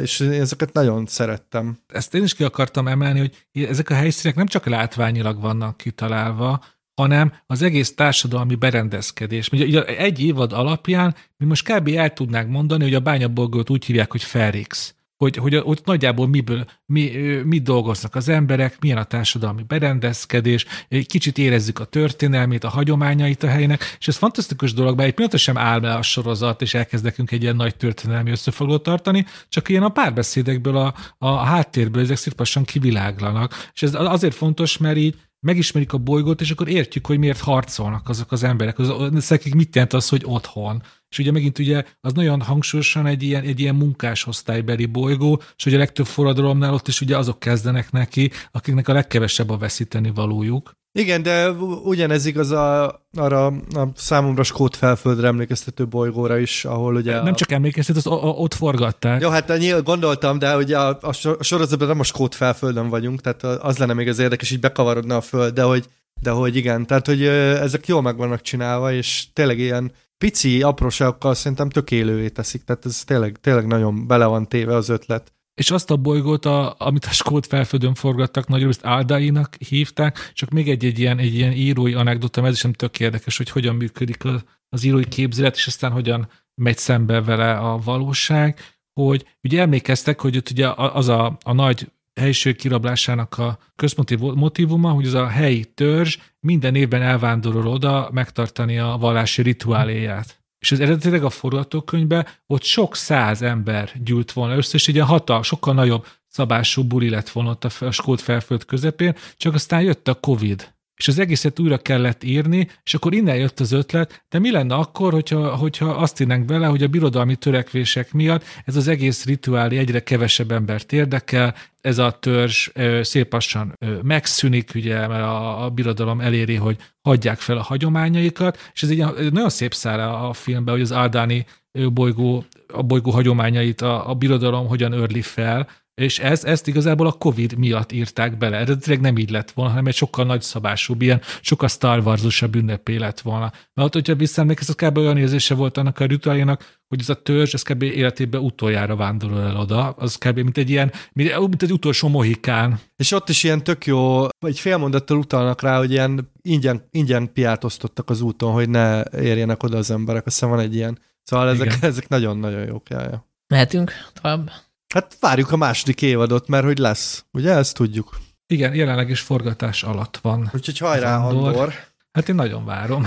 és 0.01 0.19
én 0.19 0.41
ezeket 0.41 0.73
nagyon 0.73 1.05
szerettem. 1.05 1.77
Ezt 1.87 2.13
én 2.13 2.23
is 2.23 2.33
ki 2.33 2.43
akartam 2.43 2.87
emelni, 2.87 3.19
hogy 3.19 3.63
ezek 3.63 3.89
a 3.89 3.93
helyszínek 3.93 4.35
nem 4.35 4.47
csak 4.47 4.65
látványilag 4.65 5.41
vannak 5.41 5.77
kitalálva, 5.77 6.63
hanem 7.01 7.33
az 7.45 7.61
egész 7.61 7.95
társadalmi 7.95 8.55
berendezkedés. 8.55 9.49
Ugye 9.49 9.83
egy 9.85 10.23
évad 10.23 10.53
alapján 10.53 11.15
mi 11.37 11.45
most 11.45 11.73
kb. 11.73 11.87
el 11.87 12.13
tudnánk 12.13 12.49
mondani, 12.49 12.83
hogy 12.83 12.93
a 12.93 12.99
bányabolgót 12.99 13.69
úgy 13.69 13.85
hívják, 13.85 14.11
hogy 14.11 14.23
Ferix. 14.23 14.95
Hogy, 15.17 15.35
hogy 15.35 15.55
ott 15.55 15.85
nagyjából 15.85 16.27
miből, 16.27 16.65
mi, 16.85 17.09
mit 17.43 17.63
dolgoznak 17.63 18.15
az 18.15 18.29
emberek, 18.29 18.77
milyen 18.79 18.97
a 18.97 19.03
társadalmi 19.03 19.63
berendezkedés, 19.67 20.65
kicsit 21.05 21.37
érezzük 21.37 21.79
a 21.79 21.85
történelmét, 21.85 22.63
a 22.63 22.69
hagyományait 22.69 23.43
a 23.43 23.47
helynek, 23.47 23.95
és 23.99 24.07
ez 24.07 24.15
fantasztikus 24.15 24.73
dolog, 24.73 24.95
mert 24.95 25.07
egy 25.07 25.13
pillanatra 25.13 25.39
sem 25.39 25.57
áll 25.57 25.79
be 25.79 25.93
a 25.93 26.01
sorozat, 26.01 26.61
és 26.61 26.73
elkezd 26.73 27.13
egy 27.25 27.41
ilyen 27.43 27.55
nagy 27.55 27.75
történelmi 27.75 28.31
összefoglalót 28.31 28.83
tartani, 28.83 29.25
csak 29.49 29.69
ilyen 29.69 29.83
a 29.83 29.89
párbeszédekből, 29.89 30.77
a, 30.77 30.93
a 31.17 31.35
háttérből 31.35 32.03
ezek 32.03 32.17
szirpasan 32.17 32.63
kiviláglanak. 32.63 33.69
És 33.73 33.83
ez 33.83 33.93
azért 33.93 34.35
fontos, 34.35 34.77
mert 34.77 34.97
így 34.97 35.15
megismerik 35.47 35.93
a 35.93 35.97
bolygót, 35.97 36.41
és 36.41 36.51
akkor 36.51 36.67
értjük, 36.67 37.05
hogy 37.05 37.17
miért 37.17 37.39
harcolnak 37.39 38.09
azok 38.09 38.31
az 38.31 38.43
emberek. 38.43 38.79
Az, 38.79 39.29
nekik 39.29 39.55
mit 39.55 39.75
jelent 39.75 39.93
az, 39.93 40.09
hogy 40.09 40.21
otthon. 40.25 40.83
És 41.09 41.19
ugye 41.19 41.31
megint 41.31 41.59
ugye 41.59 41.83
az 42.01 42.13
nagyon 42.13 42.41
hangsúlyosan 42.41 43.05
egy 43.05 43.23
ilyen, 43.23 43.43
egy 43.43 43.59
ilyen 43.59 43.75
munkásosztálybeli 43.75 44.85
bolygó, 44.85 45.41
és 45.57 45.65
ugye 45.65 45.75
a 45.75 45.79
legtöbb 45.79 46.05
forradalomnál 46.05 46.73
ott 46.73 46.87
is 46.87 47.01
ugye 47.01 47.17
azok 47.17 47.39
kezdenek 47.39 47.91
neki, 47.91 48.31
akiknek 48.51 48.87
a 48.87 48.93
legkevesebb 48.93 49.49
a 49.49 49.57
veszíteni 49.57 50.11
valójuk. 50.11 50.75
Igen, 50.97 51.21
de 51.21 51.51
ugyanez 51.83 52.25
igaz 52.25 52.51
a, 52.51 52.99
arra 53.17 53.45
a 53.45 53.87
számomra 53.95 54.43
Skót 54.43 54.75
felföldre 54.75 55.27
emlékeztető 55.27 55.87
bolygóra 55.87 56.37
is, 56.37 56.65
ahol 56.65 56.95
ugye... 56.95 57.15
Nem 57.15 57.33
a... 57.33 57.35
csak 57.35 57.51
emlékeztet, 57.51 57.95
az 57.95 58.07
ott 58.21 58.53
forgatták. 58.53 59.21
Jó, 59.21 59.29
hát 59.29 59.57
nyilván 59.57 59.83
gondoltam, 59.83 60.39
de 60.39 60.55
ugye 60.55 60.79
a, 60.79 60.97
a 61.01 61.11
sorozatban 61.43 61.87
nem 61.87 61.99
a 61.99 62.03
Skót 62.03 62.35
felföldön 62.35 62.89
vagyunk, 62.89 63.21
tehát 63.21 63.43
az 63.43 63.77
lenne 63.77 63.93
még 63.93 64.07
az 64.07 64.19
érdekes, 64.19 64.51
így 64.51 64.59
bekavarodna 64.59 65.15
a 65.15 65.21
föld, 65.21 65.53
de 65.53 65.61
hogy, 65.61 65.85
de 66.21 66.29
hogy 66.29 66.55
igen, 66.55 66.85
tehát 66.85 67.05
hogy 67.05 67.23
ezek 67.23 67.87
jól 67.87 68.01
meg 68.01 68.17
vannak 68.17 68.41
csinálva, 68.41 68.93
és 68.93 69.27
tényleg 69.33 69.59
ilyen 69.59 69.91
pici 70.17 70.61
apróságokkal 70.61 71.33
szerintem 71.33 71.69
tök 71.69 71.91
élővé 71.91 72.29
teszik, 72.29 72.63
tehát 72.63 72.85
ez 72.85 73.03
tényleg, 73.05 73.37
tényleg 73.41 73.67
nagyon 73.67 74.07
bele 74.07 74.25
van 74.25 74.47
téve 74.47 74.75
az 74.75 74.89
ötlet 74.89 75.31
és 75.57 75.71
azt 75.71 75.91
a 75.91 75.97
bolygót, 75.97 76.45
a, 76.45 76.75
amit 76.77 77.05
a 77.05 77.09
Skót 77.11 77.47
felföldön 77.47 77.93
forgattak, 77.93 78.47
nagyobb 78.47 78.69
ezt 78.69 78.85
Aldainak 78.85 79.55
hívták, 79.55 80.31
csak 80.33 80.49
még 80.49 80.69
egy, 80.69 80.85
egy, 80.85 80.99
ilyen, 80.99 81.17
egy 81.17 81.35
ilyen 81.35 81.51
írói 81.51 81.93
anekdota, 81.93 82.45
ez 82.45 82.53
is 82.53 82.61
nem 82.61 82.73
tök 82.73 82.99
érdekes, 82.99 83.37
hogy 83.37 83.49
hogyan 83.49 83.75
működik 83.75 84.25
az, 84.25 84.43
az 84.69 84.83
írói 84.83 85.07
képzelet, 85.07 85.55
és 85.55 85.67
aztán 85.67 85.91
hogyan 85.91 86.29
megy 86.55 86.77
szembe 86.77 87.21
vele 87.21 87.53
a 87.53 87.77
valóság, 87.77 88.59
hogy 88.93 89.25
ugye 89.43 89.61
emlékeztek, 89.61 90.21
hogy 90.21 90.37
ott 90.37 90.49
ugye 90.49 90.69
az 90.75 91.07
a, 91.07 91.37
a 91.43 91.53
nagy 91.53 91.91
helyiség 92.15 92.55
kirablásának 92.55 93.37
a 93.37 93.59
központi 93.75 94.15
motivuma, 94.15 94.91
hogy 94.91 95.05
az 95.05 95.13
a 95.13 95.27
helyi 95.27 95.65
törzs 95.65 96.17
minden 96.39 96.75
évben 96.75 97.01
elvándorol 97.01 97.67
oda 97.67 98.09
megtartani 98.11 98.77
a 98.77 98.97
vallási 98.99 99.41
rituáléját. 99.41 100.36
És 100.59 100.71
az 100.71 100.79
eredetileg 100.79 101.23
a 101.23 101.29
forgatókönyvben 101.29 102.27
ott 102.47 102.63
sok 102.63 102.95
száz 102.95 103.41
ember 103.41 103.91
gyűlt 104.03 104.31
volna 104.31 104.55
össze, 104.55 104.75
és 104.75 104.87
egy 104.87 104.99
hatal, 104.99 105.43
sokkal 105.43 105.73
nagyobb 105.73 106.05
szabású 106.27 106.83
buli 106.83 107.09
lett 107.09 107.29
volna 107.29 107.49
ott 107.49 107.63
a 107.63 107.91
Skót 107.91 108.21
felföld 108.21 108.65
közepén, 108.65 109.15
csak 109.37 109.53
aztán 109.53 109.81
jött 109.81 110.07
a 110.07 110.13
Covid 110.13 110.75
és 110.97 111.07
az 111.07 111.19
egészet 111.19 111.59
újra 111.59 111.77
kellett 111.77 112.23
írni, 112.23 112.67
és 112.83 112.93
akkor 112.93 113.13
innen 113.13 113.35
jött 113.35 113.59
az 113.59 113.71
ötlet, 113.71 114.25
de 114.29 114.39
mi 114.39 114.51
lenne 114.51 114.75
akkor, 114.75 115.13
hogyha, 115.13 115.55
hogyha 115.55 115.85
azt 115.85 116.21
írnánk 116.21 116.45
bele, 116.45 116.67
hogy 116.67 116.83
a 116.83 116.87
birodalmi 116.87 117.35
törekvések 117.35 118.13
miatt 118.13 118.43
ez 118.65 118.75
az 118.75 118.87
egész 118.87 119.25
rituálé 119.25 119.77
egyre 119.77 120.03
kevesebb 120.03 120.51
embert 120.51 120.93
érdekel, 120.93 121.55
ez 121.81 121.97
a 121.97 122.11
törzs 122.11 122.69
szép 123.01 123.33
lassan 123.33 123.73
megszűnik, 124.01 124.71
ugye, 124.75 125.07
mert 125.07 125.23
a, 125.23 125.63
a 125.63 125.69
birodalom 125.69 126.19
eléri, 126.19 126.55
hogy 126.55 126.77
hagyják 127.01 127.39
fel 127.39 127.57
a 127.57 127.63
hagyományaikat, 127.63 128.71
és 128.73 128.83
ez 128.83 128.89
egy 128.89 129.31
nagyon 129.31 129.49
szép 129.49 129.73
szára 129.73 130.29
a 130.29 130.33
filmben, 130.33 130.73
hogy 130.73 130.83
az 130.83 130.91
Aldáni 130.91 131.45
bolygó, 131.93 132.45
a 132.73 132.83
bolygó 132.83 133.11
hagyományait 133.11 133.81
a, 133.81 134.09
a 134.09 134.13
birodalom 134.13 134.67
hogyan 134.67 134.91
örli 134.91 135.21
fel, 135.21 135.67
és 136.01 136.19
ez, 136.19 136.43
ezt 136.43 136.67
igazából 136.67 137.07
a 137.07 137.11
Covid 137.11 137.57
miatt 137.57 137.91
írták 137.91 138.37
bele. 138.37 138.55
Eredetileg 138.55 139.01
nem 139.01 139.17
így 139.17 139.29
lett 139.29 139.51
volna, 139.51 139.71
hanem 139.71 139.87
egy 139.87 139.95
sokkal 139.95 140.25
nagyszabású, 140.25 140.95
ilyen 140.99 141.21
sokkal 141.41 141.67
Star 141.67 141.99
Wars-osabb 141.99 142.55
ünnepé 142.55 142.95
lett 142.95 143.19
volna. 143.19 143.51
Mert 143.73 143.93
hogyha 143.93 144.15
visszaemlékezz, 144.15 144.69
az 144.69 144.75
kb. 144.75 144.97
olyan 144.97 145.17
érzése 145.17 145.55
volt 145.55 145.77
annak 145.77 145.99
a 145.99 146.05
rituáljának, 146.05 146.79
hogy 146.87 146.99
ez 146.99 147.09
a 147.09 147.21
törzs, 147.21 147.53
ez 147.53 147.61
kb. 147.61 147.81
életében 147.81 148.41
utoljára 148.41 148.95
vándorol 148.95 149.41
el 149.41 149.57
oda. 149.57 149.89
Az 149.89 150.15
kb. 150.15 150.35
mint 150.39 150.57
egy 150.57 150.69
ilyen, 150.69 150.91
mint 151.13 151.61
egy 151.63 151.71
utolsó 151.71 152.07
mohikán. 152.07 152.79
És 152.95 153.11
ott 153.11 153.29
is 153.29 153.43
ilyen 153.43 153.63
tök 153.63 153.85
jó, 153.85 154.27
egy 154.39 154.59
fél 154.59 154.77
mondattal 154.77 155.17
utalnak 155.17 155.61
rá, 155.61 155.77
hogy 155.77 155.91
ilyen 155.91 156.31
ingyen, 156.41 156.87
ingyen 156.91 157.33
piát 157.33 157.63
osztottak 157.63 158.09
az 158.09 158.21
úton, 158.21 158.51
hogy 158.51 158.69
ne 158.69 159.03
érjenek 159.03 159.63
oda 159.63 159.77
az 159.77 159.91
emberek. 159.91 160.25
Azt 160.25 160.35
hiszem 160.35 160.49
van 160.49 160.59
egy 160.59 160.75
ilyen. 160.75 160.99
Szóval 161.23 161.49
ezek, 161.49 161.77
ezek 161.81 162.07
nagyon-nagyon 162.07 162.65
jók. 162.65 162.89
Jája. 162.89 163.27
Mehetünk 163.47 163.91
tovább? 164.13 164.49
Hát 164.93 165.17
várjuk 165.19 165.51
a 165.51 165.57
második 165.57 166.01
évadot, 166.01 166.47
mert 166.47 166.65
hogy 166.65 166.77
lesz. 166.77 167.25
Ugye 167.31 167.51
ezt 167.51 167.73
tudjuk. 167.75 168.17
Igen, 168.47 168.75
jelenleg 168.75 169.09
is 169.09 169.19
forgatás 169.19 169.83
alatt 169.83 170.19
van. 170.21 170.49
Úgyhogy 170.53 170.77
hajrá, 170.77 171.17
Andor. 171.17 171.47
Andor. 171.47 171.73
Hát 172.11 172.29
én 172.29 172.35
nagyon 172.35 172.65
várom. 172.65 173.05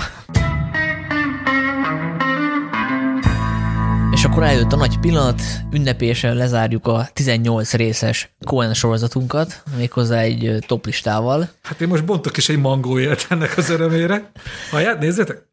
És 4.13 4.25
akkor 4.25 4.43
eljött 4.43 4.73
a 4.73 4.77
nagy 4.77 4.99
pillanat, 4.99 5.43
ünnepésen 5.73 6.35
lezárjuk 6.35 6.87
a 6.87 7.09
18 7.13 7.73
részes 7.75 8.35
Cohen 8.45 8.75
sorozatunkat, 8.75 9.63
méghozzá 9.77 10.19
egy 10.19 10.65
toplistával. 10.67 11.49
Hát 11.63 11.81
én 11.81 11.89
most 11.89 12.05
bontok 12.05 12.37
is 12.37 12.49
egy 12.49 12.59
mangóért 12.59 13.27
ennek 13.29 13.57
az 13.57 13.71
örömére. 13.71 14.31
Hallják, 14.71 14.99
nézzétek! 14.99 15.50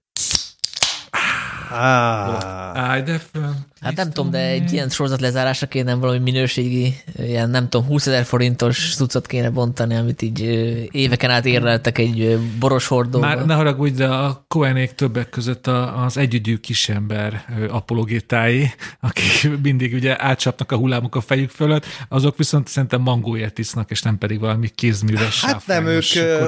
Ah. 1.71 2.77
Állj, 2.77 3.01
de. 3.01 3.21
Hát 3.81 3.95
nem 3.95 4.11
tudom, 4.11 4.31
de 4.31 4.39
egy 4.39 4.73
ilyen 4.73 4.89
sorozat 4.89 5.21
lezárásra 5.21 5.67
kéne 5.67 5.93
valami 5.93 6.19
minőségi, 6.19 6.93
ilyen 7.17 7.49
nem 7.49 7.69
tudom, 7.69 7.87
20 7.87 8.07
ezer 8.07 8.25
forintos 8.25 8.95
cuccot 8.95 9.27
kéne 9.27 9.49
bontani, 9.49 9.95
amit 9.95 10.21
így 10.21 10.41
éveken 10.91 11.29
át 11.29 11.45
érleltek 11.45 11.97
egy 11.97 12.39
boros 12.59 12.87
hordóba. 12.87 13.25
Már 13.25 13.45
ne 13.45 13.53
haragudj, 13.53 13.95
de 13.95 14.07
a 14.07 14.45
Cohenék 14.47 14.91
többek 14.91 15.29
között 15.29 15.67
az 16.05 16.17
együgyű 16.17 16.57
kisember 16.57 17.45
apologétái, 17.69 18.71
akik 18.99 19.61
mindig 19.63 19.93
ugye 19.93 20.23
átcsapnak 20.23 20.71
a 20.71 20.75
hullámok 20.75 21.15
a 21.15 21.21
fejük 21.21 21.49
fölött, 21.49 21.85
azok 22.09 22.37
viszont 22.37 22.67
szerintem 22.67 23.01
mangóért 23.01 23.57
isznak, 23.59 23.91
és 23.91 24.01
nem 24.01 24.17
pedig 24.17 24.39
valami 24.39 24.69
kézműves 24.75 25.45
Hát 25.45 25.67
nem, 25.67 25.85
ők 25.85 26.03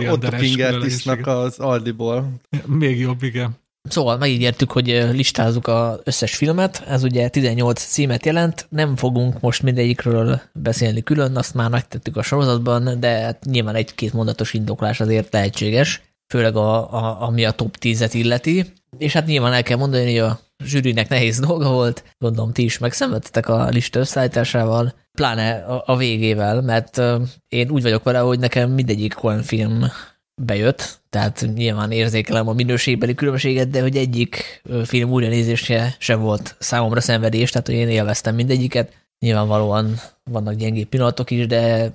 Otto 0.09 0.29
Kingert 0.29 0.85
isznak 0.85 1.27
az 1.27 1.59
Aldiból. 1.59 2.33
Még 2.65 2.99
jobb, 2.99 3.23
igen. 3.23 3.57
Szóval 3.81 4.17
megígértük, 4.17 4.71
hogy 4.71 4.87
listázzuk 5.11 5.67
az 5.67 5.99
összes 6.03 6.35
filmet, 6.35 6.83
ez 6.87 7.03
ugye 7.03 7.29
18 7.29 7.83
címet 7.83 8.25
jelent, 8.25 8.67
nem 8.69 8.95
fogunk 8.95 9.39
most 9.39 9.63
mindegyikről 9.63 10.41
beszélni 10.53 11.03
külön, 11.03 11.35
azt 11.35 11.53
már 11.53 11.69
megtettük 11.69 12.17
a 12.17 12.21
sorozatban, 12.21 12.99
de 12.99 13.09
hát 13.09 13.45
nyilván 13.45 13.75
egy-két 13.75 14.13
mondatos 14.13 14.53
indoklás 14.53 14.99
azért 14.99 15.33
lehetséges, 15.33 16.01
főleg 16.33 16.55
a, 16.55 16.93
a, 16.93 17.21
ami 17.21 17.45
a 17.45 17.51
top 17.51 17.75
10-et 17.79 18.09
illeti, 18.13 18.65
és 18.97 19.13
hát 19.13 19.25
nyilván 19.25 19.53
el 19.53 19.63
kell 19.63 19.77
mondani, 19.77 20.05
hogy 20.05 20.29
a 20.29 20.39
zsűrinek 20.63 21.09
nehéz 21.09 21.39
dolga 21.47 21.71
volt, 21.71 22.03
gondolom 22.17 22.53
ti 22.53 22.63
is 22.63 22.77
megszenvedtetek 22.77 23.49
a 23.49 23.67
lista 23.67 23.99
összeállításával, 23.99 24.93
pláne 25.11 25.51
a, 25.51 25.83
a 25.85 25.97
végével, 25.97 26.61
mert 26.61 27.01
én 27.47 27.69
úgy 27.69 27.81
vagyok 27.81 28.03
vele, 28.03 28.19
hogy 28.19 28.39
nekem 28.39 28.71
mindegyik 28.71 29.23
olyan 29.23 29.41
film 29.41 29.85
bejött, 30.45 31.01
tehát 31.09 31.45
nyilván 31.55 31.91
érzékelem 31.91 32.47
a 32.47 32.53
minőségbeli 32.53 33.15
különbséget, 33.15 33.69
de 33.69 33.81
hogy 33.81 33.97
egyik 33.97 34.61
film 34.85 35.11
újranézése 35.11 35.95
sem 35.97 36.19
volt 36.19 36.55
számomra 36.59 37.01
szenvedés, 37.01 37.51
tehát 37.51 37.67
hogy 37.67 37.75
én 37.75 37.89
élveztem 37.89 38.35
mindegyiket. 38.35 38.93
Nyilvánvalóan 39.19 39.95
vannak 40.23 40.53
gyengébb 40.53 40.87
pillanatok 40.87 41.31
is, 41.31 41.47
de, 41.47 41.91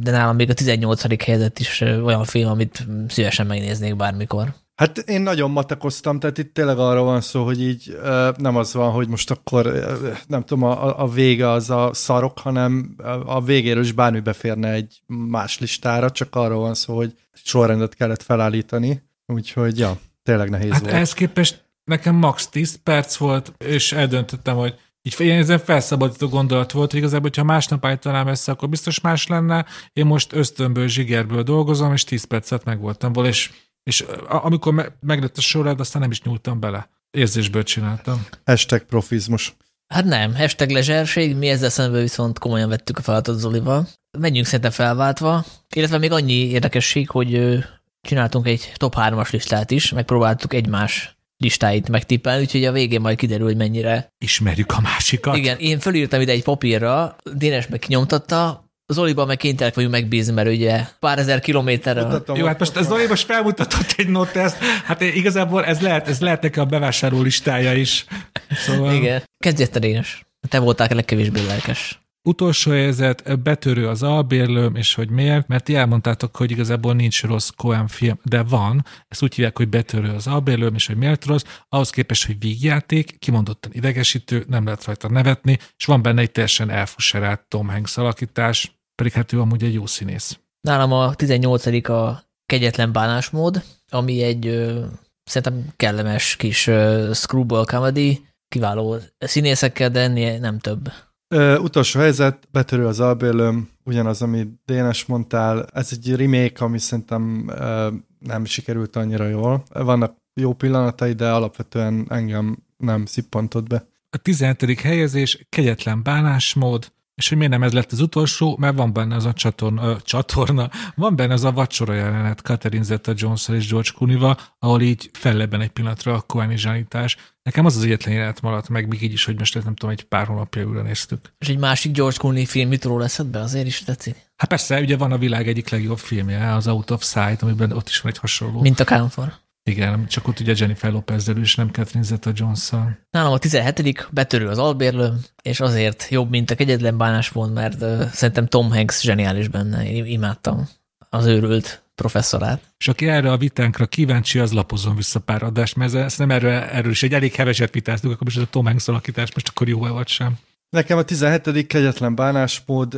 de 0.00 0.10
nálam 0.10 0.36
még 0.36 0.50
a 0.50 0.54
18. 0.54 1.24
helyzet 1.24 1.58
is 1.58 1.80
olyan 1.80 2.24
film, 2.24 2.48
amit 2.48 2.86
szívesen 3.08 3.46
megnéznék 3.46 3.96
bármikor. 3.96 4.54
Hát 4.76 4.98
én 4.98 5.20
nagyon 5.20 5.50
matekoztam, 5.50 6.18
tehát 6.18 6.38
itt 6.38 6.54
tényleg 6.54 6.78
arra 6.78 7.02
van 7.02 7.20
szó, 7.20 7.44
hogy 7.44 7.62
így 7.62 7.98
nem 8.36 8.56
az 8.56 8.74
van, 8.74 8.90
hogy 8.90 9.08
most 9.08 9.30
akkor 9.30 9.86
nem 10.26 10.44
tudom, 10.44 10.64
a, 10.64 11.02
a 11.02 11.08
vége 11.08 11.50
az 11.50 11.70
a 11.70 11.90
szarok, 11.92 12.38
hanem 12.38 12.96
a 13.26 13.42
végéről 13.42 13.82
is 13.82 13.92
bármi 13.92 14.20
beférne 14.20 14.70
egy 14.70 15.00
más 15.06 15.58
listára, 15.58 16.10
csak 16.10 16.34
arról 16.34 16.60
van 16.60 16.74
szó, 16.74 16.96
hogy 16.96 17.14
sorrendet 17.32 17.94
kellett 17.94 18.22
felállítani, 18.22 19.02
úgyhogy 19.26 19.78
ja, 19.78 19.98
tényleg 20.22 20.50
nehéz 20.50 20.70
hát 20.70 20.80
volt. 20.80 20.92
ehhez 20.92 21.12
képest 21.12 21.64
nekem 21.84 22.14
max 22.14 22.48
10 22.48 22.78
perc 22.82 23.16
volt, 23.16 23.52
és 23.58 23.92
eldöntöttem, 23.92 24.56
hogy 24.56 24.74
így 25.02 25.14
ilyen 25.18 25.38
ezen 25.38 25.58
felszabadító 25.58 26.28
gondolat 26.28 26.72
volt, 26.72 26.90
hogy 26.90 27.00
igazából, 27.00 27.28
hogyha 27.28 27.44
másnap 27.44 27.84
állítanám 27.84 28.26
össze, 28.26 28.52
akkor 28.52 28.68
biztos 28.68 29.00
más 29.00 29.26
lenne. 29.26 29.66
Én 29.92 30.06
most 30.06 30.32
ösztönből, 30.32 30.88
zsigerből 30.88 31.42
dolgozom, 31.42 31.92
és 31.92 32.04
10 32.04 32.24
percet 32.24 32.64
meg 32.64 32.80
voltam 32.80 33.12
volna, 33.12 33.28
és 33.28 33.50
és 33.86 34.04
amikor 34.28 34.72
me- 34.72 34.92
meglett 35.00 35.36
a 35.36 35.40
sorrend, 35.40 35.80
aztán 35.80 36.02
nem 36.02 36.10
is 36.10 36.22
nyúltam 36.22 36.60
bele. 36.60 36.88
Érzésből 37.10 37.62
csináltam. 37.62 38.26
Hashtag 38.44 38.82
profizmus. 38.82 39.56
Hát 39.86 40.04
nem, 40.04 40.34
hashtag 40.34 40.70
lezserség, 40.70 41.36
mi 41.36 41.48
ezzel 41.48 41.70
szemben 41.70 42.00
viszont 42.00 42.38
komolyan 42.38 42.68
vettük 42.68 42.98
a 42.98 43.02
feladatot 43.02 43.38
Zolival. 43.38 43.88
Menjünk 44.18 44.46
szerintem 44.46 44.70
felváltva, 44.70 45.44
illetve 45.74 45.98
még 45.98 46.12
annyi 46.12 46.32
érdekesség, 46.32 47.10
hogy 47.10 47.58
csináltunk 48.00 48.46
egy 48.46 48.72
top 48.74 48.94
3-as 48.96 49.30
listát 49.30 49.70
is, 49.70 49.92
megpróbáltuk 49.92 50.54
egymás 50.54 51.16
listáit 51.36 51.88
megtippelni, 51.88 52.42
úgyhogy 52.42 52.64
a 52.64 52.72
végén 52.72 53.00
majd 53.00 53.16
kiderül, 53.16 53.46
hogy 53.46 53.56
mennyire. 53.56 54.14
Ismerjük 54.18 54.72
a 54.72 54.80
másikat. 54.80 55.36
Igen, 55.36 55.58
én 55.58 55.78
fölírtam 55.78 56.20
ide 56.20 56.32
egy 56.32 56.42
papírra, 56.42 57.16
Dénes 57.34 57.66
meg 57.66 57.78
kinyomtatta, 57.78 58.65
Zoliban 58.92 59.26
meg 59.26 59.36
kénytelenek 59.36 59.74
vagyunk 59.74 59.92
megbízni, 59.92 60.32
mert 60.32 60.48
ugye 60.48 60.84
pár 60.98 61.18
ezer 61.18 61.40
kilométerre. 61.40 62.22
Jó, 62.34 62.46
hát 62.46 62.58
most 62.58 62.76
ez 62.76 62.86
Zoli 62.86 63.06
most 63.06 63.24
felmutatott 63.24 63.94
egy 63.96 64.08
notest, 64.08 64.56
hát 64.84 65.00
igazából 65.00 65.64
ez 65.64 65.80
lehet, 65.80 66.08
ez 66.08 66.20
lehet 66.20 66.42
neki 66.42 66.58
a 66.58 66.64
bevásárló 66.64 67.22
listája 67.22 67.72
is. 67.72 68.04
Szóval... 68.50 68.94
Igen. 68.94 69.22
Kezdj 69.38 69.64
te 69.64 69.78
Dénes. 69.78 70.26
Te 70.48 70.58
voltál 70.58 70.88
a 70.90 70.94
legkevésbé 70.94 71.40
lelkes. 71.46 72.00
Utolsó 72.22 72.70
helyzet, 72.70 73.40
betörő 73.42 73.88
az 73.88 74.02
albérlőm, 74.02 74.74
és 74.74 74.94
hogy 74.94 75.10
miért? 75.10 75.48
Mert 75.48 75.64
ti 75.64 75.74
elmondtátok, 75.74 76.36
hogy 76.36 76.50
igazából 76.50 76.94
nincs 76.94 77.22
rossz 77.22 77.48
Coen 77.56 77.86
film, 77.86 78.18
de 78.22 78.42
van. 78.42 78.84
Ezt 79.08 79.22
úgy 79.22 79.34
hívják, 79.34 79.56
hogy 79.56 79.68
betörő 79.68 80.10
az 80.14 80.26
albérlőm, 80.26 80.74
és 80.74 80.86
hogy 80.86 80.96
miért 80.96 81.24
rossz. 81.24 81.44
Ahhoz 81.68 81.90
képest, 81.90 82.26
hogy 82.26 82.38
vígjáték, 82.38 83.18
kimondottan 83.18 83.72
idegesítő, 83.74 84.44
nem 84.48 84.64
lehet 84.64 84.84
rajta 84.84 85.08
nevetni, 85.08 85.58
és 85.76 85.84
van 85.84 86.02
benne 86.02 86.20
egy 86.20 86.32
teljesen 86.32 86.70
elfuserált 86.70 87.40
Tom 87.48 87.68
Hanks 87.68 87.96
alakítás, 87.96 88.75
pedig 88.96 89.12
hát 89.12 89.32
ő 89.32 89.40
amúgy 89.40 89.64
egy 89.64 89.74
jó 89.74 89.86
színész. 89.86 90.38
Nálam 90.60 90.92
a 90.92 91.14
18 91.14 91.88
a 91.88 92.24
kegyetlen 92.46 92.92
bánásmód, 92.92 93.62
ami 93.90 94.22
egy 94.22 94.46
ö, 94.46 94.84
szerintem 95.24 95.72
kellemes 95.76 96.36
kis 96.36 96.66
ö, 96.66 97.10
screwball 97.14 97.64
comedy, 97.64 98.26
kiváló 98.48 98.96
színészekkel, 99.18 99.90
de 99.90 100.00
ennél 100.00 100.38
nem 100.38 100.58
több. 100.58 100.92
Ö, 101.28 101.58
utolsó 101.58 102.00
helyzet, 102.00 102.48
betörő 102.50 102.86
az 102.86 103.00
albérlőm, 103.00 103.70
ugyanaz, 103.84 104.22
amit 104.22 104.48
Dénes 104.64 105.04
mondtál. 105.04 105.66
Ez 105.72 105.88
egy 105.92 106.16
remake, 106.16 106.64
ami 106.64 106.78
szerintem 106.78 107.48
ö, 107.48 107.88
nem 108.18 108.44
sikerült 108.44 108.96
annyira 108.96 109.26
jól. 109.28 109.62
Vannak 109.68 110.16
jó 110.40 110.52
pillanatai, 110.52 111.12
de 111.12 111.30
alapvetően 111.30 112.06
engem 112.08 112.58
nem 112.76 113.06
szippantott 113.06 113.68
be. 113.68 113.86
A 114.10 114.16
17. 114.16 114.80
helyezés, 114.80 115.46
kegyetlen 115.48 116.02
bánásmód, 116.02 116.92
és 117.16 117.28
hogy 117.28 117.36
miért 117.36 117.52
nem 117.52 117.62
ez 117.62 117.72
lett 117.72 117.92
az 117.92 118.00
utolsó, 118.00 118.56
mert 118.60 118.76
van 118.76 118.92
benne 118.92 119.14
az 119.14 119.24
a 119.24 119.32
csatorna, 119.32 119.86
ö, 119.86 119.96
csatorna 120.02 120.70
van 120.94 121.16
benne 121.16 121.32
az 121.32 121.44
a 121.44 121.52
vacsora 121.52 121.94
jelenet 121.94 122.40
Catherine 122.40 122.84
zeta 122.84 123.12
jones 123.16 123.48
és 123.48 123.68
George 123.68 123.90
clooney 123.96 124.34
ahol 124.58 124.80
így 124.80 125.10
fellebben 125.12 125.60
egy 125.60 125.70
pillanatra 125.70 126.14
a 126.14 126.20
Cohen 126.20 126.56
zsanítás. 126.56 127.16
Nekem 127.42 127.64
az 127.64 127.76
az 127.76 127.82
egyetlen 127.82 128.14
jelenet 128.14 128.40
maradt 128.40 128.68
meg, 128.68 128.88
még 128.88 129.02
így 129.02 129.12
is, 129.12 129.24
hogy 129.24 129.38
most 129.38 129.54
nem 129.54 129.74
tudom, 129.74 129.90
egy 129.90 130.04
pár 130.04 130.26
hónapja 130.26 130.66
újra 130.66 130.82
néztük. 130.82 131.32
És 131.38 131.48
egy 131.48 131.58
másik 131.58 131.92
George 131.92 132.16
Clooney 132.16 132.46
film 132.46 132.68
mit 132.68 132.84
róla 132.84 133.08
be, 133.30 133.40
azért 133.40 133.66
is 133.66 133.78
tetszik? 133.78 134.16
Hát 134.36 134.48
persze, 134.48 134.80
ugye 134.80 134.96
van 134.96 135.12
a 135.12 135.18
világ 135.18 135.48
egyik 135.48 135.68
legjobb 135.68 135.98
filmje, 135.98 136.54
az 136.54 136.68
Out 136.68 136.90
of 136.90 137.04
Sight, 137.04 137.42
amiben 137.42 137.72
ott 137.72 137.88
is 137.88 138.00
van 138.00 138.12
egy 138.12 138.18
hasonló. 138.18 138.60
Mint 138.60 138.80
a 138.80 138.84
Kámfor. 138.84 139.32
Igen, 139.70 140.06
csak 140.06 140.28
ott 140.28 140.40
ugye 140.40 140.54
Jennifer 140.56 140.92
lopez 140.92 141.28
és 141.28 141.54
nem 141.54 141.68
Catherine 141.68 142.04
Zeta-Jones-szal. 142.04 142.98
Nálam 143.10 143.32
a 143.32 143.38
17 143.38 144.08
betörő 144.10 144.48
az 144.48 144.58
albérlő, 144.58 145.12
és 145.42 145.60
azért 145.60 146.06
jobb, 146.10 146.30
mint 146.30 146.50
a 146.50 146.54
kegyetlen 146.54 146.98
bánásmód, 146.98 147.52
mert 147.52 147.82
uh, 147.82 148.10
szerintem 148.10 148.46
Tom 148.46 148.70
Hanks 148.70 149.02
zseniális 149.02 149.48
benne. 149.48 149.90
Én 149.90 150.04
imádtam 150.04 150.68
az 151.10 151.26
őrült 151.26 151.82
professzorát. 151.94 152.60
És 152.78 152.88
aki 152.88 153.08
erre 153.08 153.32
a 153.32 153.36
vitánkra 153.36 153.86
kíváncsi, 153.86 154.38
az 154.38 154.52
lapozom 154.52 154.96
vissza 154.96 155.20
pár 155.20 155.42
adást, 155.42 155.76
mert 155.76 155.94
ezt 155.94 156.18
nem 156.18 156.30
erről, 156.30 156.52
erről 156.52 156.90
is 156.90 157.02
egy 157.02 157.14
elég 157.14 157.34
heveset 157.34 157.72
vitáztunk, 157.72 158.14
akkor 158.14 158.26
most 158.26 158.38
a 158.38 158.50
Tom 158.50 158.64
Hanks 158.64 158.88
alakítás 158.88 159.34
most 159.34 159.48
akkor 159.48 159.68
jó-e 159.68 159.90
vagy 159.90 160.08
sem. 160.08 160.38
Nekem 160.70 160.98
a 160.98 161.02
17. 161.02 161.66
kegyetlen 161.66 162.14
bánásmód 162.14 162.94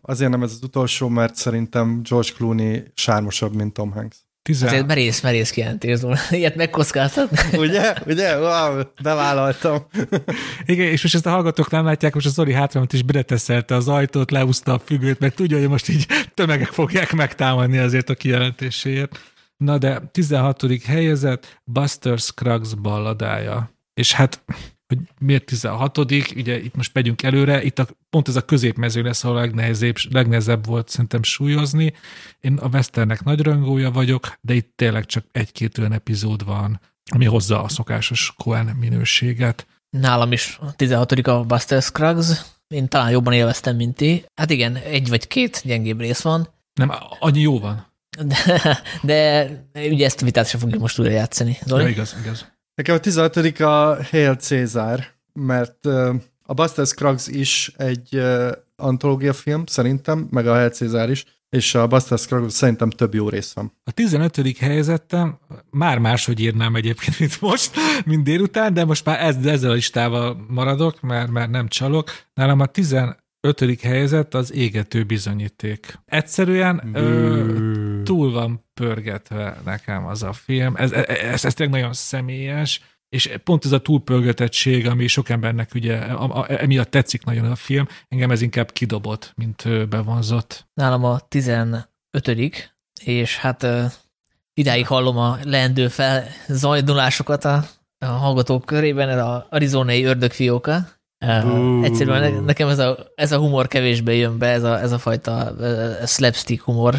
azért 0.00 0.30
nem 0.30 0.42
ez 0.42 0.52
az 0.52 0.62
utolsó, 0.62 1.08
mert 1.08 1.34
szerintem 1.34 2.00
George 2.02 2.30
Clooney 2.36 2.84
sármosabb, 2.94 3.54
mint 3.54 3.72
Tom 3.72 3.90
Hanks. 3.90 4.16
Tizen... 4.44 4.68
Azért 4.68 4.86
merész, 4.86 5.20
merész 5.20 5.50
kijelentés. 5.50 6.00
Ilyet 6.30 6.54
megkockáztat. 6.54 7.46
Ugye? 7.52 7.94
Ugye? 8.06 8.38
Wow, 8.38 8.82
bevállaltam. 9.02 9.86
Igen, 10.66 10.86
és 10.86 11.02
most 11.02 11.14
ezt 11.14 11.26
a 11.26 11.30
hallgatók 11.30 11.70
nem 11.70 11.84
látják, 11.84 12.14
most 12.14 12.26
a 12.26 12.30
Zoli 12.30 12.52
hátramat 12.52 12.92
is 12.92 13.02
beteszelte 13.02 13.74
az 13.74 13.88
ajtót, 13.88 14.30
leúszta 14.30 14.72
a 14.72 14.78
függőt, 14.78 15.18
mert 15.18 15.34
tudja, 15.34 15.58
hogy 15.58 15.68
most 15.68 15.88
így 15.88 16.06
tömegek 16.34 16.68
fogják 16.68 17.12
megtámadni 17.12 17.78
azért 17.78 18.10
a 18.10 18.14
kijelentéséért. 18.14 19.20
Na 19.56 19.78
de 19.78 20.02
16. 20.12 20.62
helyezett 20.84 21.60
Buster 21.64 22.18
Scruggs 22.18 22.74
balladája. 22.74 23.70
És 23.94 24.12
hát 24.12 24.42
hogy 24.86 24.98
miért 25.18 25.44
16 25.44 25.98
ugye 25.98 26.60
itt 26.60 26.74
most 26.74 26.94
megyünk 26.94 27.22
előre, 27.22 27.62
itt 27.62 27.78
a, 27.78 27.86
pont 28.10 28.28
ez 28.28 28.36
a 28.36 28.44
középmező 28.44 29.02
lesz, 29.02 29.24
ahol 29.24 29.36
a 29.36 29.40
legnehezebb, 29.40 29.96
legnehezebb 30.10 30.66
volt 30.66 30.88
szerintem 30.88 31.22
súlyozni. 31.22 31.92
Én 32.40 32.56
a 32.56 32.68
Westernek 32.68 33.24
nagy 33.24 33.40
röngója 33.40 33.90
vagyok, 33.90 34.38
de 34.40 34.54
itt 34.54 34.72
tényleg 34.76 35.06
csak 35.06 35.24
egy-két 35.32 35.78
olyan 35.78 35.92
epizód 35.92 36.44
van, 36.44 36.80
ami 37.10 37.24
hozza 37.24 37.62
a 37.62 37.68
szokásos 37.68 38.34
Cohen 38.36 38.66
minőséget. 38.66 39.66
Nálam 39.90 40.32
is 40.32 40.58
a 40.60 40.74
16 40.74 41.12
a 41.12 41.44
Buster 41.44 41.82
Scruggs, 41.82 42.44
én 42.68 42.88
talán 42.88 43.10
jobban 43.10 43.32
élveztem, 43.32 43.76
mint 43.76 43.96
ti. 43.96 44.24
Hát 44.34 44.50
igen, 44.50 44.76
egy 44.76 45.08
vagy 45.08 45.26
két 45.26 45.62
gyengébb 45.64 46.00
rész 46.00 46.20
van. 46.20 46.48
Nem, 46.74 46.92
annyi 47.18 47.40
jó 47.40 47.58
van. 47.58 47.92
De, 48.22 48.66
de 49.02 49.48
ugye 49.74 50.04
ezt 50.04 50.22
a 50.22 50.24
vitát 50.24 50.48
sem 50.48 50.60
fogjuk 50.60 50.80
most 50.80 50.98
újra 50.98 51.12
játszani. 51.12 51.58
Zoli? 51.66 51.82
Ja, 51.82 51.88
igaz, 51.88 52.16
igaz. 52.22 52.52
Nekem 52.74 52.94
a 52.94 52.98
16 52.98 53.36
a 53.60 54.04
Hail 54.10 54.34
Cézár, 54.34 55.06
mert 55.32 55.86
a 56.42 56.54
Buster 56.54 56.86
Scruggs 56.86 57.28
is 57.28 57.72
egy 57.76 58.22
antológia 58.76 59.32
film, 59.32 59.66
szerintem, 59.66 60.28
meg 60.30 60.46
a 60.46 60.54
Hell 60.54 60.68
Cézár 60.68 61.10
is, 61.10 61.24
és 61.48 61.74
a 61.74 61.86
Buster 61.86 62.18
Scruggs 62.18 62.52
szerintem 62.52 62.90
több 62.90 63.14
jó 63.14 63.28
rész 63.28 63.52
van. 63.52 63.72
A 63.84 63.90
15. 63.90 64.58
helyezettem 64.58 65.38
már 65.70 65.98
máshogy 65.98 66.40
írnám 66.40 66.76
egyébként, 66.76 67.18
mint 67.18 67.40
most, 67.40 67.70
mint 68.04 68.24
délután, 68.24 68.74
de 68.74 68.84
most 68.84 69.04
már 69.04 69.20
ez, 69.20 69.46
ezzel 69.46 69.70
a 69.70 69.74
listával 69.74 70.44
maradok, 70.48 71.00
mert, 71.00 71.30
mert 71.30 71.50
nem 71.50 71.68
csalok. 71.68 72.10
Nálam 72.34 72.60
a 72.60 72.66
15. 72.66 73.16
helyezett 73.82 74.34
az 74.34 74.52
égető 74.52 75.04
bizonyíték. 75.04 75.98
Egyszerűen 76.04 76.90
ö, 76.94 78.02
túl 78.02 78.32
van 78.32 78.63
pörgetve 78.74 79.60
nekem 79.64 80.06
az 80.06 80.22
a 80.22 80.32
film. 80.32 80.76
Ez, 80.76 80.92
ez, 80.92 81.04
ez, 81.06 81.44
ez 81.44 81.54
tényleg 81.54 81.80
nagyon 81.80 81.92
személyes, 81.92 82.80
és 83.08 83.30
pont 83.44 83.64
ez 83.64 83.72
a 83.72 83.80
túlpörgetettség, 83.80 84.86
ami 84.86 85.06
sok 85.06 85.28
embernek 85.28 85.70
ugye 85.74 85.96
a, 85.96 86.40
a, 86.40 86.46
emiatt 86.48 86.90
tetszik 86.90 87.24
nagyon 87.24 87.50
a 87.50 87.54
film, 87.54 87.86
engem 88.08 88.30
ez 88.30 88.40
inkább 88.40 88.72
kidobott, 88.72 89.32
mint 89.36 89.88
bevonzott. 89.88 90.66
Nálam 90.74 91.04
a 91.04 91.18
15 91.18 91.88
és 93.04 93.38
hát 93.38 93.66
idáig 94.54 94.86
hallom 94.86 95.18
a 95.18 95.38
leendő 95.42 95.88
fel 95.88 96.26
zajdulásokat 96.48 97.44
a, 97.44 97.64
a 97.98 98.06
hallgatók 98.06 98.64
körében, 98.64 99.08
ez 99.08 99.24
az 99.24 99.42
arizonai 99.48 100.04
ördögfióka. 100.04 100.88
Uh, 101.24 101.84
egyszerűen 101.84 102.44
nekem 102.44 102.68
ez 102.68 102.78
a, 102.78 102.98
ez 103.14 103.32
a 103.32 103.38
humor 103.38 103.68
kevésbé 103.68 104.18
jön 104.18 104.38
be, 104.38 104.46
ez 104.46 104.62
a, 104.62 104.80
ez 104.80 104.92
a 104.92 104.98
fajta 104.98 105.52
uh, 105.58 106.04
slapstick 106.06 106.62
humor, 106.62 106.94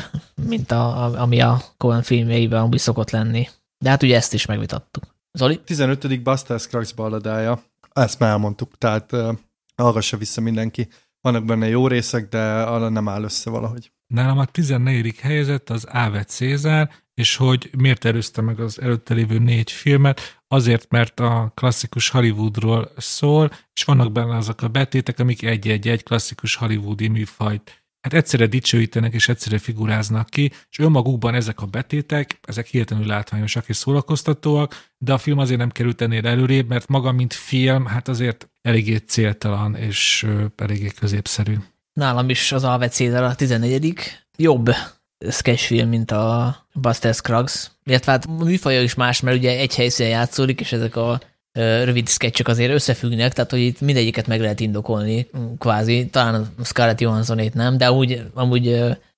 mint 0.48 0.72
a, 0.72 1.14
ami 1.22 1.42
a 1.42 1.62
Coen 1.78 2.02
filmjeiben 2.02 2.62
amúgy 2.62 2.80
szokott 2.80 3.10
lenni. 3.10 3.48
De 3.78 3.90
hát 3.90 4.04
ugye 4.04 4.16
ezt 4.16 4.34
is 4.34 4.46
megvitattuk. 4.46 5.04
Zoli? 5.32 5.60
15. 5.66 6.22
Buster 6.24 6.60
Scruggs 6.60 6.94
balladája. 6.94 7.64
Ezt 7.94 8.20
már 8.20 8.30
elmondtuk, 8.30 8.78
tehát 8.78 9.12
uh, 9.12 9.36
hallgassa 9.76 10.18
vissza 10.18 10.42
mindenki. 10.42 10.88
Vannak 11.22 11.46
benne 11.46 11.68
jó 11.68 11.88
részek, 11.88 12.30
de 12.30 12.62
arra 12.62 12.90
nem 12.90 13.08
áll 13.08 13.24
össze 13.24 13.50
valahogy. 13.50 13.92
Nálam 14.08 14.38
a 14.38 14.46
14. 14.46 15.16
helyezett 15.20 15.70
az 15.70 15.86
Áve 15.90 16.24
Cézár, 16.24 16.90
és 17.16 17.36
hogy 17.36 17.70
miért 17.78 18.06
erőzte 18.06 18.42
meg 18.42 18.60
az 18.60 18.82
előtte 18.82 19.14
lévő 19.14 19.38
négy 19.38 19.72
filmet, 19.72 20.42
azért, 20.48 20.92
mert 20.92 21.20
a 21.20 21.52
klasszikus 21.56 22.10
Hollywoodról 22.10 22.92
szól, 22.98 23.52
és 23.74 23.84
vannak 23.84 24.12
benne 24.12 24.36
azok 24.36 24.62
a 24.62 24.68
betétek, 24.68 25.20
amik 25.20 25.44
egy-egy-egy 25.44 26.04
klasszikus 26.04 26.56
hollywoodi 26.56 27.08
műfajt 27.08 27.86
hát 28.06 28.14
egyszerre 28.14 28.46
dicsőítenek 28.46 29.14
és 29.14 29.30
egyszerre 29.30 29.58
figuráznak 29.58 30.30
ki, 30.30 30.52
és 30.70 30.80
önmagukban 30.80 31.34
ezek 31.34 31.62
a 31.62 31.66
betétek, 31.66 32.40
ezek 32.42 32.68
hihetetlenül 32.68 33.08
látványosak 33.08 33.70
és 33.70 33.76
szórakoztatóak, 33.76 34.90
de 34.98 35.14
a 35.14 35.18
film 35.18 35.38
azért 35.38 35.60
nem 35.60 35.70
került 35.70 36.02
ennél 36.02 36.28
előrébb, 36.28 36.68
mert 36.68 36.88
maga, 36.88 37.12
mint 37.12 37.34
film, 37.34 37.86
hát 37.86 38.08
azért 38.08 38.50
eléggé 38.62 38.96
céltalan 38.96 39.76
és 39.76 40.28
eléggé 40.56 40.88
középszerű. 40.88 41.56
Nálam 41.94 42.30
is 42.30 42.52
az 42.52 42.64
Alve 42.64 42.88
Cézar 42.88 43.24
a 43.24 43.36
14 43.36 44.00
jobb 44.38 44.70
sketchfilm, 45.30 45.90
mint 45.90 46.12
a 46.12 46.56
Buster 46.74 47.14
Scruggs, 47.14 47.72
illetve 47.84 48.12
hát 48.12 48.28
műfaja 48.28 48.82
is 48.82 48.94
más, 48.94 49.20
mert 49.20 49.38
ugye 49.38 49.58
egy 49.58 49.76
helyszínen 49.76 50.12
játszódik, 50.12 50.60
és 50.60 50.72
ezek 50.72 50.96
a 50.96 51.20
rövid 51.84 52.08
sketchek 52.08 52.48
azért 52.48 52.74
összefüggnek, 52.74 53.34
tehát 53.34 53.52
hogy 53.52 53.60
itt 53.60 53.82
mindegyiket 53.82 54.28
meg 54.28 54.42
lehet 54.42 54.60
indokolni, 54.60 55.30
kvázi, 55.58 56.08
talán 56.08 56.54
a 56.58 56.64
Scarlett 56.64 57.02
Johanssonét 57.02 57.54
nem, 57.54 57.78
de 57.78 57.92
úgy, 57.92 58.24
amúgy 58.34 58.68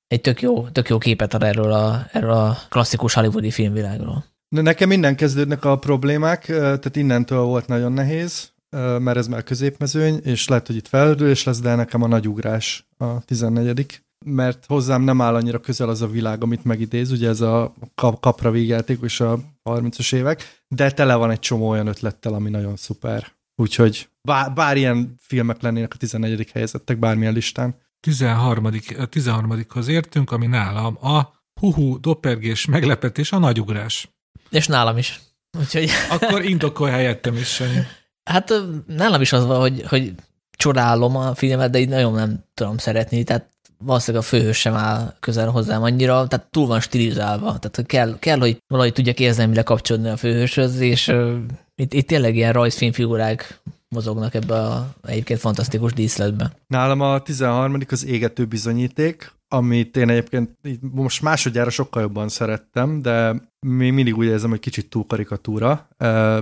egy 0.07 0.21
tök 0.21 0.41
jó, 0.41 0.67
tök 0.67 0.89
jó 0.89 0.97
képet 0.97 1.33
ad 1.33 1.43
erről 1.43 1.71
a, 1.71 2.07
erről 2.11 2.31
a 2.31 2.57
klasszikus 2.69 3.13
hollywoodi 3.13 3.51
filmvilágról. 3.51 4.25
Nekem 4.49 4.87
minden 4.87 5.15
kezdődnek 5.15 5.65
a 5.65 5.77
problémák, 5.77 6.45
tehát 6.45 6.95
innentől 6.95 7.41
volt 7.41 7.67
nagyon 7.67 7.91
nehéz, 7.91 8.51
mert 8.99 9.17
ez 9.17 9.27
már 9.27 9.43
középmezőny, 9.43 10.19
és 10.23 10.47
lehet, 10.47 10.67
hogy 10.67 10.75
itt 10.75 10.87
felrülés 10.87 11.43
lesz, 11.43 11.59
de 11.59 11.75
nekem 11.75 12.01
a 12.01 12.07
nagy 12.07 12.27
ugrás 12.27 12.87
a 12.97 13.23
14 13.25 14.01
mert 14.27 14.65
hozzám 14.65 15.01
nem 15.01 15.21
áll 15.21 15.35
annyira 15.35 15.59
közel 15.59 15.89
az 15.89 16.01
a 16.01 16.07
világ, 16.07 16.43
amit 16.43 16.63
megidéz, 16.63 17.11
ugye 17.11 17.29
ez 17.29 17.41
a 17.41 17.73
kapra 18.19 18.51
végjáték 18.51 18.99
és 19.01 19.19
a 19.19 19.39
30-as 19.63 20.15
évek, 20.15 20.63
de 20.67 20.91
tele 20.91 21.15
van 21.15 21.31
egy 21.31 21.39
csomó 21.39 21.69
olyan 21.69 21.87
ötlettel, 21.87 22.33
ami 22.33 22.49
nagyon 22.49 22.75
szuper. 22.75 23.35
Úgyhogy 23.55 24.09
bár, 24.21 24.53
bár 24.53 24.77
ilyen 24.77 25.15
filmek 25.19 25.61
lennének 25.61 25.93
a 25.93 25.97
14. 25.97 26.51
helyezettek 26.51 26.99
bármilyen 26.99 27.33
listán. 27.33 27.75
13. 27.99 28.67
13-hoz 28.71 29.87
értünk, 29.87 30.31
ami 30.31 30.45
nálam 30.45 30.97
a 31.01 31.35
huhu, 31.59 31.99
dopergés, 31.99 32.65
meglepetés, 32.65 33.31
a 33.31 33.37
nagyugrás. 33.37 34.09
És 34.49 34.67
nálam 34.67 34.97
is. 34.97 35.19
Úgyhogy... 35.59 35.89
Akkor 36.09 36.45
indokolj 36.45 36.91
helyettem 36.91 37.35
is, 37.35 37.47
Sanyi. 37.47 37.79
Hát 38.23 38.53
nálam 38.87 39.21
is 39.21 39.33
az 39.33 39.45
van, 39.45 39.59
hogy, 39.59 39.83
hogy 39.87 40.13
csodálom 40.57 41.15
a 41.15 41.35
filmet, 41.35 41.71
de 41.71 41.79
így 41.79 41.89
nagyon 41.89 42.13
nem 42.13 42.43
tudom 42.53 42.77
szeretni, 42.77 43.23
tehát 43.23 43.49
valószínűleg 43.77 44.25
a 44.25 44.27
főhős 44.27 44.57
sem 44.59 44.73
áll 44.73 45.15
közel 45.19 45.49
hozzám 45.49 45.83
annyira, 45.83 46.27
tehát 46.27 46.47
túl 46.49 46.67
van 46.67 46.79
stilizálva, 46.79 47.59
tehát 47.59 47.85
kell, 47.85 48.19
kell 48.19 48.39
hogy 48.39 48.57
valahogy 48.67 48.93
tudjak 48.93 49.19
érzelmileg 49.19 49.63
kapcsolódni 49.63 50.09
a 50.09 50.17
főhőshöz, 50.17 50.79
és 50.79 51.07
uh, 51.07 51.35
itt, 51.75 51.93
itt 51.93 52.07
tényleg 52.07 52.35
ilyen 52.35 52.53
rajzfilmfigurák 52.53 53.59
mozognak 53.89 54.33
ebbe 54.33 54.55
a 54.55 54.93
egyébként 55.07 55.39
fantasztikus 55.39 55.93
díszletbe. 55.93 56.51
Nálam 56.67 57.01
a 57.01 57.21
13. 57.21 57.77
az 57.89 58.05
égető 58.05 58.45
bizonyíték, 58.45 59.31
amit 59.47 59.97
én 59.97 60.09
egyébként 60.09 60.49
most 60.79 61.21
másodjára 61.21 61.69
sokkal 61.69 62.01
jobban 62.01 62.29
szerettem, 62.29 63.01
de 63.01 63.35
még 63.59 63.91
mindig 63.91 64.17
úgy 64.17 64.25
érzem, 64.25 64.49
hogy 64.49 64.59
kicsit 64.59 64.89
túl 64.89 65.05
karikatúra, 65.07 65.87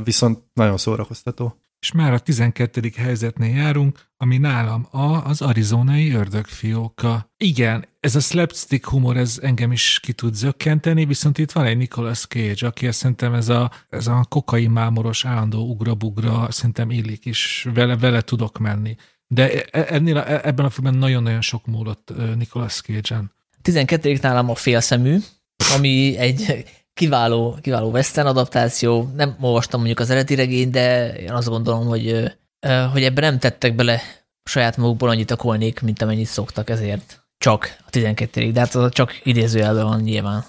viszont 0.04 0.40
nagyon 0.54 0.78
szórakoztató 0.78 1.56
és 1.80 1.92
már 1.92 2.14
a 2.14 2.20
12. 2.20 2.92
helyzetnél 2.96 3.56
járunk, 3.56 4.00
ami 4.18 4.38
nálam 4.38 4.88
a, 4.92 5.26
az 5.26 5.42
arizonai 5.42 6.12
ördögfióka. 6.12 7.34
Igen, 7.38 7.86
ez 8.00 8.16
a 8.16 8.20
slapstick 8.20 8.88
humor, 8.88 9.18
ez 9.18 9.40
engem 9.42 9.72
is 9.72 10.00
ki 10.02 10.14
tud 10.14 10.34
zökkenteni, 10.34 11.06
viszont 11.06 11.38
itt 11.38 11.52
van 11.52 11.66
egy 11.66 11.78
Nicolas 11.78 12.26
Cage, 12.26 12.68
aki 12.68 12.92
szerintem 12.92 13.34
ez 13.34 13.50
a, 13.50 13.72
ez 13.90 14.08
a 14.08 14.26
kokai 14.30 14.68
mámoros 14.68 15.26
állandó 15.26 15.70
ugra-bugra, 15.70 16.52
szerintem 16.52 16.92
illik 16.92 17.26
is, 17.26 17.68
vele, 17.74 17.98
vele 17.98 18.22
tudok 18.22 18.58
menni. 18.58 18.96
De 19.28 19.52
e, 19.54 19.80
e, 19.80 19.86
ennél, 19.90 20.18
e, 20.18 20.42
ebben 20.44 20.66
a 20.66 20.70
filmben 20.70 21.00
nagyon-nagyon 21.00 21.42
sok 21.42 21.66
múlott 21.66 22.14
Nicolas 22.36 22.82
Cage-en. 22.82 23.32
12. 23.62 24.18
nálam 24.22 24.50
a 24.50 24.56
félszemű, 24.56 25.18
ami 25.76 26.18
egy 26.18 26.66
kiváló, 26.96 27.58
kiváló 27.62 27.90
western 27.90 28.28
adaptáció. 28.28 29.12
Nem 29.16 29.36
olvastam 29.40 29.80
mondjuk 29.80 30.00
az 30.00 30.10
eredeti 30.10 30.36
regényt, 30.36 30.72
de 30.72 31.16
én 31.16 31.32
azt 31.32 31.50
gondolom, 31.50 31.86
hogy, 31.86 32.32
hogy 32.92 33.04
ebben 33.04 33.24
nem 33.24 33.40
tettek 33.40 33.76
bele 33.76 34.02
saját 34.44 34.78
magukból 34.78 35.10
annyit 35.10 35.32
a 35.32 35.36
kolnék, 35.36 35.82
mint 35.82 36.02
amennyit 36.02 36.28
szoktak, 36.28 36.70
ezért 36.70 37.26
csak 37.38 37.78
a 37.86 37.90
12 37.90 38.52
de 38.52 38.60
hát 38.60 38.76
az 38.76 38.92
csak 38.92 39.22
idézőjelben 39.24 39.86
van 39.86 40.02
nyilván. 40.02 40.44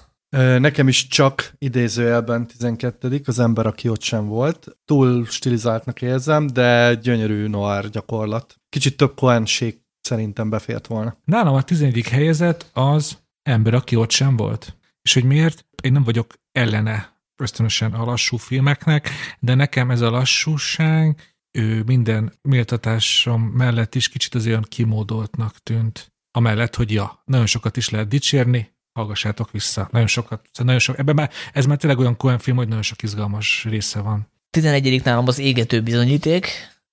Nekem 0.59 0.87
is 0.87 1.07
csak 1.07 1.53
idézőjelben 1.57 2.47
12 2.47 3.21
az 3.25 3.39
ember, 3.39 3.65
aki 3.65 3.89
ott 3.89 4.01
sem 4.01 4.27
volt. 4.27 4.77
Túl 4.85 5.25
stilizáltnak 5.25 6.01
érzem, 6.01 6.47
de 6.47 6.93
gyönyörű 6.93 7.47
noir 7.47 7.89
gyakorlat. 7.89 8.55
Kicsit 8.69 8.97
több 8.97 9.15
koenség 9.15 9.81
szerintem 10.01 10.49
befért 10.49 10.87
volna. 10.87 11.17
Nálam 11.25 11.53
a 11.53 11.61
11. 11.61 12.07
helyezett 12.07 12.65
az 12.73 13.17
ember, 13.43 13.73
aki 13.73 13.95
ott 13.95 14.11
sem 14.11 14.35
volt. 14.35 14.77
És 15.07 15.13
hogy 15.13 15.23
miért? 15.23 15.65
Én 15.83 15.91
nem 15.91 16.03
vagyok 16.03 16.33
ellene 16.51 17.19
ösztönösen 17.35 17.93
a 17.93 18.05
lassú 18.05 18.37
filmeknek, 18.37 19.09
de 19.39 19.55
nekem 19.55 19.91
ez 19.91 20.01
a 20.01 20.09
lassúság 20.09 21.35
ő 21.51 21.83
minden 21.85 22.33
méltatásom 22.41 23.41
mellett 23.41 23.95
is 23.95 24.09
kicsit 24.09 24.35
az 24.35 24.45
olyan 24.45 24.65
kimódoltnak 24.69 25.57
tűnt. 25.63 26.11
Amellett, 26.31 26.75
hogy 26.75 26.91
ja, 26.91 27.21
nagyon 27.25 27.45
sokat 27.45 27.77
is 27.77 27.89
lehet 27.89 28.07
dicsérni, 28.07 28.73
hallgassátok 28.93 29.51
vissza. 29.51 29.87
Nagyon 29.91 30.07
sokat, 30.07 30.39
szóval 30.51 30.65
nagyon 30.65 30.79
sok, 30.79 30.99
ebben 30.99 31.15
már, 31.15 31.31
ez 31.53 31.65
már 31.65 31.77
tényleg 31.77 31.99
olyan 31.99 32.17
Coen 32.17 32.39
film, 32.39 32.57
hogy 32.57 32.67
nagyon 32.67 32.83
sok 32.83 33.03
izgalmas 33.03 33.65
része 33.69 33.99
van. 33.99 34.27
11. 34.49 35.03
nálam 35.03 35.27
az 35.27 35.39
égető 35.39 35.81
bizonyíték, 35.81 36.47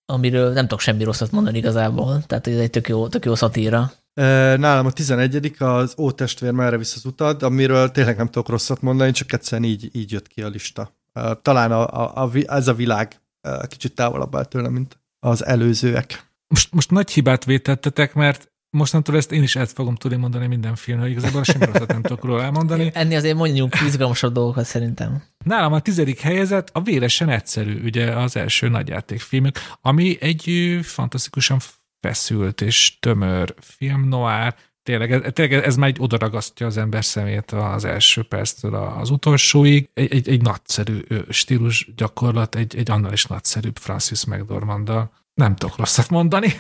amiről 0.07 0.53
nem 0.53 0.63
tudok 0.63 0.81
semmi 0.81 1.05
rosszat 1.05 1.31
mondani 1.31 1.59
igazából, 1.59 2.23
tehát 2.27 2.47
ez 2.47 2.59
egy 2.59 2.71
tök 2.71 2.89
jó, 2.89 3.09
tök 3.09 3.25
jó 3.25 3.35
szatíra. 3.35 3.93
Nálam 4.15 4.87
a 4.87 4.91
11 4.91 5.55
az 5.59 5.95
Ó 5.99 6.11
testvér, 6.11 6.53
merre 6.53 6.79
visz 6.79 6.95
az 6.97 7.05
utad, 7.05 7.43
amiről 7.43 7.91
tényleg 7.91 8.17
nem 8.17 8.27
tudok 8.27 8.49
rosszat 8.49 8.81
mondani, 8.81 9.11
csak 9.11 9.33
egyszerűen 9.33 9.69
így, 9.69 9.89
így 9.93 10.13
jött 10.13 10.27
ki 10.27 10.43
a 10.43 10.49
lista. 10.49 10.97
Talán 11.43 11.73
a, 11.73 11.87
a, 11.87 12.25
a, 12.25 12.31
ez 12.47 12.69
a 12.69 12.75
világ 12.75 13.21
kicsit 13.67 13.95
távolabb 13.95 14.37
áll 14.37 14.45
tőle, 14.45 14.69
mint 14.69 14.99
az 15.21 15.45
előzőek. 15.45 16.33
Most, 16.49 16.73
most 16.73 16.91
nagy 16.91 17.11
hibát 17.11 17.45
vétettetek, 17.45 18.15
mert 18.15 18.53
mostantól 18.71 19.17
ezt 19.17 19.33
én 19.33 19.43
is 19.43 19.57
ezt 19.57 19.73
fogom 19.73 19.95
tudni 19.95 20.17
mondani 20.17 20.47
minden 20.47 20.75
filmről, 20.75 21.09
igazából 21.09 21.45
semmi 21.45 21.65
rosszat 21.65 21.89
nem 21.89 22.03
tudok 22.03 22.25
róla 22.25 22.43
elmondani. 22.43 22.91
Ennél 22.95 23.17
azért 23.17 23.37
mondjunk 23.37 23.81
izgalmasabb 23.87 24.33
dolgokat 24.33 24.65
szerintem. 24.65 25.23
Nálam 25.45 25.73
a 25.73 25.81
tizedik 25.81 26.21
helyezett 26.21 26.71
a 26.73 26.83
véresen 26.83 27.29
egyszerű, 27.29 27.83
ugye 27.85 28.17
az 28.17 28.37
első 28.37 28.69
nagyjátékfilmük, 28.69 29.59
ami 29.81 30.17
egy 30.21 30.79
fantasztikusan 30.83 31.59
feszült 32.05 32.61
és 32.61 32.99
tömör 33.01 33.55
film 33.61 34.09
noir, 34.09 34.55
tényleg, 34.83 35.13
ez, 35.13 35.33
tényleg 35.33 35.65
ez 35.65 35.77
már 35.77 35.89
egy 35.89 35.97
odaragasztja 35.99 36.67
az 36.67 36.77
ember 36.77 37.05
szemét 37.05 37.51
az 37.51 37.85
első 37.85 38.23
perctől 38.23 38.75
az 38.75 39.11
utolsóig. 39.11 39.89
Egy, 39.95 40.13
egy, 40.13 40.29
egy 40.29 40.43
nagyszerű 40.43 41.01
stílus 41.29 41.89
gyakorlat, 41.97 42.55
egy, 42.55 42.77
egy 42.77 42.91
annál 42.91 43.13
is 43.13 43.25
nagyszerűbb 43.25 43.77
Francis 43.77 44.25
McDormanddal. 44.25 45.11
Nem 45.35 45.57
tudok 45.57 45.77
rosszat 45.77 46.11
mondani. 46.11 46.53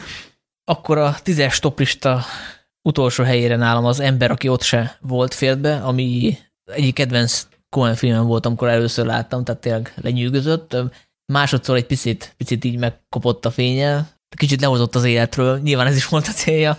Akkor 0.65 0.99
a 0.99 1.15
tízes 1.23 1.59
toplista 1.59 2.25
utolsó 2.89 3.25
helyére 3.25 3.57
nálam 3.57 3.85
az 3.85 4.01
ember, 4.01 4.31
aki 4.31 4.49
ott 4.49 4.63
se 4.63 4.99
volt 5.01 5.35
félbe, 5.35 5.77
ami 5.77 6.39
egyik 6.65 6.95
kedvenc 6.95 7.47
Cohen 7.69 7.95
filmem 7.95 8.27
volt, 8.27 8.47
amikor 8.47 8.69
először 8.69 9.07
láttam, 9.07 9.45
tehát 9.45 9.61
tényleg 9.61 9.93
lenyűgözött. 9.97 10.77
Másodszor 11.33 11.77
egy 11.77 11.87
picit, 11.87 12.35
picit 12.37 12.65
így 12.65 12.79
megkopott 12.79 13.45
a 13.45 13.51
fénye, 13.51 14.14
kicsit 14.35 14.61
lehozott 14.61 14.95
az 14.95 15.05
életről, 15.05 15.59
nyilván 15.59 15.87
ez 15.87 15.97
is 15.97 16.09
volt 16.09 16.27
a 16.27 16.33
célja 16.33 16.79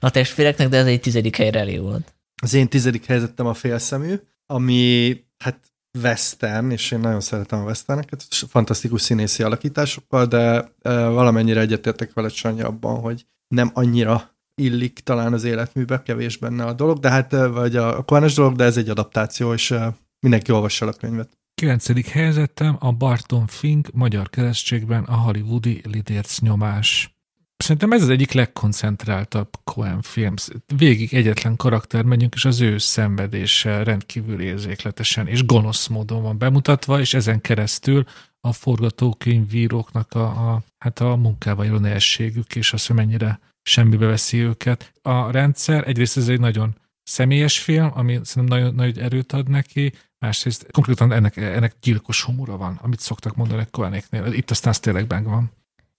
a 0.00 0.10
testvéreknek, 0.10 0.68
de 0.68 0.76
ez 0.76 0.86
egy 0.86 1.00
tizedik 1.00 1.36
helyre 1.36 1.58
elég 1.58 1.80
volt. 1.80 2.14
Az 2.42 2.54
én 2.54 2.68
tizedik 2.68 3.04
helyzetem 3.04 3.46
a 3.46 3.54
félszemű, 3.54 4.14
ami 4.46 5.16
hát 5.38 5.58
western, 6.02 6.70
és 6.70 6.90
én 6.90 6.98
nagyon 6.98 7.20
szeretem 7.20 7.60
a 7.60 7.64
westerneket, 7.64 8.26
fantasztikus 8.48 9.02
színészi 9.02 9.42
alakításokkal, 9.42 10.26
de 10.26 10.72
valamennyire 11.08 11.60
egyetértek 11.60 12.12
veled 12.12 12.30
Sanyi 12.30 12.62
abban, 12.62 13.00
hogy 13.00 13.26
nem 13.48 13.70
annyira 13.74 14.30
illik 14.54 15.00
talán 15.04 15.32
az 15.32 15.44
életműbe, 15.44 16.02
kevés 16.02 16.36
benne 16.36 16.64
a 16.64 16.72
dolog, 16.72 16.98
de 16.98 17.10
hát, 17.10 17.32
vagy 17.32 17.76
a 17.76 18.02
koánes 18.02 18.34
dolog, 18.34 18.56
de 18.56 18.64
ez 18.64 18.76
egy 18.76 18.88
adaptáció, 18.88 19.52
és 19.52 19.74
mindenki 20.20 20.52
olvassa 20.52 20.86
a 20.86 20.92
könyvet. 20.92 21.38
Kilencedik 21.62 22.06
helyzetem 22.06 22.76
a 22.78 22.92
Barton 22.92 23.46
Fink 23.46 23.88
magyar 23.92 24.30
keresztségben 24.30 25.04
a 25.04 25.16
hollywoodi 25.16 25.80
lidérc 25.84 26.40
nyomás. 26.40 27.16
Szerintem 27.56 27.92
ez 27.92 28.02
az 28.02 28.08
egyik 28.08 28.32
legkoncentráltabb 28.32 29.48
Coen 29.64 30.00
film. 30.00 30.34
Végig 30.76 31.14
egyetlen 31.14 31.56
karakter 31.56 32.04
megyünk, 32.04 32.34
és 32.34 32.44
az 32.44 32.60
ő 32.60 32.78
szenvedése 32.78 33.82
rendkívül 33.82 34.40
érzékletesen 34.40 35.26
és 35.26 35.46
gonosz 35.46 35.86
módon 35.86 36.22
van 36.22 36.38
bemutatva, 36.38 37.00
és 37.00 37.14
ezen 37.14 37.40
keresztül 37.40 38.04
a 38.40 38.52
forgatókönyvíróknak 38.52 40.12
a, 40.12 40.52
a, 40.52 40.62
hát 40.78 41.00
a 41.00 41.16
munkával 41.16 41.64
jön 41.64 41.80
nehézségük, 41.80 42.56
és 42.56 42.72
az, 42.72 42.86
hogy 42.86 42.96
mennyire 42.96 43.40
semmibe 43.62 44.06
veszi 44.06 44.38
őket. 44.38 44.92
A 45.02 45.30
rendszer 45.30 45.88
egyrészt 45.88 46.16
ez 46.16 46.28
egy 46.28 46.40
nagyon 46.40 46.76
személyes 47.02 47.58
film, 47.58 47.90
ami 47.94 48.20
szerintem 48.22 48.58
nagyon 48.58 48.74
nagy 48.74 48.98
erőt 48.98 49.32
ad 49.32 49.48
neki, 49.48 49.92
másrészt 50.22 50.66
konkrétan 50.70 51.12
ennek, 51.12 51.36
ennek 51.36 51.74
gyilkos 51.80 52.22
humora 52.22 52.56
van, 52.56 52.78
amit 52.82 53.00
szoktak 53.00 53.36
mondani 53.36 53.60
a 53.60 53.66
Koenéknél. 53.70 54.32
Itt 54.32 54.50
aztán 54.50 54.72
az 54.72 54.78
tényleg 54.78 55.06
bang 55.06 55.26
van. 55.26 55.52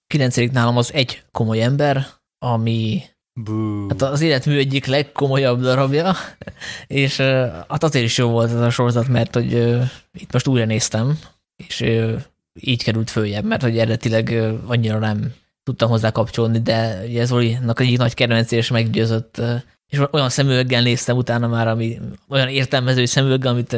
Kilencedik 0.07 0.51
nálam 0.51 0.77
az 0.77 0.93
egy 0.93 1.23
komoly 1.31 1.61
ember, 1.61 2.05
ami 2.37 3.01
Bú. 3.33 3.87
hát 3.89 4.01
az 4.01 4.21
életmű 4.21 4.57
egyik 4.57 4.85
legkomolyabb 4.85 5.61
darabja, 5.61 6.13
és 6.87 7.17
hát 7.67 7.83
azért 7.83 8.05
is 8.05 8.17
jó 8.17 8.29
volt 8.29 8.51
ez 8.51 8.59
a 8.59 8.69
sorozat, 8.69 9.07
mert 9.07 9.33
hogy 9.33 9.51
itt 10.11 10.33
most 10.33 10.47
újra 10.47 10.65
néztem, 10.65 11.19
és 11.55 11.85
így 12.59 12.83
került 12.83 13.09
följebb, 13.09 13.45
mert 13.45 13.61
hogy 13.61 13.77
eredetileg 13.77 14.53
annyira 14.65 14.99
nem 14.99 15.33
tudtam 15.63 15.89
hozzá 15.89 16.11
kapcsolni, 16.11 16.61
de 16.61 17.03
ugye 17.05 17.25
Zolinak 17.25 17.79
egyik 17.79 17.97
nagy 17.97 18.13
kedvenc 18.13 18.51
és 18.51 18.69
meggyőzött, 18.69 19.41
és 19.91 20.01
olyan 20.11 20.29
szemüveggel 20.29 20.81
néztem 20.81 21.17
utána 21.17 21.47
már, 21.47 21.67
ami 21.67 21.99
olyan 22.29 22.47
értelmező 22.47 23.05
szemüveggel, 23.05 23.51
amit 23.51 23.77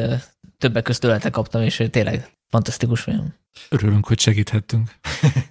többek 0.66 0.84
közt 0.84 1.01
tőletek 1.01 1.32
kaptam, 1.32 1.61
és 1.61 1.84
tényleg 1.89 2.32
fantasztikus 2.49 3.01
film. 3.01 3.34
Örülünk, 3.70 4.07
hogy 4.07 4.20
segíthettünk. 4.20 4.91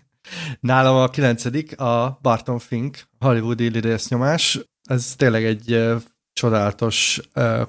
Nálam 0.60 0.96
a 0.96 1.10
kilencedik 1.10 1.80
a 1.80 2.18
Barton 2.22 2.58
Fink, 2.58 3.08
Hollywoodi 3.18 3.68
lidész 3.68 4.08
nyomás. 4.08 4.60
Ez 4.88 5.14
tényleg 5.16 5.44
egy 5.44 5.84
csodálatos 6.32 7.20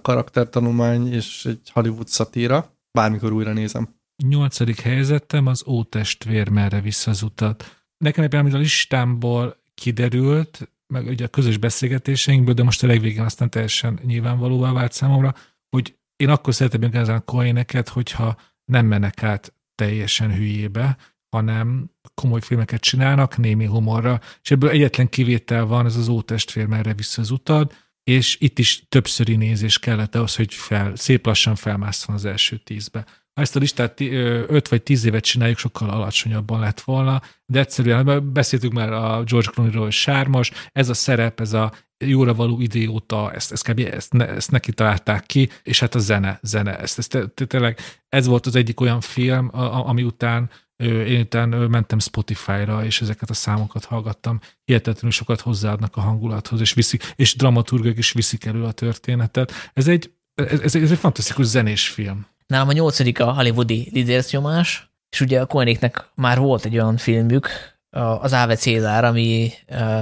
karaktertanulmány 0.01 1.13
és 1.13 1.45
egy 1.45 1.69
Hollywood 1.73 2.07
szatíra. 2.07 2.77
Bármikor 2.91 3.31
újra 3.31 3.53
nézem. 3.53 3.95
Nyolcadik 4.23 4.79
helyzetem 4.79 5.47
az 5.47 5.63
Ótestvér 5.67 6.49
merre 6.49 6.81
vissza 6.81 7.11
az 7.11 7.21
utat. 7.21 7.85
Nekem 7.97 8.23
ebben, 8.23 8.53
a 8.53 8.57
listámból 8.57 9.57
kiderült, 9.75 10.69
meg 10.87 11.07
ugye 11.07 11.25
a 11.25 11.27
közös 11.27 11.57
beszélgetéseinkből, 11.57 12.53
de 12.53 12.63
most 12.63 12.83
a 12.83 12.87
legvégén 12.87 13.23
aztán 13.23 13.49
teljesen 13.49 13.99
nyilvánvalóvá 14.03 14.71
vált 14.71 14.91
számomra, 14.91 15.33
hogy 15.69 15.95
én 16.15 16.29
akkor 16.29 16.53
szeretem 16.53 16.89
ezen 16.91 17.15
a 17.15 17.19
koineket, 17.19 17.89
hogyha 17.89 18.37
nem 18.65 18.85
mennek 18.85 19.23
át 19.23 19.53
teljesen 19.75 20.33
hülyébe, 20.33 20.97
hanem 21.29 21.89
komoly 22.13 22.41
filmeket 22.41 22.81
csinálnak, 22.81 23.37
némi 23.37 23.65
humorra, 23.65 24.19
és 24.41 24.51
ebből 24.51 24.69
egyetlen 24.69 25.09
kivétel 25.09 25.65
van, 25.65 25.85
ez 25.85 25.95
az 25.95 26.07
ótestvér 26.07 26.65
merre 26.65 26.93
vissza 26.93 27.21
az 27.21 27.31
utad, 27.31 27.73
és 28.03 28.37
itt 28.39 28.59
is 28.59 28.83
többszöri 28.89 29.35
nézés 29.35 29.79
kellett 29.79 30.15
ahhoz, 30.15 30.35
hogy 30.35 30.53
fel, 30.53 30.95
szép 30.95 31.25
lassan 31.25 31.55
felmászson 31.55 32.15
az 32.15 32.25
első 32.25 32.57
tízbe. 32.57 33.05
Ha 33.33 33.41
ezt 33.41 33.55
a 33.55 33.59
listát 33.59 34.01
5 34.01 34.67
vagy 34.67 34.83
10 34.83 35.05
évet 35.05 35.23
csináljuk, 35.23 35.57
sokkal 35.57 35.89
alacsonyabban 35.89 36.59
lett 36.59 36.81
volna, 36.81 37.21
de 37.45 37.59
egyszerűen 37.59 38.33
beszéltük 38.33 38.71
már 38.71 38.91
a 38.91 39.23
George 39.23 39.49
Clooney-ról, 39.49 39.83
hogy 39.83 39.91
sármos, 39.91 40.51
ez 40.71 40.89
a 40.89 40.93
szerep, 40.93 41.39
ez 41.39 41.53
a 41.53 41.73
jóra 41.97 42.33
való 42.33 42.59
idióta, 42.59 43.31
ezt, 43.31 43.51
ezt, 43.51 43.69
kb, 43.69 43.79
ezt, 43.79 44.13
ne, 44.13 44.27
ezt 44.27 44.51
neki 44.51 44.71
találták 44.71 45.25
ki, 45.25 45.49
és 45.63 45.79
hát 45.79 45.95
a 45.95 45.99
zene, 45.99 46.39
zene, 46.41 46.79
ezt, 46.79 46.97
ezt 46.97 47.31
tényleg 47.47 47.79
ez 48.09 48.25
volt 48.25 48.45
az 48.45 48.55
egyik 48.55 48.79
olyan 48.79 49.01
film, 49.01 49.49
ami 49.53 50.03
után 50.03 50.49
én 50.83 51.19
után 51.19 51.49
mentem 51.49 51.99
Spotify-ra, 51.99 52.85
és 52.85 53.01
ezeket 53.01 53.29
a 53.29 53.33
számokat 53.33 53.85
hallgattam. 53.85 54.39
Hihetetlenül 54.65 55.11
sokat 55.11 55.41
hozzáadnak 55.41 55.95
a 55.95 56.01
hangulathoz, 56.01 56.59
és, 56.59 56.73
viszik, 56.73 57.13
és 57.15 57.35
dramaturgok 57.35 57.97
is 57.97 58.11
viszik 58.11 58.45
elő 58.45 58.63
a 58.63 58.71
történetet. 58.71 59.51
Ez 59.73 59.87
egy, 59.87 60.11
ez, 60.33 60.75
ez, 60.75 60.75
egy 60.75 60.97
fantasztikus 60.97 61.45
zenés 61.45 61.87
film. 61.87 62.27
Nálam 62.47 62.67
a 62.67 62.71
nyolcadik 62.71 63.19
a 63.19 63.33
hollywoodi 63.33 63.89
Leaders 63.93 64.31
nyomás, 64.31 64.89
és 65.09 65.21
ugye 65.21 65.41
a 65.41 65.45
Koenignek 65.45 66.09
már 66.15 66.39
volt 66.39 66.65
egy 66.65 66.73
olyan 66.73 66.97
filmük, 66.97 67.74
az 67.95 68.33
Áve 68.33 68.55
Cézár, 68.55 69.03
ami 69.03 69.51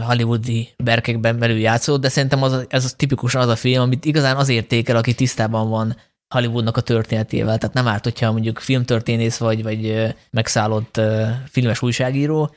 hollywoodi 0.06 0.70
berkekben 0.84 1.40
belül 1.40 1.58
játszott, 1.58 2.02
de 2.02 2.10
szerintem 2.10 2.44
az, 2.44 2.66
ez 2.70 2.86
az 2.86 2.94
tipikusan 2.94 3.42
az 3.42 3.48
a 3.48 3.56
film, 3.56 3.82
amit 3.82 4.06
igazán 4.06 4.36
az 4.36 4.50
értékel, 4.50 4.96
aki 4.96 5.14
tisztában 5.14 5.70
van 5.70 5.96
Hollywoodnak 6.34 6.78
a 6.78 6.82
történetével. 6.82 7.58
Tehát 7.58 7.76
nem 7.76 7.88
árt, 7.88 8.04
hogyha 8.04 8.32
mondjuk 8.32 8.60
filmtörténész 8.60 9.38
vagy, 9.38 9.64
vagy 9.64 10.14
megszállott 10.32 11.02
filmes 11.50 11.82
újságíró. 11.82 12.56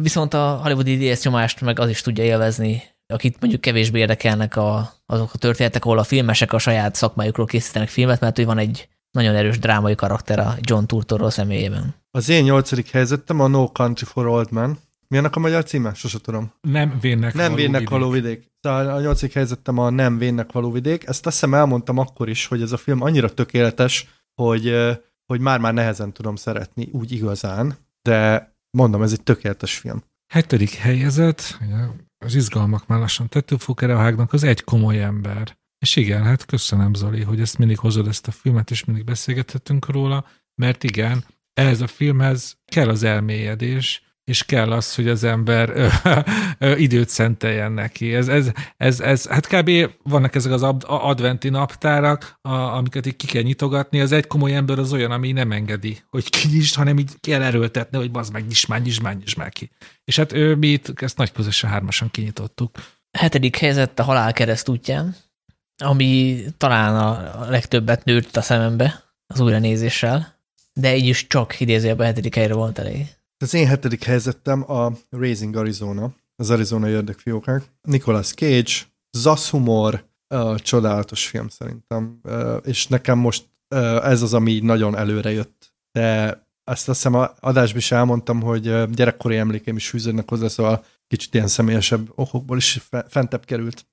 Viszont 0.00 0.34
a 0.34 0.60
hollywoodi 0.62 0.96
DSZ 0.96 1.24
nyomást 1.24 1.60
meg 1.60 1.78
az 1.78 1.88
is 1.88 2.00
tudja 2.00 2.24
élvezni, 2.24 2.82
akit 3.06 3.36
mondjuk 3.40 3.62
kevésbé 3.62 3.98
érdekelnek 3.98 4.56
a, 4.56 4.92
azok 5.06 5.30
a 5.32 5.38
történetek, 5.38 5.84
ahol 5.84 5.98
a 5.98 6.04
filmesek 6.04 6.52
a 6.52 6.58
saját 6.58 6.94
szakmájukról 6.94 7.46
készítenek 7.46 7.88
filmet, 7.88 8.20
mert 8.20 8.36
hogy 8.36 8.46
van 8.46 8.58
egy 8.58 8.88
nagyon 9.14 9.34
erős 9.34 9.58
drámai 9.58 9.94
karakter 9.94 10.38
a 10.38 10.54
John 10.60 10.84
Turturro 10.84 11.30
személyében. 11.30 11.94
Az 12.10 12.28
én 12.28 12.42
nyolcadik 12.42 12.90
helyzetem 12.90 13.40
a 13.40 13.46
No 13.46 13.72
Country 13.72 14.04
for 14.06 14.26
Old 14.26 14.52
Men. 14.52 14.78
Mi 15.08 15.16
annak 15.18 15.36
a 15.36 15.40
magyar 15.40 15.64
címe? 15.64 15.94
Sose 15.94 16.18
tudom. 16.18 16.52
Nem 16.60 16.98
vénnek 17.00 17.34
Nem 17.34 17.44
való 17.44 17.54
vénnek 17.56 17.80
vidék. 17.80 17.88
való 17.88 18.10
vidék. 18.10 18.52
Szóval 18.60 18.88
a 18.88 19.00
nyolcadik 19.00 19.34
helyzetem 19.34 19.78
a 19.78 19.90
Nem 19.90 20.18
vénnek 20.18 20.52
való 20.52 20.70
vidék. 20.70 21.06
Ezt 21.06 21.26
azt 21.26 21.34
hiszem 21.34 21.54
elmondtam 21.54 21.98
akkor 21.98 22.28
is, 22.28 22.46
hogy 22.46 22.62
ez 22.62 22.72
a 22.72 22.76
film 22.76 23.00
annyira 23.00 23.34
tökéletes, 23.34 24.24
hogy, 24.42 24.74
hogy 25.26 25.40
már-már 25.40 25.74
nehezen 25.74 26.12
tudom 26.12 26.36
szeretni 26.36 26.88
úgy 26.92 27.12
igazán, 27.12 27.76
de 28.02 28.52
mondom, 28.70 29.02
ez 29.02 29.12
egy 29.12 29.22
tökéletes 29.22 29.76
film. 29.78 30.02
Hetedik 30.32 30.74
helyezett, 30.74 31.58
az 32.24 32.34
izgalmak 32.34 32.86
már 32.86 32.98
lassan 32.98 33.28
tetőfokerehágnak 33.28 34.32
az 34.32 34.42
egy 34.42 34.64
komoly 34.64 35.02
ember. 35.02 35.56
És 35.84 35.96
igen, 35.96 36.22
hát 36.22 36.44
köszönöm 36.44 36.94
Zoli, 36.94 37.22
hogy 37.22 37.40
ezt 37.40 37.58
mindig 37.58 37.78
hozod 37.78 38.06
ezt 38.08 38.26
a 38.26 38.30
filmet, 38.30 38.70
és 38.70 38.84
mindig 38.84 39.04
beszélgethetünk 39.04 39.90
róla, 39.90 40.26
mert 40.54 40.84
igen, 40.84 41.24
ehhez 41.54 41.80
a 41.80 41.86
filmhez 41.86 42.56
kell 42.64 42.88
az 42.88 43.02
elmélyedés, 43.02 44.02
és 44.24 44.44
kell 44.44 44.72
az, 44.72 44.94
hogy 44.94 45.08
az 45.08 45.24
ember 45.24 45.70
ö, 45.74 45.88
ö, 46.58 46.76
időt 46.76 47.08
szenteljen 47.08 47.72
neki. 47.72 48.14
Ez, 48.14 48.28
ez, 48.28 48.50
ez, 48.76 49.00
ez, 49.00 49.26
hát 49.26 49.46
kb. 49.46 49.70
vannak 50.02 50.34
ezek 50.34 50.52
az 50.52 50.62
adventi 50.82 51.48
naptárak, 51.48 52.38
a, 52.42 52.52
amiket 52.52 53.06
így 53.06 53.16
ki 53.16 53.26
kell 53.26 53.42
nyitogatni, 53.42 54.00
az 54.00 54.12
egy 54.12 54.26
komoly 54.26 54.54
ember 54.54 54.78
az 54.78 54.92
olyan, 54.92 55.10
ami 55.10 55.32
nem 55.32 55.52
engedi, 55.52 55.98
hogy 56.10 56.30
kinyisd, 56.30 56.74
hanem 56.74 56.98
így 56.98 57.12
kell 57.20 57.42
erőltetni, 57.42 57.98
hogy 57.98 58.10
bazd 58.10 58.32
meg, 58.32 58.46
nyisd 58.46 58.68
már, 58.68 58.82
nyisd 58.82 59.02
már, 59.02 59.16
nyisd 59.16 59.36
már 59.36 59.50
ki. 59.50 59.70
És 60.04 60.16
hát 60.16 60.32
ő, 60.32 60.54
mi 60.54 60.66
itt 60.66 61.02
ezt 61.02 61.16
nagy 61.16 61.32
közösen 61.32 61.70
hármasan 61.70 62.10
kinyitottuk. 62.10 62.70
Hetedik 63.18 63.56
helyzet 63.56 63.98
a 63.98 64.02
halál 64.02 64.32
kereszt 64.32 64.68
útján, 64.68 65.16
ami 65.76 66.44
talán 66.56 66.96
a 66.96 67.50
legtöbbet 67.50 68.04
nőtt 68.04 68.36
a 68.36 68.42
szemembe 68.42 69.02
az 69.26 69.40
újranézéssel, 69.40 70.38
de 70.72 70.96
így 70.96 71.06
is 71.06 71.26
csak 71.26 71.60
idézőjebb 71.60 71.98
a 71.98 72.04
hetedik 72.04 72.34
helyre 72.34 72.54
volt 72.54 72.78
elég. 72.78 73.06
Az 73.38 73.54
én 73.54 73.66
hetedik 73.66 74.04
helyzetem 74.04 74.70
a 74.70 74.92
Raising 75.10 75.56
Arizona, 75.56 76.14
az 76.36 76.50
Arizona 76.50 76.88
ördögfiókák. 76.88 77.62
Nicolas 77.82 78.32
Cage, 78.32 78.72
zasz 79.10 79.50
humor, 79.50 80.04
uh, 80.34 80.54
csodálatos 80.54 81.26
film 81.26 81.48
szerintem, 81.48 82.20
és 82.64 82.86
nekem 82.86 83.18
most 83.18 83.44
ez 84.02 84.22
az, 84.22 84.34
ami 84.34 84.58
nagyon 84.58 84.96
előre 84.96 85.30
jött. 85.30 85.74
De 85.92 86.26
ezt 86.64 86.88
azt 86.88 87.02
hiszem 87.02 87.28
adásban 87.40 87.78
is 87.78 87.92
elmondtam, 87.92 88.40
hogy 88.40 88.90
gyerekkori 88.90 89.36
emlékeim 89.36 89.76
is 89.76 89.88
fűződnek 89.88 90.28
hozzá, 90.28 90.48
szóval 90.48 90.84
kicsit 91.06 91.34
ilyen 91.34 91.48
személyesebb 91.48 92.12
okokból 92.14 92.56
is 92.56 92.80
fentebb 93.08 93.44
került. 93.44 93.86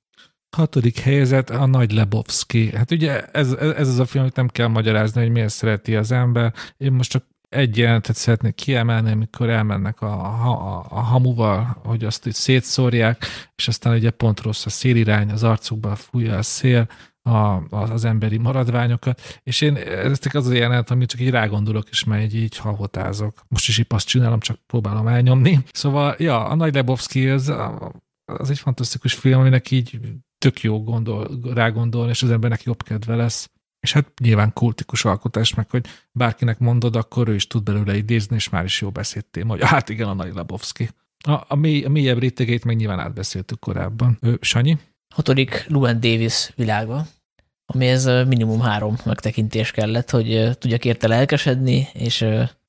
Hatodik 0.57 0.99
helyezett 0.99 1.49
a 1.49 1.65
Nagy 1.65 1.91
Lebowski. 1.91 2.75
Hát 2.75 2.91
ugye 2.91 3.25
ez, 3.25 3.53
ez 3.53 3.87
az 3.87 3.99
a 3.99 4.05
film, 4.05 4.23
amit 4.23 4.35
nem 4.35 4.47
kell 4.47 4.67
magyarázni, 4.67 5.21
hogy 5.21 5.31
miért 5.31 5.49
szereti 5.49 5.95
az 5.95 6.11
ember. 6.11 6.53
Én 6.77 6.91
most 6.91 7.09
csak 7.09 7.23
egy 7.49 7.77
jelentet 7.77 8.15
szeretnék 8.15 8.55
kiemelni, 8.55 9.11
amikor 9.11 9.49
elmennek 9.49 10.01
a, 10.01 10.23
a, 10.23 10.85
a 10.89 10.99
hamuval, 10.99 11.77
hogy 11.83 12.03
azt 12.03 12.27
így 12.27 12.33
szétszórják, 12.33 13.25
és 13.55 13.67
aztán 13.67 13.95
ugye 13.95 14.09
pont 14.09 14.39
rossz 14.39 14.65
a 14.65 14.69
szélirány, 14.69 15.31
az 15.31 15.43
arcukba 15.43 15.95
fújja 15.95 16.37
a 16.37 16.41
szél, 16.41 16.87
a, 17.23 17.61
az 17.69 18.05
emberi 18.05 18.37
maradványokat, 18.37 19.41
és 19.43 19.61
én 19.61 19.75
ez 19.75 20.19
az 20.31 20.47
a 20.47 20.53
jelenet, 20.53 20.91
amit 20.91 21.09
csak 21.09 21.21
így 21.21 21.29
rágondolok, 21.29 21.89
és 21.89 22.03
már 22.03 22.21
így, 22.21 22.35
így 22.35 22.57
halhotázok. 22.57 23.41
Most 23.47 23.67
is 23.67 23.77
épp 23.77 23.93
azt 23.93 24.07
csinálom, 24.07 24.39
csak 24.39 24.59
próbálom 24.67 25.07
elnyomni. 25.07 25.59
Szóval, 25.71 26.15
ja, 26.17 26.45
a 26.45 26.55
Nagy 26.55 26.73
Lebowski 26.73 27.29
az, 27.29 27.53
az 28.25 28.49
egy 28.49 28.59
fantasztikus 28.59 29.13
film, 29.13 29.39
aminek 29.39 29.71
így 29.71 29.99
tök 30.41 30.61
jó 30.61 30.83
gondol, 30.83 31.39
rágondolni, 31.53 32.09
és 32.09 32.23
az 32.23 32.31
embernek 32.31 32.63
jobb 32.63 32.83
kedve 32.83 33.15
lesz. 33.15 33.49
És 33.79 33.93
hát 33.93 34.19
nyilván 34.19 34.53
kultikus 34.53 35.05
alkotás, 35.05 35.53
meg 35.53 35.69
hogy 35.69 35.85
bárkinek 36.11 36.59
mondod, 36.59 36.95
akkor 36.95 37.27
ő 37.27 37.33
is 37.33 37.47
tud 37.47 37.63
belőle 37.63 37.95
idézni, 37.97 38.35
és 38.35 38.49
már 38.49 38.63
is 38.63 38.81
jó 38.81 38.89
beszéltél, 38.89 39.45
hogy 39.45 39.63
hát 39.63 39.89
igen, 39.89 40.07
a 40.07 40.13
Nagy 40.13 40.33
Lebowski. 40.33 40.89
A, 41.23 41.43
a, 41.47 41.55
mély, 41.55 41.83
a 41.83 41.89
mélyebb 41.89 42.19
rétegét 42.19 42.65
meg 42.65 42.75
nyilván 42.75 42.99
átbeszéltük 42.99 43.59
korábban. 43.59 44.17
Ő, 44.21 44.37
Sanyi? 44.41 44.77
Hatodik 45.15 45.65
Luan 45.67 45.99
Davis 45.99 46.51
világa, 46.55 47.05
ami 47.65 47.87
ez 47.87 48.05
minimum 48.05 48.59
három 48.59 48.95
megtekintés 49.05 49.71
kellett, 49.71 50.09
hogy 50.09 50.57
tudjak 50.57 50.85
érte 50.85 51.07
lelkesedni, 51.07 51.87
és 51.93 52.25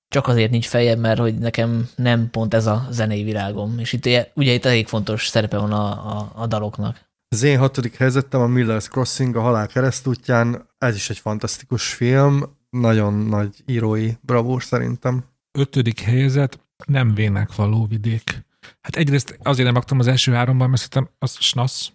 csak 0.08 0.28
azért 0.28 0.50
nincs 0.50 0.66
fejem, 0.66 1.00
mert 1.00 1.18
hogy 1.18 1.38
nekem 1.38 1.88
nem 1.96 2.30
pont 2.30 2.54
ez 2.54 2.66
a 2.66 2.86
zenei 2.90 3.22
világom. 3.22 3.78
És 3.78 3.92
itt 3.92 4.06
ugye 4.34 4.52
itt 4.52 4.64
elég 4.64 4.86
fontos 4.86 5.26
szerepe 5.26 5.58
van 5.58 5.72
a, 5.72 6.16
a, 6.18 6.32
a 6.34 6.46
daloknak. 6.46 7.10
Az 7.32 7.42
én 7.42 7.58
hatodik 7.58 7.96
helyzetem 7.96 8.40
a 8.40 8.46
Miller's 8.46 8.88
Crossing, 8.90 9.36
a 9.36 9.40
halál 9.40 9.66
keresztútján. 9.66 10.68
Ez 10.78 10.94
is 10.94 11.10
egy 11.10 11.18
fantasztikus 11.18 11.94
film, 11.94 12.42
nagyon 12.70 13.14
nagy 13.14 13.62
írói 13.66 14.12
bravúr 14.20 14.62
szerintem. 14.62 15.24
Ötödik 15.58 16.00
helyzet, 16.00 16.60
nem 16.86 17.14
vének 17.14 17.54
való 17.54 17.86
vidék. 17.86 18.44
Hát 18.80 18.96
egyrészt 18.96 19.38
azért 19.42 19.66
nem 19.66 19.74
raktam 19.74 19.98
az 19.98 20.06
első 20.06 20.32
háromban, 20.32 20.68
mert 20.68 20.82
szerintem 20.82 21.14
az 21.18 21.36
snasz. 21.40 21.92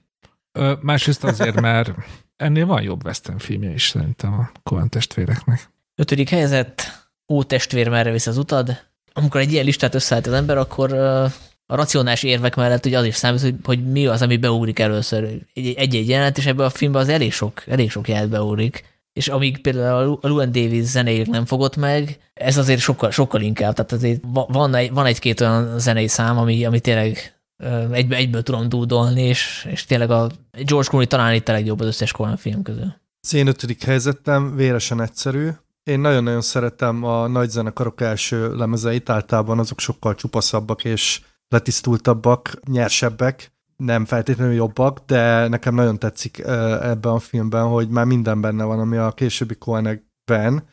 Másrészt 0.81 1.23
azért, 1.23 1.61
mert 1.61 1.93
ennél 2.35 2.65
van 2.65 2.81
jobb 2.81 3.05
western 3.05 3.38
filmje 3.38 3.73
is 3.73 3.88
szerintem 3.88 4.34
a 4.34 4.51
Coen 4.64 4.89
testvéreknek. 4.89 5.69
Ötödik 5.95 6.30
helyzet, 6.30 7.09
Ó 7.27 7.43
testvér, 7.43 7.89
merre 7.89 8.11
visz 8.11 8.27
az 8.27 8.38
utad. 8.38 8.85
Amikor 9.14 9.41
egy 9.41 9.51
ilyen 9.51 9.65
listát 9.65 9.95
összeállt 9.95 10.27
az 10.27 10.34
ember, 10.34 10.57
akkor 10.57 10.89
a 11.68 11.76
racionális 11.76 12.23
érvek 12.23 12.56
mellett 12.56 12.85
ugye 12.85 12.98
az 12.98 13.06
is 13.06 13.15
számít, 13.15 13.41
hogy, 13.41 13.56
hogy 13.64 13.91
mi 13.91 14.06
az, 14.06 14.22
ami 14.22 14.38
beugrik 14.38 14.80
először 14.80 15.23
egy-egy 15.53 16.10
jelenet, 16.10 16.38
és 16.38 16.45
ebben 16.45 16.65
a 16.65 16.69
filmben 16.69 17.02
az 17.02 17.10
elég 17.10 17.34
sok, 17.34 17.64
elég 17.68 17.91
sok 17.91 18.07
jelent 18.07 18.30
beugrik. 18.30 18.95
És 19.14 19.27
amíg 19.27 19.61
például 19.61 20.19
a 20.22 20.27
Llewyn 20.27 20.52
Davis 20.52 20.84
zenéjét 20.84 21.27
nem 21.27 21.45
fogott 21.45 21.76
meg, 21.76 22.19
ez 22.34 22.57
azért 22.57 22.80
sokkal, 22.80 23.11
sokkal 23.11 23.41
inkább. 23.41 23.73
Tehát 23.73 23.91
azért 23.91 24.23
van, 24.31 24.76
egy, 24.76 24.91
van 24.91 25.06
egy-két 25.06 25.41
olyan 25.41 25.80
zenei 25.80 26.07
szám, 26.07 26.38
ami, 26.38 26.65
ami 26.65 26.80
tényleg 26.80 27.38
egybe, 27.91 28.15
egyből 28.15 28.44
tudom 28.44 28.69
dúdolni, 28.69 29.22
és, 29.22 29.68
és 29.72 29.85
tényleg 29.85 30.11
a 30.11 30.30
George 30.52 30.89
Clooney 30.89 31.07
talán 31.07 31.34
itt 31.34 31.48
a 31.48 31.52
legjobb 31.52 31.80
az 31.80 31.88
összes 31.88 32.11
Coen 32.11 32.38
film 32.38 32.61
közül. 32.61 32.95
Az 33.22 33.34
én 33.34 33.48
ötödik 33.48 33.84
helyzetem 33.84 34.56
véresen 34.56 35.02
egyszerű. 35.02 35.49
Én 35.84 35.99
nagyon-nagyon 35.99 36.41
szeretem 36.41 37.03
a 37.03 37.27
nagy 37.27 37.49
zenekarok 37.49 38.02
első 38.02 38.56
lemezeit, 38.56 39.10
általában 39.10 39.60
azok 39.60 39.80
sokkal 39.80 40.15
csupaszabbak 40.15 40.84
és 40.84 41.22
letisztultabbak, 41.49 42.60
nyersebbek, 42.68 43.52
nem 43.78 44.06
feltétlenül 44.06 44.53
jobbak, 44.53 44.99
de 45.06 45.48
nekem 45.48 45.76
nagyon 45.76 45.99
tetszik 45.99 46.40
ebben 46.82 47.11
a 47.11 47.19
filmben, 47.19 47.68
hogy 47.68 47.90
már 47.90 48.06
minden 48.06 48.41
benne 48.41 48.64
van, 48.64 48.80
ami 48.80 48.98
a 48.98 49.11
későbbi 49.11 49.56
Coenekben 49.56 50.64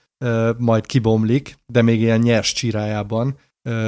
majd 0.59 0.87
kibomlik, 0.87 1.59
de 1.67 1.83
még 1.83 2.01
ilyen 2.01 2.21
nyers 2.21 2.53
csírájában, 2.53 3.39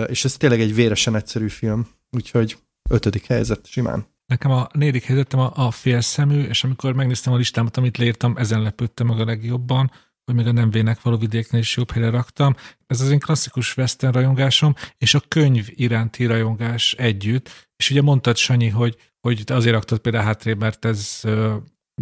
és 0.06 0.24
ez 0.24 0.36
tényleg 0.36 0.60
egy 0.60 0.74
véresen 0.74 1.14
egyszerű 1.14 1.48
film, 1.48 1.88
úgyhogy 2.10 2.58
ötödik 2.90 3.26
helyzet 3.26 3.66
simán. 3.66 4.06
Nekem 4.26 4.50
a 4.50 4.68
negyedik 4.72 5.04
helyzetem 5.04 5.40
a, 5.40 5.52
a 5.54 5.70
félszemű, 5.70 6.42
és 6.42 6.64
amikor 6.64 6.92
megnéztem 6.92 7.32
a 7.32 7.36
listámat, 7.36 7.76
amit 7.76 7.98
leírtam, 7.98 8.36
ezen 8.36 8.62
lepődtem 8.62 9.06
meg 9.06 9.20
a 9.20 9.24
legjobban, 9.24 9.90
hogy 10.26 10.34
még 10.34 10.46
a 10.46 10.52
nem 10.52 10.70
vének 10.70 11.02
való 11.02 11.16
vidéknél 11.16 11.60
is 11.60 11.76
jobb 11.76 11.90
helyre 11.90 12.10
raktam. 12.10 12.54
Ez 12.86 13.00
az 13.00 13.10
én 13.10 13.18
klasszikus 13.18 13.76
western 13.76 14.12
rajongásom, 14.12 14.74
és 14.98 15.14
a 15.14 15.22
könyv 15.28 15.68
iránti 15.68 16.24
rajongás 16.24 16.92
együtt. 16.92 17.68
És 17.76 17.90
ugye 17.90 18.02
mondtad, 18.02 18.36
Sanyi, 18.36 18.68
hogy, 18.68 18.96
hogy 19.20 19.42
azért 19.46 19.74
raktad 19.74 19.98
például 19.98 20.24
hátrébb, 20.24 20.58
mert 20.58 20.84
ez 20.84 21.20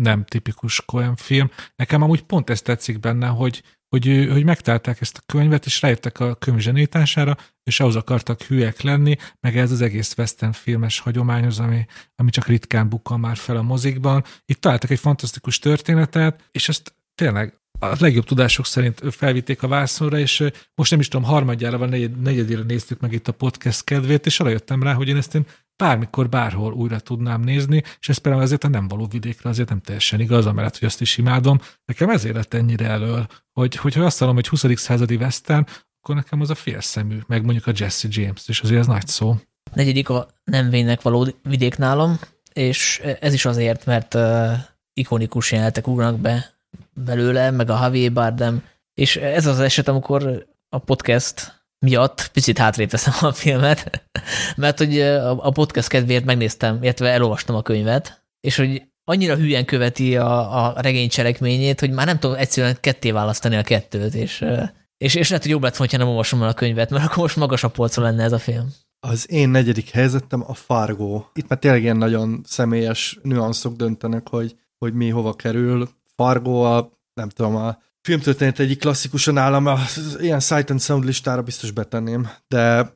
nem 0.00 0.24
tipikus 0.24 0.82
Coen 0.84 1.16
film. 1.16 1.50
Nekem 1.76 2.02
amúgy 2.02 2.22
pont 2.22 2.50
ezt 2.50 2.64
tetszik 2.64 3.00
benne, 3.00 3.26
hogy, 3.26 3.62
hogy, 3.88 4.28
hogy 4.30 4.44
megtalálták 4.44 5.00
ezt 5.00 5.16
a 5.16 5.22
könyvet, 5.26 5.66
és 5.66 5.82
rájöttek 5.82 6.20
a 6.20 6.34
könyv 6.34 6.58
zsenítására, 6.58 7.36
és 7.62 7.80
ahhoz 7.80 7.96
akartak 7.96 8.42
hülyek 8.42 8.80
lenni, 8.80 9.16
meg 9.40 9.56
ez 9.56 9.70
az 9.70 9.80
egész 9.80 10.14
western 10.16 10.52
filmes 10.52 10.98
hagyományhoz, 10.98 11.58
ami, 11.58 11.86
ami 12.14 12.30
csak 12.30 12.46
ritkán 12.46 12.88
bukkan 12.88 13.20
már 13.20 13.36
fel 13.36 13.56
a 13.56 13.62
mozikban. 13.62 14.24
Itt 14.44 14.60
találtak 14.60 14.90
egy 14.90 14.98
fantasztikus 14.98 15.58
történetet, 15.58 16.48
és 16.50 16.68
ezt 16.68 16.94
tényleg 17.14 17.62
a 17.90 17.96
legjobb 17.98 18.24
tudások 18.24 18.66
szerint 18.66 19.02
felvitték 19.10 19.62
a 19.62 19.68
vászonra, 19.68 20.18
és 20.18 20.44
most 20.74 20.90
nem 20.90 21.00
is 21.00 21.08
tudom, 21.08 21.26
harmadjára 21.26 21.78
vagy 21.78 21.88
negyed, 21.88 22.20
negyedére 22.20 22.62
néztük 22.62 23.00
meg 23.00 23.12
itt 23.12 23.28
a 23.28 23.32
podcast 23.32 23.84
kedvét, 23.84 24.26
és 24.26 24.40
arra 24.40 24.50
jöttem 24.50 24.82
rá, 24.82 24.92
hogy 24.92 25.08
én 25.08 25.16
ezt 25.16 25.34
én 25.34 25.46
bármikor, 25.76 26.28
bárhol 26.28 26.72
újra 26.72 27.00
tudnám 27.00 27.40
nézni, 27.40 27.82
és 28.00 28.08
ez 28.08 28.18
például 28.18 28.44
azért 28.44 28.64
a 28.64 28.68
nem 28.68 28.88
való 28.88 29.06
vidékre 29.06 29.48
azért 29.48 29.68
nem 29.68 29.80
teljesen 29.80 30.20
igaz, 30.20 30.46
amellett, 30.46 30.78
hogy 30.78 30.88
azt 30.88 31.00
is 31.00 31.18
imádom. 31.18 31.60
Nekem 31.84 32.10
ezért 32.10 32.34
lett 32.34 32.54
ennyire 32.54 32.86
elől, 32.86 33.26
hogy, 33.52 33.76
hogyha 33.76 34.04
azt 34.04 34.18
hallom, 34.18 34.34
hogy 34.34 34.48
20. 34.48 34.64
századi 34.74 35.16
western, 35.16 35.66
akkor 36.00 36.14
nekem 36.14 36.40
az 36.40 36.50
a 36.50 36.54
félszemű, 36.54 37.18
meg 37.26 37.44
mondjuk 37.44 37.66
a 37.66 37.72
Jesse 37.74 38.08
James, 38.10 38.48
és 38.48 38.60
azért 38.60 38.80
ez 38.80 38.86
nagy 38.86 39.06
szó. 39.06 39.36
Negyedik 39.72 40.08
a 40.08 40.28
nem 40.44 40.70
vénynek 40.70 41.02
való 41.02 41.28
vidék 41.42 41.76
nálam, 41.76 42.18
és 42.52 43.02
ez 43.20 43.32
is 43.32 43.44
azért, 43.44 43.86
mert 43.86 44.14
uh, 44.14 44.52
ikonikus 44.92 45.52
jelenetek 45.52 45.86
ugranak 45.86 46.20
be 46.20 46.53
belőle, 46.94 47.50
meg 47.50 47.70
a 47.70 47.78
Javier 47.82 48.12
Bardem, 48.12 48.62
és 48.94 49.16
ez 49.16 49.46
az 49.46 49.60
eset, 49.60 49.88
amikor 49.88 50.46
a 50.68 50.78
podcast 50.78 51.62
miatt 51.78 52.30
picit 52.32 52.58
hátrébb 52.58 52.88
teszem 52.88 53.14
a 53.20 53.32
filmet, 53.32 54.08
mert 54.56 54.78
hogy 54.78 55.00
a 55.00 55.50
podcast 55.50 55.88
kedvéért 55.88 56.24
megnéztem, 56.24 56.82
illetve 56.82 57.08
elolvastam 57.08 57.56
a 57.56 57.62
könyvet, 57.62 58.24
és 58.40 58.56
hogy 58.56 58.82
annyira 59.04 59.36
hülyen 59.36 59.64
követi 59.64 60.16
a, 60.16 60.66
a 60.66 60.80
regény 60.80 61.08
cselekményét, 61.08 61.80
hogy 61.80 61.90
már 61.90 62.06
nem 62.06 62.18
tudom 62.18 62.36
egyszerűen 62.36 62.76
ketté 62.80 63.10
választani 63.10 63.56
a 63.56 63.62
kettőt, 63.62 64.14
és, 64.14 64.44
és, 64.96 65.14
és 65.14 65.28
lehet, 65.28 65.42
hogy 65.42 65.52
jobb 65.52 65.62
lett, 65.62 65.76
hogyha 65.76 65.98
nem 65.98 66.08
olvasom 66.08 66.42
el 66.42 66.48
a 66.48 66.54
könyvet, 66.54 66.90
mert 66.90 67.04
akkor 67.04 67.18
most 67.18 67.36
magasabb 67.36 67.72
polcon 67.72 68.04
lenne 68.04 68.22
ez 68.22 68.32
a 68.32 68.38
film. 68.38 68.72
Az 69.00 69.30
én 69.30 69.48
negyedik 69.48 69.90
helyzetem 69.90 70.44
a 70.46 70.54
Fargo. 70.54 71.24
Itt 71.34 71.48
már 71.48 71.58
tényleg 71.58 71.82
ilyen 71.82 71.96
nagyon 71.96 72.40
személyes 72.44 73.18
nüanszok 73.22 73.76
döntenek, 73.76 74.28
hogy, 74.28 74.56
hogy 74.78 74.94
mi 74.94 75.08
hova 75.08 75.34
kerül. 75.34 75.88
Fargo 76.16 76.62
a, 76.62 76.90
nem 77.14 77.28
tudom, 77.28 77.56
a 77.56 77.78
filmtörténet 78.00 78.58
egyik 78.58 78.78
klasszikusan 78.78 79.38
állam, 79.38 79.66
a, 79.66 79.78
ilyen 80.18 80.40
Sight 80.40 80.70
and 80.70 80.80
Sound 80.80 81.04
listára 81.04 81.42
biztos 81.42 81.70
betenném, 81.70 82.28
de 82.48 82.92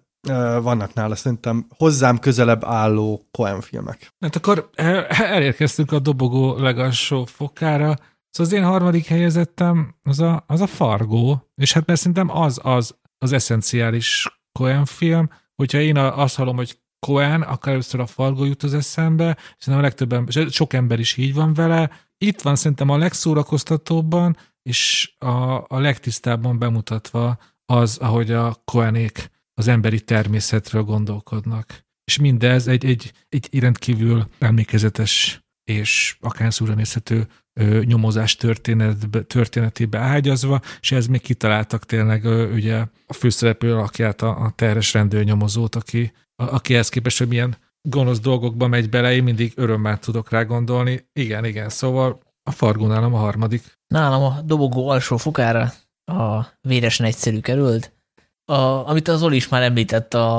vannak 0.60 0.94
nála 0.94 1.14
szerintem 1.14 1.66
hozzám 1.76 2.18
közelebb 2.18 2.64
álló 2.64 3.22
Coen 3.30 3.60
filmek. 3.60 4.12
Hát 4.20 4.36
akkor 4.36 4.70
elérkeztünk 5.08 5.92
a 5.92 5.98
dobogó 5.98 6.56
legalsó 6.56 7.24
fokára. 7.24 7.96
Szóval 8.30 8.52
az 8.52 8.52
én 8.52 8.64
harmadik 8.64 9.06
helyezettem 9.06 9.94
az 10.02 10.20
a, 10.20 10.44
az 10.46 10.60
a 10.60 10.66
Fargo, 10.66 11.38
és 11.54 11.72
hát 11.72 11.86
mert 11.86 11.98
szerintem 11.98 12.36
az 12.36 12.60
az, 12.62 12.96
az 13.18 13.32
eszenciális 13.32 14.40
Coen 14.58 14.84
film, 14.84 15.30
hogyha 15.54 15.78
én 15.78 15.96
azt 15.96 16.36
hallom, 16.36 16.56
hogy 16.56 16.78
Coen, 17.06 17.42
akkor 17.42 17.72
először 17.72 18.00
a 18.00 18.06
Fargo 18.06 18.44
jut 18.44 18.62
az 18.62 18.74
eszembe, 18.74 19.36
szerintem 19.58 19.84
a 19.84 19.86
legtöbben, 19.88 20.48
sok 20.50 20.72
ember 20.72 20.98
is 20.98 21.16
így 21.16 21.34
van 21.34 21.54
vele, 21.54 21.90
itt 22.18 22.40
van 22.40 22.56
szerintem 22.56 22.88
a 22.88 22.96
legszórakoztatóbban, 22.96 24.36
és 24.62 25.12
a, 25.18 25.64
a 25.68 25.78
legtisztábban 25.78 26.58
bemutatva 26.58 27.38
az, 27.64 27.96
ahogy 27.96 28.30
a 28.30 28.62
koenék 28.64 29.30
az 29.54 29.68
emberi 29.68 30.00
természetről 30.00 30.82
gondolkodnak. 30.82 31.86
És 32.04 32.18
mindez 32.18 32.66
egy, 32.66 32.84
egy, 32.84 33.12
egy 33.28 33.58
rendkívül 33.60 34.28
emlékezetes 34.38 35.42
és 35.70 36.16
akár 36.20 36.52
nézhető 36.58 37.28
ö, 37.60 37.80
nyomozás 37.84 38.36
történet, 38.36 39.26
történetébe 39.26 39.98
ágyazva, 39.98 40.60
és 40.80 40.92
ez 40.92 41.06
még 41.06 41.20
kitaláltak 41.20 41.84
tényleg 41.86 42.24
ö, 42.24 42.52
ugye 42.52 42.84
a 43.06 43.12
főszereplő 43.12 43.74
alakját, 43.74 44.22
a, 44.22 44.44
a 44.44 44.50
terhes 44.50 44.92
rendőrnyomozót, 44.92 45.74
aki, 45.74 46.12
a, 46.34 46.54
aki 46.54 46.74
ehhez 46.74 46.88
képest, 46.88 47.18
hogy 47.18 47.28
milyen 47.28 47.56
gonosz 47.88 48.20
dolgokba 48.20 48.66
megy 48.66 48.88
bele, 48.88 49.12
én 49.12 49.22
mindig 49.22 49.52
örömmel 49.56 49.98
tudok 49.98 50.30
rá 50.30 50.42
gondolni. 50.42 51.08
Igen, 51.12 51.44
igen, 51.44 51.68
szóval 51.68 52.18
a 52.42 52.50
Fargo 52.50 52.86
nálam 52.86 53.14
a 53.14 53.18
harmadik. 53.18 53.62
Nálam 53.86 54.22
a 54.22 54.40
dobogó 54.44 54.88
alsó 54.88 55.16
fokára 55.16 55.72
a 56.04 56.46
véresen 56.60 57.06
egyszerű 57.06 57.40
került. 57.40 57.92
A, 58.44 58.88
amit 58.88 59.08
az 59.08 59.22
Oli 59.22 59.36
is 59.36 59.48
már 59.48 59.62
említett, 59.62 60.14
a, 60.14 60.38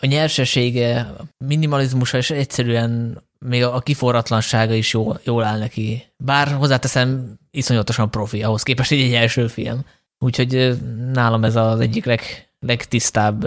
a 0.00 0.06
nyersessége, 0.06 1.14
minimalizmusa 1.44 2.16
és 2.16 2.30
egyszerűen 2.30 3.22
még 3.38 3.64
a 3.64 3.80
kiforratlansága 3.80 4.74
is 4.74 4.92
jól, 4.92 5.20
jól 5.24 5.44
áll 5.44 5.58
neki. 5.58 6.06
Bár 6.16 6.48
hozzáteszem, 6.48 7.38
iszonyatosan 7.50 8.10
profi 8.10 8.42
ahhoz 8.42 8.62
képest, 8.62 8.92
egy 8.92 9.14
első 9.14 9.46
film. 9.46 9.84
Úgyhogy 10.18 10.78
nálam 11.12 11.44
ez 11.44 11.56
az 11.56 11.80
egyik 11.80 12.04
leg, 12.04 12.20
legtisztább 12.58 13.46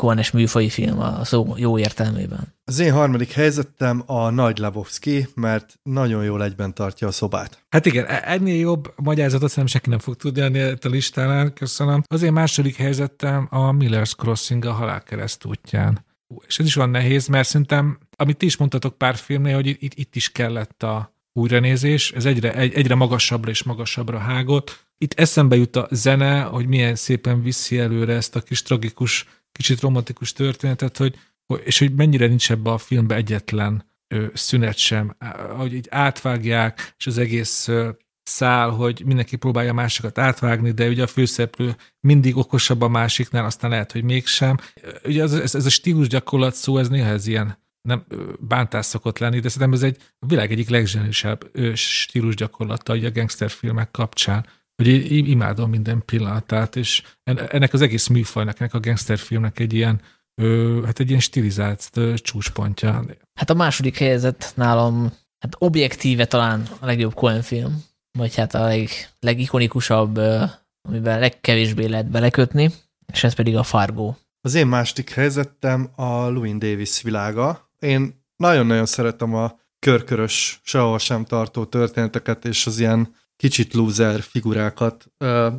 Koenes 0.00 0.30
műfai 0.30 0.68
film 0.68 1.00
a 1.00 1.24
szó 1.24 1.54
jó 1.56 1.78
értelmében. 1.78 2.54
Az 2.64 2.78
én 2.78 2.92
harmadik 2.92 3.32
helyzetem 3.32 4.02
a 4.06 4.30
Nagy 4.30 4.58
Lebowski, 4.58 5.28
mert 5.34 5.78
nagyon 5.82 6.24
jól 6.24 6.44
egyben 6.44 6.74
tartja 6.74 7.06
a 7.08 7.10
szobát. 7.10 7.64
Hát 7.68 7.86
igen, 7.86 8.06
e- 8.06 8.22
ennél 8.24 8.58
jobb 8.58 8.92
magyarázatot 8.96 9.48
szerintem 9.48 9.72
senki 9.72 9.88
nem 9.88 9.98
fog 9.98 10.16
tudni 10.16 10.40
ennél 10.40 10.76
a 10.82 10.88
listánál, 10.88 11.52
köszönöm. 11.52 12.02
Az 12.06 12.22
én 12.22 12.32
második 12.32 12.76
helyzetem 12.76 13.46
a 13.50 13.70
Miller's 13.70 14.16
Crossing 14.16 14.64
a 14.64 14.72
halálkereszt 14.72 15.44
útján. 15.44 16.04
És 16.46 16.58
ez 16.58 16.66
is 16.66 16.74
van 16.74 16.90
nehéz, 16.90 17.26
mert 17.26 17.48
szerintem, 17.48 17.98
amit 18.16 18.36
ti 18.36 18.46
is 18.46 18.56
mondtatok 18.56 18.98
pár 18.98 19.14
filmnél, 19.14 19.54
hogy 19.54 19.66
itt, 19.66 19.94
itt 19.94 20.16
is 20.16 20.32
kellett 20.32 20.82
a 20.82 21.14
újranézés, 21.32 22.12
ez 22.12 22.24
egyre, 22.24 22.54
egy, 22.54 22.74
egyre 22.74 22.94
magasabbra 22.94 23.50
és 23.50 23.62
magasabbra 23.62 24.18
hágott. 24.18 24.84
Itt 24.98 25.20
eszembe 25.20 25.56
jut 25.56 25.76
a 25.76 25.88
zene, 25.90 26.40
hogy 26.40 26.66
milyen 26.66 26.94
szépen 26.94 27.42
viszi 27.42 27.78
előre 27.78 28.14
ezt 28.14 28.36
a 28.36 28.40
kis 28.40 28.62
tragikus 28.62 29.26
kicsit 29.60 29.80
romantikus 29.80 30.32
történetet, 30.32 30.96
hogy, 30.96 31.14
és 31.64 31.78
hogy 31.78 31.94
mennyire 31.94 32.26
nincs 32.26 32.50
ebbe 32.50 32.70
a 32.70 32.78
filmbe 32.78 33.14
egyetlen 33.14 33.84
szünet 34.34 34.76
sem, 34.76 35.16
hogy 35.56 35.74
így 35.74 35.86
átvágják, 35.90 36.94
és 36.98 37.06
az 37.06 37.18
egész 37.18 37.68
szál, 38.22 38.70
hogy 38.70 39.02
mindenki 39.04 39.36
próbálja 39.36 39.72
másikat 39.72 40.18
átvágni, 40.18 40.70
de 40.70 40.88
ugye 40.88 41.02
a 41.02 41.06
főszereplő 41.06 41.76
mindig 42.00 42.36
okosabb 42.36 42.80
a 42.80 42.88
másiknál, 42.88 43.44
aztán 43.44 43.70
lehet, 43.70 43.92
hogy 43.92 44.02
mégsem. 44.02 44.56
Ugye 45.04 45.22
ez, 45.22 45.32
ez, 45.32 45.54
ez 45.54 45.66
a 45.66 45.70
stílus 45.70 46.08
gyakorlat 46.08 46.54
szó, 46.54 46.78
ez 46.78 46.88
néha 46.88 47.08
ez 47.08 47.26
ilyen 47.26 47.58
nem 47.82 48.04
bántás 48.38 48.86
szokott 48.86 49.18
lenni, 49.18 49.40
de 49.40 49.48
szerintem 49.48 49.76
ez 49.76 49.82
egy 49.82 49.96
világ 50.18 50.52
egyik 50.52 50.68
legzsenősebb 50.68 51.50
stílus 51.74 52.34
gyakorlata 52.34 52.92
a 52.92 53.10
gangsterfilmek 53.10 53.90
kapcsán 53.90 54.46
hogy 54.82 55.12
én 55.12 55.26
imádom 55.26 55.70
minden 55.70 56.02
pillanatát, 56.04 56.76
és 56.76 57.02
ennek 57.24 57.72
az 57.72 57.80
egész 57.80 58.06
műfajnak, 58.06 58.60
ennek 58.60 58.74
a 58.74 58.80
gangsterfilmnek 58.80 59.58
egy 59.58 59.72
ilyen, 59.72 60.00
ö, 60.34 60.80
hát 60.84 61.00
egy 61.00 61.08
ilyen 61.08 61.20
stilizált 61.20 61.90
ö, 61.94 62.14
csúcspontja. 62.14 63.04
Hát 63.34 63.50
a 63.50 63.54
második 63.54 63.98
helyzet 63.98 64.52
nálam, 64.54 65.12
hát 65.38 65.56
objektíve 65.58 66.26
talán 66.26 66.66
a 66.78 66.86
legjobb 66.86 67.14
Coen 67.14 67.42
film, 67.42 67.82
vagy 68.18 68.34
hát 68.34 68.54
a 68.54 68.64
leg, 68.64 68.88
legikonikusabb, 69.20 70.16
ö, 70.16 70.44
amiben 70.88 71.18
legkevésbé 71.18 71.86
lehet 71.86 72.10
belekötni, 72.10 72.70
és 73.12 73.24
ez 73.24 73.34
pedig 73.34 73.56
a 73.56 73.62
Fargo. 73.62 74.14
Az 74.40 74.54
én 74.54 74.66
második 74.66 75.10
helyzetem 75.10 75.90
a 75.94 76.28
Louis 76.28 76.58
Davis 76.58 77.02
világa. 77.02 77.70
Én 77.78 78.24
nagyon-nagyon 78.36 78.86
szeretem 78.86 79.34
a 79.34 79.58
körkörös, 79.78 80.60
sehol 80.62 80.98
sem 80.98 81.24
tartó 81.24 81.64
történeteket, 81.64 82.44
és 82.44 82.66
az 82.66 82.78
ilyen 82.78 83.18
kicsit 83.40 83.74
loser 83.74 84.20
figurákat, 84.20 85.06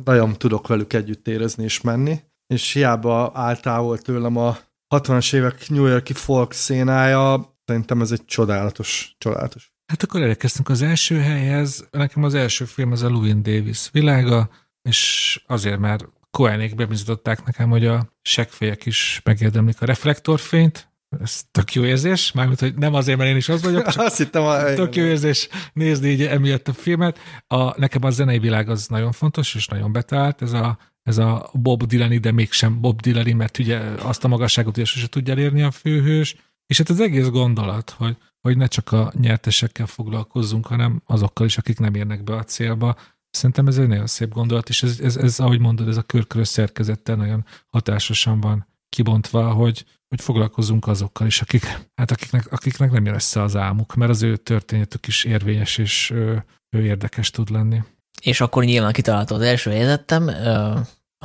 nagyon 0.04 0.32
tudok 0.38 0.66
velük 0.66 0.92
együtt 0.92 1.28
érezni 1.28 1.64
és 1.64 1.80
menni, 1.80 2.20
és 2.46 2.72
hiába 2.72 3.30
áll 3.34 3.56
távol 3.56 3.98
tőlem 3.98 4.36
a 4.36 4.58
60-as 4.94 5.34
évek 5.34 5.68
New 5.68 5.86
Yorki 5.86 6.12
folk 6.12 6.52
szénája, 6.52 7.54
szerintem 7.64 8.00
ez 8.00 8.12
egy 8.12 8.24
csodálatos, 8.24 9.14
csodálatos. 9.18 9.72
Hát 9.86 10.02
akkor 10.02 10.22
elkezdtünk 10.22 10.68
az 10.68 10.82
első 10.82 11.20
helyhez. 11.20 11.88
Nekem 11.90 12.22
az 12.22 12.34
első 12.34 12.64
film 12.64 12.92
az 12.92 13.02
a 13.02 13.08
Louis 13.08 13.34
Davis 13.34 13.88
világa, 13.92 14.50
és 14.88 15.42
azért 15.46 15.78
már 15.78 16.08
Cohenék 16.30 16.74
bebizonyították 16.74 17.44
nekem, 17.44 17.70
hogy 17.70 17.86
a 17.86 18.12
seggfejek 18.22 18.86
is 18.86 19.20
megérdemlik 19.24 19.82
a 19.82 19.86
reflektorfényt, 19.86 20.91
ez 21.20 21.42
tök 21.50 21.74
jó 21.74 21.84
érzés, 21.84 22.32
mármint, 22.32 22.60
hogy 22.60 22.74
nem 22.74 22.94
azért, 22.94 23.18
mert 23.18 23.30
én 23.30 23.36
is 23.36 23.48
az 23.48 23.62
vagyok, 23.62 23.88
csak 23.88 24.02
Azt 24.04 24.16
hittem, 24.16 24.42
a... 24.42 24.74
tök 24.74 24.96
jó 24.96 25.04
érzés 25.04 25.48
nézni 25.72 26.08
így 26.08 26.22
emiatt 26.22 26.68
a 26.68 26.72
filmet. 26.72 27.18
A, 27.46 27.80
nekem 27.80 28.04
a 28.04 28.10
zenei 28.10 28.38
világ 28.38 28.68
az 28.68 28.86
nagyon 28.86 29.12
fontos, 29.12 29.54
és 29.54 29.66
nagyon 29.66 29.92
betalált. 29.92 30.42
Ez 30.42 30.52
a, 30.52 30.78
ez 31.02 31.18
a 31.18 31.50
Bob 31.52 31.86
Dylan, 31.86 32.20
de 32.20 32.32
mégsem 32.32 32.80
Bob 32.80 33.00
Dylan, 33.00 33.36
mert 33.36 33.58
ugye 33.58 33.78
azt 33.78 34.24
a 34.24 34.28
magasságot 34.28 34.76
ugye 34.76 34.86
sose 34.86 35.06
tudja 35.06 35.32
elérni 35.32 35.62
a 35.62 35.70
főhős. 35.70 36.36
És 36.66 36.78
hát 36.78 36.88
az 36.88 37.00
egész 37.00 37.28
gondolat, 37.28 37.90
hogy, 37.90 38.16
hogy 38.40 38.56
ne 38.56 38.66
csak 38.66 38.92
a 38.92 39.12
nyertesekkel 39.20 39.86
foglalkozzunk, 39.86 40.66
hanem 40.66 41.02
azokkal 41.06 41.46
is, 41.46 41.58
akik 41.58 41.78
nem 41.78 41.94
érnek 41.94 42.24
be 42.24 42.34
a 42.34 42.44
célba. 42.44 42.96
Szerintem 43.30 43.66
ez 43.66 43.78
egy 43.78 43.88
nagyon 43.88 44.06
szép 44.06 44.32
gondolat, 44.32 44.68
és 44.68 44.82
ez, 44.82 45.00
ez, 45.00 45.16
ez 45.16 45.40
ahogy 45.40 45.60
mondod, 45.60 45.88
ez 45.88 45.96
a 45.96 46.02
körkörös 46.02 46.48
szerkezettel 46.48 47.16
nagyon 47.16 47.44
hatásosan 47.66 48.40
van 48.40 48.66
kibontva, 48.88 49.52
hogy, 49.52 49.84
hogy 50.12 50.20
foglalkozunk 50.20 50.86
azokkal 50.86 51.26
is, 51.26 51.40
akik, 51.40 51.64
hát 51.94 52.10
akiknek, 52.10 52.52
akiknek 52.52 52.90
nem 52.90 53.04
jön 53.04 53.14
össze 53.14 53.42
az 53.42 53.56
álmuk, 53.56 53.94
mert 53.94 54.10
az 54.10 54.22
ő 54.22 54.36
történetük 54.36 55.06
is 55.06 55.24
érvényes 55.24 55.78
és 55.78 56.10
ő, 56.10 56.44
ő 56.70 56.84
érdekes 56.84 57.30
tud 57.30 57.50
lenni. 57.50 57.82
És 58.20 58.40
akkor 58.40 58.64
nyilván 58.64 58.92
kitalálta 58.92 59.34
az 59.34 59.40
első 59.40 59.70
helyzetem, 59.70 60.30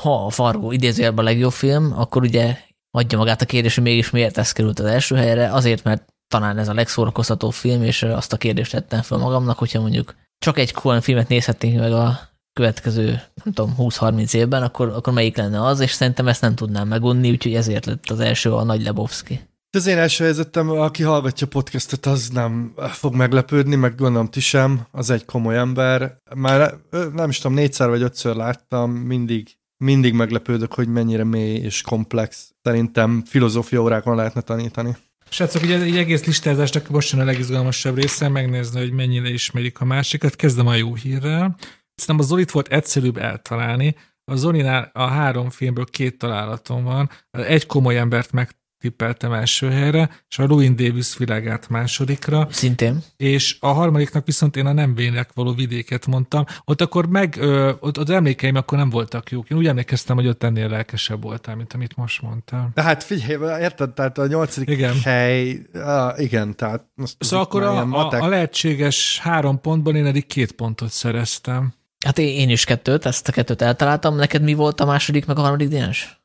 ha 0.01 0.25
a 0.25 0.29
Fargo 0.29 0.71
idézőjelben 0.71 1.25
a 1.25 1.27
legjobb 1.27 1.51
film, 1.51 1.93
akkor 1.99 2.21
ugye 2.21 2.57
adja 2.91 3.17
magát 3.17 3.41
a 3.41 3.45
kérdés, 3.45 3.75
hogy 3.75 3.83
mégis 3.83 4.09
miért 4.09 4.37
ez 4.37 4.51
került 4.51 4.79
az 4.79 4.85
első 4.85 5.15
helyre, 5.15 5.53
azért, 5.53 5.83
mert 5.83 6.13
talán 6.27 6.57
ez 6.57 6.67
a 6.67 6.73
legszórakoztatóbb 6.73 7.53
film, 7.53 7.83
és 7.83 8.03
azt 8.03 8.33
a 8.33 8.37
kérdést 8.37 8.71
tettem 8.71 9.01
fel 9.01 9.17
magamnak, 9.17 9.57
hogyha 9.57 9.81
mondjuk 9.81 10.15
csak 10.39 10.57
egy 10.57 10.73
Coen 10.73 11.01
filmet 11.01 11.27
nézhetnénk 11.27 11.79
meg 11.79 11.91
a 11.91 12.19
következő, 12.57 13.21
nem 13.43 13.53
tudom, 13.53 13.75
20-30 13.77 14.33
évben, 14.33 14.63
akkor, 14.63 14.87
akkor 14.87 15.13
melyik 15.13 15.37
lenne 15.37 15.65
az, 15.65 15.79
és 15.79 15.91
szerintem 15.91 16.27
ezt 16.27 16.41
nem 16.41 16.55
tudnám 16.55 16.87
megunni, 16.87 17.29
úgyhogy 17.29 17.53
ezért 17.53 17.85
lett 17.85 18.09
az 18.09 18.19
első 18.19 18.53
a 18.53 18.63
Nagy 18.63 18.83
Lebowski. 18.83 19.39
Az 19.71 19.87
én 19.87 19.97
első 19.97 20.23
helyzetem, 20.23 20.69
aki 20.69 21.03
hallgatja 21.03 21.47
podcastot, 21.47 22.05
az 22.05 22.29
nem 22.29 22.73
fog 22.75 23.15
meglepődni, 23.15 23.75
meg 23.75 23.95
gondolom 23.95 24.29
ti 24.29 24.39
sem, 24.39 24.87
az 24.91 25.09
egy 25.09 25.25
komoly 25.25 25.57
ember. 25.57 26.17
Már 26.35 26.73
nem 27.13 27.29
is 27.29 27.37
tudom, 27.37 27.57
négyszer 27.57 27.89
vagy 27.89 28.01
ötször 28.01 28.35
láttam, 28.35 28.91
mindig, 28.91 29.47
mindig 29.77 30.13
meglepődök, 30.13 30.73
hogy 30.73 30.87
mennyire 30.87 31.23
mély 31.23 31.55
és 31.55 31.81
komplex. 31.81 32.51
Szerintem 32.61 33.23
filozófia 33.25 33.81
órákon 33.81 34.15
lehetne 34.15 34.41
tanítani. 34.41 34.95
Srácok, 35.29 35.63
ugye 35.63 35.81
egy 35.81 35.97
egész 35.97 36.25
listázásnak 36.25 36.89
most 36.89 37.11
jön 37.11 37.21
a 37.21 37.25
legizgalmasabb 37.25 37.95
része, 37.95 38.29
megnézni, 38.29 38.79
hogy 38.79 38.91
mennyire 38.91 39.29
ismerik 39.29 39.79
a 39.79 39.85
másikat. 39.85 40.35
Kezdem 40.35 40.67
a 40.67 40.75
jó 40.75 40.95
hírrel. 40.95 41.55
Szerintem 42.01 42.25
a 42.25 42.29
Zolit 42.29 42.51
volt 42.51 42.67
egyszerűbb 42.67 43.17
eltalálni. 43.17 43.95
A 44.31 44.35
Zolinál 44.35 44.89
a 44.93 45.05
három 45.05 45.49
filmből 45.49 45.85
két 45.85 46.17
találatom 46.17 46.83
van. 46.83 47.09
Egy 47.31 47.65
komoly 47.65 47.97
embert 47.97 48.31
megtippeltem 48.31 49.31
első 49.31 49.69
helyre, 49.69 50.09
és 50.29 50.39
a 50.39 50.45
Louis 50.45 50.75
Davis 50.75 51.17
világát 51.17 51.69
másodikra. 51.69 52.47
Szintén. 52.51 53.03
És 53.15 53.57
a 53.59 53.67
harmadiknak 53.67 54.25
viszont 54.25 54.55
én 54.55 54.65
a 54.65 54.71
nem 54.73 54.95
vének 54.95 55.29
való 55.33 55.53
vidéket 55.53 56.05
mondtam. 56.05 56.45
Ott 56.65 56.81
akkor 56.81 57.07
meg, 57.07 57.35
ö, 57.39 57.71
ott, 57.79 57.99
ott 57.99 58.09
emlékeim 58.09 58.55
akkor 58.55 58.77
nem 58.77 58.89
voltak 58.89 59.31
jók. 59.31 59.49
Én 59.49 59.57
úgy 59.57 59.67
emlékeztem, 59.67 60.15
hogy 60.15 60.27
ott 60.27 60.43
ennél 60.43 60.69
lelkesebb 60.69 61.23
voltál, 61.23 61.55
mint 61.55 61.73
amit 61.73 61.95
most 61.95 62.21
mondtam. 62.21 62.71
De 62.73 62.81
hát 62.81 63.03
figyelj, 63.03 63.61
érted, 63.61 63.93
tehát 63.93 64.17
a 64.17 64.27
nyolcadik 64.27 64.69
igen. 64.69 64.99
hely, 65.03 65.61
uh, 65.73 66.21
igen, 66.21 66.55
tehát... 66.55 66.85
Szóval 67.19 67.45
akkor 67.45 67.63
a, 67.63 67.79
a, 67.79 68.21
a 68.21 68.27
lehetséges 68.27 69.19
három 69.19 69.61
pontban 69.61 69.95
én 69.95 70.05
eddig 70.05 70.25
két 70.25 70.51
pontot 70.51 70.91
szereztem. 70.91 71.73
Hát 72.07 72.17
én 72.17 72.49
is 72.49 72.63
kettőt, 72.63 73.05
ezt 73.05 73.27
a 73.27 73.31
kettőt 73.31 73.61
eltaláltam. 73.61 74.15
Neked 74.15 74.41
mi 74.41 74.53
volt 74.53 74.79
a 74.79 74.85
második, 74.85 75.25
meg 75.25 75.37
a 75.37 75.41
harmadik 75.41 75.67
diás? 75.67 76.21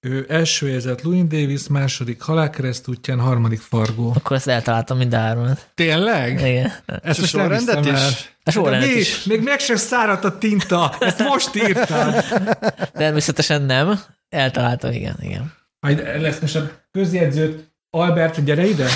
Ő 0.00 0.26
első 0.28 0.68
érzett 0.68 1.02
Louis 1.02 1.26
Davis, 1.26 1.68
második 1.68 2.20
halálkereszt 2.20 2.88
útján, 2.88 3.20
harmadik 3.20 3.60
Fargó. 3.60 4.12
Akkor 4.16 4.36
ezt 4.36 4.48
eltaláltam 4.48 4.96
mind 4.96 5.14
a 5.14 5.16
hármat. 5.16 5.70
Tényleg? 5.74 6.40
Igen. 6.40 6.72
Ezt 7.02 7.20
most 7.20 7.36
nem 7.36 7.52
is. 7.52 7.66
El. 7.66 8.10
A 8.42 8.50
sorrendet 8.50 8.88
még, 8.88 8.98
is. 8.98 9.22
Még 9.24 9.42
meg 9.42 9.58
sem 9.58 9.76
száradt 9.76 10.24
a 10.24 10.38
tinta. 10.38 10.96
Ezt 11.00 11.18
most 11.18 11.56
írtam. 11.56 12.12
Természetesen 12.92 13.62
nem. 13.62 14.00
Eltaláltam, 14.28 14.92
igen, 14.92 15.16
igen. 15.20 15.52
Majd 15.80 16.20
lesz 16.20 16.38
most 16.40 16.56
a 16.56 16.70
közjegyzőt. 16.90 17.72
Albert, 17.90 18.44
gyere 18.44 18.66
ide! 18.66 18.88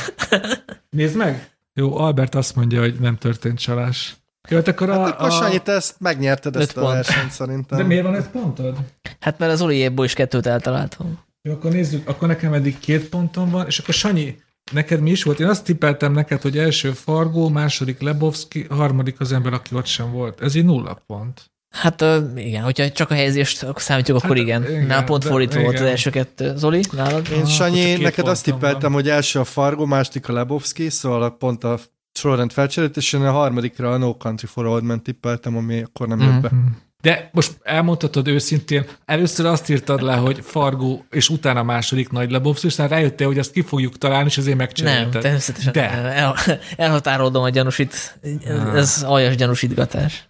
Nézd 0.91 1.17
meg! 1.17 1.51
Jó, 1.75 1.97
Albert 1.97 2.35
azt 2.35 2.57
mondja, 2.57 2.81
hogy 2.81 2.95
nem 3.01 3.17
történt 3.17 3.59
csalás. 3.59 4.15
Jó, 4.49 4.57
hát 4.57 4.69
akkor, 4.69 4.91
a, 4.91 5.01
hát 5.01 5.13
akkor 5.13 5.27
a... 5.27 5.31
Sanyi, 5.31 5.59
te 5.59 5.73
ezt 5.73 5.95
megnyerted 5.99 6.57
ezt 6.57 6.73
pont. 6.73 6.87
a 6.87 6.91
versenyt 6.91 7.31
szerintem. 7.31 7.79
De 7.79 7.85
miért 7.85 8.05
van 8.05 8.15
ez 8.15 8.31
pontod? 8.31 8.77
Hát 9.21 9.39
mert 9.39 9.53
az 9.53 9.63
Oliéból 9.63 10.05
is 10.05 10.13
kettőt 10.13 10.47
eltaláltam. 10.47 11.19
Jó, 11.43 11.53
akkor 11.53 11.71
nézzük, 11.71 12.09
akkor 12.09 12.29
nekem 12.29 12.53
eddig 12.53 12.79
két 12.79 13.09
pontom 13.09 13.51
van, 13.51 13.67
és 13.67 13.79
akkor 13.79 13.95
Sanyi, 13.95 14.39
neked 14.73 15.01
mi 15.01 15.11
is 15.11 15.23
volt? 15.23 15.41
Én 15.41 15.49
azt 15.49 15.65
tippeltem 15.65 16.13
neked, 16.13 16.43
hogy 16.43 16.59
első 16.59 16.93
Fargó, 16.93 17.49
második 17.49 18.01
Lebowski, 18.01 18.67
harmadik 18.71 19.21
az 19.21 19.33
ember, 19.33 19.53
aki 19.53 19.75
ott 19.75 19.87
sem 19.87 20.13
volt. 20.13 20.41
Ez 20.41 20.55
így 20.55 20.65
nulla 20.65 21.03
pont. 21.07 21.53
Hát 21.75 22.05
igen, 22.35 22.63
hogyha 22.63 22.91
csak 22.91 23.11
a 23.11 23.15
helyezést 23.15 23.67
számítjuk, 23.77 24.17
akkor 24.17 24.37
hát, 24.37 24.45
igen. 24.45 24.63
igen. 24.63 24.87
Nál 24.87 25.05
pont 25.05 25.25
fordítva 25.25 25.61
volt 25.61 25.81
az 25.81 25.87
első 25.87 26.11
kettő. 26.11 26.57
Zoli, 26.57 26.81
nálad? 26.93 27.29
Én, 27.33 27.47
Sanyi, 27.47 27.95
neked 27.95 28.29
azt 28.29 28.45
tippeltem, 28.45 28.93
van. 28.93 28.93
hogy 28.93 29.09
első 29.09 29.39
a 29.39 29.45
Fargo, 29.45 29.87
második 29.87 30.29
a 30.29 30.33
Lebowski, 30.33 30.91
szóval 30.91 31.37
pont 31.37 31.65
a 31.65 31.79
sorrend 32.19 32.53
felcserélt, 32.53 32.97
és 32.97 33.13
én 33.13 33.25
a 33.25 33.33
harmadikra 33.33 33.93
a 33.93 33.97
No 33.97 34.17
Country 34.17 34.47
for 34.47 34.67
Old 34.67 34.83
Men 34.83 35.03
tippeltem, 35.03 35.57
ami 35.57 35.83
akkor 35.83 36.09
nem 36.09 36.21
jött 36.21 36.41
be. 36.41 36.51
Mm-hmm. 36.55 36.67
De 37.03 37.31
most 37.33 37.53
elmondhatod 37.63 38.29
őszintén, 38.29 38.85
először 39.05 39.47
azt 39.47 39.71
írtad 39.71 40.03
le, 40.03 40.15
hogy 40.15 40.39
Fargo, 40.43 40.99
és 41.11 41.29
utána 41.29 41.61
a 41.61 41.65
második 41.65 42.11
nagy 42.11 42.31
lebobsz, 42.31 42.63
és 42.63 42.71
aztán 42.71 42.89
rájöttél, 42.89 43.27
hogy 43.27 43.39
azt 43.39 43.53
ki 43.53 43.61
fogjuk 43.63 43.99
találni, 43.99 44.27
és 44.27 44.39
ezért 44.39 44.57
megcsináltad. 44.57 45.13
Nem, 45.13 45.23
természetesen. 45.23 45.73
De. 45.73 45.91
El, 45.91 46.35
elhatárolom 46.77 47.43
a 47.43 47.49
gyanúsít, 47.49 48.19
Ah. 48.47 48.77
ez 48.77 49.03
aljas 49.07 49.37
gyanúsítgatás. 49.37 50.27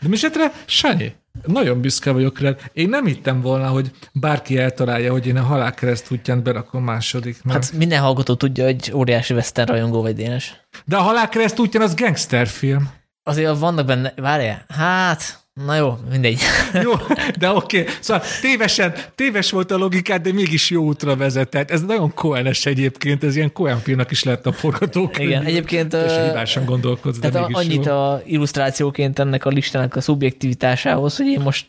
De 0.00 0.08
misetre, 0.08 0.52
Sanyi, 0.66 1.12
nagyon 1.46 1.80
büszke 1.80 2.10
vagyok 2.10 2.38
rád. 2.38 2.60
Én 2.72 2.88
nem 2.88 3.06
hittem 3.06 3.40
volna, 3.40 3.68
hogy 3.68 3.90
bárki 4.12 4.58
eltalálja, 4.58 5.12
hogy 5.12 5.26
én 5.26 5.36
a 5.36 5.42
halálkereszt 5.42 6.10
útján 6.10 6.42
berakom 6.42 6.84
második. 6.84 7.42
Mert... 7.42 7.64
Hát 7.64 7.72
minden 7.72 8.00
hallgató 8.00 8.34
tudja, 8.34 8.64
hogy 8.64 8.92
óriási 8.94 9.34
western 9.34 9.70
rajongó 9.70 10.02
vagy 10.02 10.14
Dénes. 10.14 10.60
De 10.84 10.96
a 10.96 11.00
halálkereszt 11.00 11.58
útján 11.58 11.82
az 11.82 11.94
gangsterfilm. 11.94 12.90
Azért 13.22 13.58
vannak 13.58 13.86
benne, 13.86 14.12
várjál, 14.16 14.64
hát, 14.68 15.47
na 15.66 15.74
jó, 15.76 15.98
mindegy. 16.10 16.40
Jó, 16.84 16.92
de 17.38 17.50
oké. 17.50 17.80
Okay. 17.80 17.92
Szóval 18.00 18.22
tévesen, 18.40 18.94
téves 19.14 19.50
volt 19.50 19.70
a 19.70 19.76
logikád, 19.76 20.22
de 20.22 20.32
mégis 20.32 20.70
jó 20.70 20.84
útra 20.84 21.16
vezetett. 21.16 21.70
Ez 21.70 21.82
nagyon 21.82 22.14
koenes 22.14 22.66
egyébként, 22.66 23.24
ez 23.24 23.36
ilyen 23.36 23.52
Coen 23.52 23.78
filmnek 23.78 24.10
is 24.10 24.22
lett 24.22 24.46
a 24.46 24.52
forgatókönyv. 24.52 25.28
Igen, 25.28 25.44
egyébként... 25.44 25.92
És 25.92 26.12
hibásan 26.26 26.64
gondolkodsz, 26.64 27.18
de 27.18 27.28
Tehát 27.28 27.48
mégis 27.48 27.64
annyit 27.64 27.84
jó. 27.84 27.92
a 27.92 28.22
illusztrációként 28.24 29.18
ennek 29.18 29.44
a 29.44 29.48
listának 29.48 29.96
a 29.96 30.00
szubjektivitásához, 30.00 31.16
hogy 31.16 31.26
én 31.26 31.40
most 31.40 31.66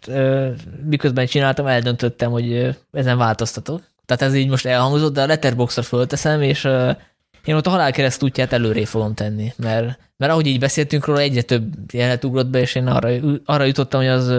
miközben 0.85 1.25
csináltam, 1.25 1.67
eldöntöttem, 1.67 2.31
hogy 2.31 2.75
ezen 2.91 3.17
változtatok. 3.17 3.81
Tehát 4.05 4.21
ez 4.21 4.35
így 4.35 4.49
most 4.49 4.65
elhangzott, 4.65 5.13
de 5.13 5.21
a 5.21 5.25
letterboxra 5.25 5.81
fölteszem, 5.81 6.41
és 6.41 6.67
én 7.45 7.55
ott 7.55 7.67
a 7.67 7.69
halálkereszt 7.69 8.23
útját 8.23 8.53
előré 8.53 8.85
fogom 8.85 9.13
tenni, 9.13 9.53
mert, 9.57 9.99
mert 10.17 10.31
ahogy 10.31 10.47
így 10.47 10.59
beszéltünk 10.59 11.05
róla, 11.05 11.19
egyre 11.19 11.41
több 11.41 11.93
jelet 11.93 12.23
ugrott 12.23 12.47
be, 12.47 12.59
és 12.59 12.75
én 12.75 12.87
arra, 12.87 13.09
arra 13.45 13.63
jutottam, 13.63 13.99
hogy 13.99 14.09
az 14.09 14.33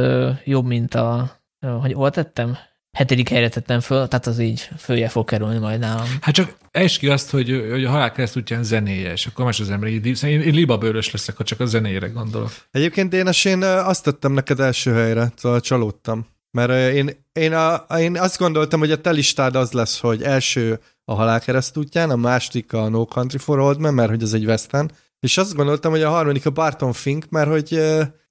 jobb, 0.44 0.66
mint 0.66 0.94
a, 0.94 1.40
hogy 1.80 1.92
hol 1.92 2.10
tettem? 2.10 2.56
Hetedik 2.96 3.28
helyre 3.28 3.48
tettem 3.48 3.80
föl, 3.80 4.08
tehát 4.08 4.26
az 4.26 4.38
így 4.38 4.68
följe 4.78 5.08
fog 5.08 5.24
kerülni 5.24 5.58
majd 5.58 5.78
nálam. 5.78 6.06
Hát 6.20 6.34
csak 6.34 6.56
ejtsd 6.70 6.98
ki 6.98 7.08
azt, 7.08 7.30
hogy, 7.30 7.66
hogy 7.70 7.84
a 7.84 7.90
halálkereszt 7.90 8.36
útján 8.36 8.62
zenéje, 8.62 9.12
és 9.12 9.26
akkor 9.26 9.44
más 9.44 9.60
az 9.60 9.70
ember 9.70 9.88
így, 9.88 10.24
én, 10.24 10.40
én 10.40 10.54
libabőrös 10.54 11.10
leszek, 11.10 11.36
ha 11.36 11.44
csak 11.44 11.60
a 11.60 11.66
zenéjére 11.66 12.06
gondolok. 12.06 12.50
Egyébként 12.70 13.10
Dénes, 13.10 13.44
én 13.44 13.62
ö, 13.62 13.66
azt 13.66 14.04
tettem 14.04 14.32
neked 14.32 14.60
első 14.60 14.92
helyre, 14.92 15.32
szóval 15.36 15.60
csalódtam. 15.60 16.26
Mert 16.50 16.94
én, 16.94 17.10
én, 17.32 17.52
a, 17.52 17.86
én 17.98 18.18
azt 18.18 18.38
gondoltam, 18.38 18.80
hogy 18.80 18.90
a 18.90 19.00
te 19.00 19.10
listád 19.10 19.56
az 19.56 19.72
lesz, 19.72 20.00
hogy 20.00 20.22
első 20.22 20.80
a 21.04 21.14
halálkereszt 21.14 21.76
útján, 21.76 22.10
a 22.10 22.16
második 22.16 22.72
a 22.72 22.88
No 22.88 23.04
Country 23.04 23.38
for 23.38 23.58
Old 23.58 23.78
Men, 23.78 23.94
mert 23.94 24.10
hogy 24.10 24.22
ez 24.22 24.32
egy 24.32 24.44
western, 24.44 24.90
és 25.20 25.36
azt 25.36 25.54
gondoltam, 25.54 25.90
hogy 25.90 26.02
a 26.02 26.10
harmadik 26.10 26.46
a 26.46 26.50
Barton 26.50 26.92
Fink, 26.92 27.28
mert 27.28 27.50
hogy 27.50 27.80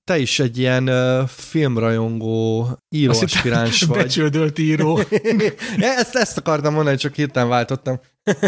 te 0.03 0.17
is 0.17 0.39
egy 0.39 0.57
ilyen 0.57 0.89
filmrajongó 1.27 2.67
íróaspiráns 2.89 3.81
vagy. 3.83 3.97
Becsődölt 3.97 4.59
író. 4.59 4.99
Ja, 5.77 5.93
ezt, 6.01 6.15
ezt 6.15 6.37
akartam 6.37 6.73
mondani, 6.73 6.97
csak 6.97 7.15
hirtelen 7.15 7.49
váltottam. 7.49 7.99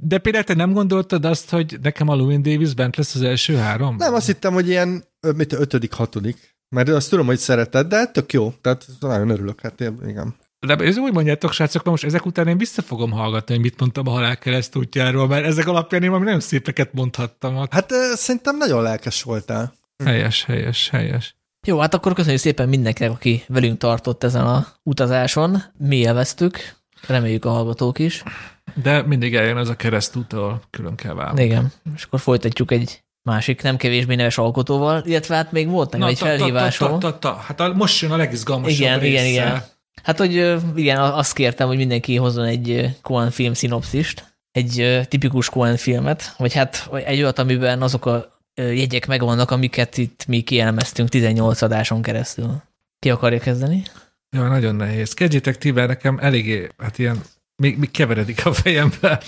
De 0.00 0.18
például 0.18 0.44
te 0.44 0.54
nem 0.54 0.72
gondoltad 0.72 1.24
azt, 1.24 1.50
hogy 1.50 1.78
nekem 1.82 2.08
a 2.08 2.14
Louis 2.14 2.40
Davis 2.40 2.74
bent 2.74 2.96
lesz 2.96 3.14
az 3.14 3.22
első 3.22 3.54
három? 3.54 3.96
Nem, 3.96 4.14
azt 4.14 4.26
hittem, 4.26 4.52
hogy 4.52 4.68
ilyen 4.68 5.04
mit, 5.36 5.52
ötödik, 5.52 5.92
hatodik. 5.92 6.55
Mert 6.76 6.88
azt 6.88 7.10
tudom, 7.10 7.26
hogy 7.26 7.38
szereted, 7.38 7.86
de 7.86 8.06
tök 8.06 8.32
jó. 8.32 8.52
Tehát 8.60 8.86
nagyon 9.00 9.30
örülök, 9.30 9.60
hát 9.60 9.80
igen. 10.06 10.34
De 10.66 10.74
ez 10.74 10.96
úgy 10.96 11.12
mondjátok, 11.12 11.52
srácok, 11.52 11.84
na 11.84 11.90
most 11.90 12.04
ezek 12.04 12.26
után 12.26 12.48
én 12.48 12.58
vissza 12.58 12.82
fogom 12.82 13.10
hallgatni, 13.10 13.54
hogy 13.54 13.62
mit 13.62 13.80
mondtam 13.80 14.08
a 14.08 14.10
halálkereszt 14.10 14.76
útjáról, 14.76 15.28
mert 15.28 15.44
ezek 15.44 15.66
alapján 15.66 16.02
én 16.02 16.08
valami 16.08 16.24
nagyon 16.24 16.40
szépeket 16.40 16.92
mondhattam. 16.92 17.66
Hát 17.70 17.92
szerintem 18.14 18.56
nagyon 18.56 18.82
lelkes 18.82 19.22
voltál. 19.22 19.74
Helyes, 20.04 20.44
helyes, 20.44 20.88
helyes. 20.88 21.36
Jó, 21.66 21.78
hát 21.78 21.94
akkor 21.94 22.12
köszönjük 22.12 22.40
szépen 22.40 22.68
mindenkinek, 22.68 23.10
aki 23.10 23.44
velünk 23.48 23.78
tartott 23.78 24.24
ezen 24.24 24.46
a 24.46 24.66
utazáson. 24.82 25.62
Mi 25.78 25.96
élveztük, 25.96 26.58
reméljük 27.06 27.44
a 27.44 27.50
hallgatók 27.50 27.98
is. 27.98 28.22
De 28.82 29.02
mindig 29.02 29.34
eljön 29.34 29.56
az 29.56 29.68
a 29.68 29.76
keresztút, 29.76 30.32
ahol 30.32 30.62
külön 30.70 30.94
kell 30.94 31.14
válni. 31.14 31.44
Igen, 31.44 31.72
és 31.94 32.02
akkor 32.02 32.20
folytatjuk 32.20 32.70
egy 32.70 33.04
másik, 33.26 33.62
nem 33.62 33.76
kevésbé 33.76 34.14
neves 34.14 34.38
alkotóval, 34.38 35.02
illetve 35.04 35.34
hát 35.34 35.52
még 35.52 35.68
volt 35.68 35.92
nekem 35.92 36.08
egy 36.08 36.18
felhívásom. 36.18 37.00
Hát 37.20 37.74
most 37.74 38.00
jön 38.00 38.10
a 38.10 38.16
legizgalmasabb 38.16 38.78
Igen, 38.78 39.04
igen, 39.04 39.22
része. 39.22 39.28
igen. 39.28 39.64
Hát, 40.02 40.18
hogy 40.18 40.56
igen, 40.74 41.00
azt 41.00 41.32
kértem, 41.32 41.66
hogy 41.66 41.76
mindenki 41.76 42.16
hozzon 42.16 42.44
egy 42.44 42.96
Coen 43.02 43.30
film 43.30 43.52
szinopszist, 43.52 44.36
egy 44.50 45.00
tipikus 45.08 45.48
Coen 45.48 45.76
filmet, 45.76 46.34
vagy 46.38 46.54
hát 46.54 46.88
egy 47.04 47.20
olyat, 47.20 47.38
amiben 47.38 47.82
azok 47.82 48.06
a 48.06 48.40
jegyek 48.54 49.06
megvannak, 49.06 49.50
amiket 49.50 49.98
itt 49.98 50.26
mi 50.26 50.40
kielemeztünk 50.40 51.08
18 51.08 51.62
adáson 51.62 52.02
keresztül. 52.02 52.62
Ki 52.98 53.10
akarja 53.10 53.38
kezdeni? 53.38 53.82
Ja, 54.36 54.48
nagyon 54.48 54.74
nehéz. 54.74 55.14
Kezdjétek 55.14 55.58
ti, 55.58 55.70
nekem 55.70 56.18
eléggé, 56.20 56.68
hát 56.78 56.98
ilyen, 56.98 57.22
még, 57.56 57.78
még 57.78 57.90
keveredik 57.90 58.46
a 58.46 58.52
fejembe. 58.52 59.20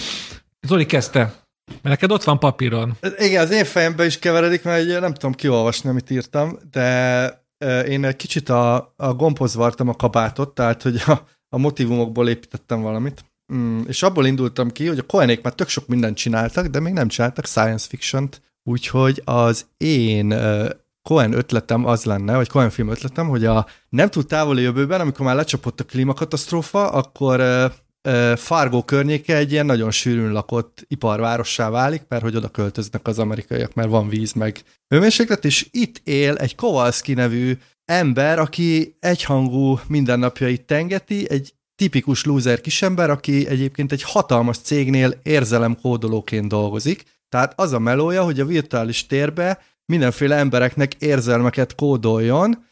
Zoli 0.67 0.87
kezdte. 0.87 1.35
Mert 1.69 1.83
neked 1.83 2.11
ott 2.11 2.25
van 2.25 2.39
papíron. 2.39 2.97
Igen, 3.19 3.43
az 3.43 3.51
én 3.51 3.65
fejembe 3.65 4.07
is 4.07 4.19
keveredik, 4.19 4.63
mert 4.63 5.01
nem 5.01 5.15
tudom 5.15 5.33
kiolvasni, 5.33 5.89
amit 5.89 6.11
írtam, 6.11 6.59
de 6.71 7.47
én 7.89 8.05
egy 8.05 8.17
kicsit 8.17 8.49
a, 8.49 8.95
a 8.97 9.15
gombhoz 9.15 9.55
vartam 9.55 9.89
a 9.89 9.95
kabátot, 9.95 10.55
tehát 10.55 10.83
hogy 10.83 11.03
a, 11.07 11.13
a 11.49 11.59
motivumokból 11.59 12.29
építettem 12.29 12.81
valamit. 12.81 13.25
Mm, 13.55 13.81
és 13.87 14.03
abból 14.03 14.27
indultam 14.27 14.71
ki, 14.71 14.87
hogy 14.87 14.99
a 14.99 15.07
Coenék 15.07 15.43
már 15.43 15.53
tök 15.53 15.69
sok 15.69 15.87
mindent 15.87 16.17
csináltak, 16.17 16.67
de 16.67 16.81
még 16.81 16.93
nem 16.93 17.09
csináltak 17.09 17.47
science 17.47 17.87
fiction-t, 17.89 18.43
úgyhogy 18.63 19.23
az 19.25 19.67
én 19.77 20.31
ö, 20.31 20.69
Cohen 21.03 21.33
ötletem 21.33 21.85
az 21.85 22.05
lenne, 22.05 22.37
vagy 22.37 22.49
Cohen 22.49 22.71
film 22.71 22.89
ötletem, 22.89 23.29
hogy 23.29 23.45
a 23.45 23.67
nem 23.89 24.09
túl 24.09 24.25
távoli 24.25 24.63
jövőben, 24.63 25.01
amikor 25.01 25.27
már 25.27 25.37
lecsapott 25.37 25.81
a 25.81 25.85
klímakatasztrófa, 25.85 26.91
akkor 26.91 27.41
ö, 27.41 27.67
Fargo 28.37 28.83
környéke 28.83 29.37
egy 29.37 29.53
ilyen 29.53 29.67
nagyon 29.67 29.91
sűrűn 29.91 30.33
lakott 30.33 30.85
iparvárossá 30.89 31.71
válik, 31.71 32.03
mert 32.09 32.23
hogy 32.23 32.37
oda 32.37 32.49
költöznek 32.49 33.07
az 33.07 33.19
amerikaiak, 33.19 33.75
mert 33.75 33.89
van 33.89 34.09
víz 34.09 34.33
meg 34.33 34.63
hőmérséklet, 34.89 35.45
és 35.45 35.67
itt 35.71 36.01
él 36.05 36.35
egy 36.35 36.55
Kowalski 36.55 37.15
nevű 37.15 37.59
ember, 37.85 38.39
aki 38.39 38.97
egyhangú 39.01 39.81
mindennapjait 39.87 40.63
tengeti, 40.63 41.31
egy 41.31 41.53
tipikus 41.75 42.25
loser 42.25 42.61
kisember, 42.61 43.11
aki 43.11 43.47
egyébként 43.47 43.93
egy 43.93 44.03
hatalmas 44.03 44.59
cégnél 44.59 45.15
érzelemkódolóként 45.23 46.49
dolgozik. 46.49 47.05
Tehát 47.29 47.61
az 47.61 47.73
a 47.73 47.79
melója, 47.79 48.25
hogy 48.25 48.41
a 48.41 48.47
virtuális 48.47 49.07
térbe 49.07 49.63
mindenféle 49.85 50.37
embereknek 50.37 50.95
érzelmeket 50.95 51.75
kódoljon, 51.75 52.65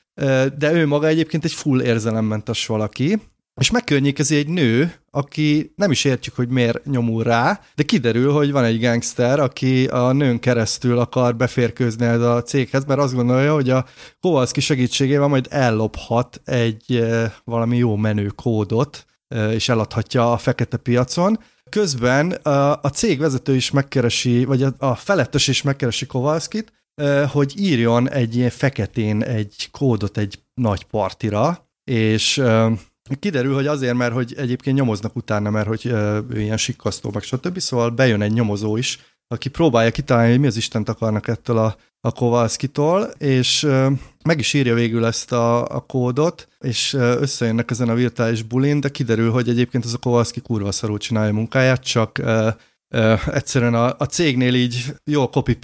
de 0.58 0.72
ő 0.72 0.86
maga 0.86 1.06
egyébként 1.06 1.44
egy 1.44 1.52
full 1.52 1.82
érzelemmentes 1.82 2.66
valaki, 2.66 3.20
és 3.60 3.70
megkörnyékezi 3.70 4.36
egy 4.36 4.48
nő, 4.48 4.94
aki 5.10 5.72
nem 5.76 5.90
is 5.90 6.04
értjük, 6.04 6.34
hogy 6.34 6.48
miért 6.48 6.84
nyomul 6.84 7.22
rá, 7.22 7.60
de 7.74 7.82
kiderül, 7.82 8.32
hogy 8.32 8.52
van 8.52 8.64
egy 8.64 8.80
gangster, 8.80 9.40
aki 9.40 9.86
a 9.86 10.12
nőn 10.12 10.38
keresztül 10.38 10.98
akar 10.98 11.36
beférkőzni 11.36 12.06
ez 12.06 12.20
a 12.20 12.42
céghez, 12.42 12.84
mert 12.84 13.00
azt 13.00 13.14
gondolja, 13.14 13.54
hogy 13.54 13.70
a 13.70 13.86
Kowalski 14.20 14.60
segítségével 14.60 15.28
majd 15.28 15.46
ellophat 15.50 16.40
egy 16.44 16.96
eh, 16.96 17.32
valami 17.44 17.76
jó 17.76 17.96
menő 17.96 18.26
kódot, 18.26 19.06
eh, 19.28 19.52
és 19.52 19.68
eladhatja 19.68 20.32
a 20.32 20.36
fekete 20.36 20.76
piacon. 20.76 21.38
Közben 21.70 22.30
a, 22.30 22.80
a 22.82 22.88
cég 22.88 23.18
vezető 23.18 23.54
is 23.54 23.70
megkeresi, 23.70 24.44
vagy 24.44 24.66
a, 24.78 24.94
felettes 24.94 25.48
is 25.48 25.62
megkeresi 25.62 26.06
Kowalskit, 26.06 26.72
eh, 26.94 27.30
hogy 27.30 27.52
írjon 27.60 28.10
egy 28.10 28.36
ilyen 28.36 28.50
feketén 28.50 29.22
egy 29.22 29.68
kódot 29.70 30.18
egy 30.18 30.38
nagy 30.54 30.84
partira, 30.84 31.68
és 31.84 32.38
eh, 32.38 32.72
Kiderül, 33.14 33.54
hogy 33.54 33.66
azért, 33.66 33.94
mert 33.94 34.12
hogy 34.12 34.34
egyébként 34.36 34.76
nyomoznak 34.76 35.16
utána, 35.16 35.50
mert 35.50 35.66
hogy 35.66 35.86
ö, 35.86 36.18
ilyen 36.34 36.56
sikkasztó, 36.56 37.10
meg 37.12 37.22
stb. 37.22 37.58
Szóval 37.58 37.90
bejön 37.90 38.22
egy 38.22 38.32
nyomozó 38.32 38.76
is, 38.76 38.98
aki 39.28 39.48
próbálja 39.48 39.90
kitalálni, 39.90 40.30
hogy 40.30 40.40
mi 40.40 40.46
az 40.46 40.56
Istent 40.56 40.88
akarnak 40.88 41.28
ettől 41.28 41.58
a, 41.58 41.76
a 42.00 42.12
Kowalskitól, 42.12 43.02
és 43.18 43.62
ö, 43.62 43.90
meg 44.24 44.38
is 44.38 44.52
írja 44.52 44.74
végül 44.74 45.06
ezt 45.06 45.32
a, 45.32 45.68
a 45.68 45.80
kódot, 45.80 46.48
és 46.60 46.92
ö, 46.92 47.20
összejönnek 47.20 47.70
ezen 47.70 47.88
a 47.88 47.94
virtuális 47.94 48.42
bulin, 48.42 48.80
de 48.80 48.88
kiderül, 48.88 49.30
hogy 49.30 49.48
egyébként 49.48 49.84
az 49.84 49.94
a 49.94 49.98
Kowalski 49.98 50.40
kurva 50.40 50.72
szarul 50.72 50.98
csinálja 50.98 51.30
a 51.30 51.34
munkáját, 51.34 51.82
csak 51.82 52.18
ö, 52.18 52.48
ö, 52.94 53.14
egyszerűen 53.32 53.74
a, 53.74 53.94
a 53.98 54.04
cégnél 54.04 54.54
így 54.54 54.94
jól 55.04 55.28
copy 55.28 55.58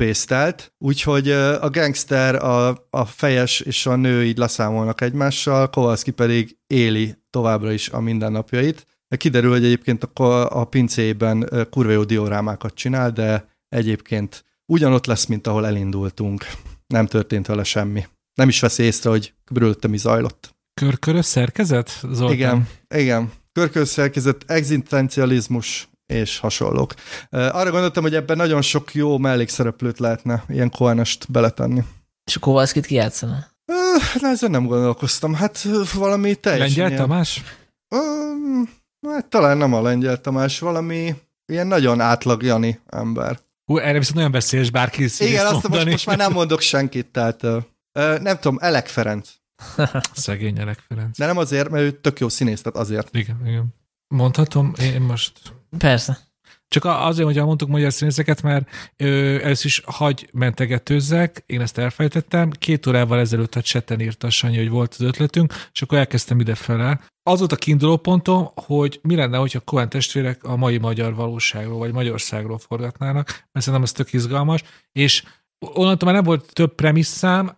úgyhogy 0.78 1.28
ö, 1.28 1.60
a 1.60 1.70
gangster, 1.70 2.35
a, 2.35 2.86
a 2.90 3.05
fejes 3.05 3.60
és 3.60 3.86
a 3.86 3.97
nő 3.97 4.24
így 4.24 4.39
leszámolnak 4.39 5.01
egymással, 5.01 5.70
Kowalski 5.70 6.10
pedig 6.10 6.56
éli 6.66 7.20
továbbra 7.33 7.73
is 7.73 7.89
a 7.89 8.01
mindennapjait. 8.01 8.87
Kiderül, 9.17 9.51
hogy 9.51 9.65
egyébként 9.65 10.05
a, 10.05 10.61
a 10.61 10.65
pincében 10.65 11.67
kurva 11.71 11.93
jó 11.93 12.05
diorámákat 12.05 12.75
csinál, 12.75 13.11
de 13.11 13.49
egyébként 13.69 14.45
ugyanott 14.67 15.07
lesz, 15.07 15.27
mint 15.27 15.47
ahol 15.47 15.67
elindultunk. 15.67 16.47
Nem 16.87 17.07
történt 17.07 17.47
vele 17.47 17.65
semmi. 17.65 18.07
Nem 18.35 18.49
is 18.49 18.61
veszi 18.61 18.83
észre, 18.83 19.11
hogy 19.11 19.35
körülötte 19.45 19.89
mi 19.89 19.97
zajlott. 19.97 20.55
Körkörös 20.75 21.27
szerkezet, 21.27 22.01
Zoltán? 22.11 22.37
Igen, 22.37 22.69
igen. 22.95 23.33
Körkörszerkezet, 23.53 24.45
existencializmus 24.47 25.89
és 26.07 26.39
hasonlók. 26.39 26.95
Arra 27.31 27.71
gondoltam, 27.71 28.03
hogy 28.03 28.15
ebben 28.15 28.37
nagyon 28.37 28.63
sok 28.63 28.95
jó 28.95 29.19
mellékszereplőt 29.19 29.99
lehetne 29.99 30.45
ilyen 30.49 30.71
koenest 30.71 31.31
beletenni. 31.31 31.83
És 32.25 32.37
a 32.37 32.41
Kowalskit 32.41 32.87
ki 32.87 32.95
játszana? 32.95 33.35
Ö, 33.35 33.52
Na, 33.64 34.28
ezen 34.28 34.51
nem 34.51 34.66
gondolkoztam. 34.66 35.34
Hát 35.34 35.62
valami 35.93 36.34
teljesen 36.34 36.68
Lengyel 36.68 36.89
ilyen... 36.89 37.01
Tamás? 37.01 37.43
Ö, 37.89 37.98
hát 39.09 39.26
talán 39.26 39.56
nem 39.56 39.74
a 39.74 39.82
Lengyel 39.82 40.20
Tamás, 40.20 40.59
valami 40.59 41.14
ilyen 41.47 41.66
nagyon 41.66 42.01
átlag 42.01 42.43
Jani 42.43 42.80
ember. 42.86 43.39
Hú, 43.64 43.78
erre 43.78 43.98
viszont 43.98 44.16
nagyon 44.16 44.30
beszélyes 44.30 44.70
bárki 44.70 45.06
Igen, 45.18 45.47
azt 45.47 45.68
most, 45.68 45.84
most 45.84 46.06
már 46.06 46.16
nem 46.16 46.32
mondok 46.32 46.60
senkit, 46.60 47.06
tehát 47.06 47.43
ö, 47.43 48.18
nem 48.20 48.39
tudom, 48.39 48.59
Elek 48.60 48.86
Ferenc. 48.86 49.30
Szegény 50.14 50.59
Elek 50.59 50.84
Ferenc. 50.89 51.18
De 51.18 51.26
nem 51.26 51.36
azért, 51.39 51.70
mert 51.70 51.84
ő 51.84 51.90
tök 51.90 52.20
jó 52.20 52.28
színész, 52.28 52.62
tehát 52.62 52.78
azért. 52.78 53.16
Igen, 53.16 53.47
igen. 53.47 53.74
Mondhatom 54.09 54.72
én 54.80 55.01
most? 55.01 55.32
Persze. 55.78 56.18
Csak 56.73 56.85
azért, 56.85 57.27
hogy 57.27 57.44
mondtuk 57.44 57.69
magyar 57.69 57.93
színészeket, 57.93 58.43
mert 58.43 58.69
ö, 58.97 59.51
is 59.51 59.82
hagy 59.86 60.28
mentegetőzzek, 60.32 61.43
én 61.47 61.61
ezt 61.61 61.78
elfejtettem. 61.78 62.51
Két 62.51 62.86
órával 62.86 63.19
ezelőtt 63.19 63.55
a 63.55 63.62
cseten 63.62 64.01
írta 64.01 64.31
Sanyi, 64.31 64.57
hogy 64.57 64.69
volt 64.69 64.94
az 64.99 65.01
ötletünk, 65.01 65.53
és 65.73 65.82
akkor 65.82 65.99
elkezdtem 65.99 66.40
idefele. 66.40 67.01
Az 67.23 67.39
volt 67.39 67.53
a 67.53 67.57
kiinduló 67.57 67.97
pontom, 67.97 68.49
hogy 68.55 69.01
mi 69.03 69.15
lenne, 69.15 69.36
hogyha 69.36 69.61
Cohen 69.61 69.89
testvérek 69.89 70.44
a 70.44 70.57
mai 70.57 70.78
magyar 70.78 71.15
valóságról, 71.15 71.78
vagy 71.78 71.93
Magyarországról 71.93 72.59
forgatnának, 72.59 73.27
mert 73.53 73.65
szerintem 73.65 73.82
ez 73.82 73.93
tök 73.93 74.12
izgalmas, 74.12 74.62
és 74.93 75.23
onnantól 75.59 76.12
már 76.12 76.15
nem 76.15 76.24
volt 76.24 76.53
több 76.53 76.74
premisszám, 76.74 77.57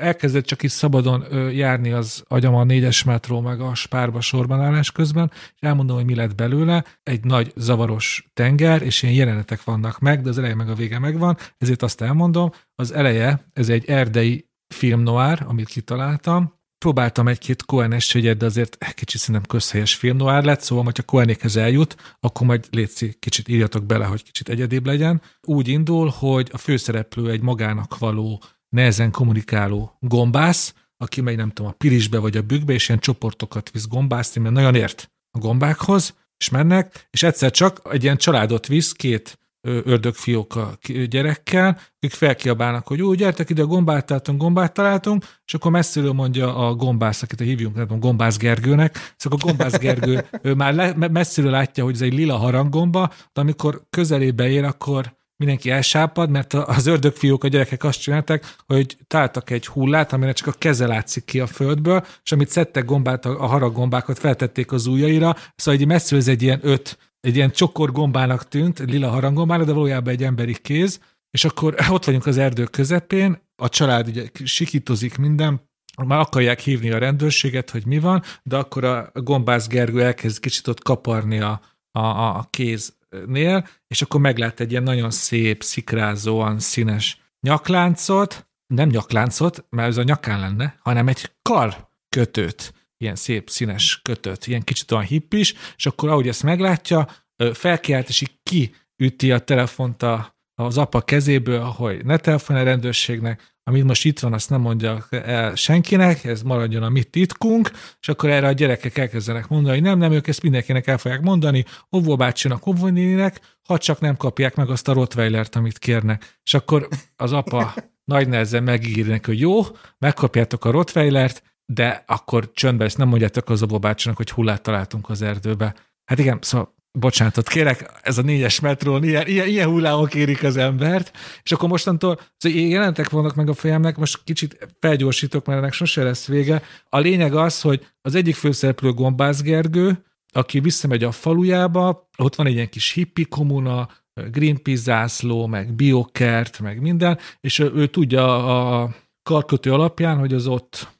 elkezdett 0.00 0.44
csak 0.44 0.62
is 0.62 0.72
szabadon 0.72 1.24
járni 1.52 1.92
az 1.92 2.24
agyam 2.28 2.54
a 2.54 2.64
négyes 2.64 3.04
metró 3.04 3.40
meg 3.40 3.60
a 3.60 3.74
spárba 3.74 4.20
sorban 4.20 4.60
állás 4.60 4.92
közben, 4.92 5.30
és 5.34 5.60
elmondom, 5.60 5.96
hogy 5.96 6.04
mi 6.04 6.14
lett 6.14 6.34
belőle. 6.34 6.84
Egy 7.02 7.24
nagy 7.24 7.52
zavaros 7.56 8.28
tenger, 8.34 8.82
és 8.82 9.02
ilyen 9.02 9.14
jelenetek 9.14 9.64
vannak 9.64 9.98
meg, 9.98 10.22
de 10.22 10.28
az 10.28 10.38
eleje 10.38 10.54
meg 10.54 10.68
a 10.68 10.74
vége 10.74 10.98
megvan, 10.98 11.36
ezért 11.58 11.82
azt 11.82 12.00
elmondom. 12.00 12.50
Az 12.74 12.92
eleje, 12.92 13.44
ez 13.52 13.68
egy 13.68 13.84
erdei 13.84 14.48
film 14.74 15.00
noir, 15.00 15.42
amit 15.46 15.68
kitaláltam, 15.68 16.56
próbáltam 16.78 17.28
egy-két 17.28 17.64
Cohen-es 17.64 18.12
de 18.12 18.44
azért 18.44 18.94
kicsit 18.94 19.20
szerintem 19.20 19.48
közhelyes 19.48 19.94
film 19.94 20.16
noir 20.16 20.44
lett, 20.44 20.60
szóval, 20.60 20.84
hogyha 20.84 21.02
Cohenékhez 21.02 21.56
eljut, 21.56 22.16
akkor 22.20 22.46
majd 22.46 22.66
létszik, 22.70 23.18
kicsit 23.18 23.48
írjatok 23.48 23.84
bele, 23.84 24.04
hogy 24.04 24.22
kicsit 24.22 24.48
egyedébb 24.48 24.86
legyen. 24.86 25.22
Úgy 25.42 25.68
indul, 25.68 26.12
hogy 26.18 26.48
a 26.52 26.58
főszereplő 26.58 27.30
egy 27.30 27.42
magának 27.42 27.98
való 27.98 28.42
nehezen 28.68 29.10
kommunikáló 29.10 29.96
gombász, 30.00 30.74
aki 30.96 31.20
megy 31.20 31.36
nem 31.36 31.50
tudom, 31.50 31.70
a 31.70 31.74
pirisbe 31.74 32.18
vagy 32.18 32.36
a 32.36 32.42
bükkbe, 32.42 32.72
és 32.72 32.88
ilyen 32.88 33.00
csoportokat 33.00 33.70
visz 33.70 33.86
gombászni, 33.86 34.40
mert 34.40 34.54
nagyon 34.54 34.74
ért 34.74 35.10
a 35.30 35.38
gombákhoz, 35.38 36.14
és 36.36 36.48
mennek, 36.48 37.08
és 37.10 37.22
egyszer 37.22 37.50
csak 37.50 37.80
egy 37.90 38.02
ilyen 38.02 38.16
családot 38.16 38.66
visz 38.66 38.92
két 38.92 39.38
ördögfióka 39.60 40.78
gyerekkel, 41.08 41.78
ők 42.00 42.10
felkiabálnak, 42.10 42.86
hogy 42.86 42.98
jó, 42.98 43.14
gyertek 43.14 43.50
ide, 43.50 43.62
gombát 43.62 44.06
találtunk, 44.06 44.40
gombát 44.40 44.72
találtunk, 44.72 45.24
és 45.44 45.54
akkor 45.54 45.70
messziről 45.70 46.12
mondja 46.12 46.56
a 46.56 46.74
gombász, 46.74 47.22
akit 47.22 47.40
a 47.40 47.44
hívjunk, 47.44 47.74
nem 47.74 47.84
tudom, 47.84 48.00
Gombász 48.00 48.36
Gergőnek, 48.36 49.14
szóval 49.16 49.38
a 49.42 49.46
Gombász 49.46 49.78
Gergő 49.78 50.26
ő 50.42 50.54
már 50.54 50.74
le, 50.74 51.08
messziről 51.10 51.50
látja, 51.50 51.84
hogy 51.84 51.94
ez 51.94 52.00
egy 52.00 52.14
lila 52.14 52.36
harangomba, 52.36 53.12
de 53.32 53.40
amikor 53.40 53.82
közelébe 53.90 54.48
ér, 54.48 54.64
akkor 54.64 55.16
mindenki 55.38 55.70
elsápad, 55.70 56.30
mert 56.30 56.54
az 56.54 56.86
ördögfiók, 56.86 57.44
a 57.44 57.48
gyerekek 57.48 57.84
azt 57.84 58.00
csinálták, 58.00 58.54
hogy 58.66 58.96
találtak 59.06 59.50
egy 59.50 59.66
hullát, 59.66 60.12
amire 60.12 60.32
csak 60.32 60.46
a 60.46 60.52
keze 60.58 60.86
látszik 60.86 61.24
ki 61.24 61.40
a 61.40 61.46
földből, 61.46 62.06
és 62.24 62.32
amit 62.32 62.48
szedtek 62.48 62.84
gombát, 62.84 63.24
a 63.24 63.46
haraggombákat 63.46 64.18
feltették 64.18 64.72
az 64.72 64.86
ujjaira, 64.86 65.36
szóval 65.56 65.80
egy 65.80 65.86
messziről 65.86 66.18
ez 66.18 66.28
egy 66.28 66.42
ilyen 66.42 66.60
öt, 66.62 66.98
egy 67.20 67.36
ilyen 67.36 67.50
csokor 67.50 67.92
gombának 67.92 68.48
tűnt, 68.48 68.78
lila 68.78 69.08
harangombának, 69.08 69.66
de 69.66 69.72
valójában 69.72 70.12
egy 70.12 70.24
emberi 70.24 70.56
kéz, 70.62 71.00
és 71.30 71.44
akkor 71.44 71.74
ott 71.90 72.04
vagyunk 72.04 72.26
az 72.26 72.38
erdő 72.38 72.64
közepén, 72.64 73.38
a 73.56 73.68
család 73.68 74.08
ugye 74.08 74.24
sikítozik 74.44 75.16
minden, 75.16 75.66
már 76.06 76.18
akarják 76.18 76.60
hívni 76.60 76.90
a 76.90 76.98
rendőrséget, 76.98 77.70
hogy 77.70 77.86
mi 77.86 77.98
van, 77.98 78.22
de 78.42 78.56
akkor 78.56 78.84
a 78.84 79.10
gombász 79.14 79.66
Gergő 79.66 80.02
elkezd 80.02 80.40
kicsit 80.40 80.66
ott 80.66 80.82
kaparni 80.82 81.40
a, 81.40 81.60
a, 81.90 82.00
a 82.00 82.46
kéz 82.50 82.97
nél, 83.26 83.68
és 83.86 84.02
akkor 84.02 84.20
meglát 84.20 84.60
egy 84.60 84.70
ilyen 84.70 84.82
nagyon 84.82 85.10
szép, 85.10 85.62
szikrázóan 85.62 86.58
színes 86.58 87.20
nyakláncot, 87.40 88.48
nem 88.74 88.88
nyakláncot, 88.88 89.66
mert 89.70 89.88
ez 89.88 89.96
a 89.96 90.02
nyakán 90.02 90.40
lenne, 90.40 90.78
hanem 90.82 91.08
egy 91.08 91.32
kar 91.42 91.88
kötőt, 92.08 92.72
ilyen 92.96 93.14
szép 93.14 93.50
színes 93.50 94.00
kötőt, 94.02 94.46
ilyen 94.46 94.62
kicsit 94.62 94.90
olyan 94.90 95.04
hippis, 95.04 95.54
és 95.76 95.86
akkor 95.86 96.08
ahogy 96.08 96.28
ezt 96.28 96.42
meglátja, 96.42 97.08
felkiált, 97.52 98.08
és 98.08 98.20
így 98.20 98.40
kiüti 98.42 99.32
a 99.32 99.38
telefont 99.38 100.02
a, 100.02 100.36
az 100.54 100.78
apa 100.78 101.00
kezéből, 101.00 101.60
hogy 101.60 102.04
ne 102.04 102.16
telefonál 102.16 102.64
rendőrségnek, 102.64 103.56
amit 103.68 103.84
most 103.84 104.04
itt 104.04 104.18
van, 104.18 104.32
azt 104.32 104.50
nem 104.50 104.60
mondja 104.60 105.06
el 105.10 105.54
senkinek, 105.54 106.24
ez 106.24 106.42
maradjon 106.42 106.82
a 106.82 106.88
mi 106.88 107.02
titkunk, 107.02 107.70
és 108.00 108.08
akkor 108.08 108.30
erre 108.30 108.46
a 108.46 108.52
gyerekek 108.52 108.98
elkezdenek 108.98 109.48
mondani, 109.48 109.74
hogy 109.74 109.84
nem, 109.84 109.98
nem, 109.98 110.12
ők 110.12 110.28
ezt 110.28 110.42
mindenkinek 110.42 110.86
el 110.86 110.98
fogják 110.98 111.20
mondani, 111.20 111.64
óvóbácsinak, 111.96 112.66
óvónének, 112.66 113.40
ha 113.68 113.78
csak 113.78 114.00
nem 114.00 114.16
kapják 114.16 114.54
meg 114.54 114.70
azt 114.70 114.88
a 114.88 114.92
Rottweilert, 114.92 115.56
amit 115.56 115.78
kérnek. 115.78 116.38
És 116.42 116.54
akkor 116.54 116.88
az 117.16 117.32
apa 117.32 117.74
nagy 118.12 118.28
nehezen 118.28 118.62
megígéri 118.62 119.20
hogy 119.24 119.40
jó, 119.40 119.60
megkapjátok 119.98 120.64
a 120.64 120.70
Rottweilert, 120.70 121.42
de 121.64 122.04
akkor 122.06 122.50
csöndben 122.52 122.86
ezt 122.86 122.98
nem 122.98 123.08
mondjátok 123.08 123.50
az 123.50 123.62
óvóbácsinak, 123.62 124.16
hogy 124.16 124.30
hullát 124.30 124.62
találtunk 124.62 125.08
az 125.08 125.22
erdőbe. 125.22 125.74
Hát 126.04 126.18
igen, 126.18 126.38
szóval 126.40 126.74
bocsánatot 126.92 127.48
kérek, 127.48 127.90
ez 128.02 128.18
a 128.18 128.22
négyes 128.22 128.60
metrón, 128.60 129.04
ilyen, 129.04 129.26
ilyen, 129.26 129.46
ilyen 129.46 129.68
hullámok 129.68 130.14
érik 130.14 130.42
az 130.42 130.56
embert, 130.56 131.16
és 131.42 131.52
akkor 131.52 131.68
mostantól, 131.68 132.20
szóval 132.36 132.58
jelentek 132.60 133.10
vannak 133.10 133.34
meg 133.34 133.48
a 133.48 133.54
fejemnek, 133.54 133.96
most 133.96 134.20
kicsit 134.24 134.58
felgyorsítok, 134.80 135.46
mert 135.46 135.58
ennek 135.58 135.72
sose 135.72 136.02
lesz 136.02 136.26
vége. 136.26 136.62
A 136.88 136.98
lényeg 136.98 137.34
az, 137.34 137.60
hogy 137.60 137.86
az 138.00 138.14
egyik 138.14 138.34
főszereplő 138.34 138.92
Gombász 138.92 139.42
Gergő, 139.42 140.04
aki 140.32 140.60
visszamegy 140.60 141.04
a 141.04 141.12
falujába, 141.12 142.08
ott 142.16 142.34
van 142.34 142.46
egy 142.46 142.52
ilyen 142.52 142.68
kis 142.68 142.92
hippi 142.92 143.24
kommuna, 143.24 143.88
Greenpeace 144.30 144.82
zászló, 144.82 145.46
meg 145.46 145.72
biokert, 145.72 146.58
meg 146.60 146.80
minden, 146.80 147.18
és 147.40 147.58
ő, 147.58 147.72
ő 147.74 147.86
tudja 147.86 148.46
a 148.82 148.94
karkötő 149.22 149.72
alapján, 149.72 150.18
hogy 150.18 150.34
az 150.34 150.46
ott 150.46 150.97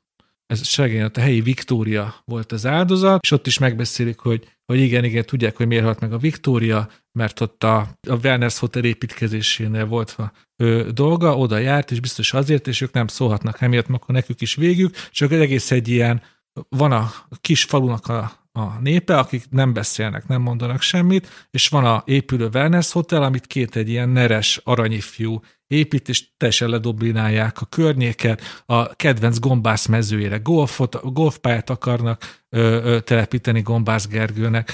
ez 0.49 0.67
segény, 0.67 1.03
a 1.03 1.21
helyi 1.21 1.41
Viktória 1.41 2.15
volt 2.25 2.53
az 2.53 2.67
áldozat, 2.67 3.23
és 3.23 3.31
ott 3.31 3.47
is 3.47 3.59
megbeszélik, 3.59 4.19
hogy, 4.19 4.57
hogy 4.67 4.79
igen, 4.81 5.05
igen, 5.05 5.25
tudják, 5.25 5.57
hogy 5.57 5.67
miért 5.67 5.85
halt 5.85 6.01
meg 6.01 6.13
a 6.13 6.19
Viktória, 6.19 6.89
mert 7.13 7.41
ott 7.41 7.65
a, 7.65 7.79
a 8.09 8.15
Wellness 8.23 8.59
Hotel 8.59 8.85
építkezésénél 8.85 9.87
volt 9.87 10.11
a 10.11 10.33
ő, 10.57 10.91
dolga, 10.91 11.37
oda 11.37 11.59
járt, 11.59 11.91
és 11.91 12.01
biztos 12.01 12.33
azért, 12.33 12.67
és 12.67 12.81
ők 12.81 12.93
nem 12.93 13.07
szólhatnak 13.07 13.61
emiatt, 13.61 13.89
akkor 13.89 14.15
nekük 14.15 14.41
is 14.41 14.55
végük, 14.55 14.95
csak 15.11 15.33
egész 15.33 15.71
egy 15.71 15.89
ilyen, 15.89 16.23
van 16.69 16.93
a 16.93 17.13
kis 17.41 17.65
falunak 17.65 18.07
a, 18.07 18.33
a 18.53 18.81
népe, 18.81 19.19
akik 19.19 19.45
nem 19.51 19.73
beszélnek, 19.73 20.27
nem 20.27 20.43
mondanak 20.43 20.81
semmit, 20.81 21.47
és 21.51 21.69
van 21.69 21.85
a 21.85 22.03
épülő 22.07 22.49
Wellness 22.53 22.93
Hotel, 22.93 23.23
amit 23.23 23.47
két 23.47 23.77
egy 23.77 23.89
ilyen 23.89 24.09
neres 24.09 24.61
aranyifjú 24.65 25.41
épít, 25.69 26.09
és 26.09 26.37
teljesen 26.37 26.69
ledoblinálják 26.69 27.61
a 27.61 27.65
környéket, 27.65 28.63
a 28.67 28.95
kedvenc 28.95 29.39
gombász 29.39 29.87
mezőjére 29.87 30.37
golfot, 30.37 31.13
golfpályát 31.13 31.71
akarnak 31.71 32.43
ö, 32.49 32.59
ö, 32.85 33.01
telepíteni 33.01 33.61
Gombász 33.61 34.07
Gergőnek. 34.07 34.73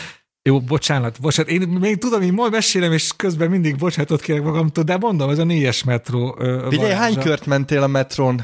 Jó, 0.49 0.61
bocsánat, 0.61 1.21
bocsánat, 1.21 1.51
én 1.51 1.69
még 1.69 1.99
tudom, 1.99 2.23
hogy 2.23 2.33
majd 2.33 2.53
mesélem, 2.53 2.93
és 2.93 3.11
közben 3.17 3.51
mindig 3.51 3.77
bocsánatot 3.77 4.21
kérek 4.21 4.43
magamtól, 4.43 4.85
de 4.85 4.97
mondom, 4.97 5.31
ez 5.31 5.39
a 5.39 5.45
négyes 5.45 5.85
metró. 5.85 6.39
Figyelj, 6.69 6.93
hány 6.93 7.19
kört 7.19 7.47
mentél 7.47 7.83
a 7.83 7.87
metrón? 7.87 8.43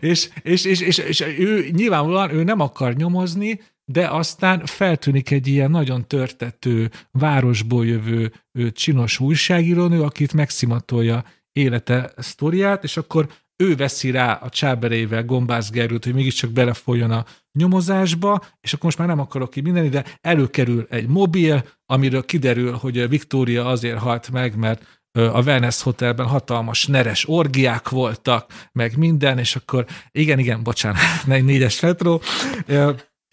és, 0.00 0.28
és, 0.42 0.64
és, 0.64 0.80
és, 0.80 0.98
és 0.98 1.20
ő 1.20 1.68
nyilvánvalóan 1.70 2.34
ő 2.34 2.42
nem 2.42 2.60
akar 2.60 2.94
nyomozni, 2.94 3.60
de 3.92 4.08
aztán 4.08 4.66
feltűnik 4.66 5.30
egy 5.30 5.46
ilyen 5.46 5.70
nagyon 5.70 6.06
törtető, 6.06 6.90
városból 7.10 7.86
jövő 7.86 8.32
csinos 8.72 9.20
újságírónő, 9.20 10.02
akit 10.02 10.32
megszimatolja 10.32 11.24
élete 11.56 12.12
sztoriát, 12.16 12.84
és 12.84 12.96
akkor 12.96 13.26
ő 13.56 13.76
veszi 13.76 14.10
rá 14.10 14.32
a 14.32 14.48
csáberével 14.48 15.24
Gombász 15.24 15.70
Gerült, 15.70 16.04
hogy 16.04 16.14
mégiscsak 16.14 16.50
belefolyjon 16.50 17.10
a 17.10 17.24
nyomozásba, 17.58 18.44
és 18.60 18.72
akkor 18.72 18.84
most 18.84 18.98
már 18.98 19.08
nem 19.08 19.20
akarok 19.20 19.50
ki 19.50 19.60
mindenni, 19.60 19.88
de 19.88 20.04
előkerül 20.20 20.86
egy 20.90 21.08
mobil, 21.08 21.64
amiről 21.86 22.24
kiderül, 22.24 22.72
hogy 22.72 23.08
Viktória 23.08 23.66
azért 23.66 23.98
halt 23.98 24.30
meg, 24.30 24.56
mert 24.56 24.82
a 25.12 25.42
Venice 25.42 25.82
Hotelben 25.84 26.26
hatalmas 26.26 26.86
neres 26.86 27.28
orgiák 27.28 27.88
voltak, 27.88 28.68
meg 28.72 28.96
minden, 28.96 29.38
és 29.38 29.56
akkor 29.56 29.86
igen, 30.10 30.38
igen, 30.38 30.62
bocsánat, 30.62 31.00
négyes 31.26 31.78
fetró, 31.78 32.20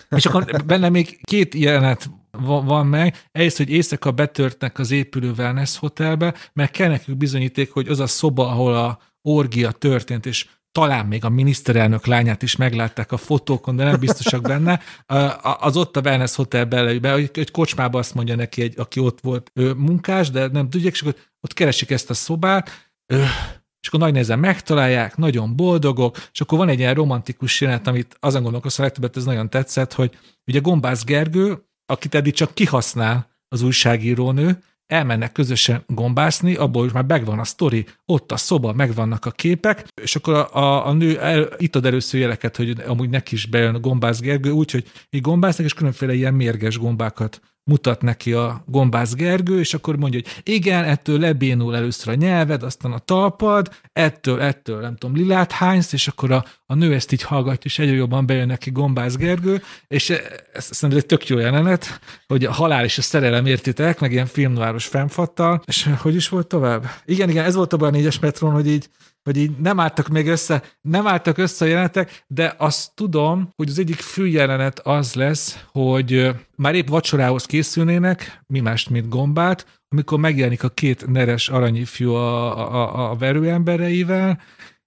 és 0.10 0.26
akkor 0.26 0.64
benne 0.66 0.90
még 0.90 1.20
két 1.24 1.54
jelenet 1.54 2.10
van 2.42 2.88
meg. 2.88 3.28
Egyrészt, 3.32 3.58
hogy 3.58 3.70
éjszaka 3.70 4.12
betörtnek 4.12 4.80
az 4.80 4.92
épülő 4.92 5.32
wellness 5.38 5.78
hotelbe, 5.78 6.34
mert 6.54 6.72
kell 6.72 6.90
nekük 6.90 7.18
bizonyíték, 7.18 7.72
hogy 7.72 7.88
az 7.88 8.00
a 8.00 8.08
szoba, 8.08 8.50
ahol 8.50 8.76
a 8.76 9.00
orgia 9.22 9.72
történt, 9.72 10.26
és 10.26 10.48
talán 10.72 11.06
még 11.06 11.26
a 11.26 11.30
miniszterelnök 11.30 12.06
lányát 12.06 12.42
is 12.42 12.56
meglátták 12.56 13.12
a 13.12 13.18
fotókon, 13.18 13.76
de 13.76 13.84
nem 13.84 14.00
biztosak 14.00 14.42
benne, 14.52 14.80
az 15.60 15.78
ott 15.78 15.98
a 15.98 16.02
Wellness 16.02 16.36
Hotel 16.36 16.66
belőle, 16.66 17.14
egy 17.14 17.52
kocsmába 17.52 18.00
azt 18.00 18.14
mondja 18.14 18.36
neki, 18.36 18.62
egy, 18.62 18.80
aki 18.80 19.00
ott 19.00 19.20
volt 19.22 19.52
munkás, 19.78 20.30
de 20.30 20.48
nem 20.48 20.70
tudják, 20.70 20.94
és 20.94 21.02
akkor 21.02 21.16
ott 21.42 21.54
keresik 21.54 21.92
ezt 21.92 22.10
a 22.10 22.14
szobát, 22.14 22.92
és 23.82 23.88
akkor 23.88 24.00
nagy 24.00 24.12
nehezen 24.12 24.40
megtalálják, 24.40 25.18
nagyon 25.18 25.56
boldogok, 25.56 26.18
és 26.32 26.42
akkor 26.42 26.58
van 26.58 26.70
egy 26.70 26.80
ilyen 26.80 26.94
romantikus 26.94 27.62
jelenet, 27.62 27.88
amit 27.88 28.18
azon 28.20 28.42
gondolkoztam 28.42 28.86
legtöbbet, 28.86 29.18
ez 29.18 29.26
nagyon 29.26 29.50
tetszett, 29.50 29.94
hogy 29.94 30.18
ugye 30.48 30.60
Gombász 30.60 31.04
Gergő, 31.04 31.66
akit 31.86 32.16
eddig 32.16 32.34
csak 32.34 32.54
kihasznál 32.54 33.28
az 33.48 33.62
újságírónő, 33.62 34.64
elmennek 34.88 35.32
közösen 35.32 35.84
gombászni, 35.88 36.56
abból 36.56 36.90
már 36.94 37.04
megvan 37.04 37.40
a 37.40 37.44
sztori, 37.44 37.86
ott 38.06 38.32
a 38.32 38.38
szoba, 38.38 38.74
megvannak 38.74 39.26
a 39.26 39.32
képek, 39.32 39.88
és 40.02 40.16
akkor 40.16 40.34
a, 40.34 40.56
a, 40.56 40.88
a 40.88 40.94
nő 40.94 41.20
el, 41.20 41.48
itt 41.58 41.76
ad 41.76 41.86
először 41.86 42.20
jeleket, 42.20 42.56
hogy 42.56 42.76
amúgy 42.88 43.10
neki 43.10 43.36
is 43.36 43.46
bejön 43.46 43.76
a 43.76 43.80
gombász 43.80 44.20
Gergő, 44.20 44.52
úgyhogy 44.52 44.92
így 45.10 45.22
gombásznak, 45.22 45.66
és 45.66 45.74
különféle 45.74 46.14
ilyen 46.14 46.34
mérges 46.34 46.78
gombákat 46.78 47.42
mutat 47.64 48.02
neki 48.02 48.34
a 48.34 48.64
gombász 48.66 49.14
Gergő, 49.14 49.60
és 49.60 49.74
akkor 49.74 49.98
mondja, 49.98 50.20
hogy 50.24 50.54
igen, 50.54 50.84
ettől 50.84 51.20
lebénul 51.20 51.76
először 51.76 52.14
a 52.14 52.16
nyelved, 52.16 52.64
aztán 52.64 52.92
a 52.92 53.00
talpad, 53.00 53.70
ettől, 53.94 54.42
ettől, 54.42 54.82
nem 54.82 54.96
tudom, 54.96 55.16
lilát 55.16 55.52
hánysz, 55.52 55.94
és 55.94 56.08
akkor 56.08 56.32
a, 56.32 56.46
a 56.66 56.76
nő 56.76 56.94
ezt 56.94 57.12
így 57.12 57.22
hallgatja, 57.22 57.62
és 57.64 57.80
egyre 57.80 57.96
jobban 57.96 58.26
bejön 58.26 58.48
neki 58.48 58.72
gombász 58.72 59.16
Gergő, 59.16 59.62
és 59.88 60.10
ez, 60.10 60.20
ez 60.54 60.70
szerintem 60.72 60.98
egy 60.98 61.06
tök 61.06 61.28
jó 61.28 61.38
jelenet, 61.38 62.00
hogy 62.28 62.46
a 62.46 62.52
halál 62.52 62.84
és 62.84 62.98
a 62.98 63.02
szerelem 63.02 63.46
értitek, 63.46 64.00
meg 64.00 64.12
ilyen 64.12 64.26
filmváros 64.26 64.86
fennfattal, 64.86 65.62
és 65.66 65.90
hogy 65.98 66.16
is 66.16 66.30
volt 66.30 66.48
tovább? 66.48 66.90
Igen, 67.06 67.30
igen, 67.30 67.46
ez 67.46 67.56
volt 67.56 67.74
abban 67.74 67.88
a 67.88 67.92
négyes 67.92 68.20
metron, 68.20 68.52
hogy 68.52 68.68
így 68.68 68.90
hogy 69.24 69.38
így 69.38 69.58
nem 69.58 69.80
álltak 69.80 70.08
még 70.08 70.28
össze, 70.28 70.64
nem 70.82 71.08
álltak 71.08 71.38
össze 71.38 71.66
a 71.66 71.68
jelenetek, 71.68 72.24
de 72.28 72.56
azt 72.58 72.96
tudom, 72.96 73.50
hogy 73.56 73.70
az 73.70 73.80
egyik 73.80 74.00
fő 74.00 74.28
jelenet 74.28 74.80
az 74.80 75.14
lesz, 75.14 75.66
hogy 75.72 76.30
már 76.56 76.76
épp 76.76 76.88
vacsorához 76.88 77.46
készülnének, 77.46 78.42
mi 78.48 78.60
mást, 78.60 78.90
mint 78.90 79.10
gombát, 79.10 79.82
amikor 79.88 80.20
megjelenik 80.20 80.64
a 80.64 80.70
két 80.70 81.08
neres 81.08 81.50
aranyifjú 81.50 82.12
a, 82.12 82.74
a, 82.74 83.12
a 83.12 83.16
verőembereivel, 83.16 84.42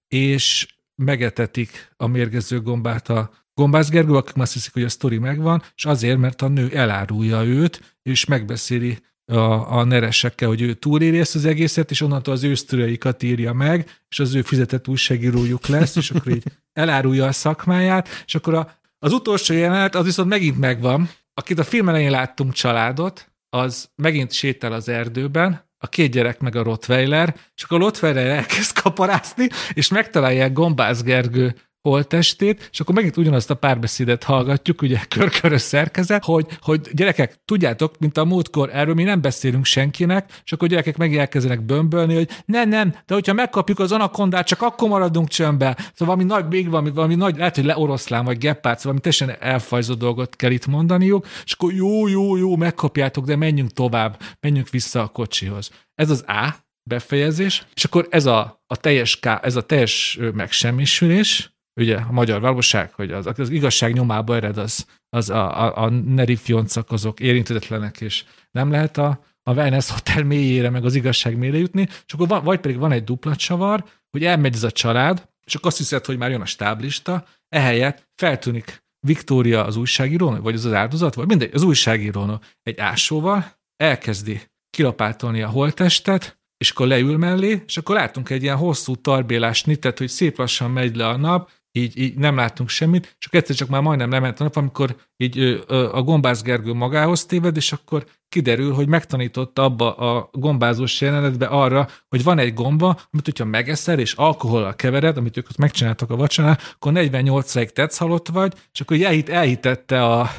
és 0.07 0.76
megetetik 1.03 1.91
a 1.97 2.07
mérgező 2.07 2.61
gombát 2.61 3.09
a 3.09 3.29
Gombász 3.53 3.89
Gergő, 3.89 4.13
akik 4.13 4.37
azt 4.37 4.53
hiszik, 4.53 4.73
hogy 4.73 4.83
a 4.83 4.89
sztori 4.89 5.17
megvan, 5.17 5.63
és 5.75 5.85
azért, 5.85 6.17
mert 6.17 6.41
a 6.41 6.47
nő 6.47 6.69
elárulja 6.73 7.43
őt, 7.43 7.97
és 8.01 8.25
megbeszéli 8.25 8.99
a, 9.25 9.77
a 9.77 9.83
neresekkel, 9.83 10.47
hogy 10.47 10.61
ő 10.61 10.73
túléri 10.73 11.19
ezt 11.19 11.35
az 11.35 11.45
egészet, 11.45 11.91
és 11.91 12.01
onnantól 12.01 12.33
az 12.33 12.43
ősztüleikat 12.43 13.23
írja 13.23 13.53
meg, 13.53 14.01
és 14.09 14.19
az 14.19 14.35
ő 14.35 14.41
fizetett 14.41 14.87
újságírójuk 14.87 15.67
lesz, 15.67 15.95
és 15.95 16.11
akkor 16.11 16.31
így 16.31 16.43
elárulja 16.73 17.25
a 17.25 17.31
szakmáját, 17.31 18.23
és 18.25 18.35
akkor 18.35 18.53
a, 18.53 18.79
az 18.99 19.13
utolsó 19.13 19.53
jelenet, 19.53 19.95
az 19.95 20.05
viszont 20.05 20.29
megint 20.29 20.57
megvan, 20.57 21.09
akit 21.33 21.59
a 21.59 21.63
film 21.63 21.89
elején 21.89 22.11
láttunk 22.11 22.53
családot, 22.53 23.31
az 23.49 23.89
megint 23.95 24.31
sétál 24.31 24.71
az 24.71 24.89
erdőben, 24.89 25.66
a 25.77 25.87
két 25.87 26.11
gyerek 26.11 26.39
meg 26.39 26.55
a 26.55 26.63
Rottweiler, 26.63 27.35
akkor 27.63 27.77
a 27.77 27.83
Rottweiler 27.83 28.27
elkezd 28.27 28.79
kaparászni, 28.81 29.47
és 29.73 29.89
megtalálják 29.89 30.53
Gombász 30.53 31.01
Gergő 31.01 31.55
holttestét, 31.81 32.69
és 32.71 32.79
akkor 32.79 32.95
megint 32.95 33.17
ugyanazt 33.17 33.49
a 33.49 33.55
párbeszédet 33.55 34.23
hallgatjuk, 34.23 34.81
ugye 34.81 34.99
körkörös 35.15 35.61
szerkezet, 35.61 36.23
hogy, 36.23 36.45
hogy 36.61 36.89
gyerekek, 36.93 37.41
tudjátok, 37.45 37.99
mint 37.99 38.17
a 38.17 38.25
múltkor, 38.25 38.69
erről 38.73 38.93
mi 38.93 39.03
nem 39.03 39.21
beszélünk 39.21 39.65
senkinek, 39.65 40.41
és 40.43 40.51
akkor 40.51 40.67
gyerekek 40.67 40.97
meg 40.97 41.15
elkezdenek 41.15 41.61
bömbölni, 41.61 42.15
hogy 42.15 42.29
nem, 42.45 42.69
nem, 42.69 42.89
de 43.05 43.13
hogyha 43.13 43.33
megkapjuk 43.33 43.79
az 43.79 43.91
anakondát, 43.91 44.47
csak 44.47 44.61
akkor 44.61 44.89
maradunk 44.89 45.27
csömbbe. 45.27 45.75
Szóval 45.77 46.15
valami 46.15 46.23
nagy, 46.23 46.47
még 46.47 46.69
valami, 46.69 46.91
valami 46.91 47.15
nagy, 47.15 47.37
lehet, 47.37 47.55
hogy 47.55 47.65
leoroszlán 47.65 48.25
vagy 48.25 48.37
geppát, 48.37 48.79
szóval 48.79 48.99
teljesen 48.99 49.35
elfajzó 49.39 49.93
dolgot 49.93 50.35
kell 50.35 50.51
itt 50.51 50.67
mondaniuk, 50.67 51.27
és 51.45 51.53
akkor 51.53 51.73
jó, 51.73 52.07
jó, 52.07 52.37
jó, 52.37 52.55
megkapjátok, 52.55 53.25
de 53.25 53.35
menjünk 53.35 53.71
tovább, 53.71 54.19
menjünk 54.39 54.69
vissza 54.69 55.01
a 55.01 55.07
kocsihoz. 55.07 55.71
Ez 55.95 56.09
az 56.09 56.23
A 56.27 56.55
befejezés, 56.83 57.65
és 57.73 57.83
akkor 57.83 58.07
ez 58.09 58.25
a, 58.25 58.63
a 58.67 58.77
teljes, 58.77 59.19
ká, 59.19 59.39
ez 59.43 59.55
a 59.55 59.61
teljes 59.61 60.19
megsemmisülés, 60.33 61.56
ugye 61.77 61.95
a 61.95 62.11
magyar 62.11 62.41
valóság, 62.41 62.93
hogy 62.93 63.11
az, 63.11 63.27
az 63.37 63.49
igazság 63.49 63.93
nyomába 63.93 64.35
ered, 64.35 64.57
az, 64.57 64.85
az 65.09 65.29
a, 65.29 65.65
a, 65.65 65.83
a 65.83 65.89
nerifjoncak 65.89 66.91
azok 66.91 67.19
érintetlenek, 67.19 68.01
és 68.01 68.23
nem 68.51 68.71
lehet 68.71 68.97
a, 68.97 69.23
a 69.43 69.53
Wellness 69.53 69.91
Hotel 69.91 70.23
mélyére, 70.23 70.69
meg 70.69 70.85
az 70.85 70.95
igazság 70.95 71.37
mélyére 71.37 71.57
jutni, 71.57 71.87
és 72.05 72.13
akkor 72.13 72.27
van, 72.27 72.43
vagy 72.43 72.59
pedig 72.59 72.77
van 72.77 72.91
egy 72.91 73.03
dupla 73.03 73.35
csavar, 73.35 73.85
hogy 74.09 74.25
elmegy 74.25 74.53
ez 74.53 74.63
a 74.63 74.71
család, 74.71 75.29
és 75.45 75.55
akkor 75.55 75.67
azt 75.67 75.77
hiszed, 75.77 76.05
hogy 76.05 76.17
már 76.17 76.29
jön 76.29 76.41
a 76.41 76.45
stáblista, 76.45 77.25
ehelyett 77.49 78.09
feltűnik 78.15 78.85
Viktória 79.07 79.65
az 79.65 79.75
újságíró, 79.75 80.35
vagy 80.35 80.55
az 80.55 80.65
az 80.65 80.73
áldozat, 80.73 81.13
vagy 81.13 81.27
mindegy, 81.27 81.53
az 81.53 81.63
újságíró 81.63 82.39
egy 82.63 82.79
ásóval 82.79 83.45
elkezdi 83.75 84.41
kilapátolni 84.69 85.41
a 85.41 85.49
holtestet, 85.49 86.39
és 86.57 86.69
akkor 86.69 86.87
leül 86.87 87.17
mellé, 87.17 87.63
és 87.65 87.77
akkor 87.77 87.95
látunk 87.95 88.29
egy 88.29 88.43
ilyen 88.43 88.57
hosszú 88.57 88.95
tarbélás 88.95 89.63
nitet, 89.63 89.97
hogy 89.97 90.07
szép 90.07 90.37
lassan 90.37 90.71
megy 90.71 90.95
le 90.95 91.07
a 91.07 91.17
nap, 91.17 91.51
így, 91.77 91.97
így 91.97 92.15
nem 92.17 92.35
láttunk 92.35 92.69
semmit, 92.69 93.17
akkor 93.19 93.39
egyszer 93.39 93.55
csak 93.55 93.69
már 93.69 93.81
majdnem 93.81 94.09
lement 94.09 94.39
a 94.39 94.43
nap, 94.43 94.55
amikor 94.55 94.95
így 95.17 95.63
a 95.91 96.01
gombász 96.01 96.41
Gergő 96.41 96.73
magához 96.73 97.25
téved, 97.25 97.55
és 97.55 97.71
akkor 97.71 98.05
kiderül, 98.29 98.73
hogy 98.73 98.87
megtanította 98.87 99.63
abba 99.63 99.95
a 99.95 100.29
gombázós 100.31 101.01
jelenetbe 101.01 101.45
arra, 101.45 101.87
hogy 102.09 102.23
van 102.23 102.39
egy 102.39 102.53
gomba, 102.53 102.87
amit 103.11 103.25
hogyha 103.25 103.45
megeszel, 103.45 103.99
és 103.99 104.13
alkohollal 104.13 104.75
kevered, 104.75 105.17
amit 105.17 105.37
ők 105.37 105.49
ott 105.49 105.57
megcsináltak 105.57 106.09
a 106.09 106.15
vacsorán, 106.15 106.57
akkor 106.73 106.91
48-ig 106.95 107.69
tetsz 107.69 107.97
halott 107.97 108.27
vagy, 108.27 108.53
és 108.73 108.81
akkor 108.81 109.01
elhit, 109.01 109.29
elhitette 109.29 110.03
a, 110.03 110.29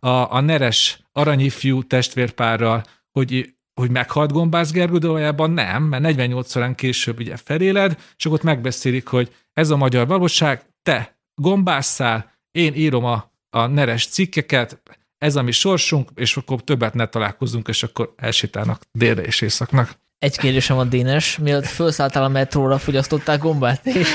a, 0.00 0.08
a 0.08 0.40
neres 0.40 1.02
aranyifjú 1.12 1.82
testvérpárral, 1.82 2.82
hogy 3.12 3.56
hogy 3.78 3.90
meghalt 3.90 4.32
Gombász 4.32 4.70
Gergő, 4.70 4.98
de 4.98 5.06
valójában 5.06 5.50
nem, 5.50 5.82
mert 5.82 6.02
48 6.02 6.56
órán 6.56 6.74
később 6.74 7.18
ugye 7.18 7.36
feléled, 7.36 7.98
és 8.16 8.24
akkor 8.24 8.38
ott 8.38 8.44
megbeszélik, 8.44 9.06
hogy 9.06 9.32
ez 9.52 9.70
a 9.70 9.76
magyar 9.76 10.06
valóság, 10.06 10.62
te 10.82 11.18
gombásszál, 11.34 12.32
én 12.50 12.74
írom 12.74 13.04
a, 13.04 13.32
a 13.50 13.66
neres 13.66 14.06
cikkeket, 14.06 14.82
ez 15.18 15.36
a 15.36 15.42
mi 15.42 15.52
sorsunk, 15.52 16.10
és 16.14 16.36
akkor 16.36 16.62
többet 16.62 16.94
ne 16.94 17.06
találkozunk, 17.06 17.68
és 17.68 17.82
akkor 17.82 18.14
elsétálnak 18.16 18.82
délre 18.92 19.22
és 19.22 19.40
északnak. 19.40 19.98
Egy 20.18 20.38
kérdésem 20.38 20.78
a 20.78 20.84
Dénes, 20.84 21.38
mielőtt 21.38 21.66
felszálltál 21.66 22.24
a 22.24 22.28
metróra, 22.28 22.78
fogyasztottál 22.78 23.38
gombát, 23.38 23.86
és 23.86 24.08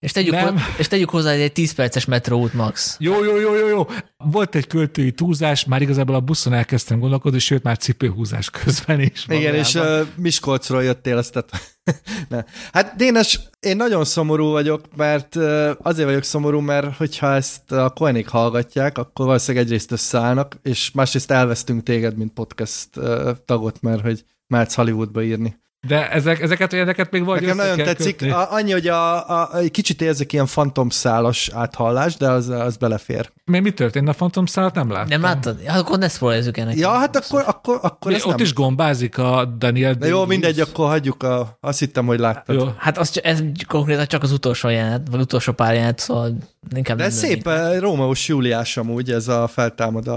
és 0.00 0.12
tegyük, 0.12 0.34
nem. 0.34 0.56
és 0.78 0.88
tegyük 0.88 1.10
hozzá 1.10 1.30
egy 1.30 1.52
10 1.52 1.72
perces 1.72 2.04
metróút 2.04 2.52
max. 2.52 2.96
Jó, 2.98 3.24
jó, 3.24 3.36
jó, 3.36 3.54
jó, 3.54 3.68
jó. 3.68 3.86
Volt 4.16 4.54
egy 4.54 4.66
költői 4.66 5.12
túlzás, 5.12 5.64
már 5.64 5.82
igazából 5.82 6.14
a 6.14 6.20
buszon 6.20 6.52
elkezdtem 6.52 6.98
gondolkodni, 6.98 7.38
sőt 7.38 7.62
már 7.62 7.76
cipőhúzás 7.76 8.50
közben 8.50 9.00
is. 9.00 9.26
Igen, 9.28 9.54
és 9.54 9.74
uh, 9.74 10.06
Miskolcról 10.16 10.82
jöttél, 10.82 11.18
ezt 11.18 11.44
ne. 12.28 12.44
Hát 12.72 12.96
Dénes, 12.96 13.40
én 13.60 13.76
nagyon 13.76 14.04
szomorú 14.04 14.50
vagyok, 14.50 14.84
mert 14.96 15.36
uh, 15.36 15.70
azért 15.82 16.08
vagyok 16.08 16.22
szomorú, 16.22 16.60
mert 16.60 16.96
hogyha 16.96 17.34
ezt 17.34 17.72
a 17.72 17.90
koenék 17.90 18.28
hallgatják, 18.28 18.98
akkor 18.98 19.26
valószínűleg 19.26 19.66
egyrészt 19.66 19.92
összeállnak, 19.92 20.58
és 20.62 20.90
másrészt 20.90 21.30
elvesztünk 21.30 21.82
téged, 21.82 22.16
mint 22.16 22.32
podcast 22.32 22.96
uh, 22.96 23.30
tagot, 23.44 23.80
mert 23.80 24.00
hogy 24.00 24.24
mehetsz 24.46 24.74
Hollywoodba 24.74 25.22
írni. 25.22 25.56
De 25.88 26.10
ezek, 26.10 26.40
ezeket 26.40 26.72
a 26.72 26.76
érdeket 26.76 27.10
még 27.10 27.24
vagy 27.24 27.40
Nekem 27.40 27.56
nagyon 27.56 27.76
tetszik. 27.76 28.22
A, 28.22 28.52
annyi, 28.52 28.72
hogy 28.72 28.86
a, 28.88 29.28
a, 29.30 29.48
a, 29.52 29.58
kicsit 29.70 30.02
érzek 30.02 30.32
ilyen 30.32 30.46
fantomszálas 30.46 31.50
áthallás, 31.54 32.16
de 32.16 32.30
az, 32.30 32.48
az 32.48 32.76
belefér. 32.76 33.30
Mi, 33.44 33.60
mi 33.60 33.70
történt? 33.70 34.08
A 34.08 34.12
fantomszálat 34.12 34.74
nem 34.74 34.90
láttam. 34.90 35.08
Nem 35.08 35.20
láttad? 35.20 35.64
Hát 35.66 35.80
akkor 35.80 35.98
ne 35.98 36.08
spoilezzük 36.08 36.56
ennek. 36.56 36.76
Ja, 36.76 36.90
hát 36.90 37.16
akkor, 37.16 37.42
akkor, 37.46 37.78
akkor 37.82 38.12
mi, 38.12 38.18
Ott 38.18 38.26
nem. 38.26 38.38
is 38.38 38.54
gombázik 38.54 39.18
a 39.18 39.44
Daniel 39.58 39.94
De 39.94 40.06
jó, 40.06 40.24
mindegy, 40.24 40.60
akkor 40.60 40.88
hagyjuk. 40.88 41.22
A, 41.22 41.58
azt 41.60 41.78
hittem, 41.78 42.06
hogy 42.06 42.18
láttad. 42.18 42.56
Jó. 42.56 42.68
Hát 42.76 42.98
az, 42.98 43.20
ez 43.22 43.42
konkrétan 43.66 44.06
csak 44.06 44.22
az 44.22 44.32
utolsó 44.32 44.68
jelenet, 44.68 45.08
vagy 45.10 45.20
utolsó 45.20 45.52
pár 45.52 45.74
jelenet, 45.74 45.98
szóval 45.98 46.36
inkább 46.74 46.96
De 46.98 47.10
szép, 47.10 47.46
eh, 47.46 47.80
Rómeus 47.80 48.28
Júliás 48.28 48.76
amúgy 48.76 49.10
ez 49.10 49.28
a 49.28 49.46
feltámad. 49.46 50.10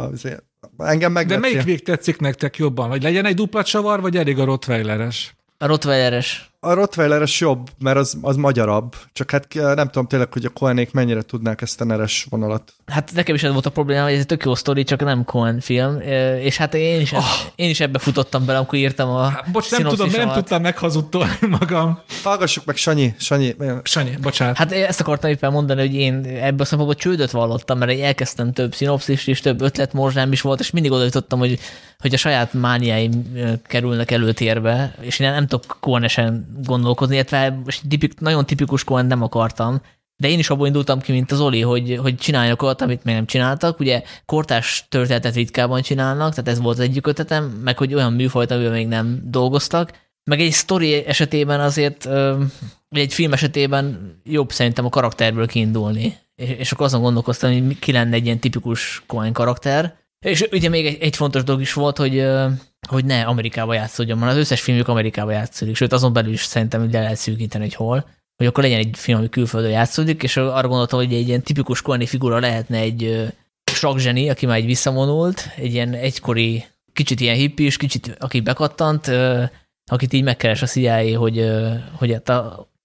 Engem 0.78 1.14
De 1.14 1.38
melyik 1.38 1.64
vég 1.64 1.84
tetszik 1.84 2.20
nektek 2.20 2.58
jobban? 2.58 2.90
Hogy 2.90 3.04
legyen 3.04 3.26
egy 3.26 3.36
dupla 3.36 3.64
csavar, 3.64 4.02
vagy 4.02 4.18
elég 4.18 4.40
a 4.40 4.44
Rottweileres? 4.44 5.36
Rottweileres. 5.62 6.51
A 6.64 6.74
Rottweileres 6.74 7.40
jobb, 7.40 7.70
mert 7.80 7.98
az, 7.98 8.18
az 8.22 8.36
magyarabb. 8.36 8.96
Csak 9.14 9.32
hát 9.32 9.54
nem 9.54 9.86
tudom 9.86 10.08
tényleg, 10.08 10.34
hogy 10.34 10.46
a 10.46 10.50
Cohenék 10.50 10.92
mennyire 10.92 11.22
tudnák 11.22 11.62
ezt 11.62 11.82
a 11.82 11.86
neres 11.86 12.28
vonalat. 12.30 12.74
Hát 12.86 13.12
nekem 13.14 13.36
is 13.36 13.44
ez 13.44 13.52
volt 13.52 13.66
a 13.66 13.70
probléma, 13.70 14.04
hogy 14.04 14.14
ez 14.14 14.20
egy 14.20 14.26
tök 14.26 14.44
jó 14.44 14.56
sztori, 14.56 14.84
csak 14.84 15.04
nem 15.04 15.26
Cohen 15.26 15.60
film, 15.60 16.00
és 16.40 16.58
hát 16.58 16.74
én 16.74 17.02
is, 17.02 17.12
oh. 17.12 17.24
én 17.56 17.70
is 17.70 17.80
ebbe 17.80 18.00
futottam 18.00 18.46
bele, 18.46 18.58
amikor 18.58 18.80
írtam 18.80 19.10
a 19.10 19.28
hát, 19.28 19.52
Bocs, 19.52 19.72
nem 19.72 19.84
tudom, 19.84 20.10
nem 20.12 20.32
tudtam 20.32 20.62
meghazudtolni 20.62 21.38
magam. 21.60 22.00
Hallgassuk 22.24 22.66
meg 22.66 22.76
Sanyi, 22.76 23.14
Sanyi. 23.18 23.56
Sanyi, 23.84 24.16
bocsánat. 24.22 24.58
Hát 24.58 24.72
ezt 24.72 25.00
akartam 25.00 25.30
éppen 25.30 25.52
mondani, 25.52 25.80
hogy 25.80 25.96
én 25.96 26.14
ebből 26.26 26.62
a 26.62 26.66
szempontból 26.66 26.96
csődöt 26.96 27.32
vallottam, 27.32 27.78
mert 27.78 28.00
elkezdtem 28.00 28.54
több 28.54 28.74
szinopszist 28.74 29.28
és 29.28 29.40
több 29.40 29.62
ötletmorzsám 29.62 30.32
is 30.32 30.42
volt, 30.42 30.60
és 30.60 30.72
mindig 30.72 30.92
oda 30.92 31.04
jutottam, 31.04 31.40
hogy, 31.40 31.60
hogy 32.00 32.14
a 32.14 32.18
saját 32.18 32.54
mániáim 32.54 33.12
kerülnek 33.68 34.12
előtérbe, 34.12 34.96
és 35.00 35.20
én 35.20 35.32
nem 35.32 35.48
tudok 35.48 35.78
Cohen-esen 35.80 36.50
gondolkozni, 36.64 37.16
illetve 37.16 37.60
most 37.66 37.82
tipik, 37.88 38.20
nagyon 38.20 38.46
tipikus 38.46 38.84
Cohen 38.84 39.06
nem 39.06 39.22
akartam, 39.22 39.82
de 40.22 40.30
én 40.30 40.40
is 40.40 40.50
abból 40.50 40.68
indultam 40.68 41.00
ki, 41.00 41.12
mint 41.12 41.32
az 41.32 41.40
Oli, 41.40 41.62
hogy, 41.62 41.98
hogy 42.02 42.16
csináljanak 42.16 42.62
olyat, 42.62 42.82
amit 42.82 43.04
még 43.04 43.16
nem 43.16 43.26
csináltak. 43.26 43.80
Ugye 43.80 44.04
kortás 44.26 44.86
történetet 44.90 45.36
ritkában 45.36 45.82
csinálnak, 45.82 46.30
tehát 46.30 46.50
ez 46.50 46.60
volt 46.60 46.78
az 46.78 46.84
egyik 46.84 47.08
ötletem, 47.08 47.44
meg 47.44 47.78
hogy 47.78 47.94
olyan 47.94 48.14
műfajt, 48.14 48.52
amivel 48.52 48.72
még 48.72 48.88
nem 48.88 49.22
dolgoztak. 49.24 49.92
Meg 50.24 50.40
egy 50.40 50.52
sztori 50.52 50.94
esetében 51.06 51.60
azért 51.60 52.10
egy 52.90 53.14
film 53.14 53.34
esetében 53.34 54.16
jobb 54.24 54.52
szerintem 54.52 54.86
a 54.86 54.90
karakterből 54.90 55.48
kiindulni. 55.48 56.18
És, 56.36 56.50
és 56.50 56.72
akkor 56.72 56.86
azon 56.86 57.02
gondolkoztam, 57.02 57.52
hogy 57.52 57.80
ki 57.80 57.92
lenne 57.92 58.16
egy 58.16 58.26
ilyen 58.26 58.40
tipikus 58.40 59.04
Cohen 59.08 59.34
karakter. 59.34 59.96
És 60.26 60.48
ugye 60.52 60.70
még 60.70 60.86
egy, 60.86 60.98
egy 61.02 61.16
fontos 61.16 61.44
dolog 61.44 61.62
is 61.62 61.74
volt, 61.74 61.98
hogy, 61.98 62.26
hogy 62.88 63.06
ne 63.06 63.24
Amerikába 63.24 63.74
játszódjon, 63.74 64.18
mert 64.18 64.32
az 64.32 64.38
összes 64.38 64.62
filmjük 64.62 64.88
Amerikába 64.88 65.32
játszódik, 65.32 65.76
sőt 65.76 65.94
azon 65.94 66.14
belül 66.14 66.34
is 66.34 66.44
szerintem 66.44 66.92
le 66.92 67.02
lehet 67.02 67.18
szűkíteni, 67.18 67.64
hogy 67.64 67.76
hol. 67.76 68.10
Hogy 68.36 68.48
akkor 68.48 68.64
legyen 68.64 68.80
egy 68.80 68.98
film, 68.98 69.18
ami 69.18 69.30
külföldön 69.30 69.72
játszódik, 69.72 70.24
és 70.24 70.38
arra 70.38 70.68
gondoltam, 70.68 71.00
hogy 71.00 71.14
egy 71.14 71.28
ilyen 71.28 71.42
tipikus 71.42 71.82
Cohen 71.82 72.06
figura 72.06 72.40
lehetne 72.40 72.78
egy 72.78 73.32
zseni, 73.98 74.30
aki 74.30 74.46
már 74.46 74.58
egy 74.58 74.66
visszavonult, 74.66 75.50
egy 75.56 75.74
ilyen 75.74 75.94
egykori, 75.94 76.66
kicsit 76.94 77.20
ilyen 77.20 77.36
hippis, 77.36 77.78
kicsit 77.78 78.16
aki 78.20 78.40
bekattant, 78.40 79.12
akit 79.92 80.14
így 80.14 80.24
megkeres 80.24 80.62
a 80.62 80.66
CIA, 80.66 81.18
hogy, 81.18 81.52
hogy 81.94 82.12
hát 82.12 82.30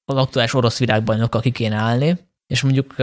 az 0.04 0.16
aktuális 0.16 0.54
orosz 0.54 0.78
virágbajnokkal 0.78 1.40
ki 1.40 1.50
kéne 1.50 1.76
állni, 1.76 2.18
és 2.46 2.62
mondjuk 2.62 2.94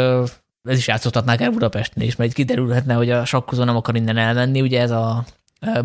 ez 0.69 0.77
is 0.77 0.87
játszottatnák 0.87 1.41
el 1.41 1.51
Budapesten 1.51 2.03
is, 2.03 2.15
mert 2.15 2.33
kiderülhetne, 2.33 2.93
hogy 2.93 3.09
a 3.09 3.25
sakkozó 3.25 3.63
nem 3.63 3.75
akar 3.75 3.95
innen 3.95 4.17
elmenni, 4.17 4.61
ugye 4.61 4.81
ez 4.81 4.91
a 4.91 5.25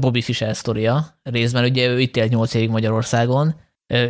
Bobby 0.00 0.22
Fischer 0.22 0.56
sztoria 0.56 1.18
részben, 1.22 1.64
ugye 1.64 1.88
ő 1.88 2.00
itt 2.00 2.16
élt 2.16 2.30
8 2.30 2.54
évig 2.54 2.68
Magyarországon, 2.68 3.54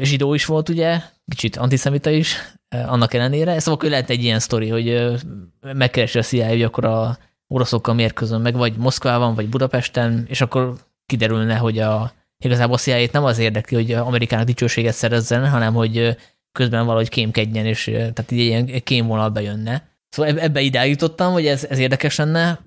zsidó 0.00 0.34
is 0.34 0.44
volt 0.44 0.68
ugye, 0.68 1.00
kicsit 1.26 1.56
antiszemita 1.56 2.10
is, 2.10 2.36
annak 2.68 3.14
ellenére, 3.14 3.58
szóval 3.58 3.74
akkor 3.74 3.88
lehet 3.88 4.10
egy 4.10 4.22
ilyen 4.22 4.38
sztori, 4.38 4.68
hogy 4.68 5.18
megkeresi 5.60 6.18
a 6.18 6.22
CIA, 6.22 6.48
hogy 6.48 6.62
akkor 6.62 6.84
a 6.84 7.18
oroszokkal 7.46 7.94
mérkőzön 7.94 8.40
meg, 8.40 8.56
vagy 8.56 8.76
Moszkvában, 8.76 9.34
vagy 9.34 9.48
Budapesten, 9.48 10.24
és 10.28 10.40
akkor 10.40 10.74
kiderülne, 11.06 11.56
hogy 11.56 11.78
a, 11.78 12.12
igazából 12.44 12.74
a 12.74 12.78
cia 12.78 13.08
nem 13.12 13.24
az 13.24 13.38
érdekli, 13.38 13.76
hogy 13.76 13.92
Amerikának 13.92 14.46
dicsőséget 14.46 14.94
szerezzen, 14.94 15.48
hanem 15.48 15.74
hogy 15.74 16.16
közben 16.52 16.84
valahogy 16.84 17.08
kémkedjen, 17.08 17.66
és 17.66 17.84
tehát 17.84 18.30
így 18.30 18.38
ilyen 18.38 18.82
kémvonal 18.82 19.28
bejönne. 19.28 19.88
Szóval 20.08 20.38
ebbe 20.38 20.60
idáig 20.60 20.90
jutottam, 20.90 21.32
hogy 21.32 21.46
ez, 21.46 21.64
ez 21.64 21.78
érdekes 21.78 22.16
lenne, 22.16 22.60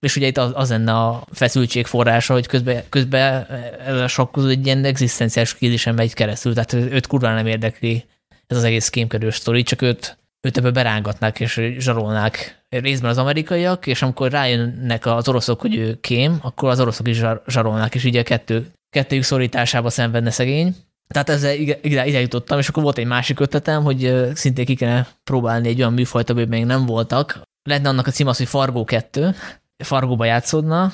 és 0.00 0.16
ugye 0.16 0.26
itt 0.26 0.38
az, 0.38 0.50
az 0.54 0.68
lenne 0.68 0.92
a 0.92 1.26
feszültség 1.32 1.86
forrása, 1.86 2.32
hogy 2.32 2.46
közben, 2.46 2.82
közben 2.88 3.46
ez 3.86 3.96
a 3.96 4.08
sokkozó 4.08 4.48
egy 4.48 4.66
ilyen 4.66 4.84
egzisztenciális 4.84 5.54
krízisen 5.54 5.94
megy 5.94 6.14
keresztül, 6.14 6.54
tehát 6.54 6.72
őt 6.72 7.06
kurva 7.06 7.34
nem 7.34 7.46
érdekli 7.46 8.04
ez 8.46 8.56
az 8.56 8.64
egész 8.64 8.88
kémkedős 8.88 9.34
sztori, 9.34 9.62
csak 9.62 9.82
őt, 9.82 10.18
őt 10.40 10.56
ebbe 10.56 10.70
berángatnák 10.70 11.40
és 11.40 11.60
zsarolnák 11.78 12.64
részben 12.68 13.10
az 13.10 13.18
amerikaiak, 13.18 13.86
és 13.86 14.02
amikor 14.02 14.30
rájönnek 14.30 15.06
az 15.06 15.28
oroszok, 15.28 15.60
hogy 15.60 15.76
ő 15.76 15.98
kém, 16.00 16.38
akkor 16.42 16.68
az 16.68 16.80
oroszok 16.80 17.08
is 17.08 17.22
zsarolnák, 17.46 17.94
és 17.94 18.04
így 18.04 18.16
a 18.16 18.22
kettő, 18.22 18.70
kettőjük 18.90 19.24
szorításába 19.24 19.90
szenvedne 19.90 20.30
szegény. 20.30 20.76
Tehát 21.08 21.28
ezzel 21.28 21.54
ide, 21.54 22.06
ide 22.06 22.20
jutottam, 22.20 22.58
és 22.58 22.68
akkor 22.68 22.82
volt 22.82 22.98
egy 22.98 23.06
másik 23.06 23.40
ötletem, 23.40 23.82
hogy 23.82 24.30
szintén 24.34 24.64
ki 24.64 24.74
kellene 24.74 25.08
próbálni 25.24 25.68
egy 25.68 25.78
olyan 25.78 25.92
műfajt, 25.92 26.30
amiben 26.30 26.58
még 26.58 26.64
nem 26.64 26.86
voltak. 26.86 27.40
Lenne 27.68 27.88
annak 27.88 28.06
a 28.06 28.10
cím 28.10 28.26
az, 28.26 28.36
hogy 28.36 28.48
Fargó 28.48 28.84
2, 28.84 29.34
Fargóba 29.76 30.24
játszódna, 30.24 30.92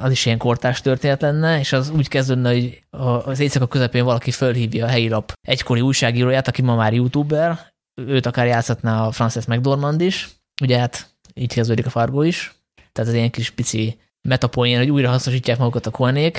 az 0.00 0.10
is 0.10 0.26
ilyen 0.26 0.38
kortás 0.38 0.80
történet 0.80 1.20
lenne, 1.20 1.58
és 1.58 1.72
az 1.72 1.90
úgy 1.90 2.08
kezdődne, 2.08 2.50
hogy 2.50 2.82
az 3.24 3.40
éjszaka 3.40 3.66
közepén 3.66 4.04
valaki 4.04 4.30
fölhívja 4.30 4.84
a 4.84 4.88
helyi 4.88 5.08
lap 5.08 5.32
egykori 5.40 5.80
újságíróját, 5.80 6.48
aki 6.48 6.62
ma 6.62 6.74
már 6.74 6.92
youtuber, 6.92 7.72
őt 7.94 8.26
akár 8.26 8.46
játszhatná 8.46 9.06
a 9.06 9.10
Frances 9.10 9.44
McDormand 9.44 10.00
is, 10.00 10.28
ugye 10.62 10.78
hát 10.78 11.16
így 11.34 11.52
kezdődik 11.52 11.86
a 11.86 11.90
Fargo 11.90 12.22
is, 12.22 12.54
tehát 12.92 13.10
ez 13.10 13.16
ilyen 13.16 13.30
kis 13.30 13.50
pici 13.50 13.98
metapoén, 14.28 14.78
hogy 14.78 14.90
újra 14.90 15.10
hasznosítják 15.10 15.58
magukat 15.58 15.86
a 15.86 15.90
kolnék, 15.90 16.38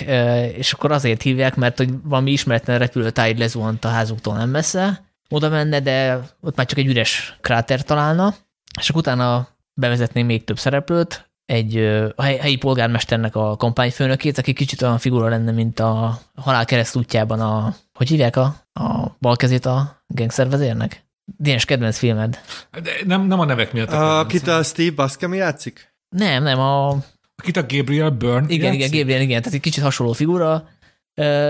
és 0.56 0.74
akkor 0.74 0.92
azért 0.92 1.22
hívják, 1.22 1.56
mert 1.56 1.78
hogy 1.78 1.90
valami 2.04 2.32
ismeretlen 2.32 2.80
repülőtáj 2.80 3.34
lezuhant 3.38 3.86
a 3.86 3.90
házuktól 3.90 4.36
nem 4.36 4.50
messze, 4.50 5.04
oda 5.30 5.50
menne, 5.50 5.80
de 5.80 6.20
ott 6.42 6.56
már 6.56 6.66
csak 6.66 6.78
egy 6.78 6.88
üres 6.88 7.38
kráter 7.42 7.84
találna, 7.84 8.36
és 8.80 8.90
akkor 8.90 9.02
utána 9.02 9.48
bevezetném 9.74 10.26
még 10.26 10.44
több 10.44 10.60
szereplőt, 10.60 11.30
egy 11.46 11.78
a 12.16 12.22
helyi 12.24 12.56
polgármesternek 12.56 13.36
a 13.36 13.56
kampányfőnökét, 13.56 14.38
aki 14.38 14.54
kicsit 14.54 14.82
olyan 14.82 14.98
figura 14.98 15.28
lenne, 15.28 15.52
mint 15.52 15.80
a 15.80 16.20
halál 16.36 16.66
útjában 16.94 17.40
a, 17.40 17.76
hogy 17.94 18.08
hívják 18.08 18.36
a, 18.36 18.56
a 18.74 19.16
balkezét 19.20 19.66
a 19.66 20.04
gangszervezérnek? 20.08 21.04
Dénes 21.38 21.66
kedvenc 21.66 21.98
filmed. 21.98 22.40
De 22.84 22.92
nem, 23.06 23.22
nem 23.22 23.40
a 23.40 23.46
nevek 23.46 23.74
miatt. 23.74 23.92
A, 23.92 24.20
akit 24.20 24.48
a 24.48 24.64
Steve 24.64 24.96
Buscemi 24.96 25.38
játszik? 25.38 25.94
Nem, 26.10 26.44
nem, 26.44 26.60
a... 26.60 26.98
Akit 27.36 27.58
a 27.58 27.66
Gabriel 27.68 28.10
Byrne 28.10 28.46
Igen, 28.48 28.74
játszik? 28.74 28.88
igen, 28.88 29.00
Gabriel, 29.00 29.22
igen, 29.22 29.42
tehát 29.42 29.54
egy 29.54 29.62
kicsit 29.64 29.84
hasonló 29.84 30.12
figura, 30.12 30.68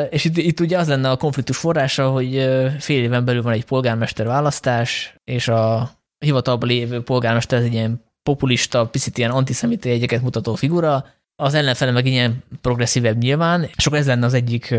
és 0.09 0.25
itt, 0.25 0.37
itt 0.37 0.59
ugye 0.59 0.77
az 0.77 0.87
lenne 0.87 1.09
a 1.09 1.17
konfliktus 1.17 1.57
forrása, 1.57 2.09
hogy 2.09 2.31
fél 2.79 3.03
éven 3.03 3.25
belül 3.25 3.41
van 3.41 3.53
egy 3.53 3.65
polgármester 3.65 4.25
választás, 4.25 5.15
és 5.23 5.47
a 5.47 5.91
hivatalban 6.17 6.69
lévő 6.69 7.03
polgármester 7.03 7.61
egy 7.61 7.73
ilyen 7.73 8.04
populista, 8.25 8.85
picit 8.85 9.17
ilyen 9.17 9.31
antiszemita 9.31 9.89
jegyeket 9.89 10.21
mutató 10.21 10.55
figura, 10.55 11.05
az 11.35 11.53
ellenfele 11.53 11.91
meg 11.91 12.05
ilyen 12.05 12.43
progresszívebb 12.61 13.17
nyilván, 13.17 13.69
és 13.75 13.85
akkor 13.85 13.97
ez 13.97 14.07
lenne 14.07 14.25
az 14.25 14.33
egyik, 14.33 14.75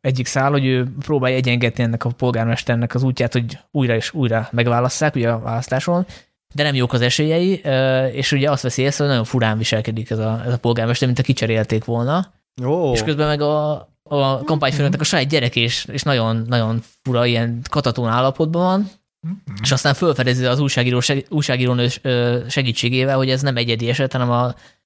egyik 0.00 0.26
szál, 0.26 0.50
hogy 0.50 0.66
ő 0.66 0.92
próbálja 0.98 1.36
egyengetni 1.36 1.82
ennek 1.82 2.04
a 2.04 2.10
polgármesternek 2.10 2.94
az 2.94 3.02
útját, 3.02 3.32
hogy 3.32 3.58
újra 3.70 3.94
és 3.94 4.14
újra 4.14 4.48
megválasszák 4.50 5.14
ugye 5.14 5.30
a 5.30 5.38
választáson, 5.38 6.06
de 6.54 6.62
nem 6.62 6.74
jók 6.74 6.92
az 6.92 7.00
esélyei, 7.00 7.60
és 8.12 8.32
ugye 8.32 8.50
azt 8.50 8.62
veszi 8.62 8.82
észre, 8.82 9.04
hogy 9.04 9.12
nagyon 9.12 9.28
furán 9.28 9.58
viselkedik 9.58 10.10
ez 10.10 10.18
a, 10.18 10.42
ez 10.46 10.52
a 10.52 10.58
polgármester, 10.58 11.06
mint 11.06 11.20
a 11.20 11.22
kicserélték 11.22 11.84
volna. 11.84 12.32
Oh. 12.62 12.92
És 12.92 13.02
közben 13.02 13.26
meg 13.26 13.40
a, 13.40 13.72
a 14.02 14.42
kampányfőnöknek 14.44 15.00
a 15.00 15.04
saját 15.04 15.28
gyerek 15.28 15.56
és, 15.56 15.86
és 15.92 16.02
nagyon, 16.02 16.44
nagyon 16.48 16.82
fura, 17.02 17.26
ilyen 17.26 17.60
katatón 17.70 18.08
állapotban 18.08 18.62
van, 18.62 18.90
Mm-hmm. 19.26 19.54
És 19.62 19.72
aztán 19.72 19.94
felfedezi 19.94 20.44
az 20.44 20.58
újságíró, 20.58 21.00
seg, 21.00 21.26
újságírónő 21.28 21.88
segítségével, 22.48 23.16
hogy 23.16 23.30
ez 23.30 23.42
nem 23.42 23.56
egyedi 23.56 23.88
eset, 23.88 24.12
hanem 24.12 24.30
a, 24.30 24.44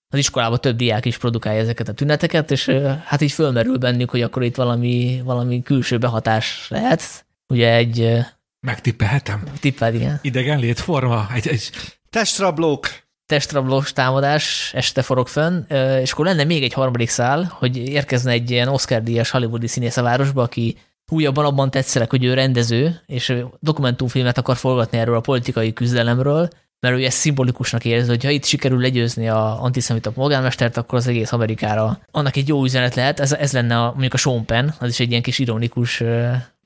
az 0.09 0.19
iskolában 0.19 0.61
több 0.61 0.77
diák 0.77 1.05
is 1.05 1.19
produkálja 1.19 1.61
ezeket 1.61 1.89
a 1.89 1.93
tüneteket, 1.93 2.51
és 2.51 2.71
hát 3.05 3.21
így 3.21 3.33
fölmerül 3.33 3.77
bennük, 3.77 4.11
hogy 4.11 4.23
akkor 4.23 4.43
itt 4.43 4.57
valami, 4.57 5.23
valami 5.25 5.63
külső 5.63 5.99
behatás 5.99 6.67
lehet. 6.69 7.27
Ugye 7.49 7.75
egy... 7.75 8.19
Megtippelhetem? 8.61 9.43
Tippel, 9.61 9.95
igen. 9.95 10.19
Idegen 10.23 10.59
létforma? 10.59 11.27
Egy, 11.35 11.49
egy... 11.49 11.71
Testrablók! 12.11 12.89
Testrablós 13.27 13.93
támadás, 13.93 14.71
este 14.75 15.03
forog 15.03 15.29
fönn, 15.29 15.63
és 16.01 16.13
akkor 16.13 16.25
lenne 16.25 16.45
még 16.45 16.63
egy 16.63 16.73
harmadik 16.73 17.09
szál, 17.09 17.53
hogy 17.59 17.77
érkezne 17.77 18.31
egy 18.31 18.51
ilyen 18.51 18.69
Oscar-díjas 18.69 19.31
hollywoodi 19.31 19.67
színész 19.67 19.97
a 19.97 20.03
városba, 20.03 20.43
aki 20.43 20.77
újabban 21.13 21.45
abban 21.45 21.71
tetszelek, 21.71 22.11
hogy 22.11 22.25
ő 22.25 22.35
rendező, 22.35 23.01
és 23.07 23.35
dokumentumfilmet 23.61 24.39
akar 24.39 24.57
forgatni 24.57 24.99
erről 24.99 25.17
a 25.17 25.21
politikai 25.21 25.73
küzdelemről, 25.73 26.49
mert 26.81 26.97
ő 26.97 27.05
ezt 27.05 27.17
szimbolikusnak 27.17 27.85
érzi, 27.85 28.09
hogy 28.09 28.25
ha 28.25 28.31
itt 28.31 28.45
sikerül 28.45 28.81
legyőzni 28.81 29.29
a 29.29 29.63
antiszemita 29.63 30.11
polgármestert, 30.11 30.77
akkor 30.77 30.99
az 30.99 31.07
egész 31.07 31.33
Amerikára 31.33 32.01
annak 32.11 32.37
egy 32.37 32.49
jó 32.49 32.65
üzenet 32.65 32.95
lehet. 32.95 33.21
Ez, 33.21 33.33
ez 33.33 33.53
lenne 33.53 33.79
a, 33.79 33.91
mondjuk 33.91 34.15
a 34.15 34.17
Sean 34.17 34.45
Penn, 34.45 34.69
az 34.79 34.89
is 34.89 35.01
egy 35.01 35.11
ilyen 35.11 35.23
kis 35.23 35.39
ironikus 35.39 36.03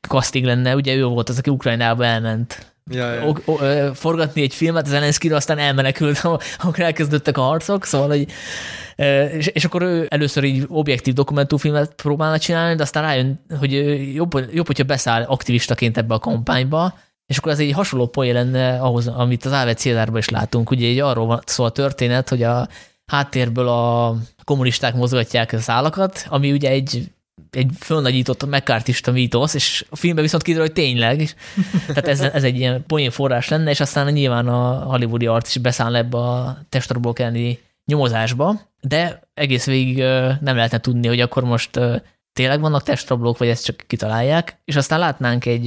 casting 0.01 0.45
lenne. 0.45 0.75
Ugye 0.75 0.95
ő 0.95 1.05
volt 1.05 1.29
az, 1.29 1.39
aki 1.39 1.51
Ukrajnába 1.51 2.05
elment 2.05 2.70
ja, 2.91 3.13
ja. 3.13 3.35
O, 3.45 3.55
forgatni 3.95 4.43
egy 4.43 4.55
filmet, 4.55 4.85
az 4.85 4.91
Zelenszkira 4.91 5.37
aztán 5.37 5.59
elmenekült, 5.59 6.21
amikor 6.63 6.81
elkezdődtek 6.81 7.39
a 7.39 7.43
harcok, 7.43 7.85
szóval, 7.85 8.09
hogy 8.09 8.27
és, 9.33 9.47
és 9.47 9.65
akkor 9.65 9.83
ő 9.83 10.07
először 10.11 10.45
így 10.45 10.65
objektív 10.69 11.15
dokumentumfilmet 11.15 11.95
próbálna 11.95 12.39
csinálni, 12.39 12.75
de 12.77 12.83
aztán 12.83 13.03
rájön, 13.03 13.45
hogy 13.59 13.73
jobb, 14.15 14.49
jobb 14.53 14.67
hogyha 14.67 14.85
beszáll 14.85 15.23
aktivistaként 15.23 15.97
ebbe 15.97 16.15
a 16.15 16.19
kampányba, 16.19 16.99
és 17.27 17.39
akkor 17.39 17.53
ez 17.53 17.59
egy 17.59 17.73
hasonló 17.73 18.07
poén 18.07 18.35
lenne 18.35 18.81
ahhoz, 18.81 19.07
amit 19.07 19.45
az 19.45 19.53
Ávet 19.53 19.79
Cézárban 19.79 20.19
is 20.19 20.29
látunk. 20.29 20.71
Ugye 20.71 20.89
egy 20.89 20.99
arról 20.99 21.27
van 21.27 21.41
szó 21.45 21.65
a 21.65 21.71
történet, 21.71 22.29
hogy 22.29 22.43
a 22.43 22.69
háttérből 23.07 23.69
a 23.69 24.17
kommunisták 24.45 24.95
mozgatják 24.95 25.53
a 25.53 25.59
szálakat, 25.59 26.27
ami 26.29 26.53
ugye 26.53 26.71
egy 26.71 27.11
egy 27.51 27.71
fölnagyított 27.79 28.47
megkártista 28.47 29.13
mítosz, 29.13 29.55
és 29.55 29.85
a 29.91 29.97
filmben 29.97 30.25
viszont 30.25 30.43
kiderül, 30.43 30.67
hogy 30.67 30.75
tényleg. 30.75 31.35
Tehát 31.87 32.09
ez, 32.09 32.21
ez 32.21 32.45
egy 32.45 32.57
ilyen 32.57 32.85
poén 32.87 33.11
forrás 33.11 33.49
lenne, 33.49 33.71
és 33.71 33.81
aztán 33.81 34.13
nyilván 34.13 34.49
a 34.49 34.83
hollywoodi 34.83 35.27
arc 35.27 35.49
is 35.49 35.63
beszáll 35.63 35.97
ebbe 35.97 36.19
a 36.19 36.59
testarból 36.69 37.13
kelleni 37.13 37.59
nyomozásba, 37.85 38.61
de 38.81 39.23
egész 39.35 39.67
végig 39.67 39.97
nem 40.41 40.57
lehetne 40.57 40.81
tudni, 40.81 41.07
hogy 41.07 41.21
akkor 41.21 41.45
most 41.45 41.81
tényleg 42.33 42.61
vannak 42.61 42.83
testrablók, 42.83 43.39
vagy 43.39 43.49
ezt 43.49 43.65
csak 43.65 43.85
kitalálják, 43.87 44.61
és 44.65 44.77
aztán 44.77 44.99
látnánk 44.99 45.47
egy 45.47 45.65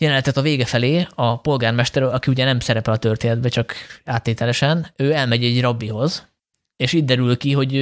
jelenetet 0.00 0.36
a 0.36 0.42
vége 0.42 0.64
felé, 0.64 1.06
a 1.14 1.40
polgármester, 1.40 2.02
aki 2.02 2.30
ugye 2.30 2.44
nem 2.44 2.60
szerepel 2.60 2.94
a 2.94 2.96
történetben, 2.96 3.50
csak 3.50 3.74
áttételesen, 4.04 4.92
ő 4.96 5.12
elmegy 5.12 5.44
egy 5.44 5.60
rabbihoz, 5.60 6.28
és 6.76 6.92
itt 6.92 7.06
derül 7.06 7.36
ki, 7.36 7.52
hogy 7.52 7.74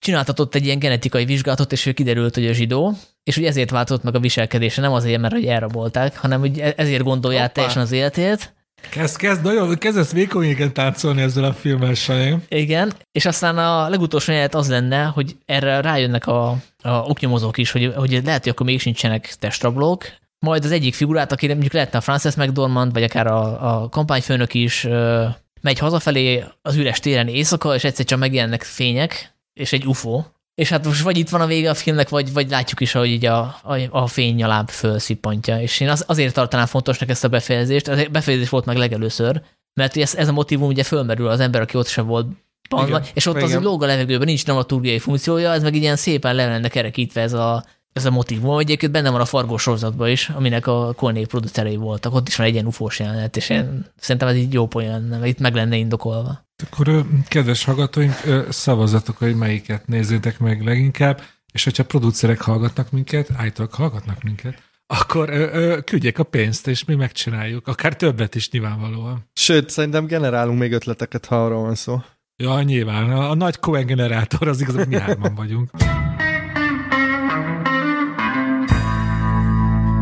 csináltatott 0.00 0.54
egy 0.54 0.64
ilyen 0.64 0.78
genetikai 0.78 1.24
vizsgálatot, 1.24 1.72
és 1.72 1.86
ő 1.86 1.92
kiderült, 1.92 2.34
hogy 2.34 2.46
a 2.46 2.52
zsidó, 2.52 2.96
és 3.22 3.34
hogy 3.34 3.44
ezért 3.44 3.70
változott 3.70 4.02
meg 4.02 4.14
a 4.14 4.20
viselkedése, 4.20 4.80
nem 4.80 4.92
azért, 4.92 5.20
mert 5.20 5.34
hogy 5.34 5.46
elrabolták, 5.46 6.16
hanem 6.16 6.40
hogy 6.40 6.58
e- 6.58 6.74
ezért 6.76 7.02
gondolja 7.02 7.42
át 7.42 7.52
teljesen 7.52 7.82
az 7.82 7.92
életét, 7.92 8.52
Kezd, 8.88 9.16
kezd, 9.16 9.42
nagyon, 9.42 9.78
kezdesz 9.78 10.12
vékonyéken 10.12 10.72
táncolni 10.72 11.22
ezzel 11.22 11.44
a 11.44 11.52
filmmel, 11.52 11.94
Sanyi. 11.94 12.36
Igen, 12.48 12.92
és 13.12 13.26
aztán 13.26 13.58
a 13.58 13.88
legutolsó 13.88 14.32
jelet 14.32 14.54
az 14.54 14.68
lenne, 14.68 15.04
hogy 15.04 15.36
erre 15.46 15.80
rájönnek 15.80 16.26
a, 16.26 16.48
a 16.82 16.90
oknyomozók 16.90 17.58
is, 17.58 17.70
hogy, 17.70 17.92
hogy 17.96 18.20
lehet, 18.24 18.42
hogy 18.42 18.52
akkor 18.52 18.66
még 18.66 18.80
sincsenek 18.80 19.34
testrablók, 19.38 20.04
majd 20.38 20.64
az 20.64 20.70
egyik 20.70 20.94
figurát, 20.94 21.32
aki 21.32 21.46
mondjuk 21.46 21.72
lehetne 21.72 21.98
a 21.98 22.00
Frances 22.00 22.34
McDormand, 22.34 22.92
vagy 22.92 23.02
akár 23.02 23.26
a, 23.26 23.82
a 23.82 23.88
kampányfőnök 23.88 24.54
is, 24.54 24.86
megy 25.60 25.78
hazafelé 25.78 26.44
az 26.62 26.76
üres 26.76 27.00
téren 27.00 27.28
éjszaka, 27.28 27.74
és 27.74 27.84
egyszer 27.84 28.04
csak 28.04 28.18
megjelennek 28.18 28.62
fények, 28.62 29.34
és 29.52 29.72
egy 29.72 29.86
UFO, 29.86 30.22
és 30.54 30.68
hát 30.68 30.84
most 30.84 31.02
vagy 31.02 31.18
itt 31.18 31.28
van 31.28 31.40
a 31.40 31.46
vége 31.46 31.70
a 31.70 31.74
filmnek, 31.74 32.08
vagy, 32.08 32.32
vagy 32.32 32.50
látjuk 32.50 32.80
is, 32.80 32.92
hogy 32.92 33.08
így 33.08 33.24
a, 33.24 33.40
a, 33.62 33.78
a 33.90 34.06
fény 34.06 34.42
a 34.42 34.46
láb 34.46 34.70
fölszippantja. 34.70 35.60
És 35.60 35.80
én 35.80 35.88
az, 35.88 36.04
azért 36.06 36.34
tartanám 36.34 36.66
fontosnak 36.66 37.08
ezt 37.08 37.24
a 37.24 37.28
befejezést, 37.28 37.88
ez 37.88 37.98
a 37.98 38.08
befejezés 38.10 38.48
volt 38.48 38.64
meg 38.64 38.76
legelőször, 38.76 39.42
mert 39.74 39.96
ez, 39.96 40.14
ez 40.14 40.28
a 40.28 40.32
motivum 40.32 40.68
ugye 40.68 40.82
fölmerül 40.82 41.28
az 41.28 41.40
ember, 41.40 41.60
aki 41.60 41.76
ott 41.76 41.86
sem 41.86 42.06
volt 42.06 42.26
Panban, 42.68 43.02
és 43.14 43.26
ott 43.26 43.36
igen. 43.36 43.56
az 43.56 43.62
lóg 43.62 43.82
a 43.82 43.86
levegőben, 43.86 44.26
nincs 44.26 44.44
dramaturgiai 44.44 44.98
funkciója, 44.98 45.52
ez 45.52 45.62
meg 45.62 45.74
ilyen 45.74 45.96
szépen 45.96 46.34
le 46.34 46.46
lenne 46.46 46.68
kerekítve 46.68 47.20
ez 47.20 47.32
a, 47.32 47.64
ez 47.92 48.04
a 48.04 48.10
motivum. 48.10 48.58
Egyébként 48.58 48.92
benne 48.92 49.10
van 49.10 49.20
a 49.20 49.24
Fargo 49.24 49.58
sorozatban 49.58 50.08
is, 50.08 50.28
aminek 50.28 50.66
a 50.66 50.92
Kornék 50.92 51.26
producerei 51.26 51.76
voltak. 51.76 52.14
Ott 52.14 52.28
is 52.28 52.36
van 52.36 52.46
egy 52.46 52.52
ilyen 52.52 52.66
ufós 52.66 52.98
jelenet, 52.98 53.36
és 53.36 53.48
én 53.48 53.86
szerintem 53.96 54.28
ez 54.28 54.36
így 54.36 54.52
jó 54.52 54.66
poén 54.66 54.90
lenne, 54.90 55.26
itt 55.26 55.38
meg 55.38 55.54
lenne 55.54 55.76
indokolva. 55.76 56.44
Akkor 56.62 57.06
kedves 57.28 57.64
hallgatóink, 57.64 58.14
szavazatok, 58.48 59.16
hogy 59.16 59.36
melyiket 59.36 59.86
nézzétek 59.86 60.38
meg 60.38 60.62
leginkább, 60.62 61.22
és 61.52 61.64
hogyha 61.64 61.84
producerek 61.84 62.40
hallgatnak 62.40 62.90
minket, 62.90 63.30
állítólag 63.36 63.72
hallgatnak 63.72 64.22
minket, 64.22 64.62
akkor 64.86 65.28
ö, 65.30 65.48
ö, 65.52 65.80
küldjék 65.80 66.18
a 66.18 66.22
pénzt, 66.22 66.66
és 66.66 66.84
mi 66.84 66.94
megcsináljuk. 66.94 67.66
Akár 67.66 67.96
többet 67.96 68.34
is 68.34 68.50
nyilvánvalóan. 68.50 69.28
Sőt, 69.32 69.70
szerintem 69.70 70.06
generálunk 70.06 70.58
még 70.58 70.72
ötleteket, 70.72 71.26
ha 71.26 71.44
arról 71.44 71.62
van 71.62 71.74
szó. 71.74 72.02
Ja, 72.36 72.62
nyilván. 72.62 73.10
A, 73.10 73.30
a 73.30 73.34
nagy 73.34 73.58
Cohen 73.58 73.86
generátor 73.86 74.48
az 74.48 74.60
igaz, 74.60 74.74
hogy 74.74 74.88
mi 74.88 74.98
hárman 74.98 75.34
vagyunk. 75.34 75.70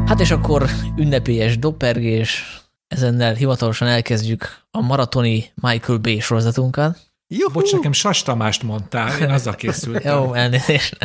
Hát 0.06 0.20
és 0.20 0.30
akkor 0.30 0.68
ünnepélyes 0.96 1.58
doppergés, 1.58 2.44
ezennel 2.88 3.34
hivatalosan 3.34 3.88
elkezdjük 3.88 4.62
a 4.70 4.80
maratoni 4.80 5.52
Michael 5.54 5.98
Bay 5.98 6.20
sorozatunkat. 6.20 6.98
Juhu! 7.34 7.52
Bocs, 7.52 7.72
nekem 7.72 7.92
Sas 7.92 8.22
Tamást 8.22 8.62
mondtál, 8.62 9.20
én 9.20 9.30
azzal 9.30 9.54
készültem. 9.54 10.16
jó, 10.22 10.34
elnézést. 10.34 10.96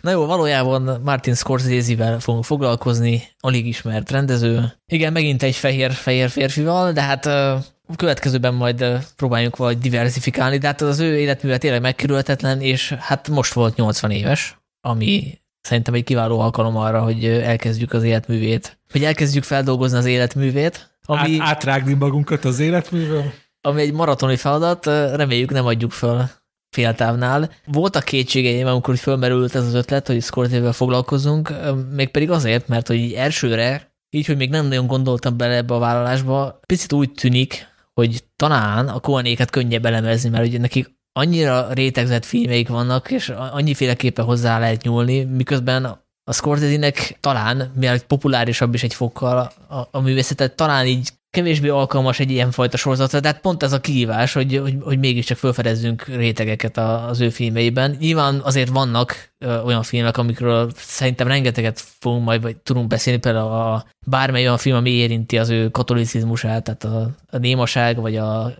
Na 0.00 0.10
jó, 0.10 0.26
valójában 0.26 1.00
Martin 1.04 1.34
Scorsese-vel 1.34 2.20
fogunk 2.20 2.44
foglalkozni, 2.44 3.22
alig 3.40 3.66
ismert 3.66 4.10
rendező. 4.10 4.72
Igen, 4.86 5.12
megint 5.12 5.42
egy 5.42 5.56
fehér-fehér 5.56 6.28
férfival, 6.28 6.92
de 6.92 7.02
hát 7.02 7.26
a 7.26 7.62
következőben 7.96 8.54
majd 8.54 8.84
próbáljunk 9.16 9.56
vagy 9.56 9.78
diversifikálni, 9.78 10.58
de 10.58 10.66
hát 10.66 10.80
az 10.80 10.98
ő 10.98 11.18
életműve 11.18 11.58
tényleg 11.58 11.80
megkerülhetetlen, 11.80 12.60
és 12.60 12.90
hát 12.98 13.28
most 13.28 13.52
volt 13.52 13.76
80 13.76 14.10
éves, 14.10 14.58
ami 14.80 15.38
szerintem 15.68 15.94
egy 15.94 16.04
kiváló 16.04 16.40
alkalom 16.40 16.76
arra, 16.76 17.02
hogy 17.02 17.24
elkezdjük 17.24 17.92
az 17.92 18.02
életművét, 18.02 18.78
hogy 18.90 19.04
elkezdjük 19.04 19.44
feldolgozni 19.44 19.98
az 19.98 20.04
életművét. 20.04 20.98
Ami, 21.04 21.38
Át, 21.38 21.48
átrágni 21.48 21.94
magunkat 21.94 22.44
az 22.44 22.58
életművel? 22.58 23.32
Ami 23.60 23.80
egy 23.80 23.92
maratoni 23.92 24.36
feladat, 24.36 24.86
reméljük 24.86 25.50
nem 25.50 25.66
adjuk 25.66 25.90
föl 25.90 26.24
féltávnál. 26.70 27.50
Voltak 27.66 28.04
kétségeim, 28.04 28.66
amikor 28.66 28.96
fölmerült 28.96 29.54
ez 29.54 29.66
az 29.66 29.74
ötlet, 29.74 30.06
hogy 30.06 30.22
Scorsese-vel 30.22 30.72
foglalkozunk, 30.72 31.52
mégpedig 31.90 32.30
azért, 32.30 32.68
mert 32.68 32.86
hogy 32.86 33.12
elsőre, 33.12 33.92
így, 34.10 34.26
hogy 34.26 34.36
még 34.36 34.50
nem 34.50 34.66
nagyon 34.66 34.86
gondoltam 34.86 35.36
bele 35.36 35.54
ebbe 35.56 35.74
a 35.74 35.78
vállalásba, 35.78 36.60
picit 36.66 36.92
úgy 36.92 37.12
tűnik, 37.12 37.66
hogy 37.94 38.24
talán 38.36 38.88
a 38.88 39.00
Koenéket 39.00 39.50
könnyebb 39.50 39.84
elemezni, 39.84 40.28
mert 40.28 40.46
ugye 40.46 40.58
nekik 40.58 40.97
annyira 41.18 41.72
rétegzett 41.72 42.24
filmeik 42.24 42.68
vannak, 42.68 43.10
és 43.10 43.28
annyiféleképpen 43.28 44.24
hozzá 44.24 44.58
lehet 44.58 44.82
nyúlni, 44.82 45.24
miközben 45.24 45.84
a 46.24 46.32
Scorsese-nek 46.32 47.16
talán, 47.20 47.72
mivel 47.74 48.00
populárisabb 48.00 48.74
is 48.74 48.82
egy 48.82 48.94
fokkal 48.94 49.52
a, 49.68 49.88
a 49.90 50.00
művészetet, 50.00 50.56
talán 50.56 50.86
így 50.86 51.08
kevésbé 51.30 51.68
alkalmas 51.68 52.20
egy 52.20 52.30
ilyen 52.30 52.50
fajta 52.50 52.76
sorozatra, 52.76 53.20
tehát 53.20 53.40
pont 53.40 53.62
ez 53.62 53.72
a 53.72 53.80
kihívás, 53.80 54.32
hogy, 54.32 54.58
hogy, 54.62 54.76
hogy 54.80 54.98
mégiscsak 54.98 55.36
felfedezzünk 55.36 56.04
rétegeket 56.04 56.76
az 56.78 57.20
ő 57.20 57.30
filmeiben. 57.30 57.96
Nyilván 58.00 58.40
azért 58.44 58.68
vannak 58.68 59.32
olyan 59.64 59.82
filmek, 59.82 60.16
amikről 60.16 60.70
szerintem 60.76 61.28
rengeteget 61.28 61.80
fogunk 61.98 62.24
majd, 62.24 62.42
vagy 62.42 62.56
tudunk 62.56 62.86
beszélni, 62.86 63.20
például 63.20 63.50
a, 63.50 63.86
bármely 64.06 64.42
olyan 64.42 64.58
film, 64.58 64.76
ami 64.76 64.90
érinti 64.90 65.38
az 65.38 65.48
ő 65.48 65.68
katolicizmusát, 65.68 66.62
tehát 66.62 66.84
a, 66.84 67.10
a 67.30 67.38
némaság, 67.38 68.00
vagy 68.00 68.16
a 68.16 68.54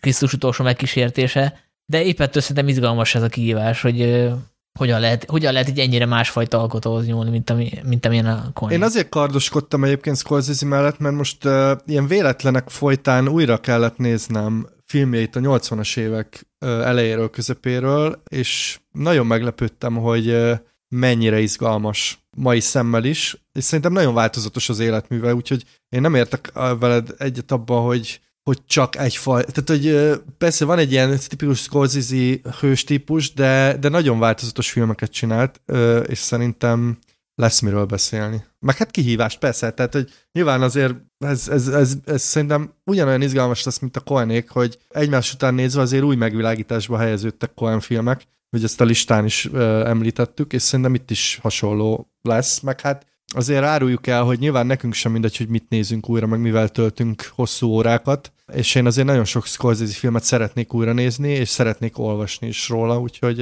Krisztus 0.00 0.32
utolsó 0.32 0.64
megkísértése, 0.64 1.58
de 1.86 2.02
éppen 2.02 2.28
szerintem 2.32 2.68
izgalmas 2.68 3.14
ez 3.14 3.22
a 3.22 3.28
kihívás, 3.28 3.80
hogy 3.80 4.30
hogyan 4.76 5.00
lehet, 5.00 5.24
hogyan 5.24 5.52
lehet 5.52 5.68
egy 5.68 5.78
ennyire 5.78 6.06
másfajta 6.06 6.60
alkotóhoz 6.60 7.06
nyúlni, 7.06 7.30
mint, 7.30 7.50
ami, 7.50 7.70
mint 7.84 8.06
amilyen 8.06 8.26
a 8.26 8.50
Coen. 8.52 8.72
Én 8.72 8.82
azért 8.82 9.08
kardoskodtam 9.08 9.84
egyébként 9.84 10.16
Scorsese 10.16 10.66
mellett, 10.66 10.98
mert 10.98 11.14
most 11.14 11.44
uh, 11.44 11.70
ilyen 11.86 12.06
véletlenek 12.06 12.68
folytán 12.68 13.28
újra 13.28 13.58
kellett 13.58 13.96
néznem 13.96 14.68
filmjeit 14.84 15.36
a 15.36 15.40
80-as 15.40 15.96
évek 15.96 16.46
uh, 16.60 16.70
elejéről, 16.70 17.30
közepéről, 17.30 18.22
és 18.28 18.80
nagyon 18.92 19.26
meglepődtem, 19.26 19.94
hogy 19.94 20.28
uh, 20.28 20.52
mennyire 20.88 21.40
izgalmas 21.40 22.26
mai 22.36 22.60
szemmel 22.60 23.04
is, 23.04 23.36
és 23.52 23.64
szerintem 23.64 23.92
nagyon 23.92 24.14
változatos 24.14 24.68
az 24.68 24.78
életműve, 24.78 25.34
úgyhogy 25.34 25.64
én 25.88 26.00
nem 26.00 26.14
értek 26.14 26.52
veled 26.78 27.14
egyet 27.18 27.52
abban, 27.52 27.82
hogy 27.82 28.20
hogy 28.46 28.64
csak 28.66 28.96
egy 28.96 29.16
faj. 29.16 29.44
Tehát, 29.44 29.68
hogy 29.68 30.14
persze 30.38 30.64
van 30.64 30.78
egy 30.78 30.92
ilyen 30.92 31.18
tipikus 31.28 31.58
Scorsese 31.58 32.38
hős 32.60 32.84
típus, 32.84 33.32
de, 33.32 33.76
de 33.80 33.88
nagyon 33.88 34.18
változatos 34.18 34.70
filmeket 34.70 35.10
csinált, 35.10 35.60
és 36.06 36.18
szerintem 36.18 36.98
lesz 37.34 37.60
miről 37.60 37.84
beszélni. 37.84 38.44
Meg 38.58 38.76
hát 38.76 38.90
kihívást, 38.90 39.38
persze, 39.38 39.70
tehát, 39.70 39.92
hogy 39.92 40.10
nyilván 40.32 40.62
azért 40.62 40.94
ez, 41.18 41.48
ez, 41.48 41.68
ez, 41.68 41.94
ez 42.04 42.22
szerintem 42.22 42.72
ugyanolyan 42.84 43.22
izgalmas 43.22 43.64
lesz, 43.64 43.78
mint 43.78 43.96
a 43.96 44.00
Coenék, 44.00 44.50
hogy 44.50 44.78
egymás 44.88 45.32
után 45.32 45.54
nézve 45.54 45.80
azért 45.80 46.02
új 46.02 46.16
megvilágításba 46.16 46.98
helyeződtek 46.98 47.54
Coen 47.54 47.80
filmek, 47.80 48.26
hogy 48.50 48.64
ezt 48.64 48.80
a 48.80 48.84
listán 48.84 49.24
is 49.24 49.44
említettük, 49.84 50.52
és 50.52 50.62
szerintem 50.62 50.94
itt 50.94 51.10
is 51.10 51.38
hasonló 51.42 52.10
lesz, 52.22 52.60
meg 52.60 52.80
hát 52.80 53.06
azért 53.36 53.64
áruljuk 53.64 54.06
el, 54.06 54.22
hogy 54.22 54.38
nyilván 54.38 54.66
nekünk 54.66 54.94
sem 54.94 55.12
mindegy, 55.12 55.36
hogy 55.36 55.48
mit 55.48 55.68
nézünk 55.68 56.08
újra, 56.08 56.26
meg 56.26 56.40
mivel 56.40 56.68
töltünk 56.68 57.30
hosszú 57.34 57.66
órákat, 57.68 58.32
és 58.52 58.74
én 58.74 58.86
azért 58.86 59.06
nagyon 59.06 59.24
sok 59.24 59.46
Scorsese 59.46 59.94
filmet 59.98 60.22
szeretnék 60.22 60.74
újra 60.74 60.92
nézni, 60.92 61.28
és 61.28 61.48
szeretnék 61.48 61.98
olvasni 61.98 62.46
is 62.46 62.68
róla, 62.68 63.00
úgyhogy 63.00 63.38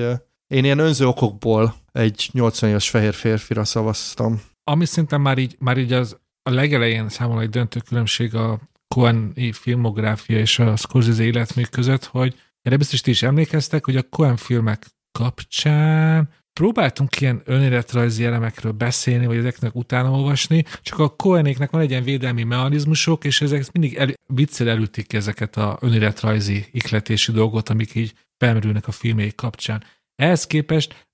én 0.47 0.65
ilyen 0.65 0.79
önző 0.79 1.07
okokból 1.07 1.75
egy 1.93 2.29
80 2.33 2.71
éves 2.71 2.91
fehér 2.91 3.15
férfira 3.15 3.65
szavaztam. 3.65 4.43
Ami 4.65 4.85
szerintem 4.85 5.21
már 5.21 5.39
így, 5.39 5.57
már 5.59 5.79
így 5.79 5.93
az 5.93 6.16
a 6.43 6.51
legelején 6.51 7.09
számomra 7.09 7.43
egy 7.43 7.51
döntő 7.51 7.81
különbség 7.81 8.35
a 8.35 8.61
Coen 8.95 9.35
filmográfia 9.53 10.39
és 10.39 10.59
a 10.59 10.77
Scorsese 10.77 11.23
életmű 11.23 11.62
között, 11.62 12.05
hogy 12.05 12.35
erre 12.62 12.77
biztos 12.77 13.01
is 13.05 13.23
emlékeztek, 13.23 13.85
hogy 13.85 13.97
a 13.97 14.03
Coen 14.03 14.37
filmek 14.37 14.87
kapcsán 15.19 16.29
próbáltunk 16.60 17.20
ilyen 17.20 17.43
önéletrajzi 17.44 18.24
elemekről 18.24 18.72
beszélni, 18.72 19.26
vagy 19.26 19.36
ezeknek 19.36 19.74
utána 19.74 20.10
olvasni, 20.10 20.64
csak 20.82 20.98
a 20.98 21.09
Cohenéknek 21.09 21.70
van 21.70 21.81
egy 21.81 21.90
ilyen 21.90 22.05
védelmi 22.05 22.43
mechanizmusok, 22.43 23.24
és 23.24 23.40
ezek 23.40 23.72
mindig 23.72 23.94
el, 23.94 24.12
viccel 24.26 24.68
elütik 24.68 25.12
ezeket 25.12 25.56
a 25.56 25.78
önéletrajzi 25.81 26.66
ikletési 26.70 27.32
dolgot, 27.32 27.68
amik 27.68 27.94
így 27.94 28.14
felmerülnek 28.36 28.89
a 28.89 28.93
filmjeik 28.93 29.35
kapcsán. 29.35 29.85
Ehhez 30.16 30.47
képest 30.47 31.06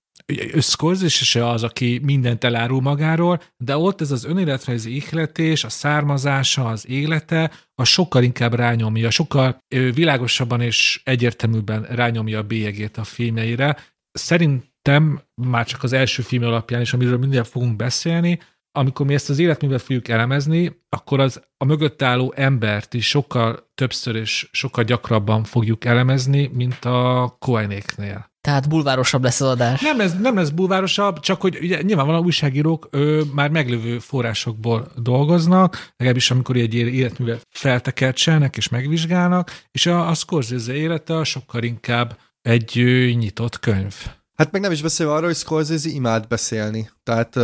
Scorsese 0.58 1.24
se 1.24 1.48
az, 1.48 1.62
aki 1.62 2.00
mindent 2.02 2.44
elárul 2.44 2.80
magáról, 2.80 3.42
de 3.56 3.76
ott 3.76 4.00
ez 4.00 4.10
az 4.10 4.24
önéletrajzi 4.24 4.94
ihletés, 4.94 5.64
a 5.64 5.68
származása, 5.68 6.66
az 6.66 6.88
élete, 6.88 7.50
a 7.74 7.84
sokkal 7.84 8.22
inkább 8.22 8.54
rányomja, 8.54 9.10
sokkal 9.10 9.58
világosabban 9.68 10.60
és 10.60 11.00
egyértelműbben 11.04 11.82
rányomja 11.82 12.38
a 12.38 12.42
bélyegét 12.42 12.96
a 12.96 13.04
filmjeire. 13.04 13.76
Szerint 14.12 14.69
szerintem 14.82 15.20
már 15.34 15.66
csak 15.66 15.82
az 15.82 15.92
első 15.92 16.22
film 16.22 16.42
alapján 16.42 16.80
is, 16.80 16.92
amiről 16.92 17.18
mindjárt 17.18 17.48
fogunk 17.48 17.76
beszélni, 17.76 18.38
amikor 18.72 19.06
mi 19.06 19.14
ezt 19.14 19.30
az 19.30 19.38
életművet 19.38 19.82
fogjuk 19.82 20.08
elemezni, 20.08 20.82
akkor 20.88 21.20
az 21.20 21.42
a 21.56 21.64
mögött 21.64 22.02
álló 22.02 22.32
embert 22.36 22.94
is 22.94 23.08
sokkal 23.08 23.70
többször 23.74 24.14
és 24.16 24.48
sokkal 24.52 24.84
gyakrabban 24.84 25.44
fogjuk 25.44 25.84
elemezni, 25.84 26.50
mint 26.54 26.84
a 26.84 27.36
Coenéknél. 27.38 28.28
Tehát 28.40 28.68
bulvárosabb 28.68 29.22
lesz 29.22 29.40
az 29.40 29.48
adás. 29.48 29.80
Nem 29.80 29.96
lesz, 29.98 30.14
nem 30.20 30.34
lesz 30.34 30.48
bulvárosabb, 30.48 31.20
csak 31.20 31.40
hogy 31.40 31.58
ugye, 31.62 31.82
nyilvánvalóan 31.82 32.24
újságírók 32.24 32.88
ő, 32.90 33.22
már 33.34 33.50
meglévő 33.50 33.98
forrásokból 33.98 34.92
dolgoznak, 34.96 35.92
legalábbis 35.96 36.30
amikor 36.30 36.56
egy 36.56 36.74
életművet 36.74 37.46
feltekertselnek 37.50 38.56
és 38.56 38.68
megvizsgálnak, 38.68 39.62
és 39.70 39.86
a, 39.86 40.08
a 40.08 40.14
Scorsese 40.14 40.74
élete 40.74 41.24
sokkal 41.24 41.62
inkább 41.62 42.18
egy 42.42 42.76
ő, 42.76 43.10
nyitott 43.10 43.58
könyv. 43.58 43.94
Hát 44.40 44.52
meg 44.52 44.60
nem 44.60 44.72
is 44.72 44.82
beszélve 44.82 45.12
arról, 45.12 45.26
hogy 45.26 45.36
Scorsese 45.36 45.88
imád 45.88 46.26
beszélni. 46.26 46.90
Tehát 47.02 47.34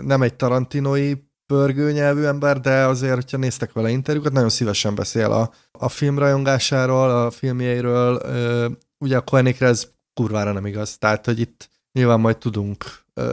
nem 0.00 0.22
egy 0.22 0.34
tarantinoi 0.34 1.24
pörgő 1.46 1.92
nyelvű 1.92 2.22
ember, 2.22 2.60
de 2.60 2.84
azért, 2.84 3.14
hogyha 3.14 3.36
néztek 3.36 3.72
vele 3.72 3.90
interjúkat, 3.90 4.32
nagyon 4.32 4.48
szívesen 4.48 4.94
beszél 4.94 5.32
a, 5.32 5.50
a 5.72 5.88
film 5.88 6.18
rajongásáról, 6.18 7.10
a 7.10 7.30
filmjeiről. 7.30 8.22
Ugye 8.98 9.16
a 9.16 9.20
Koenikre 9.20 9.66
ez 9.66 9.88
kurvára 10.14 10.52
nem 10.52 10.66
igaz. 10.66 10.98
Tehát, 10.98 11.24
hogy 11.24 11.40
itt 11.40 11.68
nyilván 11.92 12.20
majd 12.20 12.38
tudunk 12.38 12.84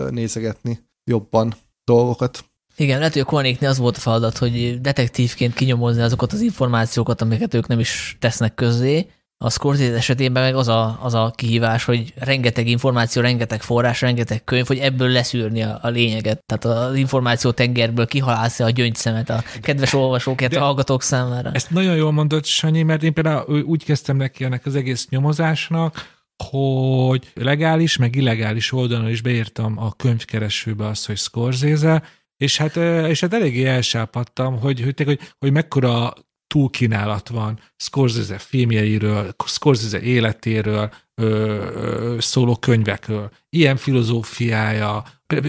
nézegetni 0.09 0.79
jobban 1.03 1.55
dolgokat. 1.83 2.45
Igen, 2.75 2.97
lehet, 2.97 3.13
hogy 3.13 3.21
a 3.21 3.25
Kornéknél 3.25 3.69
az 3.69 3.77
volt 3.77 3.97
a 3.97 3.99
feladat, 3.99 4.37
hogy 4.37 4.81
detektívként 4.81 5.53
kinyomozni 5.53 6.01
azokat 6.01 6.33
az 6.33 6.41
információkat, 6.41 7.21
amiket 7.21 7.53
ők 7.53 7.67
nem 7.67 7.79
is 7.79 8.17
tesznek 8.19 8.53
közzé. 8.53 9.07
A 9.39 9.49
Scorsese 9.49 9.95
esetében 9.95 10.43
meg 10.43 10.55
az 10.55 10.67
a, 10.67 10.99
az 11.01 11.13
a 11.13 11.31
kihívás, 11.35 11.83
hogy 11.83 12.13
rengeteg 12.15 12.67
információ, 12.67 13.21
rengeteg 13.21 13.61
forrás, 13.61 14.01
rengeteg 14.01 14.43
könyv, 14.43 14.67
hogy 14.67 14.77
ebből 14.77 15.09
leszűrni 15.09 15.63
a, 15.63 15.79
a 15.81 15.87
lényeget. 15.87 16.43
Tehát 16.45 16.89
az 16.89 16.95
információ 16.95 17.51
tengerből 17.51 18.07
kihalászni 18.07 18.63
a 18.63 18.69
gyöngyszemet 18.69 19.29
a 19.29 19.43
kedves 19.61 19.93
olvasók, 19.93 20.41
a 20.41 20.59
hallgatók 20.59 21.01
számára. 21.01 21.51
Ezt 21.53 21.69
nagyon 21.69 21.95
jól 21.95 22.11
mondott 22.11 22.45
Sanyi, 22.45 22.83
mert 22.83 23.03
én 23.03 23.13
például 23.13 23.61
úgy 23.61 23.83
kezdtem 23.83 24.17
neki 24.17 24.43
ennek 24.43 24.65
az 24.65 24.75
egész 24.75 25.07
nyomozásnak, 25.09 26.15
hogy 26.43 27.31
legális, 27.33 27.97
meg 27.97 28.15
illegális 28.15 28.71
oldalon 28.71 29.09
is 29.09 29.21
beírtam 29.21 29.77
a 29.77 29.93
könyvkeresőbe 29.93 30.87
azt, 30.87 31.05
hogy 31.05 31.17
Scorsese, 31.17 32.03
és 32.37 32.57
hát, 32.57 32.75
és 33.07 33.19
hát 33.19 33.33
eléggé 33.33 33.65
elsápadtam, 33.65 34.59
hogy, 34.59 34.81
hogy, 34.81 35.03
hogy, 35.03 35.19
hogy 35.39 35.51
mekkora 35.51 36.13
túlkínálat 36.47 37.29
van 37.29 37.59
Scorsese 37.75 38.37
filmjeiről, 38.37 39.35
Scorsese 39.45 40.01
életéről, 40.01 40.93
ö, 41.15 41.25
ö, 41.25 42.15
szóló 42.19 42.55
könyvekről. 42.55 43.31
Ilyen 43.49 43.77
filozófiája, 43.77 45.03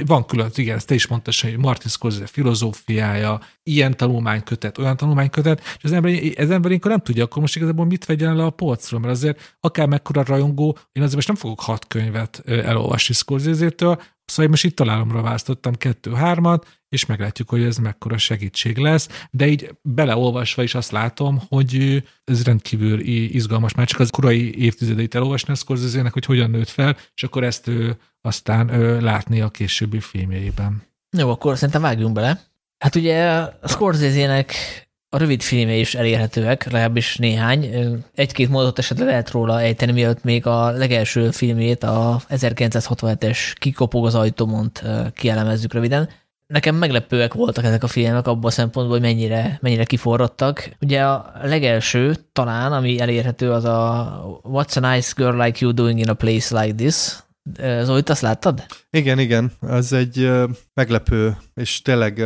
van 0.06 0.26
külön, 0.26 0.50
igen, 0.54 0.76
ezt 0.76 0.86
te 0.86 0.94
is 0.94 1.06
mondtad, 1.06 1.34
hogy 1.34 1.56
Martin 1.56 1.90
Scorsese 1.90 2.26
filozófiája, 2.26 3.40
ilyen 3.62 3.96
tanulmánykötet, 3.96 4.78
olyan 4.78 4.96
tanulmánykötet, 4.96 5.60
és 5.60 5.84
az 5.84 5.92
ember, 5.92 6.20
az 6.36 6.50
ember 6.50 6.70
inkább 6.70 6.90
nem 6.90 7.02
tudja, 7.02 7.24
akkor 7.24 7.40
most 7.40 7.56
igazából 7.56 7.86
mit 7.86 8.04
vegyen 8.04 8.36
le 8.36 8.44
a 8.44 8.50
polcról, 8.50 9.00
mert 9.00 9.12
azért 9.12 9.56
akár 9.60 9.86
mekkora 9.86 10.22
rajongó, 10.22 10.78
én 10.92 11.02
azért 11.02 11.14
most 11.14 11.28
nem 11.28 11.36
fogok 11.36 11.60
hat 11.60 11.86
könyvet 11.86 12.42
elolvasni 12.46 13.14
Scorsese-től, 13.14 14.00
Szóval 14.28 14.50
most 14.50 14.64
itt 14.64 14.76
találomra 14.76 15.22
választottam 15.22 15.74
kettő-hármat, 15.74 16.77
és 16.88 17.06
meglátjuk, 17.06 17.48
hogy 17.48 17.62
ez 17.62 17.76
mekkora 17.76 18.18
segítség 18.18 18.76
lesz, 18.76 19.08
de 19.30 19.46
így 19.46 19.70
beleolvasva 19.82 20.62
is 20.62 20.74
azt 20.74 20.90
látom, 20.90 21.42
hogy 21.48 22.02
ez 22.24 22.44
rendkívül 22.44 23.00
izgalmas, 23.00 23.74
már 23.74 23.86
csak 23.86 24.00
az 24.00 24.10
korai 24.10 24.62
évtizedeit 24.64 25.14
elolvasni 25.14 25.52
a 25.52 25.56
scorsese 25.56 26.10
hogy 26.12 26.24
hogyan 26.24 26.50
nőtt 26.50 26.68
fel, 26.68 26.96
és 27.14 27.22
akkor 27.22 27.44
ezt 27.44 27.68
ő 27.68 27.96
aztán 28.20 28.68
ő 28.68 29.00
látni 29.00 29.40
a 29.40 29.48
későbbi 29.48 30.00
filmjeiben. 30.00 30.82
Jó, 31.16 31.30
akkor 31.30 31.54
szerintem 31.54 31.82
vágjunk 31.82 32.14
bele. 32.14 32.40
Hát 32.78 32.94
ugye 32.94 33.30
a 33.60 33.68
Scorsese-nek 33.68 34.54
a 35.08 35.18
rövid 35.18 35.42
filmje 35.42 35.74
is 35.74 35.94
elérhetőek, 35.94 36.64
legalábbis 36.64 37.16
néhány. 37.16 37.70
Egy-két 38.14 38.48
módot 38.48 38.78
esetleg 38.78 39.08
lehet 39.08 39.30
róla 39.30 39.60
ejteni, 39.60 39.92
mielőtt 39.92 40.24
még 40.24 40.46
a 40.46 40.70
legelső 40.70 41.30
filmét, 41.30 41.82
a 41.82 42.20
1967-es 42.28 43.38
Kikopog 43.54 44.06
az 44.06 44.14
ajtómont 44.14 44.82
kielemezzük 45.14 45.72
röviden. 45.72 46.08
Nekem 46.52 46.74
meglepőek 46.74 47.34
voltak 47.34 47.64
ezek 47.64 47.82
a 47.82 47.86
filmek 47.86 48.26
abban 48.26 48.44
a 48.44 48.50
szempontból, 48.50 48.98
hogy 48.98 49.06
mennyire, 49.06 49.58
mennyire 49.62 49.84
kiforrottak. 49.84 50.70
Ugye 50.80 51.04
a 51.04 51.32
legelső 51.42 52.16
talán, 52.32 52.72
ami 52.72 53.00
elérhető, 53.00 53.50
az 53.50 53.64
a 53.64 54.40
What's 54.42 54.82
a 54.82 54.92
nice 54.92 55.12
girl 55.16 55.42
like 55.42 55.58
you 55.60 55.72
doing 55.72 55.98
in 55.98 56.08
a 56.08 56.14
place 56.14 56.60
like 56.60 56.74
this? 56.74 57.16
Zolit, 57.82 58.08
azt 58.08 58.22
láttad? 58.22 58.66
Igen, 58.90 59.18
igen. 59.18 59.52
Ez 59.60 59.92
egy 59.92 60.30
meglepő, 60.74 61.36
és 61.54 61.82
tényleg 61.82 62.18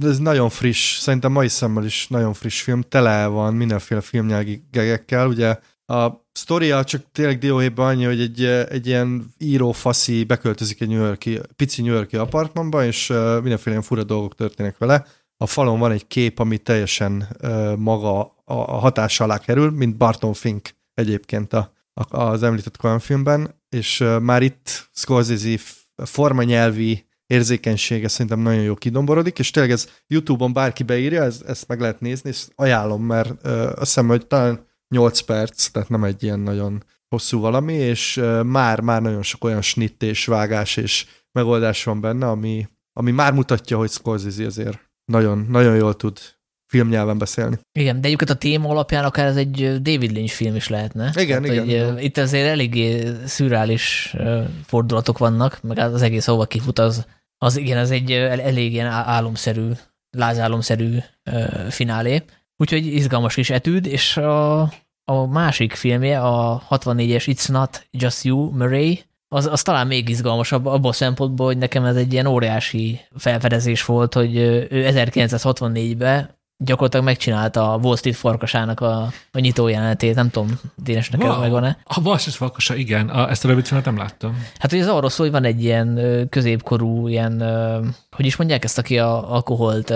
ez 0.00 0.18
nagyon 0.18 0.48
friss, 0.48 0.98
szerintem 0.98 1.32
mai 1.32 1.48
szemmel 1.48 1.84
is 1.84 2.06
nagyon 2.08 2.32
friss 2.32 2.62
film, 2.62 2.82
tele 2.82 3.26
van 3.26 3.54
mindenféle 3.54 4.00
filmnyelgi 4.00 4.66
gegekkel, 4.70 5.26
ugye 5.26 5.58
a 5.86 6.19
sztoria 6.32 6.84
csak 6.84 7.02
tényleg 7.12 7.38
dióhéjban 7.38 7.86
annyi, 7.86 8.04
hogy 8.04 8.20
egy, 8.20 8.44
egy 8.44 8.86
ilyen 8.86 9.34
író 9.38 9.72
faszi 9.72 10.24
beköltözik 10.24 10.80
egy 10.80 10.88
New 10.88 11.04
Yorki, 11.04 11.40
pici 11.56 11.82
New 11.82 11.94
Yorki 11.94 12.16
apartmanba, 12.16 12.84
és 12.84 13.06
mindenféle 13.42 13.70
ilyen 13.70 13.82
fura 13.82 14.04
dolgok 14.04 14.34
történnek 14.34 14.78
vele. 14.78 15.06
A 15.36 15.46
falon 15.46 15.78
van 15.78 15.92
egy 15.92 16.06
kép, 16.06 16.38
ami 16.38 16.58
teljesen 16.58 17.36
maga 17.76 18.34
a 18.44 18.78
hatás 18.78 19.20
alá 19.20 19.38
kerül, 19.38 19.70
mint 19.70 19.96
Barton 19.96 20.32
Fink 20.32 20.70
egyébként 20.94 21.52
a, 21.52 21.72
az 22.08 22.42
említett 22.42 22.76
Coen 22.76 22.98
filmben, 22.98 23.62
és 23.68 24.04
már 24.20 24.42
itt 24.42 24.88
Scorsese 24.92 25.58
formanyelvi 25.96 27.08
érzékenysége 27.26 28.08
szerintem 28.08 28.40
nagyon 28.40 28.62
jó 28.62 28.74
kidomborodik, 28.74 29.38
és 29.38 29.50
tényleg 29.50 29.72
ez 29.72 29.88
YouTube-on 30.06 30.52
bárki 30.52 30.82
beírja, 30.82 31.22
ez, 31.22 31.42
ezt 31.46 31.68
meg 31.68 31.80
lehet 31.80 32.00
nézni, 32.00 32.28
és 32.28 32.46
ajánlom, 32.54 33.02
mert 33.02 33.34
ö, 33.42 33.66
azt 33.66 33.78
hiszem, 33.78 34.08
hogy 34.08 34.26
talán 34.26 34.68
8 34.94 35.20
perc, 35.20 35.66
tehát 35.66 35.88
nem 35.88 36.04
egy 36.04 36.22
ilyen 36.22 36.40
nagyon 36.40 36.84
hosszú 37.08 37.40
valami, 37.40 37.72
és 37.72 38.20
már, 38.44 38.80
már 38.80 39.02
nagyon 39.02 39.22
sok 39.22 39.44
olyan 39.44 39.62
snitt 39.62 40.02
és 40.02 40.26
vágás 40.26 40.76
és 40.76 41.06
megoldás 41.32 41.84
van 41.84 42.00
benne, 42.00 42.28
ami, 42.28 42.68
ami 42.92 43.10
már 43.10 43.32
mutatja, 43.32 43.76
hogy 43.76 43.90
Scorsese 43.90 44.46
azért 44.46 44.90
nagyon, 45.04 45.46
nagyon 45.48 45.76
jól 45.76 45.96
tud 45.96 46.18
filmnyelven 46.66 47.18
beszélni. 47.18 47.58
Igen, 47.78 48.00
de 48.00 48.06
egyébként 48.06 48.30
a 48.30 48.34
téma 48.34 48.68
alapján 48.68 49.04
akár 49.04 49.26
ez 49.26 49.36
egy 49.36 49.82
David 49.82 50.10
Lynch 50.10 50.32
film 50.32 50.54
is 50.54 50.68
lehetne. 50.68 51.12
Igen, 51.14 51.42
Tehát, 51.42 51.56
igen. 51.56 51.68
Igen. 51.68 51.98
Itt 51.98 52.16
azért 52.16 52.48
eléggé 52.48 53.12
szürreális 53.24 54.16
fordulatok 54.66 55.18
vannak, 55.18 55.62
meg 55.62 55.78
az 55.78 56.02
egész 56.02 56.28
ahova 56.28 56.46
kifut, 56.46 56.78
az 56.78 57.06
az 57.42 57.56
igen, 57.56 57.78
az 57.78 57.90
egy 57.90 58.12
elég 58.12 58.72
ilyen 58.72 58.86
álomszerű, 58.86 59.70
lázálomszerű 60.10 60.98
finálé. 61.68 62.22
Úgyhogy 62.60 62.86
izgalmas 62.86 63.34
kis 63.34 63.50
etűd, 63.50 63.86
és 63.86 64.16
a, 64.16 64.60
a 65.04 65.26
másik 65.30 65.74
filmje, 65.74 66.20
a 66.20 66.62
64-es 66.70 67.24
It's 67.26 67.48
Not 67.48 67.86
Just 67.90 68.24
You, 68.24 68.50
Murray, 68.50 69.04
az, 69.28 69.46
az 69.46 69.62
talán 69.62 69.86
még 69.86 70.08
izgalmasabb 70.08 70.66
abban 70.66 70.90
a 70.90 70.92
szempontból, 70.92 71.46
hogy 71.46 71.58
nekem 71.58 71.84
ez 71.84 71.96
egy 71.96 72.12
ilyen 72.12 72.26
óriási 72.26 73.00
felfedezés 73.16 73.84
volt, 73.84 74.14
hogy 74.14 74.36
ő 74.36 74.68
1964-ben 74.70 76.38
gyakorlatilag 76.64 77.04
megcsinálta 77.04 77.72
a 77.72 77.76
Wall 77.76 77.96
Street 77.96 78.16
farkasának 78.16 78.80
a, 78.80 79.12
a 79.32 79.38
nyitó 79.38 79.68
jelenetét, 79.68 80.14
nem 80.14 80.30
tudom, 80.30 80.60
Dénes, 80.74 81.10
neked 81.10 81.28
wow. 81.28 81.40
megvan-e? 81.40 81.78
A 81.84 82.00
Wall 82.00 82.18
Street 82.18 82.36
farkasa, 82.36 82.74
igen, 82.74 83.08
a, 83.08 83.30
ezt 83.30 83.44
a 83.44 83.48
rövid 83.48 83.66
filmet 83.66 83.86
nem 83.86 83.96
láttam. 83.96 84.46
Hát 84.58 84.72
ugye 84.72 84.82
az 84.82 84.88
arról 84.88 85.10
szól, 85.10 85.26
hogy 85.26 85.40
van 85.40 85.44
egy 85.44 85.64
ilyen 85.64 86.00
középkorú, 86.30 87.08
ilyen, 87.08 87.42
hogy 88.10 88.26
is 88.26 88.36
mondják 88.36 88.64
ezt, 88.64 88.78
aki 88.78 88.98
a 88.98 89.32
alkoholt 89.32 89.92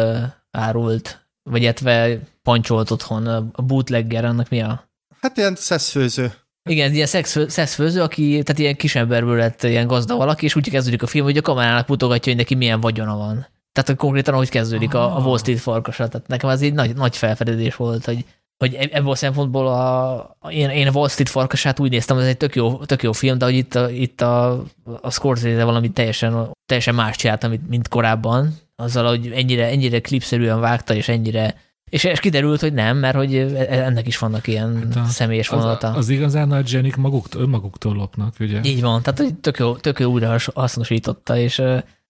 árult, 0.51 1.23
vagy 1.50 1.62
illetve 1.62 2.18
pancsolt 2.42 2.90
otthon, 2.90 3.26
a 3.52 3.62
bootlegger, 3.62 4.24
annak 4.24 4.48
mi 4.48 4.62
a? 4.62 4.88
Hát 5.20 5.36
ilyen 5.36 5.54
szeszfőző. 5.54 6.32
Igen, 6.70 6.92
ilyen 6.92 7.06
szexfőző, 7.48 8.02
aki 8.02 8.30
tehát 8.30 8.58
ilyen 8.58 8.76
kisemberből 8.76 9.36
lett 9.36 9.62
ilyen 9.62 9.86
gazda 9.86 10.16
valaki, 10.16 10.44
és 10.44 10.56
úgy 10.56 10.70
kezdődik 10.70 11.02
a 11.02 11.06
film, 11.06 11.24
hogy 11.24 11.36
a 11.36 11.42
kamerának 11.42 11.88
mutogatja, 11.88 12.32
hogy 12.32 12.40
neki 12.40 12.54
milyen 12.54 12.80
vagyona 12.80 13.16
van. 13.16 13.46
Tehát 13.72 14.00
konkrétan 14.00 14.34
hogy 14.34 14.48
kezdődik 14.48 14.94
a, 14.94 15.16
a 15.16 15.20
Wall 15.20 15.38
Street 15.38 15.60
farkasa. 15.60 16.08
Tehát 16.08 16.26
nekem 16.26 16.48
az 16.50 16.62
egy 16.62 16.72
nagy, 16.72 16.94
nagy 16.94 17.16
felfedezés 17.16 17.76
volt, 17.76 18.04
hogy, 18.04 18.24
hogy 18.56 18.74
e-, 18.74 18.88
ebből 18.92 19.10
a 19.10 19.14
szempontból 19.14 19.66
a, 19.66 20.36
én, 20.50 20.68
én 20.68 20.88
Wall 20.88 21.08
Street 21.08 21.28
farkasát 21.28 21.80
úgy 21.80 21.90
néztem, 21.90 22.18
ez 22.18 22.26
egy 22.26 22.36
tök 22.36 22.54
jó, 22.54 22.76
tök 22.76 23.02
jó 23.02 23.12
film, 23.12 23.38
de 23.38 23.44
hogy 23.44 23.54
itt 23.54 23.74
a, 23.74 23.90
itt 23.90 24.20
a, 24.20 24.62
a 25.00 25.10
Scorsese 25.10 25.64
valami 25.64 25.90
teljesen, 25.90 26.50
teljesen 26.66 26.94
más 26.94 27.16
csinált, 27.16 27.48
mint, 27.48 27.68
mint 27.68 27.88
korábban. 27.88 28.54
Azzal, 28.76 29.09
hogy 29.09 29.30
ennyire, 29.34 29.66
ennyire 29.66 30.01
klipszerűen 30.01 30.60
vágta, 30.60 30.94
és 30.94 31.09
ennyire 31.09 31.62
és, 31.90 32.05
és 32.05 32.20
kiderült, 32.20 32.60
hogy 32.60 32.72
nem, 32.72 32.96
mert 32.96 33.16
hogy 33.16 33.34
e-, 33.34 33.84
ennek 33.84 34.06
is 34.06 34.18
vannak 34.18 34.46
ilyen 34.46 34.92
hát 34.94 35.06
a, 35.06 35.09
személyes 35.09 35.48
vonalata. 35.48 35.88
Az, 35.88 35.96
az 35.96 36.09
igazán 36.09 36.48
nagy 36.48 36.66
zsenik 36.66 36.96
maguktól, 36.96 37.42
önmaguktól 37.42 37.94
lopnak, 37.94 38.34
ugye? 38.40 38.60
Így 38.62 38.80
van, 38.80 39.02
tehát 39.02 39.18
hogy 39.18 39.34
tök 39.34 39.59
jó, 39.59 39.76
tök 39.76 39.98
jó 39.98 40.10
újra 40.10 40.38
hasznosította, 40.55 41.36
és 41.36 41.62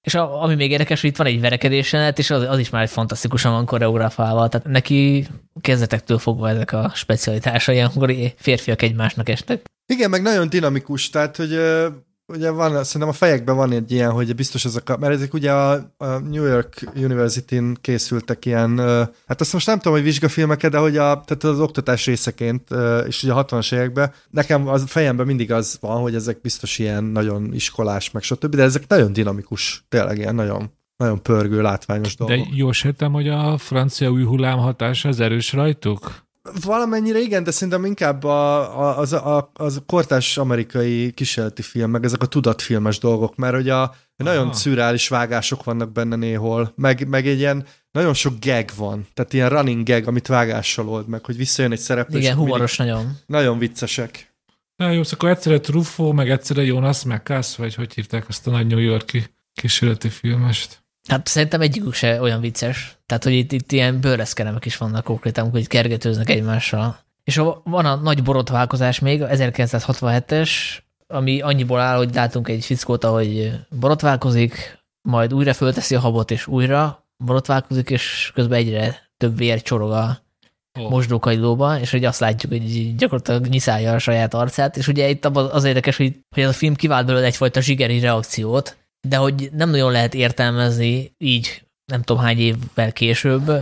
és 0.05 0.15
a, 0.15 0.43
ami 0.43 0.55
még 0.55 0.71
érdekes, 0.71 1.01
hogy 1.01 1.11
itt 1.11 1.17
van 1.17 1.27
egy 1.27 1.41
verekedés 1.41 1.93
jelenet, 1.93 2.19
és 2.19 2.31
az, 2.31 2.43
az 2.43 2.59
is 2.59 2.71
már 2.71 2.83
egy 2.83 2.91
fantasztikusan 2.91 3.53
van 3.53 3.67
koreografálva. 3.67 4.49
Tehát 4.49 4.67
neki 4.67 5.27
kezdetektől 5.61 6.19
fogva 6.19 6.49
ezek 6.49 6.73
a 6.73 6.93
specialitásai, 6.95 7.81
amikor 7.81 8.15
férfiak 8.37 8.83
egymásnak 8.83 9.29
estek. 9.29 9.65
Igen, 9.87 10.11
meg 10.11 10.23
nagyon 10.23 10.49
dinamikus, 10.49 11.11
tehát 11.11 11.37
hogy 11.37 11.59
ugye 12.27 12.51
van, 12.51 12.85
szerintem 12.85 13.09
a 13.09 13.13
fejekben 13.13 13.57
van 13.57 13.73
egy 13.73 13.93
ilyen, 13.93 14.11
hogy 14.11 14.35
biztos 14.35 14.65
ezek 14.65 14.89
a, 14.89 14.97
mert 14.97 15.13
ezek 15.15 15.35
ugye 15.35 15.53
a, 15.53 15.73
a 15.97 16.07
New 16.07 16.45
York 16.45 16.93
University-n 16.97 17.77
készültek 17.81 18.45
ilyen, 18.45 18.79
hát 19.27 19.41
azt 19.41 19.53
most 19.53 19.67
nem 19.67 19.77
tudom, 19.77 19.93
hogy 19.93 20.03
vizsgafilmeket, 20.03 20.71
de 20.71 20.79
hogy 20.79 20.97
a, 20.97 21.23
tehát 21.25 21.45
az 21.45 21.61
oktatás 21.61 22.07
részeként, 22.07 22.69
és 23.07 23.23
ugye 23.23 23.33
a 23.33 23.45
60-as 23.45 23.75
években, 23.75 24.13
nekem 24.31 24.69
az 24.69 24.85
fejemben 24.87 25.27
mindig 25.27 25.53
az 25.53 25.79
van, 25.81 26.01
hogy 26.01 26.15
ezek 26.15 26.41
biztos 26.41 26.79
ilyen 26.79 27.05
nagyon 27.05 27.55
iskolás, 27.55 28.11
meg 28.11 28.23
stb., 28.23 28.55
de 28.55 28.63
ezek 28.63 28.89
nagyon 28.89 29.13
dinamikus, 29.13 29.85
tényleg 29.89 30.19
ilyen 30.19 30.35
nagyon 30.35 30.71
nagyon 30.97 31.23
pörgő, 31.23 31.63
látványos 31.63 32.17
dolgok. 32.17 32.37
De 32.37 32.45
jól 32.55 32.73
sejtem, 32.73 33.13
hogy 33.13 33.29
a 33.29 33.59
francia 33.59 34.11
új 34.11 34.25
hullám 34.25 34.59
hatása 34.59 35.09
az 35.09 35.21
erős 35.21 35.53
rajtuk? 35.53 36.24
Valamennyire 36.65 37.19
igen, 37.19 37.45
de 37.45 37.51
szerintem 37.51 37.85
inkább 37.85 38.25
a, 38.25 38.79
a, 38.81 38.99
az, 38.99 39.13
a, 39.13 39.51
az 39.55 39.83
kortás 39.87 40.39
amerikai 40.39 41.13
kísérleti 41.13 41.63
film, 41.63 41.91
meg 41.91 42.05
ezek 42.05 42.23
a 42.23 42.27
tudatfilmes 42.27 42.99
dolgok, 42.99 43.37
mert 43.37 43.55
hogy 43.55 43.69
a 43.69 43.95
nagyon 44.17 44.45
Aha. 44.45 44.55
szürreális 44.55 45.09
vágások 45.09 45.65
vannak 45.65 45.93
benne 45.93 46.17
néhol, 46.17 46.73
meg, 46.77 47.09
meg 47.09 47.27
egy 47.27 47.39
ilyen 47.39 47.67
nagyon 47.91 48.15
sok 48.15 48.35
gag 48.41 48.69
van, 48.77 49.07
tehát 49.15 49.33
ilyen 49.33 49.49
running 49.49 49.89
gag, 49.89 50.07
amit 50.07 50.27
vágással 50.27 50.89
old 50.89 51.09
meg, 51.09 51.25
hogy 51.25 51.37
visszajön 51.37 51.73
egy 51.73 51.79
szereplő. 51.79 52.19
Igen, 52.19 52.37
humoros 52.37 52.77
nagyon. 52.77 53.19
Nagyon 53.27 53.59
viccesek. 53.59 54.33
Na 54.77 54.91
jó, 54.91 55.03
szóval 55.03 55.31
egyszerre 55.31 55.61
Truffaut, 55.61 56.15
meg 56.15 56.31
egyszerre 56.31 56.63
Jonas 56.63 57.05
McCass, 57.05 57.57
vagy 57.57 57.75
hogy 57.75 57.95
hívták 57.95 58.29
azt 58.29 58.47
a 58.47 58.51
nagy 58.51 58.67
New 58.67 58.79
Yorki 58.79 59.25
kísérleti 59.53 60.09
filmest? 60.09 60.84
Hát 61.09 61.27
szerintem 61.27 61.61
egyikük 61.61 61.95
se 61.95 62.21
olyan 62.21 62.41
vicces. 62.41 62.99
Tehát, 63.07 63.25
hogy 63.25 63.33
itt, 63.33 63.53
itt 63.53 63.73
ilyen 63.73 64.01
bőreszkeremek 64.01 64.65
is 64.65 64.77
vannak 64.77 65.05
konkrétan, 65.05 65.51
hogy 65.51 65.67
kergetőznek 65.67 66.31
egymással. 66.31 66.99
És 67.25 67.37
van 67.65 67.87
a 67.87 67.95
nagy 67.95 68.23
borotválkozás 68.23 68.99
még, 68.99 69.23
1967-es, 69.25 70.51
ami 71.07 71.41
annyiból 71.41 71.81
áll, 71.81 71.97
hogy 71.97 72.15
látunk 72.15 72.49
egy 72.49 72.65
fickót, 72.65 73.05
ahogy 73.05 73.53
borotválkozik, 73.69 74.79
majd 75.03 75.35
újra 75.35 75.53
fölteszi 75.53 75.95
a 75.95 76.01
habot, 76.01 76.31
és 76.31 76.47
újra 76.47 77.07
borotválkozik, 77.17 77.91
és 77.91 78.31
közben 78.35 78.59
egyre 78.59 79.11
több 79.17 79.37
vér 79.37 79.63
csorog 79.63 79.91
a 79.91 80.19
oh. 80.79 80.91
mosdókajdóba, 80.91 81.81
és 81.81 81.91
hogy 81.91 82.05
azt 82.05 82.21
látjuk, 82.21 82.53
hogy 82.53 82.97
gyakorlatilag 82.97 83.47
nyiszálja 83.47 83.93
a 83.93 83.99
saját 83.99 84.35
arcát, 84.35 84.77
és 84.77 84.89
ugye 84.89 85.09
itt 85.09 85.25
az 85.25 85.65
érdekes, 85.65 85.97
hogy, 85.97 86.19
hogy 86.35 86.43
ez 86.43 86.49
a 86.49 86.53
film 86.53 86.75
kivált 86.75 87.07
belőle 87.07 87.27
egyfajta 87.27 87.61
zsigeri 87.61 88.01
reakciót, 88.01 88.77
de 89.09 89.17
hogy 89.17 89.51
nem 89.53 89.71
nagyon 89.71 89.93
lehet 89.93 90.15
értelmezni 90.15 91.15
így 91.19 91.65
nem 91.85 92.03
tudom 92.03 92.23
hány 92.23 92.39
évvel 92.39 92.93
később, 92.93 93.53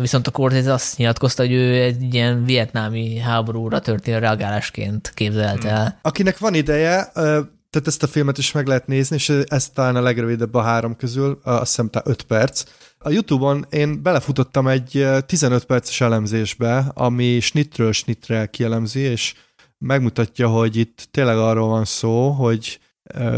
viszont 0.00 0.26
a 0.26 0.30
Cortez 0.30 0.66
azt 0.66 0.96
nyilatkozta, 0.96 1.42
hogy 1.42 1.52
ő 1.52 1.82
egy 1.82 2.14
ilyen 2.14 2.44
vietnámi 2.44 3.18
háborúra 3.18 3.80
történő 3.80 4.18
reagálásként 4.18 5.12
képzelte 5.14 5.68
el. 5.68 5.84
Hmm. 5.84 5.98
Akinek 6.02 6.38
van 6.38 6.54
ideje, 6.54 7.10
tehát 7.12 7.86
ezt 7.86 8.02
a 8.02 8.06
filmet 8.06 8.38
is 8.38 8.52
meg 8.52 8.66
lehet 8.66 8.86
nézni, 8.86 9.16
és 9.16 9.28
ez 9.46 9.68
talán 9.68 9.96
a 9.96 10.00
legrövidebb 10.00 10.54
a 10.54 10.62
három 10.62 10.96
közül, 10.96 11.40
azt 11.42 11.66
hiszem 11.66 11.90
5 12.04 12.22
perc. 12.22 12.64
A 12.98 13.10
Youtube-on 13.10 13.66
én 13.70 14.02
belefutottam 14.02 14.68
egy 14.68 15.06
15 15.26 15.64
perces 15.64 16.00
elemzésbe, 16.00 16.90
ami 16.94 17.40
snitről 17.40 17.92
snitre 17.92 18.46
kielemzi, 18.46 19.00
és 19.00 19.34
megmutatja, 19.78 20.48
hogy 20.48 20.76
itt 20.76 21.08
tényleg 21.10 21.36
arról 21.36 21.68
van 21.68 21.84
szó, 21.84 22.30
hogy 22.30 22.80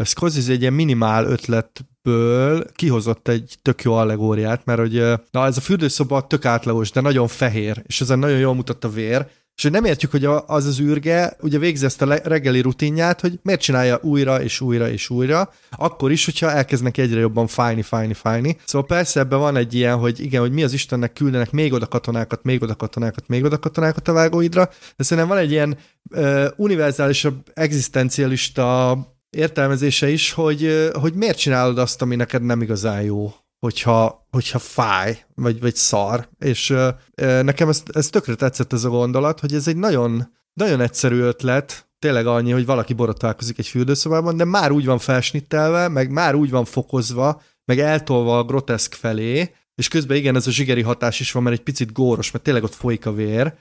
Scorsese 0.04 0.52
egy 0.52 0.60
ilyen 0.60 0.72
minimál 0.72 1.24
ötletből 1.26 2.66
kihozott 2.74 3.28
egy 3.28 3.54
tök 3.62 3.82
jó 3.82 3.92
allegóriát, 3.92 4.64
mert 4.64 4.78
hogy 4.78 5.02
na, 5.30 5.46
ez 5.46 5.56
a 5.56 5.60
fürdőszoba 5.60 6.26
tök 6.26 6.44
átlagos, 6.44 6.90
de 6.90 7.00
nagyon 7.00 7.28
fehér, 7.28 7.82
és 7.86 8.00
ezen 8.00 8.18
nagyon 8.18 8.38
jól 8.38 8.54
mutat 8.54 8.84
a 8.84 8.90
vér, 8.90 9.26
és 9.56 9.62
hogy 9.62 9.70
nem 9.70 9.84
értjük, 9.84 10.10
hogy 10.10 10.24
az 10.24 10.66
az 10.66 10.80
űrge 10.80 11.36
ugye 11.40 11.58
végzi 11.58 11.84
ezt 11.84 12.02
a 12.02 12.14
reggeli 12.14 12.60
rutinját, 12.60 13.20
hogy 13.20 13.38
miért 13.42 13.60
csinálja 13.60 13.98
újra 14.02 14.42
és 14.42 14.60
újra 14.60 14.90
és 14.90 15.10
újra, 15.10 15.52
akkor 15.70 16.10
is, 16.10 16.24
hogyha 16.24 16.50
elkezdnek 16.50 16.98
egyre 16.98 17.20
jobban 17.20 17.46
fájni, 17.46 17.82
fájni, 17.82 18.14
fájni. 18.14 18.56
Szóval 18.64 18.86
persze 18.86 19.20
ebben 19.20 19.38
van 19.38 19.56
egy 19.56 19.74
ilyen, 19.74 19.98
hogy 19.98 20.20
igen, 20.20 20.40
hogy 20.40 20.52
mi 20.52 20.62
az 20.62 20.72
Istennek 20.72 21.12
küldenek 21.12 21.50
még 21.50 21.72
oda 21.72 21.86
katonákat, 21.86 22.42
még 22.42 22.62
oda 22.62 22.74
katonákat, 22.74 23.28
még 23.28 23.44
oda 23.44 23.58
katonákat 23.58 24.08
a 24.08 24.12
vágóidra, 24.12 24.70
de 24.96 25.04
szerintem 25.04 25.32
van 25.34 25.42
egy 25.42 25.50
ilyen 25.50 25.76
uh, 26.10 26.46
univerzálisabb, 26.56 27.50
egzisztencialista 27.52 28.96
értelmezése 29.34 30.10
is, 30.10 30.32
hogy, 30.32 30.90
hogy 30.92 31.14
miért 31.14 31.38
csinálod 31.38 31.78
azt, 31.78 32.02
ami 32.02 32.16
neked 32.16 32.42
nem 32.42 32.62
igazán 32.62 33.02
jó, 33.02 33.32
hogyha, 33.58 34.26
hogyha 34.30 34.58
fáj, 34.58 35.24
vagy, 35.34 35.60
vagy 35.60 35.74
szar. 35.74 36.28
És 36.38 36.74
nekem 37.16 37.68
ez, 37.68 37.82
ez 37.92 38.08
tökre 38.08 38.34
tetszett 38.34 38.72
ez 38.72 38.84
a 38.84 38.88
gondolat, 38.88 39.40
hogy 39.40 39.54
ez 39.54 39.68
egy 39.68 39.76
nagyon, 39.76 40.32
nagyon 40.52 40.80
egyszerű 40.80 41.20
ötlet, 41.20 41.88
tényleg 41.98 42.26
annyi, 42.26 42.50
hogy 42.50 42.66
valaki 42.66 42.92
borotválkozik 42.92 43.58
egy 43.58 43.66
fürdőszobában, 43.66 44.36
de 44.36 44.44
már 44.44 44.70
úgy 44.70 44.84
van 44.84 44.98
felsnittelve, 44.98 45.88
meg 45.88 46.10
már 46.10 46.34
úgy 46.34 46.50
van 46.50 46.64
fokozva, 46.64 47.42
meg 47.64 47.78
eltolva 47.78 48.38
a 48.38 48.44
groteszk 48.44 48.92
felé, 48.92 49.54
és 49.74 49.88
közben 49.88 50.16
igen, 50.16 50.36
ez 50.36 50.46
a 50.46 50.50
zsigeri 50.50 50.82
hatás 50.82 51.20
is 51.20 51.32
van, 51.32 51.42
mert 51.42 51.56
egy 51.56 51.62
picit 51.62 51.92
góros, 51.92 52.30
mert 52.30 52.44
tényleg 52.44 52.62
ott 52.62 52.74
folyik 52.74 53.06
a 53.06 53.12
vér, 53.12 53.54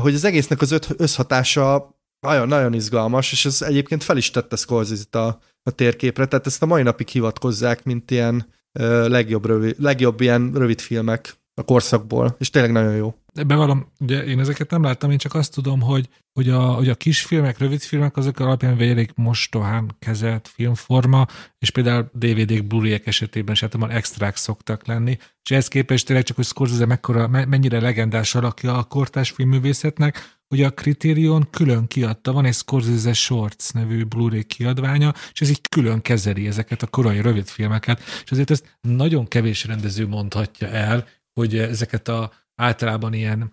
hogy 0.00 0.14
az 0.14 0.24
egésznek 0.24 0.60
az 0.60 0.78
összhatása 0.96 1.97
nagyon-nagyon 2.20 2.72
izgalmas, 2.72 3.32
és 3.32 3.44
ez 3.44 3.62
egyébként 3.62 4.04
fel 4.04 4.16
is 4.16 4.30
tette 4.30 4.56
scorsese 4.56 5.18
a, 5.18 5.38
a 5.62 5.70
térképre, 5.70 6.26
tehát 6.26 6.46
ezt 6.46 6.62
a 6.62 6.66
mai 6.66 6.82
napig 6.82 7.08
hivatkozzák, 7.08 7.84
mint 7.84 8.10
ilyen 8.10 8.46
uh, 8.80 9.08
legjobb, 9.08 9.46
rövid, 9.46 9.74
legjobb 9.78 10.20
ilyen 10.20 10.52
rövid 10.54 10.80
filmek 10.80 11.36
a 11.54 11.62
korszakból, 11.62 12.36
és 12.38 12.50
tényleg 12.50 12.72
nagyon 12.72 12.94
jó. 12.96 13.14
Bevallom, 13.46 13.92
ugye 14.00 14.24
én 14.24 14.40
ezeket 14.40 14.70
nem 14.70 14.82
láttam, 14.82 15.10
én 15.10 15.18
csak 15.18 15.34
azt 15.34 15.54
tudom, 15.54 15.80
hogy, 15.80 16.08
hogy, 16.32 16.48
a, 16.48 16.60
hogy 16.60 16.88
a 16.88 16.94
kisfilmek, 16.94 17.58
rövidfilmek 17.58 18.16
azok 18.16 18.40
alapján 18.40 18.76
vélik 18.76 19.14
mostohán 19.14 19.96
kezelt 19.98 20.48
filmforma, 20.48 21.26
és 21.58 21.70
például 21.70 22.10
DVD-k, 22.12 22.66
blu 22.66 22.98
esetében 23.04 23.54
is 23.54 23.62
általában 23.62 23.96
extrák 23.96 24.36
szoktak 24.36 24.86
lenni, 24.86 25.18
és 25.42 25.50
ehhez 25.50 25.68
képest 25.68 26.06
tényleg 26.06 26.24
csak, 26.24 26.36
hogy 26.36 26.44
Scorsese 26.44 26.86
mekkora, 26.86 27.28
mennyire 27.28 27.80
legendás 27.80 28.34
alakja 28.34 28.76
a 28.76 28.84
kortás 28.84 29.30
filmművészetnek, 29.30 30.38
hogy 30.48 30.62
a 30.62 30.70
Criterion 30.70 31.50
külön 31.50 31.86
kiadta, 31.86 32.32
van 32.32 32.44
egy 32.44 32.54
Scorsese 32.54 33.12
Shorts 33.12 33.72
nevű 33.72 34.04
Blu-ray 34.04 34.44
kiadványa, 34.44 35.14
és 35.32 35.40
ez 35.40 35.50
így 35.50 35.68
külön 35.68 36.02
kezeli 36.02 36.46
ezeket 36.46 36.82
a 36.82 36.86
korai 36.86 37.20
rövidfilmeket, 37.20 38.02
és 38.24 38.30
azért 38.30 38.50
ezt 38.50 38.78
nagyon 38.80 39.28
kevés 39.28 39.64
rendező 39.64 40.06
mondhatja 40.06 40.68
el, 40.68 41.06
hogy 41.32 41.58
ezeket 41.58 42.08
a 42.08 42.32
általában 42.58 43.12
ilyen, 43.12 43.52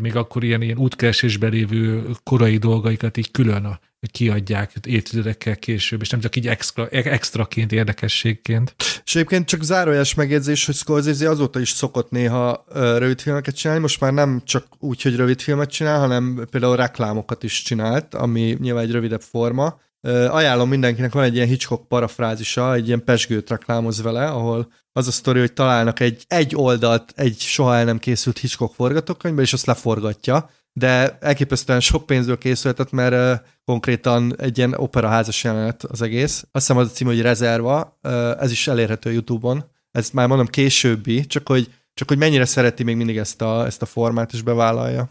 még 0.00 0.16
akkor 0.16 0.44
ilyen, 0.44 0.62
ilyen 0.62 0.78
útkeresésben 0.78 1.50
lévő 1.50 2.10
korai 2.22 2.56
dolgaikat 2.56 3.16
így 3.16 3.30
külön 3.30 3.80
kiadják 4.10 4.72
évtizedekkel 4.86 5.56
később, 5.56 6.00
és 6.00 6.10
nem 6.10 6.20
csak 6.20 6.36
így 6.36 6.48
extra, 6.48 6.88
extraként, 6.88 7.72
érdekességként. 7.72 8.74
És 9.04 9.14
egyébként 9.14 9.48
csak 9.48 9.62
zárójeles 9.62 10.14
megjegyzés, 10.14 10.66
hogy 10.66 10.74
Scorsese 10.74 11.28
azóta 11.28 11.60
is 11.60 11.70
szokott 11.70 12.10
néha 12.10 12.64
rövid 12.72 13.20
filmeket 13.20 13.56
csinálni, 13.56 13.82
most 13.82 14.00
már 14.00 14.12
nem 14.12 14.42
csak 14.44 14.66
úgy, 14.78 15.02
hogy 15.02 15.16
rövid 15.16 15.40
filmet 15.40 15.70
csinál, 15.70 15.98
hanem 15.98 16.46
például 16.50 16.76
reklámokat 16.76 17.42
is 17.42 17.62
csinált, 17.62 18.14
ami 18.14 18.56
nyilván 18.60 18.84
egy 18.84 18.90
rövidebb 18.90 19.22
forma. 19.22 19.80
Ajánlom 20.28 20.68
mindenkinek, 20.68 21.12
van 21.12 21.24
egy 21.24 21.34
ilyen 21.34 21.48
Hitchcock 21.48 21.88
parafrázisa, 21.88 22.74
egy 22.74 22.86
ilyen 22.86 23.04
pesgőt 23.04 23.50
reklámoz 23.50 24.02
vele, 24.02 24.26
ahol 24.26 24.72
az 24.96 25.06
a 25.06 25.10
sztori, 25.10 25.38
hogy 25.38 25.52
találnak 25.52 26.00
egy, 26.00 26.24
egy 26.28 26.52
oldalt 26.56 27.12
egy 27.16 27.38
soha 27.38 27.76
el 27.76 27.84
nem 27.84 27.98
készült 27.98 28.38
Hitchcock 28.38 28.74
forgatókönyvbe, 28.74 29.42
és 29.42 29.52
azt 29.52 29.66
leforgatja, 29.66 30.50
de 30.72 31.18
elképesztően 31.20 31.80
sok 31.80 32.06
pénzből 32.06 32.38
készülhetett, 32.38 32.90
mert 32.90 33.40
uh, 33.40 33.46
konkrétan 33.64 34.34
egy 34.38 34.58
ilyen 34.58 34.74
operaházas 34.74 35.44
jelenet 35.44 35.84
az 35.84 36.02
egész. 36.02 36.46
Azt 36.52 36.66
hiszem 36.66 36.76
az 36.76 36.88
a 36.88 36.92
cím, 36.92 37.06
hogy 37.06 37.20
Rezerva, 37.20 37.98
uh, 38.02 38.42
ez 38.42 38.50
is 38.50 38.68
elérhető 38.68 39.12
YouTube-on. 39.12 39.64
Ez 39.90 40.10
már 40.10 40.26
mondom 40.28 40.46
későbbi, 40.46 41.26
csak 41.26 41.48
hogy, 41.48 41.74
csak 41.94 42.08
hogy 42.08 42.18
mennyire 42.18 42.44
szereti 42.44 42.82
még 42.82 42.96
mindig 42.96 43.16
ezt 43.16 43.42
a, 43.42 43.66
ezt 43.66 43.82
a 43.82 43.86
formát, 43.86 44.32
és 44.32 44.42
bevállalja. 44.42 45.10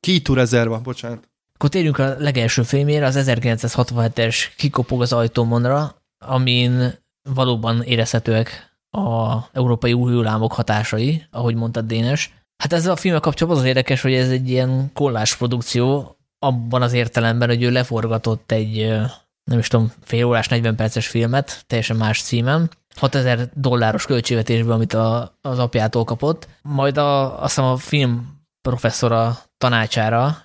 Kitu 0.00 0.34
Rezerva, 0.34 0.80
bocsánat. 0.80 1.28
Akkor 1.54 1.70
térjünk 1.70 1.98
a 1.98 2.14
legelső 2.18 2.62
filmére, 2.62 3.06
az 3.06 3.16
1967-es 3.18 4.36
Kikopog 4.56 5.00
az 5.00 5.12
ajtómonra, 5.12 6.02
amin 6.18 6.98
valóban 7.22 7.82
érezhetőek 7.82 8.69
a 8.90 9.38
európai 9.52 9.92
új 9.92 10.24
hatásai, 10.48 11.26
ahogy 11.30 11.54
mondtad 11.54 11.86
Dénes. 11.86 12.34
Hát 12.56 12.72
ezzel 12.72 12.92
a 12.92 12.96
filmmel 12.96 13.20
kapcsolatban 13.20 13.62
az 13.62 13.68
érdekes, 13.68 14.02
hogy 14.02 14.14
ez 14.14 14.30
egy 14.30 14.50
ilyen 14.50 14.90
kollás 14.94 15.36
produkció, 15.36 16.16
abban 16.38 16.82
az 16.82 16.92
értelemben, 16.92 17.48
hogy 17.48 17.62
ő 17.62 17.70
leforgatott 17.70 18.52
egy, 18.52 18.86
nem 19.44 19.58
is 19.58 19.68
tudom, 19.68 19.92
fél 20.02 20.24
órás, 20.24 20.48
40 20.48 20.76
perces 20.76 21.08
filmet, 21.08 21.64
teljesen 21.66 21.96
más 21.96 22.22
címen, 22.22 22.70
6000 22.96 23.50
dolláros 23.54 24.06
költségvetésből, 24.06 24.72
amit 24.72 24.92
a, 24.92 25.38
az 25.40 25.58
apjától 25.58 26.04
kapott, 26.04 26.48
majd 26.62 26.96
a, 26.96 27.42
azt 27.42 27.54
hiszem 27.54 27.70
a 27.70 27.76
film 27.76 28.38
professzora 28.68 29.38
tanácsára 29.58 30.36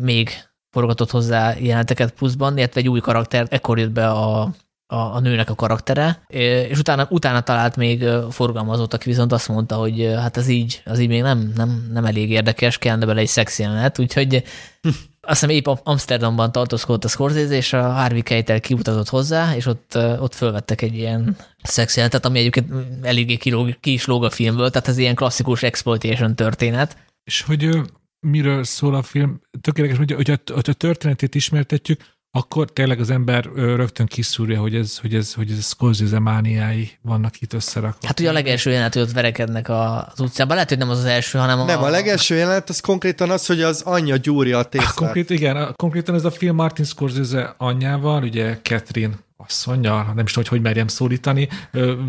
még 0.00 0.30
forgatott 0.70 1.10
hozzá 1.10 1.54
jeleneteket 1.58 2.12
pluszban, 2.12 2.58
illetve 2.58 2.80
egy 2.80 2.88
új 2.88 3.00
karakter, 3.00 3.46
ekkor 3.50 3.78
jött 3.78 3.90
be 3.90 4.10
a 4.10 4.50
a, 4.86 4.96
a 4.96 5.20
nőnek 5.20 5.50
a 5.50 5.54
karaktere, 5.54 6.24
és 6.68 6.78
utána, 6.78 7.06
utána 7.10 7.40
talált 7.40 7.76
még 7.76 8.04
forgalmazót, 8.30 8.94
aki 8.94 9.08
viszont 9.08 9.32
azt 9.32 9.48
mondta, 9.48 9.76
hogy 9.76 10.10
hát 10.16 10.36
ez 10.36 10.48
így, 10.48 10.82
az 10.84 10.98
így 10.98 11.08
még 11.08 11.22
nem, 11.22 11.52
nem, 11.56 11.88
nem 11.92 12.04
elég 12.04 12.30
érdekes, 12.30 12.78
kellene 12.78 13.06
bele 13.06 13.20
egy 13.20 13.26
szex 13.26 13.58
jelenet, 13.58 13.98
úgyhogy 13.98 14.34
azt 15.26 15.40
hiszem 15.40 15.48
épp 15.48 15.66
Amsterdamban 15.82 16.52
tartózkodott 16.52 17.04
a 17.04 17.08
Scorsese, 17.08 17.54
és 17.54 17.72
a 17.72 17.92
Harvey 17.92 18.22
Keitel 18.22 18.60
kiutazott 18.60 19.08
hozzá, 19.08 19.54
és 19.56 19.66
ott, 19.66 19.98
ott 20.18 20.34
fölvettek 20.34 20.82
egy 20.82 20.94
ilyen 20.94 21.36
szex 21.62 21.94
jelenetet, 21.96 22.24
ami 22.24 22.38
egyébként 22.38 22.72
eléggé 23.02 23.36
kilóg, 23.36 23.80
ki 23.80 23.92
is 23.92 24.04
lóg 24.04 24.24
a 24.24 24.30
filmből, 24.30 24.70
tehát 24.70 24.88
ez 24.88 24.98
ilyen 24.98 25.14
klasszikus 25.14 25.62
exploitation 25.62 26.36
történet. 26.36 26.96
És 27.24 27.42
hogy 27.42 27.68
miről 28.20 28.64
szól 28.64 28.94
a 28.94 29.02
film? 29.02 29.40
Tökéletes, 29.60 29.96
hogy, 29.96 30.12
hogy, 30.12 30.30
a, 30.30 30.38
hogy 30.52 30.70
a 30.70 30.72
történetét 30.72 31.34
ismertetjük, 31.34 32.00
akkor 32.36 32.70
tényleg 32.70 33.00
az 33.00 33.10
ember 33.10 33.44
rögtön 33.54 34.06
kiszúrja, 34.06 34.60
hogy 34.60 34.74
ez, 34.74 34.98
hogy 34.98 35.14
ez, 35.14 35.34
hogy 35.34 35.50
ez 35.50 35.64
Scorsese 35.64 36.18
mániái 36.18 36.90
vannak 37.02 37.40
itt 37.40 37.52
összerakva. 37.52 38.06
Hát 38.06 38.20
ugye 38.20 38.28
a 38.28 38.32
legelső 38.32 38.70
jelenet, 38.70 38.92
hogy 38.94 39.02
ott 39.02 39.12
verekednek 39.12 39.68
az 39.68 40.20
utcában. 40.20 40.54
Lehet, 40.54 40.68
hogy 40.68 40.78
nem 40.78 40.90
az 40.90 40.98
az 40.98 41.04
első, 41.04 41.38
hanem 41.38 41.60
a... 41.60 41.64
Nem, 41.64 41.82
a 41.82 41.88
legelső 41.88 42.34
jelenet 42.34 42.68
az 42.68 42.80
konkrétan 42.80 43.30
az, 43.30 43.46
hogy 43.46 43.62
az 43.62 43.82
anyja 43.82 44.16
gyúrja 44.16 44.58
a 44.58 44.64
tésztát. 44.64 44.90
Ah, 44.90 44.96
konkrét, 44.96 45.30
igen, 45.30 45.74
konkrétan 45.76 46.14
ez 46.14 46.24
a 46.24 46.30
film 46.30 46.54
Martin 46.54 46.84
Scorsese 46.84 47.54
anyjával, 47.58 48.22
ugye 48.22 48.58
Catherine 48.62 49.14
asszonya, 49.46 50.12
nem 50.14 50.24
is 50.24 50.32
tudom, 50.32 50.48
hogy 50.48 50.48
hogy 50.48 50.60
merjem 50.60 50.86
szólítani, 50.86 51.48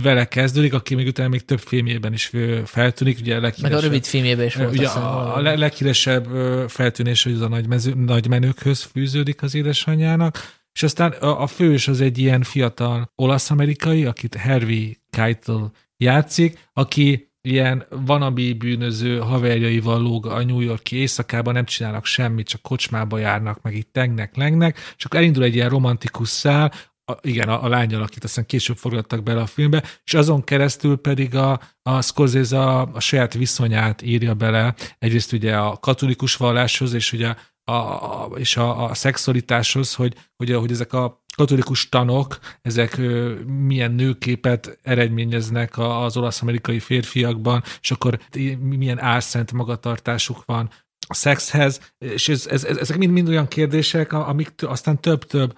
vele 0.02 0.26
kezdődik, 0.26 0.74
aki 0.74 0.96
még 0.96 1.08
utána 1.08 1.30
még 1.30 1.46
több 1.46 1.60
filmjében 1.60 2.14
is 2.14 2.32
feltűnik. 2.66 3.18
Ugye 3.20 3.36
a 3.36 3.52
Meg 3.62 3.74
a 3.74 3.80
rövid 3.80 4.06
filmjében 4.06 4.46
is 4.46 4.56
volt. 4.56 4.72
Ugye 4.72 4.88
a, 4.88 5.36
a 5.36 5.42
leghíresebb 5.42 6.26
feltűnés, 6.70 7.24
hogy 7.24 7.34
az 7.34 7.42
a 7.42 7.48
nagy, 7.48 7.68
mező, 7.68 7.94
nagy 7.94 8.28
menőkhöz 8.28 8.82
fűződik 8.82 9.42
az 9.42 9.56
édesanyjának, 9.56 10.54
és 10.74 10.84
aztán 10.84 11.12
a, 11.12 11.42
a 11.42 11.48
fős 11.48 11.88
az 11.88 12.02
egy 12.02 12.18
ilyen 12.18 12.44
fiatal 12.44 13.12
olasz-amerikai, 13.16 14.06
akit 14.06 14.36
Harvey 14.36 14.98
Keitel 15.10 15.72
játszik, 15.98 16.70
aki 16.74 17.34
ilyen 17.42 17.86
vanabi 17.90 18.54
bűnöző 18.54 19.20
haverjaival 19.20 20.02
lóg 20.02 20.26
a 20.26 20.44
New 20.44 20.60
Yorki 20.60 20.96
éjszakában, 20.96 21.54
nem 21.54 21.66
csinálnak 21.66 22.06
semmit, 22.06 22.48
csak 22.48 22.62
kocsmába 22.62 23.18
járnak, 23.18 23.62
meg 23.62 23.76
itt 23.76 23.90
tengnek, 23.92 24.36
lengnek, 24.36 24.78
és 24.98 25.06
akkor 25.06 25.20
elindul 25.20 25.44
egy 25.44 25.56
ilyen 25.56 25.70
romantikus 25.70 26.30
szál, 26.30 26.72
a, 27.06 27.18
igen, 27.22 27.50
a, 27.50 27.64
a 27.64 27.68
lányal, 27.68 28.02
akit 28.02 28.24
aztán 28.24 28.46
később 28.46 28.78
forgattak 28.78 29.24
bele 29.24 29.42
a 29.42 29.46
filmbe, 29.46 29.84
és 30.04 30.14
azon 30.14 30.44
keresztül 30.44 30.98
pedig 30.98 31.36
a, 31.36 31.60
a 31.82 32.02
Scorsese 32.02 32.60
a, 32.60 32.90
a 32.94 33.00
saját 33.00 33.34
viszonyát 33.34 34.02
írja 34.02 34.34
bele, 34.34 34.76
egyrészt 35.00 35.34
ugye 35.34 35.58
a 35.58 35.78
katolikus 35.78 36.36
valláshoz, 36.36 36.94
és 36.94 37.14
ugye 37.14 37.36
a, 37.64 37.72
a, 37.72 38.30
és 38.36 38.58
a, 38.58 38.84
a 38.84 38.94
szexualitáshoz, 38.94 39.94
hogy, 39.94 40.16
hogy, 40.36 40.52
hogy 40.52 40.72
ezek 40.72 40.94
a 40.94 41.24
katolikus 41.36 41.90
tanok, 41.90 42.40
ezek 42.62 43.02
milyen 43.46 43.92
nőképet 43.92 44.80
eredményeznek 44.82 45.78
az 45.78 46.18
olasz-amerikai 46.18 46.80
férfiakban, 46.80 47.64
és 47.82 47.92
akkor 47.92 48.20
milyen 48.60 49.00
álszent 49.00 49.52
magatartásuk 49.52 50.46
van 50.46 50.70
a 51.08 51.14
szexhez, 51.14 51.94
és 51.98 52.30
ez, 52.30 52.48
ez, 52.48 52.64
ezek 52.64 52.98
mind-mind 52.98 53.28
olyan 53.28 53.48
kérdések, 53.48 54.14
amik 54.14 54.52
aztán 54.58 55.02
több-több 55.02 55.56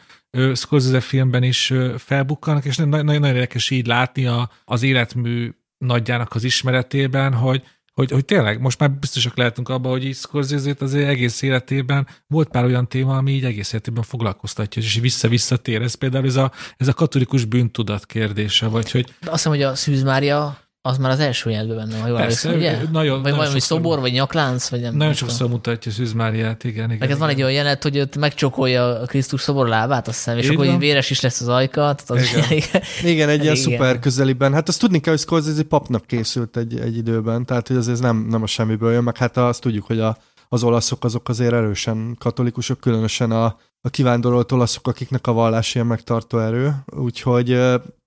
Scorsese 0.54 1.00
filmben 1.00 1.44
is 1.44 1.74
felbukkanak, 1.98 2.66
és 2.66 2.76
nagyon-nagyon 2.76 3.24
érdekes 3.24 3.70
így 3.70 3.88
látni 3.88 4.26
a, 4.26 4.50
az 4.66 4.84
életmű 4.84 5.52
nagyjának 5.78 6.36
az 6.36 6.44
ismeretében, 6.44 7.34
hogy, 7.34 7.64
hogy, 7.94 8.12
hogy 8.12 8.26
tényleg 8.26 8.62
most 8.62 8.80
már 8.80 8.92
biztosak 8.92 9.38
lehetünk 9.38 9.70
abban, 9.70 9.92
hogy 9.92 10.06
így 10.06 10.16
scorsese 10.16 10.76
azért 10.80 11.08
egész 11.08 11.42
életében 11.42 12.08
volt 12.28 12.50
pár 12.50 12.64
olyan 12.64 12.88
téma, 12.88 13.18
ami 13.18 13.32
így 13.32 13.46
egész 13.46 13.74
életében 13.74 14.04
foglalkoztatja, 14.04 14.82
és 14.82 15.00
vissza-visszatér. 15.00 15.82
Ez 15.82 15.94
például 15.94 16.26
ez 16.26 16.36
a, 16.36 16.52
ez 16.78 16.88
a 16.88 16.94
katolikus 16.94 17.46
bűntudat 17.46 18.06
kérdése, 18.06 18.68
vagy 18.68 18.92
hogy... 18.92 19.14
Azt 19.22 19.32
hiszem, 19.32 19.52
hogy 19.52 19.62
a 19.62 19.76
Szűz 19.76 20.04
Mária 20.04 20.67
az 20.88 20.98
már 20.98 21.12
az 21.12 21.20
első 21.20 21.50
jelentben 21.50 21.78
benne, 21.78 22.02
ha 22.02 22.08
jól 22.08 22.18
Persze, 22.18 22.54
ugye? 22.54 22.72
Nagyon, 22.72 23.14
vagy 23.14 23.22
nagyon 23.22 23.38
valami 23.38 23.60
szobor, 23.60 24.00
vagy 24.00 24.12
nyaklánc, 24.12 24.70
vagy 24.70 24.82
nem. 24.82 24.96
Nagyon 24.96 25.14
sokszor 25.14 25.50
mutatja 25.50 25.92
Szűz 25.92 26.14
Máriát, 26.14 26.64
igen. 26.64 26.92
igen, 26.92 27.08
igen. 27.08 27.18
van 27.18 27.30
egy 27.30 27.38
olyan 27.38 27.52
jelenet, 27.52 27.84
hogy 27.84 28.00
ott 28.00 28.18
megcsokolja 28.18 29.00
a 29.00 29.06
Krisztus 29.06 29.42
szobor 29.42 29.68
lábát, 29.68 30.08
azt 30.08 30.18
hiszem, 30.18 30.38
és 30.38 30.50
akkor 30.50 30.68
hogy 30.68 30.78
véres 30.78 31.10
is 31.10 31.22
lesz 31.22 31.42
az 31.42 31.48
ajkat. 31.48 32.04
Az 32.08 32.30
igen. 32.34 32.52
igen. 32.58 32.82
igen, 33.04 33.30
egy 33.30 33.44
ilyen 33.44 33.56
szuper 33.56 34.00
közeliben. 34.00 34.54
Hát 34.54 34.68
azt 34.68 34.80
tudni 34.80 35.00
kell, 35.00 35.14
hogy 35.14 35.22
Scorsese 35.22 35.64
papnak 35.64 36.06
készült 36.06 36.58
egy, 36.58 36.80
egy 36.80 36.98
időben, 36.98 37.46
tehát 37.46 37.68
hogy 37.68 37.78
azért 37.78 38.02
nem, 38.02 38.28
nem 38.30 38.44
a 38.44 38.48
semmiből 38.48 38.92
jön, 38.92 39.04
meg 39.04 39.18
hát 39.18 39.38
azt 39.38 39.62
tudjuk, 39.62 39.86
hogy 39.86 40.00
a, 40.00 40.18
az 40.50 40.64
olaszok 40.64 41.04
azok 41.04 41.30
azért 41.30 41.54
erősen 41.54 42.16
katolikusok, 42.20 42.80
különösen 42.80 43.32
a, 43.32 43.58
a 43.82 43.90
kivándorolt 43.90 44.52
olaszok, 44.52 44.88
akiknek 44.88 45.28
a 45.28 45.34
vallás 45.34 45.76
ilyen 45.76 45.88
megtartó 45.88 46.40
erő, 46.40 46.76
úgyhogy 46.86 47.52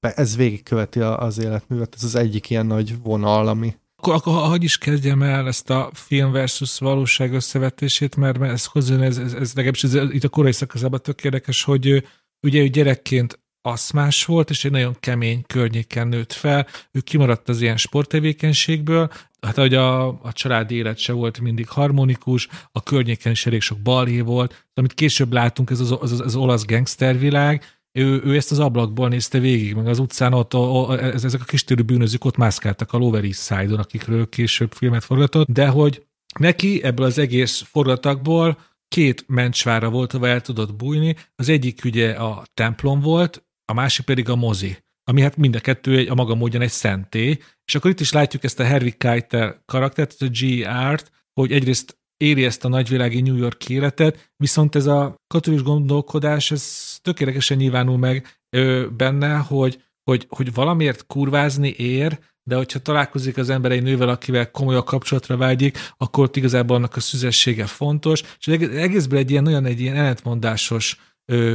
ez 0.00 0.36
végigköveti 0.36 1.00
az 1.00 1.38
életművet, 1.38 1.94
ez 1.96 2.04
az 2.04 2.14
egyik 2.14 2.50
ilyen 2.50 2.66
nagy 2.66 3.02
vonal, 3.02 3.48
ami, 3.48 3.74
akkor, 4.02 4.14
akkor 4.14 4.32
hagyj 4.32 4.64
is 4.64 4.78
kezdjem 4.78 5.22
el 5.22 5.46
ezt 5.46 5.70
a 5.70 5.90
film 5.92 6.32
versus 6.32 6.78
valóság 6.78 7.32
összevetését, 7.32 8.16
mert, 8.16 8.38
mert 8.38 8.52
ez 8.52 8.64
hozzá, 8.64 9.00
ez, 9.00 9.18
ez, 9.18 9.32
ez 9.32 9.54
legalábbis 9.54 9.84
ez, 9.84 9.94
itt 9.94 10.24
a 10.24 10.28
korai 10.28 10.52
szakaszában 10.52 11.00
tök 11.02 11.24
érdekes, 11.24 11.62
hogy 11.62 12.04
ugye 12.42 12.60
ő 12.60 12.68
gyerekként 12.68 13.40
aszmás 13.62 14.24
volt, 14.24 14.50
és 14.50 14.64
egy 14.64 14.70
nagyon 14.70 14.96
kemény 15.00 15.44
környéken 15.46 16.08
nőtt 16.08 16.32
fel. 16.32 16.66
Ő 16.92 17.00
kimaradt 17.00 17.48
az 17.48 17.60
ilyen 17.60 17.76
sporttevékenységből, 17.76 19.10
hát 19.40 19.56
hogy 19.56 19.74
a, 19.74 20.06
a 20.08 20.32
családi 20.32 20.74
élet 20.74 20.98
se 20.98 21.12
volt 21.12 21.40
mindig 21.40 21.68
harmonikus, 21.68 22.48
a 22.72 22.82
környéken 22.82 23.32
is 23.32 23.46
elég 23.46 23.60
sok 23.60 23.78
balhé 23.78 24.20
volt, 24.20 24.66
amit 24.74 24.94
később 24.94 25.32
látunk, 25.32 25.70
ez 25.70 25.80
az, 25.80 25.90
az, 26.00 26.12
az, 26.12 26.20
az 26.20 26.36
olasz 26.36 26.64
gangstervilág, 26.64 27.64
ő, 27.92 28.22
ő 28.24 28.36
ezt 28.36 28.50
az 28.50 28.58
ablakból 28.58 29.08
nézte 29.08 29.38
végig, 29.38 29.74
meg 29.74 29.86
az 29.86 29.98
utcán 29.98 30.32
ott, 30.32 30.54
a, 30.54 30.88
a, 30.88 30.98
ezek 30.98 31.40
a 31.40 31.44
kistérű 31.44 31.82
bűnözők 31.82 32.24
ott 32.24 32.36
mászkáltak 32.36 32.92
a 32.92 32.98
Lower 32.98 33.24
East 33.24 33.42
Side-on, 33.42 33.78
akikről 33.78 34.28
később 34.28 34.72
filmet 34.72 35.04
forgatott, 35.04 35.48
de 35.48 35.68
hogy 35.68 36.06
neki 36.38 36.82
ebből 36.82 37.06
az 37.06 37.18
egész 37.18 37.64
forgatagból 37.70 38.58
két 38.88 39.24
mencsvára 39.28 39.90
volt, 39.90 40.12
ahol 40.12 40.28
el 40.28 40.40
tudott 40.40 40.74
bújni. 40.74 41.16
Az 41.36 41.48
egyik 41.48 41.80
ugye 41.84 42.10
a 42.10 42.44
templom 42.54 43.00
volt, 43.00 43.44
a 43.70 43.72
másik 43.72 44.04
pedig 44.04 44.28
a 44.28 44.36
mozi, 44.36 44.76
ami 45.04 45.20
hát 45.20 45.36
mind 45.36 45.54
a 45.54 45.60
kettő 45.60 45.96
egy, 45.96 46.08
a 46.08 46.14
maga 46.14 46.34
módján 46.34 46.62
egy 46.62 46.70
szentély, 46.70 47.38
és 47.64 47.74
akkor 47.74 47.90
itt 47.90 48.00
is 48.00 48.12
látjuk 48.12 48.44
ezt 48.44 48.60
a 48.60 48.66
Harry 48.66 48.92
Keitel 48.92 49.62
karaktert, 49.64 50.22
a 50.22 50.26
G.R.-t, 50.26 51.10
hogy 51.32 51.52
egyrészt 51.52 51.98
éri 52.16 52.44
ezt 52.44 52.64
a 52.64 52.68
nagyvilági 52.68 53.20
New 53.20 53.36
York 53.36 53.68
életet, 53.68 54.32
viszont 54.36 54.74
ez 54.74 54.86
a 54.86 55.14
katolikus 55.26 55.64
gondolkodás, 55.64 56.50
ez 56.50 56.96
tökéletesen 57.02 57.56
nyilvánul 57.56 57.98
meg 57.98 58.40
ö, 58.56 58.86
benne, 58.96 59.36
hogy, 59.36 59.82
hogy, 60.02 60.26
hogy 60.28 60.54
valamiért 60.54 61.06
kurvázni 61.06 61.68
ér, 61.68 62.18
de 62.42 62.56
hogyha 62.56 62.78
találkozik 62.78 63.36
az 63.36 63.50
ember 63.50 63.70
egy 63.70 63.82
nővel, 63.82 64.08
akivel 64.08 64.50
komoly 64.50 64.82
kapcsolatra 64.84 65.36
vágyik, 65.36 65.78
akkor 65.96 66.24
ott 66.24 66.36
igazából 66.36 66.76
annak 66.76 66.96
a 66.96 67.00
szüzessége 67.00 67.66
fontos, 67.66 68.22
és 68.38 68.46
egészből 68.46 69.18
egy 69.18 69.30
ilyen 69.30 69.46
olyan 69.46 69.64
egy 69.64 69.80
ilyen 69.80 69.96
ellentmondásos 69.96 70.98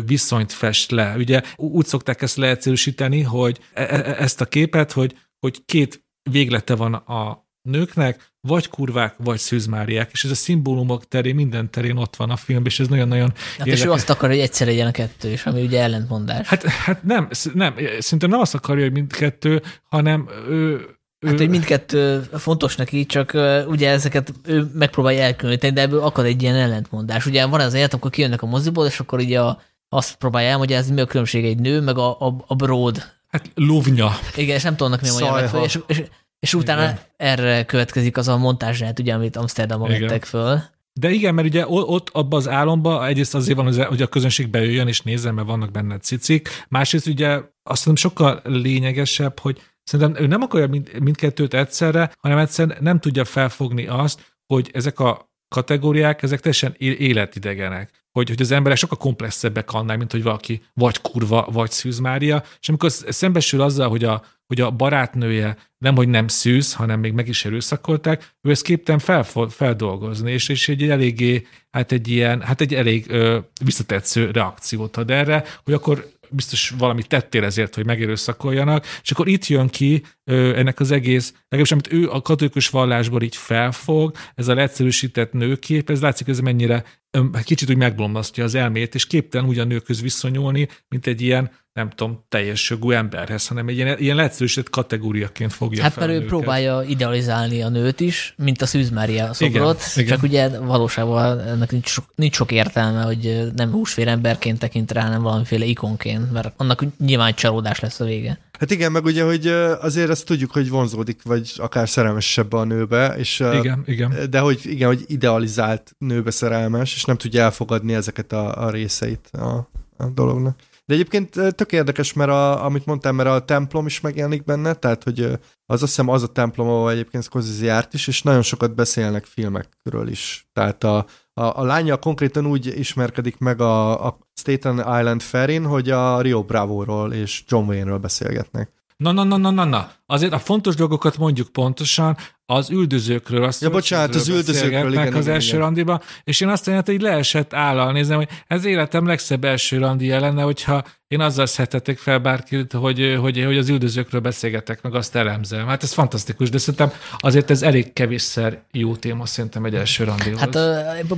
viszonyt 0.06 0.52
fest 0.52 0.92
le. 0.92 1.16
Ugye 1.18 1.42
úgy 1.56 1.86
szokták 1.86 2.22
ezt 2.22 2.38
leegyszerűsíteni, 2.38 3.22
hogy 3.22 3.60
e, 3.74 3.82
e, 3.82 3.86
e, 3.86 4.16
ezt 4.20 4.42
a 4.42 4.46
képet, 4.46 4.92
hogy, 4.92 5.16
hogy 5.40 5.66
két 5.66 6.04
véglete 6.32 6.76
van 6.76 6.94
a 6.94 7.44
nőknek, 7.62 8.34
vagy 8.48 8.70
kurvák, 8.70 9.16
vagy 9.18 9.38
szűzmáriák, 9.38 10.12
és 10.12 10.24
ez 10.24 10.32
a 10.32 10.36
szimbólumok 10.36 11.08
terén, 11.08 11.36
minden 11.36 11.72
terén 11.72 11.98
ott 11.98 12.16
van 12.16 12.30
a 12.30 12.36
film, 12.36 12.66
és 12.66 12.80
ez 12.80 12.88
nagyon-nagyon 12.88 13.34
hát 13.58 13.68
És 13.68 13.86
ő 13.86 13.92
azt 13.92 14.10
akar, 14.10 14.30
hogy 14.30 14.40
egyszer 14.40 14.68
legyen 14.68 14.88
a 14.88 14.92
kettő, 14.92 15.30
és 15.30 15.46
ami 15.46 15.62
ugye 15.62 15.82
ellentmondás. 15.82 16.48
Hát, 16.48 16.64
hát 16.64 17.04
nem, 17.04 17.28
nem, 17.54 17.76
szerintem 18.00 18.30
nem 18.30 18.40
azt 18.40 18.56
akarja, 18.56 18.84
hogy 18.84 18.92
mindkettő, 18.92 19.62
hanem 19.84 20.30
ő, 20.50 20.95
Hát, 21.26 21.38
hogy 21.38 21.50
mindkettő 21.50 22.20
fontos 22.34 22.76
neki, 22.76 23.06
csak 23.06 23.38
ugye 23.68 23.90
ezeket 23.90 24.34
ő 24.46 24.72
megpróbálja 24.74 25.22
elkülöníteni, 25.22 25.74
de 25.74 25.82
ebből 25.82 26.00
akad 26.00 26.26
egy 26.26 26.42
ilyen 26.42 26.56
ellentmondás. 26.56 27.26
Ugye 27.26 27.46
van 27.46 27.60
az 27.60 27.74
élet, 27.74 27.92
amikor 27.94 28.12
kijönnek 28.12 28.42
a 28.42 28.46
moziból, 28.46 28.86
és 28.86 29.00
akkor 29.00 29.20
ugye 29.20 29.42
a, 29.42 29.62
azt 29.90 30.16
próbálja 30.16 30.50
elmagyarázni, 30.50 30.94
mi 30.94 31.02
a 31.02 31.06
különbség 31.06 31.46
egy 31.46 31.60
nő, 31.60 31.82
meg 31.82 31.98
a, 31.98 32.20
a, 32.20 32.36
a 32.48 32.56
broad. 32.56 33.04
Hát 33.28 33.50
luvnya. 33.56 34.12
Igen, 34.36 34.56
és 34.56 34.64
nem 34.64 34.76
tudnak 34.76 35.02
mi 35.02 35.10
a 35.10 35.14
magyar 35.14 35.64
és, 35.64 35.80
és, 35.88 36.04
és 36.40 36.54
utána 36.54 36.84
igen. 36.84 37.00
erre 37.18 37.66
következik 37.66 38.18
az 38.18 38.28
a 38.28 38.38
montázsát, 38.38 39.00
ugye, 39.00 39.14
amit 39.14 39.36
Amsterdamban 39.36 39.90
vettek 39.90 40.26
föl. 40.26 40.62
De 41.00 41.10
igen, 41.10 41.34
mert 41.34 41.48
ugye 41.48 41.66
ott 41.68 42.10
abban 42.14 42.40
az 42.40 42.48
álomban 42.48 43.06
egyrészt 43.06 43.36
azért 43.36 43.58
van, 43.58 43.86
hogy 43.88 44.02
a 44.02 44.08
közönség 44.08 44.50
bejöjjön 44.50 44.88
és 44.88 45.02
nézzen, 45.02 45.34
mert 45.34 45.48
vannak 45.48 45.72
benne 45.72 45.98
cicik. 45.98 46.50
Másrészt 46.68 47.08
ugye 47.08 47.42
azt 47.64 47.78
hiszem 47.78 47.96
sokkal 47.96 48.42
lényegesebb, 48.44 49.40
hogy 49.40 49.62
Szerintem 49.86 50.24
ő 50.24 50.28
nem 50.28 50.41
akarja 50.41 50.68
mind, 50.68 50.91
mindkettőt 50.99 51.53
egyszerre, 51.53 52.12
hanem 52.20 52.38
egyszerűen 52.38 52.78
nem 52.82 52.99
tudja 52.99 53.26
felfogni 53.26 53.88
azt, 53.88 54.36
hogy 54.45 54.70
ezek 54.74 54.99
a 54.99 55.34
kategóriák, 55.48 56.24
ezek 56.24 56.40
teljesen 56.40 56.76
életidegenek. 56.78 58.03
Hogy, 58.12 58.30
hogy 58.30 58.41
az 58.41 58.52
emberek 58.52 58.78
sokkal 58.78 58.98
komplexebbek 58.98 59.72
annál, 59.72 59.98
mint 59.98 60.12
hogy 60.12 60.24
valaki 60.24 60.62
vagy 60.74 61.02
kurva, 61.02 61.48
vagy 61.52 61.72
szűz 61.72 61.99
Mária, 61.99 62.44
és 62.60 62.70
amikor 62.70 62.91
szembesül 62.91 63.62
azzal, 63.62 63.90
hogy 63.90 64.03
a, 64.03 64.24
hogy 64.48 64.62
a 64.62 64.72
barátnője 64.72 65.57
nem, 65.78 65.95
hogy 65.95 66.07
nem 66.07 66.28
szűz, 66.28 66.74
hanem 66.74 66.99
még 66.99 67.14
meg 67.14 67.28
is 67.28 67.45
erőszakolták, 67.45 68.36
ő 68.41 68.49
ezt 68.49 68.64
képten 68.64 68.99
fel, 68.99 69.24
feldolgozni, 69.49 70.32
és, 70.32 70.49
és 70.49 70.70
egy 70.70 70.90
eléggé, 70.90 71.48
hát 71.72 71.91
egy 71.91 72.07
ilyen, 72.07 72.41
hát 72.41 72.62
egy 72.62 72.74
elég 72.74 73.06
ö, 73.10 73.40
visszatetsző 73.64 74.32
reakciót 74.32 74.98
ad 74.98 75.12
erre, 75.12 75.44
hogy 75.64 75.74
akkor 75.74 76.12
biztos 76.30 76.74
valamit 76.78 77.08
tettél 77.08 77.44
ezért, 77.44 77.76
hogy 77.76 77.86
megerőszakoljanak, 77.86 78.86
és 79.02 79.12
akkor 79.12 79.28
itt 79.28 79.48
jön 79.48 79.68
ki 79.68 80.04
ö, 80.24 80.58
ennek 80.58 80.80
az 80.80 80.92
egész, 80.92 81.34
legalábbis 81.50 81.72
amit 81.72 81.94
ő 81.94 82.10
a 82.10 82.22
katolikus 82.22 82.70
vallásból 82.70 83.22
így 83.22 83.36
felfog, 83.36 84.16
ez 84.36 84.48
a 84.48 84.54
leegyszerűsített 84.54 85.34
nőkép, 85.34 85.90
ez 85.90 86.02
látszik, 86.02 86.28
ez 86.28 86.40
mennyire 86.40 86.84
ö, 87.12 87.24
kicsit 87.44 87.70
úgy 87.70 87.78
megblomlasztja 87.78 88.44
az 88.44 88.56
elmét, 88.56 88.96
és 88.96 89.08
képtelen 89.08 89.48
úgy 89.48 89.60
a 89.60 89.64
nőköz 89.64 90.02
viszonyulni, 90.02 90.68
mint 90.88 91.08
egy 91.08 91.22
ilyen 91.22 91.52
nem 91.76 91.90
tudom, 91.90 92.24
teljes 92.30 92.70
jogú 92.70 92.92
emberhez, 92.92 93.48
hanem 93.48 93.68
egy 93.68 93.76
ilyen, 93.76 93.98
ilyen 94.00 94.16
leegyszerűsített 94.16 94.70
kategóriáként 94.70 95.54
fogja 95.54 95.84
Hát 95.84 95.96
mert 95.96 96.12
ő 96.12 96.14
őket. 96.16 96.28
próbálja 96.28 96.84
idealizálni 96.88 97.62
a 97.62 97.70
nőt 97.70 98.00
is, 98.00 98.34
mint 98.38 98.62
a 98.62 98.66
Szűz 98.66 98.90
Mária 98.90 99.34
szobrot, 99.34 99.82
igen, 99.96 100.08
csak 100.08 100.24
igen. 100.24 100.50
ugye 100.50 100.60
valóságban 100.60 101.40
ennek 101.40 101.72
nincs 101.72 101.88
sok, 101.88 102.06
nincs 102.16 102.36
sok 102.36 102.52
értelme, 102.52 103.02
hogy 103.02 103.52
nem 103.56 103.72
húsvér 103.72 104.08
emberként 104.08 104.60
tekint 104.60 104.92
rá, 104.92 105.02
hanem 105.02 105.22
valamiféle 105.22 105.66
ikonként, 105.66 106.32
mert 106.32 106.54
annak 106.58 106.84
nyilván 107.00 107.34
csalódás 107.34 107.80
lesz 107.80 108.00
a 108.00 108.06
vége. 108.06 108.40
Hát 108.60 108.72
igen, 108.72 108.92
meg 108.92 109.06
ugye, 109.06 109.24
hogy 109.24 109.48
azért 109.82 110.10
azt 110.10 110.26
tudjuk, 110.26 110.52
hogy 110.52 110.70
vonzódik, 110.70 111.22
vagy 111.24 111.52
akár 111.56 111.90
szerelmesebb 111.90 112.54
a 112.54 112.64
nőbe, 112.64 113.16
és, 113.18 113.40
igen, 113.40 113.84
igen. 113.86 114.14
de 114.30 114.40
hogy 114.40 114.60
igen, 114.64 114.88
hogy 114.88 115.04
idealizált 115.08 115.96
nőbe 115.98 116.32
szerelmes, 116.32 116.96
és 116.96 117.06
nem 117.06 117.18
tudja 117.18 117.42
elfogadni 117.44 117.94
ezeket 117.94 118.32
a, 118.32 118.66
a 118.66 118.70
részeit 118.70 119.30
a, 119.32 119.70
a 119.98 120.06
dolognak. 120.14 120.56
De 120.86 120.94
egyébként 120.94 121.30
tök 121.56 121.72
érdekes, 121.72 122.14
mert 122.14 122.30
a, 122.30 122.66
amit 122.66 122.86
mondtam, 122.86 123.16
mert 123.16 123.30
a 123.30 123.45
templom 123.45 123.86
is 123.86 124.02
megjelenik 124.02 124.44
benne, 124.44 124.74
tehát 124.74 125.03
hogy 125.03 125.22
az 125.66 125.82
azt 125.82 125.82
hiszem 125.82 126.10
az 126.10 126.24
a 126.24 126.28
templom, 126.28 126.68
ahol 126.68 126.91
egyébként 126.91 127.24
Scorsese 127.24 127.66
járt 127.66 127.94
is, 127.94 128.07
és 128.07 128.22
nagyon 128.22 128.41
sokat 128.41 128.76
beszélnek 128.76 129.26
filmekről 129.26 130.07
is. 130.07 130.48
Tehát 130.53 130.84
a, 130.84 131.06
a, 131.34 131.41
a 131.60 131.64
lánya 131.64 131.98
konkrétan 131.98 132.45
úgy 132.45 132.66
ismerkedik 132.66 133.38
meg 133.38 133.62
a, 133.62 134.06
a 134.06 134.18
Staten 134.34 134.78
Island 134.78 135.22
Ferrin, 135.22 135.66
hogy 135.66 135.90
a 135.90 136.22
Rio 136.22 136.44
Bravo-ról 136.44 137.14
és 137.14 137.44
John 137.48 137.68
Wayne-ről 137.68 137.98
beszélgetnek. 137.98 138.72
Na, 138.98 139.12
na, 139.12 139.24
na, 139.24 139.38
na, 139.38 139.49
na, 139.49 139.64
na. 139.64 139.91
Azért 140.06 140.34
a 140.34 140.40
fontos 140.40 140.76
dolgokat 140.76 141.18
mondjuk 141.18 141.48
pontosan, 141.48 142.18
az 142.46 142.70
üldözőkről. 142.70 143.44
Azt 143.44 143.62
Ja, 143.62 143.70
bocsánat, 143.70 144.16
az 144.16 144.28
üldözőkről, 144.28 144.92
igen, 144.92 145.14
az 145.14 145.24
igen, 145.24 145.34
első 145.34 145.48
igen. 145.48 145.60
randiba, 145.60 146.02
és 146.24 146.42
én 146.42 146.48
azt 146.48 146.66
mondtam, 146.66 146.96
hogy 146.96 147.04
leesett 147.04 147.54
állal 147.54 147.92
nézem, 147.92 148.18
hogy 148.18 148.30
ez 148.48 148.66
életem 148.66 149.06
legszebb 149.06 149.44
első 149.44 149.78
randia 149.78 150.20
lenne, 150.20 150.42
hogyha 150.42 150.84
én 151.08 151.20
azzal 151.20 151.46
szedhetek 151.46 151.98
fel 151.98 152.20
bárkit, 152.20 152.74
hogy, 152.74 153.18
hogy, 153.22 153.44
hogy 153.44 153.58
az 153.58 153.70
üldözőkről 153.70 154.22
beszélgetek, 154.22 154.82
meg 154.82 154.96
azt 154.96 155.16
elemzem. 155.16 155.68
Hát 155.68 155.84
ez 155.84 155.94
fantasztikus, 155.94 156.50
de 156.50 156.58
szerintem 156.58 156.92
azért 157.18 157.50
ez 157.50 157.62
elég 157.62 157.94
kevésszer 157.94 158.64
jó 158.72 158.96
téma 158.96 159.26
szerintem 159.26 159.66
egy 159.66 159.76
első 159.76 160.04
randihoz. 160.04 160.40
Hát 160.40 160.58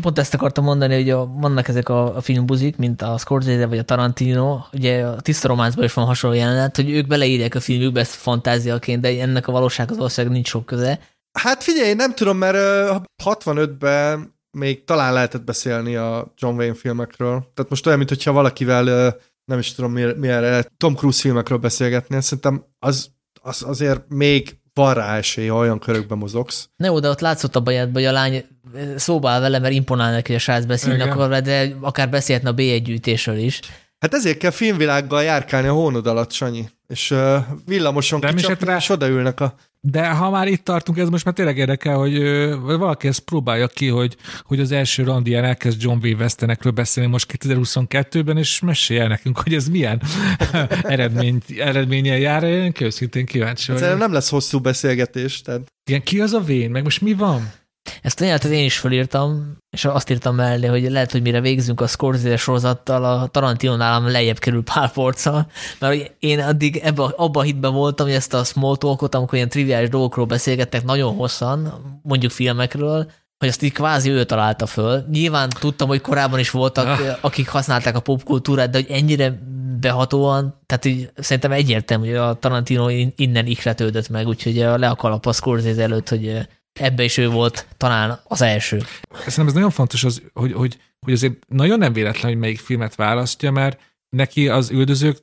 pont 0.01 0.19
ezt 0.19 0.33
akartam 0.33 0.63
mondani, 0.63 0.95
hogy 0.95 1.09
a, 1.09 1.25
vannak 1.25 1.67
ezek 1.67 1.89
a, 1.89 2.15
a 2.15 2.21
filmbuzik, 2.21 2.77
mint 2.77 3.01
a 3.01 3.17
Scorsese 3.17 3.65
vagy 3.65 3.77
a 3.77 3.83
Tarantino, 3.83 4.59
ugye 4.73 5.05
a 5.05 5.21
tiszta 5.21 5.47
románcban 5.47 5.85
is 5.85 5.93
van 5.93 6.05
hasonló 6.05 6.35
jelenet, 6.35 6.75
hogy 6.75 6.89
ők 6.89 7.07
beleírják 7.07 7.55
a 7.55 7.59
filmjükbe 7.59 7.99
ezt 7.99 8.15
fantáziaként, 8.15 9.01
de 9.01 9.21
ennek 9.21 9.47
a 9.47 9.51
valósághoz 9.51 9.97
valószínűleg 9.97 10.35
nincs 10.35 10.47
sok 10.47 10.65
köze. 10.65 10.99
Hát 11.37 11.63
figyelj, 11.63 11.93
nem 11.93 12.13
tudom, 12.13 12.37
mert 12.37 12.55
ö, 12.55 12.95
65-ben 13.23 14.35
még 14.57 14.83
talán 14.83 15.13
lehetett 15.13 15.43
beszélni 15.43 15.95
a 15.95 16.33
John 16.37 16.57
Wayne 16.57 16.73
filmekről. 16.75 17.51
Tehát 17.53 17.69
most 17.69 17.85
olyan, 17.85 17.97
mintha 17.97 18.31
valakivel, 18.31 19.15
nem 19.45 19.59
is 19.59 19.73
tudom 19.73 19.91
mi- 19.91 20.13
milyenre, 20.17 20.65
Tom 20.77 20.95
Cruise 20.95 21.21
filmekről 21.21 21.57
beszélgetni, 21.57 22.21
szerintem 22.21 22.65
az, 22.79 23.09
az 23.41 23.63
azért 23.63 24.01
még 24.07 24.57
van 24.73 24.93
rá 24.93 25.17
esély, 25.17 25.47
ha 25.47 25.57
olyan 25.57 25.79
körökben 25.79 26.17
mozogsz. 26.17 26.69
Ne 26.75 26.91
oda 26.91 27.09
ott 27.09 27.19
látszott 27.19 27.55
a 27.55 27.61
bajátban, 27.61 27.93
hogy 27.93 28.05
a 28.05 28.11
lány 28.11 28.45
szóba 28.95 29.29
áll 29.29 29.39
vele, 29.39 29.59
mert 29.59 29.73
imponál 29.73 30.11
neki, 30.11 30.27
hogy 30.27 30.35
a 30.35 30.43
srác 30.43 30.65
beszélni 30.65 31.01
akar 31.01 31.41
de 31.41 31.75
akár 31.81 32.09
beszélhetne 32.09 32.49
a 32.49 32.53
B1 32.53 32.81
gyűjtésről 32.83 33.37
is. 33.37 33.59
Hát 33.99 34.13
ezért 34.13 34.37
kell 34.37 34.51
filmvilággal 34.51 35.23
járkálni 35.23 35.67
a 35.67 35.73
hónod 35.73 36.07
alatt, 36.07 36.31
Sanyi. 36.31 36.69
És 36.87 37.11
uh, 37.11 37.37
villamoson 37.65 38.19
De 38.19 38.31
mi 38.31 38.39
se 38.39 38.47
kicsapni, 38.47 38.75
és 38.75 38.89
odaülnek 38.89 39.39
a... 39.39 39.55
De 39.81 40.07
ha 40.09 40.29
már 40.29 40.47
itt 40.47 40.63
tartunk, 40.63 40.97
ez 40.97 41.09
most 41.09 41.25
már 41.25 41.33
tényleg 41.33 41.57
érdekel, 41.57 41.97
hogy 41.97 42.19
valaki 42.59 43.07
ezt 43.07 43.19
próbálja 43.19 43.67
ki, 43.67 43.87
hogy, 43.87 44.15
hogy 44.41 44.59
az 44.59 44.71
első 44.71 45.03
randián 45.03 45.43
elkezd 45.43 45.81
John 45.81 45.99
V. 45.99 46.19
Westenekről 46.19 46.71
beszélni 46.71 47.09
most 47.09 47.37
2022-ben, 47.37 48.37
és 48.37 48.59
mesélj 48.59 48.99
el 48.99 49.07
nekünk, 49.07 49.37
hogy 49.37 49.53
ez 49.53 49.67
milyen 49.67 50.01
eredmény, 50.81 51.41
eredménnyel 51.57 52.17
jár. 52.17 52.43
Én 52.43 52.73
őszintén 52.79 53.25
kíváncsi 53.25 53.71
vagyok. 53.71 53.97
nem 53.97 54.13
lesz 54.13 54.29
hosszú 54.29 54.59
beszélgetés, 54.59 55.41
tehát 55.41 55.61
Igen, 55.89 56.03
ki 56.03 56.21
az 56.21 56.33
a 56.33 56.39
vén? 56.39 56.71
Meg 56.71 56.83
most 56.83 57.01
mi 57.01 57.13
van? 57.13 57.51
Ezt 58.01 58.19
a 58.21 58.23
jelenetet 58.23 58.51
én 58.51 58.63
is 58.65 58.77
felírtam, 58.77 59.57
és 59.69 59.85
azt 59.85 60.09
írtam 60.09 60.35
mellé, 60.35 60.67
hogy 60.67 60.91
lehet, 60.91 61.11
hogy 61.11 61.21
mire 61.21 61.41
végzünk 61.41 61.81
a 61.81 61.87
Scorsese 61.87 62.37
sorozattal, 62.37 63.03
a 63.05 63.27
Tarantino 63.27 63.75
nálam 63.75 64.11
lejjebb 64.11 64.39
kerül 64.39 64.63
pár 64.63 64.91
porccal, 64.91 65.47
mert 65.79 66.11
én 66.19 66.39
addig 66.39 66.77
ebbe, 66.83 67.03
abba 67.03 67.39
a 67.39 67.43
hitben 67.43 67.73
voltam, 67.73 68.05
hogy 68.05 68.15
ezt 68.15 68.33
a 68.33 68.43
small 68.43 68.75
talkot, 68.77 69.15
amikor 69.15 69.33
ilyen 69.35 69.49
triviális 69.49 69.89
dolgokról 69.89 70.25
beszélgettek 70.25 70.83
nagyon 70.83 71.15
hosszan, 71.15 71.73
mondjuk 72.03 72.31
filmekről, 72.31 73.11
hogy 73.37 73.47
azt 73.47 73.61
így 73.63 73.71
kvázi 73.73 74.09
ő 74.09 74.23
találta 74.23 74.65
föl. 74.65 75.05
Nyilván 75.11 75.49
tudtam, 75.59 75.87
hogy 75.87 76.01
korábban 76.01 76.39
is 76.39 76.49
voltak, 76.49 76.85
Ah. 76.87 77.17
akik 77.21 77.49
használták 77.49 77.95
a 77.95 77.99
popkultúrát, 77.99 78.69
de 78.69 78.77
hogy 78.77 78.91
ennyire 78.97 79.39
behatóan, 79.79 80.61
tehát 80.65 80.85
így 80.85 81.09
szerintem 81.15 81.51
egyértelmű, 81.51 82.07
hogy 82.07 82.15
a 82.15 82.33
Tarantino 82.33 82.89
in- 82.89 83.13
innen 83.15 83.45
ihletődött 83.45 84.09
meg, 84.09 84.27
úgyhogy 84.27 84.55
le 84.55 84.89
a 84.89 84.95
kalap 84.95 85.25
a 85.25 85.31
Scorsese 85.31 85.81
előtt, 85.81 86.09
hogy 86.09 86.47
ebbe 86.79 87.03
is 87.03 87.17
ő 87.17 87.29
volt 87.29 87.67
talán 87.77 88.19
az 88.23 88.41
első. 88.41 88.81
Szerintem 89.17 89.47
ez 89.47 89.53
nagyon 89.53 89.69
fontos, 89.69 90.03
az, 90.03 90.21
hogy, 90.33 90.53
hogy, 90.53 90.79
hogy 90.99 91.13
azért 91.13 91.33
nagyon 91.47 91.79
nem 91.79 91.93
véletlen, 91.93 92.31
hogy 92.31 92.39
melyik 92.39 92.59
filmet 92.59 92.95
választja, 92.95 93.51
mert 93.51 93.79
neki 94.09 94.47
az 94.47 94.69
üldözők 94.69 95.17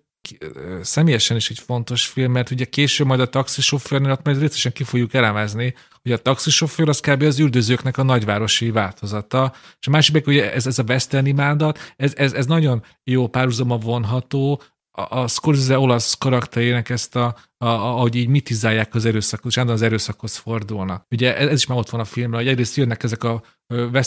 személyesen 0.83 1.37
is 1.37 1.51
egy 1.51 1.59
fontos 1.59 2.07
film, 2.07 2.33
mert 2.33 2.51
ugye 2.51 2.65
később 2.65 3.07
majd 3.07 3.21
a 3.21 3.29
taxisofőrnél 3.29 4.11
ott 4.11 4.25
majd 4.25 4.41
részesen 4.41 4.73
ki 4.73 4.85
fogjuk 4.85 5.15
elemezni, 5.15 5.75
hogy 6.03 6.13
a 6.13 6.19
taxisofőr 6.19 6.89
az 6.89 7.01
kb. 7.01 7.23
az 7.23 7.39
üldözőknek 7.39 7.99
a 7.99 8.03
nagyvárosi 8.03 8.71
változata, 8.71 9.53
és 9.81 9.87
a 9.87 9.91
másik 9.91 10.25
meg 10.25 10.37
ez, 10.37 10.67
ez 10.67 10.79
a 10.79 10.85
western 10.89 11.27
imádat, 11.27 11.79
ez, 11.97 12.13
ez, 12.17 12.33
ez 12.33 12.47
nagyon 12.47 12.85
jó 13.05 13.27
párhuzama 13.29 13.77
vonható 13.77 14.63
a, 14.97 15.19
a 15.19 15.29
Scorsese 15.29 15.79
olasz 15.79 16.15
karakterének 16.15 16.91
ezt 16.91 17.17
a, 17.17 17.25
a, 17.59 17.67
a, 17.67 17.97
ahogy 17.97 18.15
így 18.15 18.29
mitizálják 18.29 18.95
az 18.95 19.05
erőszakot, 19.05 19.51
és 19.51 19.57
az 19.57 19.83
erőszakhoz 19.83 20.37
fordulnak. 20.37 21.07
Ugye 21.11 21.37
ez, 21.37 21.49
ez 21.49 21.55
is 21.55 21.67
már 21.67 21.79
ott 21.79 21.91
van 21.91 22.01
a 22.01 22.05
filmben, 22.05 22.41
hogy 22.41 22.49
egyrészt 22.49 22.77
jönnek 22.77 23.03
ezek 23.03 23.25
a 23.25 23.43
ö, 23.67 24.01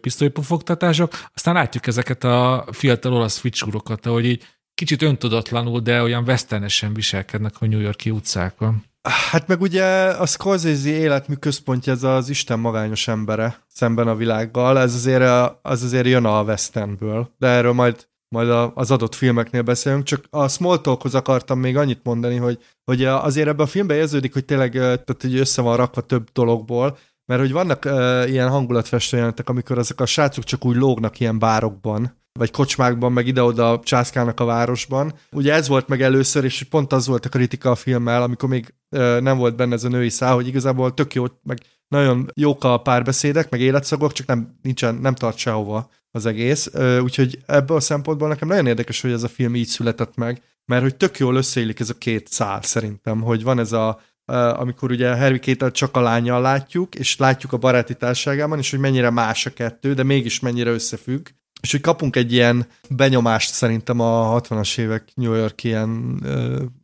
pisztolypufogtatások, 0.00 1.12
aztán 1.34 1.54
látjuk 1.54 1.86
ezeket 1.86 2.24
a 2.24 2.64
fiatal 2.70 3.12
olasz 3.12 3.38
ficsúrokat, 3.38 4.06
ahogy 4.06 4.24
így 4.24 4.44
kicsit 4.74 5.02
öntudatlanul, 5.02 5.80
de 5.80 6.02
olyan 6.02 6.24
westernesen 6.26 6.94
viselkednek 6.94 7.54
a 7.58 7.66
New 7.66 7.80
Yorki 7.80 8.10
utcákon. 8.10 8.84
Hát 9.02 9.46
meg 9.46 9.60
ugye 9.60 9.84
a 10.04 10.26
Scorsese 10.26 10.88
életmű 10.88 11.34
központja 11.34 11.92
ez 11.92 12.02
az 12.02 12.28
Isten 12.28 12.58
magányos 12.58 13.08
embere 13.08 13.64
szemben 13.68 14.08
a 14.08 14.14
világgal, 14.14 14.78
ez 14.78 14.94
azért, 14.94 15.52
az 15.62 15.82
azért 15.82 16.06
jön 16.06 16.24
a 16.24 16.42
westernből, 16.42 17.34
de 17.38 17.46
erről 17.46 17.72
majd, 17.72 18.08
majd 18.34 18.70
az 18.74 18.90
adott 18.90 19.14
filmeknél 19.14 19.62
beszélünk, 19.62 20.04
csak 20.04 20.24
a 20.30 20.48
Smalltalkhoz 20.48 21.14
akartam 21.14 21.58
még 21.58 21.76
annyit 21.76 22.00
mondani, 22.02 22.36
hogy, 22.36 22.58
hogy 22.84 23.04
azért 23.04 23.48
ebben 23.48 23.66
a 23.66 23.68
filmben 23.68 23.96
érződik, 23.96 24.32
hogy 24.32 24.44
tényleg 24.44 24.74
ö, 24.74 24.78
tehát, 24.80 25.16
hogy 25.20 25.36
össze 25.36 25.62
van 25.62 25.76
rakva 25.76 26.00
több 26.00 26.28
dologból, 26.32 26.98
mert 27.24 27.40
hogy 27.40 27.52
vannak 27.52 27.84
uh, 27.84 28.30
ilyen 28.30 28.48
hangulatfestő 28.48 29.16
jelenetek, 29.16 29.48
amikor 29.48 29.78
ezek 29.78 30.00
a 30.00 30.06
srácok 30.06 30.44
csak 30.44 30.64
úgy 30.64 30.76
lógnak 30.76 31.20
ilyen 31.20 31.38
bárokban, 31.38 32.18
vagy 32.38 32.50
kocsmákban, 32.50 33.12
meg 33.12 33.26
ide-oda 33.26 33.80
császkálnak 33.84 34.40
a 34.40 34.44
városban. 34.44 35.12
Ugye 35.30 35.52
ez 35.52 35.68
volt 35.68 35.88
meg 35.88 36.02
először, 36.02 36.44
és 36.44 36.62
pont 36.62 36.92
az 36.92 37.06
volt 37.06 37.26
a 37.26 37.28
kritika 37.28 37.70
a 37.70 37.74
filmmel, 37.74 38.22
amikor 38.22 38.48
még 38.48 38.74
ö, 38.88 39.20
nem 39.20 39.38
volt 39.38 39.56
benne 39.56 39.74
ez 39.74 39.84
a 39.84 39.88
női 39.88 40.08
szál, 40.08 40.34
hogy 40.34 40.46
igazából 40.46 40.94
tök 40.94 41.14
jó, 41.14 41.24
meg 41.42 41.58
nagyon 41.88 42.30
jók 42.34 42.64
a 42.64 42.78
párbeszédek, 42.78 43.50
meg 43.50 43.60
életszagok, 43.60 44.12
csak 44.12 44.26
nem, 44.26 44.58
nincsen, 44.62 44.94
nem 44.94 45.14
tart 45.14 45.36
sehova 45.36 45.90
az 46.10 46.26
egész. 46.26 46.70
Úgyhogy 47.02 47.38
ebből 47.46 47.76
a 47.76 47.80
szempontból 47.80 48.28
nekem 48.28 48.48
nagyon 48.48 48.66
érdekes, 48.66 49.00
hogy 49.00 49.12
ez 49.12 49.22
a 49.22 49.28
film 49.28 49.54
így 49.54 49.66
született 49.66 50.16
meg, 50.16 50.42
mert 50.64 50.82
hogy 50.82 50.96
tök 50.96 51.18
jól 51.18 51.36
összeillik 51.36 51.80
ez 51.80 51.90
a 51.90 51.98
két 51.98 52.28
szál 52.28 52.62
szerintem, 52.62 53.20
hogy 53.20 53.42
van 53.42 53.58
ez 53.58 53.72
a 53.72 54.00
amikor 54.32 54.90
ugye 54.90 55.16
Harry 55.16 55.38
Kate 55.38 55.70
csak 55.70 55.96
a 55.96 56.00
lányjal 56.00 56.40
látjuk, 56.40 56.94
és 56.94 57.16
látjuk 57.16 57.52
a 57.52 57.56
baráti 57.56 57.94
társágában, 57.94 58.58
és 58.58 58.70
hogy 58.70 58.78
mennyire 58.78 59.10
más 59.10 59.46
a 59.46 59.52
kettő, 59.52 59.94
de 59.94 60.02
mégis 60.02 60.40
mennyire 60.40 60.70
összefügg. 60.70 61.28
És 61.60 61.70
hogy 61.70 61.80
kapunk 61.80 62.16
egy 62.16 62.32
ilyen 62.32 62.66
benyomást 62.88 63.52
szerintem 63.52 64.00
a 64.00 64.40
60-as 64.40 64.78
évek 64.78 65.08
New 65.14 65.34
York 65.34 65.64
ilyen, 65.64 65.88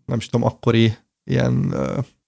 nem 0.06 0.18
is 0.18 0.28
tudom, 0.28 0.46
akkori 0.46 0.96
ilyen 1.30 1.74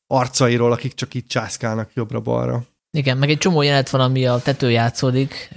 arcairól, 0.06 0.72
akik 0.72 0.94
csak 0.94 1.14
itt 1.14 1.28
császkálnak 1.28 1.90
jobbra-balra. 1.94 2.64
Igen, 2.90 3.16
meg 3.18 3.30
egy 3.30 3.38
csomó 3.38 3.62
jelenet 3.62 3.90
van, 3.90 4.00
ami 4.00 4.26
a 4.26 4.38
tető 4.38 4.70
játszódik, 4.70 5.50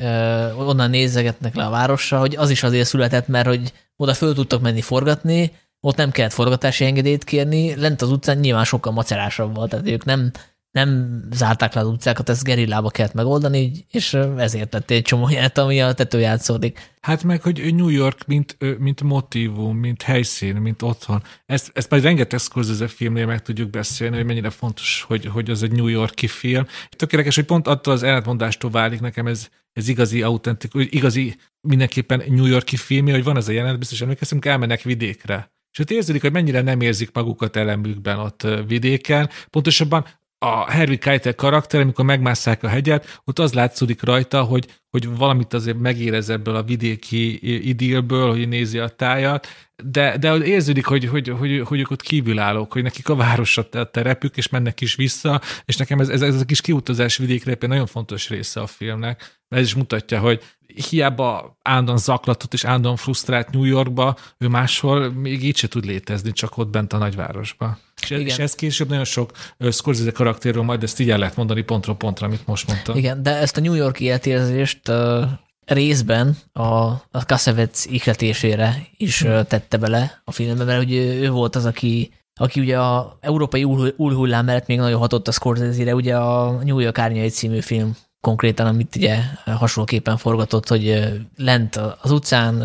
onnan 0.57 0.89
nézegetnek 0.89 1.55
le 1.55 1.65
a 1.65 1.69
városra, 1.69 2.19
hogy 2.19 2.35
az 2.35 2.49
is 2.49 2.63
azért 2.63 2.87
született, 2.87 3.27
mert 3.27 3.47
hogy 3.47 3.73
oda 3.95 4.13
föl 4.13 4.33
tudtak 4.33 4.61
menni 4.61 4.81
forgatni, 4.81 5.51
ott 5.79 5.95
nem 5.95 6.11
kellett 6.11 6.33
forgatási 6.33 6.85
engedélyt 6.85 7.23
kérni, 7.23 7.75
lent 7.75 8.01
az 8.01 8.11
utcán 8.11 8.37
nyilván 8.37 8.63
sokkal 8.63 8.93
macerásabb 8.93 9.55
volt, 9.55 9.69
tehát 9.69 9.87
ők 9.87 10.05
nem, 10.05 10.31
nem 10.71 11.21
zárták 11.31 11.73
le 11.73 11.81
az 11.81 11.87
utcákat, 11.87 12.29
ezt 12.29 12.43
gerillába 12.43 12.89
kellett 12.89 13.13
megoldani, 13.13 13.71
és 13.89 14.13
ezért 14.37 14.69
tett 14.69 14.91
egy 14.91 15.01
csomó 15.01 15.29
jelenet, 15.29 15.57
ami 15.57 15.81
a 15.81 15.93
tető 15.93 16.19
játszódik. 16.19 16.95
Hát 17.01 17.23
meg, 17.23 17.41
hogy 17.41 17.75
New 17.75 17.89
York, 17.89 18.25
mint, 18.25 18.57
mint 18.79 19.03
motivum, 19.03 19.77
mint 19.77 20.01
helyszín, 20.01 20.55
mint 20.55 20.81
otthon. 20.81 21.23
Ezt, 21.45 21.71
ezt 21.73 21.89
majd 21.89 22.03
rengeteg 22.03 22.39
Scorsese 22.39 22.87
filmnél 22.87 23.25
meg 23.25 23.41
tudjuk 23.41 23.69
beszélni, 23.69 24.15
hogy 24.15 24.25
mennyire 24.25 24.49
fontos, 24.49 25.03
hogy, 25.07 25.25
hogy 25.25 25.49
az 25.49 25.63
egy 25.63 25.71
New 25.71 25.87
Yorki 25.87 26.27
film. 26.27 26.65
Tökéletes, 26.89 27.35
hogy 27.35 27.45
pont 27.45 27.67
attól 27.67 27.93
az 27.93 28.03
ellentmondástól 28.03 28.71
válik 28.71 28.99
nekem 28.99 29.27
ez, 29.27 29.49
ez 29.73 29.87
igazi, 29.87 30.21
autentikus, 30.21 30.85
igazi 30.89 31.35
mindenképpen 31.61 32.23
New 32.27 32.45
Yorki 32.45 32.75
film, 32.75 33.07
hogy 33.07 33.23
van 33.23 33.37
ez 33.37 33.47
a 33.47 33.51
jelenet, 33.51 33.79
biztos 33.79 34.01
emlékeztem, 34.01 34.39
hogy 34.41 34.51
elmennek 34.51 34.81
vidékre. 34.81 35.51
És 35.71 35.79
ott 35.79 35.91
érződik, 35.91 36.21
hogy 36.21 36.31
mennyire 36.31 36.61
nem 36.61 36.81
érzik 36.81 37.09
magukat 37.13 37.55
elemükben 37.55 38.19
ott 38.19 38.47
vidéken. 38.67 39.29
Pontosabban 39.49 40.05
a 40.43 40.71
Harvey 40.71 40.97
Keitel 40.97 41.35
karakter, 41.35 41.81
amikor 41.81 42.05
megmásszák 42.05 42.63
a 42.63 42.67
hegyet, 42.67 43.21
ott 43.25 43.39
az 43.39 43.53
látszódik 43.53 44.03
rajta, 44.03 44.43
hogy, 44.43 44.67
hogy 44.89 45.15
valamit 45.15 45.53
azért 45.53 45.79
megérez 45.79 46.29
ebből 46.29 46.55
a 46.55 46.63
vidéki 46.63 47.39
idillből, 47.69 48.29
hogy 48.29 48.47
nézi 48.47 48.77
a 48.77 48.87
tájat, 48.87 49.47
de, 49.83 50.17
de 50.17 50.35
érződik, 50.35 50.85
hogy, 50.85 51.05
hogy, 51.05 51.27
hogy, 51.27 51.61
hogy 51.65 51.79
ők 51.79 51.91
ott 51.91 52.01
kívülállók, 52.01 52.73
hogy 52.73 52.83
nekik 52.83 53.09
a 53.09 53.15
város 53.15 53.57
a 53.57 53.69
terepük, 53.91 54.37
és 54.37 54.49
mennek 54.49 54.81
is 54.81 54.95
vissza, 54.95 55.41
és 55.65 55.77
nekem 55.77 55.99
ez, 55.99 56.09
ez, 56.09 56.21
ez 56.21 56.41
a 56.41 56.45
kis 56.45 56.61
kiutazás 56.61 57.17
vidékre 57.17 57.51
éppen 57.51 57.69
nagyon 57.69 57.85
fontos 57.85 58.29
része 58.29 58.61
a 58.61 58.67
filmnek, 58.67 59.39
ez 59.47 59.61
is 59.61 59.75
mutatja, 59.75 60.19
hogy 60.19 60.43
hiába 60.89 61.57
állandóan 61.61 61.97
zaklatott 61.97 62.53
és 62.53 62.65
állandóan 62.65 62.95
frusztrált 62.95 63.49
New 63.49 63.63
Yorkba, 63.63 64.15
ő 64.37 64.47
máshol 64.47 65.11
még 65.11 65.43
így 65.43 65.57
se 65.57 65.67
tud 65.67 65.85
létezni, 65.85 66.31
csak 66.31 66.57
ott 66.57 66.69
bent 66.69 66.93
a 66.93 66.97
nagyvárosba. 66.97 67.77
És 68.01 68.11
ez, 68.11 68.19
Igen. 68.19 68.31
és 68.31 68.37
ez 68.37 68.55
később 68.55 68.89
nagyon 68.89 69.03
sok 69.03 69.31
Scorsese 69.71 70.11
karakterről 70.11 70.63
majd 70.63 70.83
ezt 70.83 70.99
így 70.99 71.09
el 71.09 71.17
lehet 71.17 71.35
mondani 71.35 71.61
pontról 71.61 71.95
pontra, 71.95 72.27
amit 72.27 72.47
most 72.47 72.67
mondtam. 72.67 72.97
Igen, 72.97 73.23
de 73.23 73.35
ezt 73.35 73.57
a 73.57 73.61
New 73.61 73.73
York 73.73 73.99
életérzést 73.99 74.89
uh, 74.89 75.23
részben 75.65 76.37
a, 76.53 76.63
a 77.11 77.21
Cassavetes 77.25 77.85
ihletésére 77.85 78.87
is 78.97 79.21
uh, 79.21 79.43
tette 79.43 79.77
bele 79.77 80.21
a 80.23 80.31
filmbe, 80.31 80.63
mert 80.63 80.83
ugye 80.83 81.01
ő 81.01 81.29
volt 81.29 81.55
az, 81.55 81.65
aki 81.65 82.11
aki 82.35 82.59
ugye 82.59 82.79
a 82.79 83.17
európai 83.19 83.63
újhullám 83.97 84.45
mellett 84.45 84.67
még 84.67 84.77
nagyon 84.77 84.99
hatott 84.99 85.27
a 85.27 85.31
Scorsese-re, 85.31 85.95
ugye 85.95 86.17
a 86.17 86.51
New 86.63 86.79
York 86.79 86.97
Árnyai 86.97 87.29
című 87.29 87.59
film 87.59 87.95
konkrétan, 88.21 88.67
amit 88.67 88.95
ugye 88.95 89.17
hasonlóképpen 89.45 90.17
forgatott, 90.17 90.67
hogy 90.67 91.11
lent 91.37 91.75
az 92.01 92.11
utcán 92.11 92.63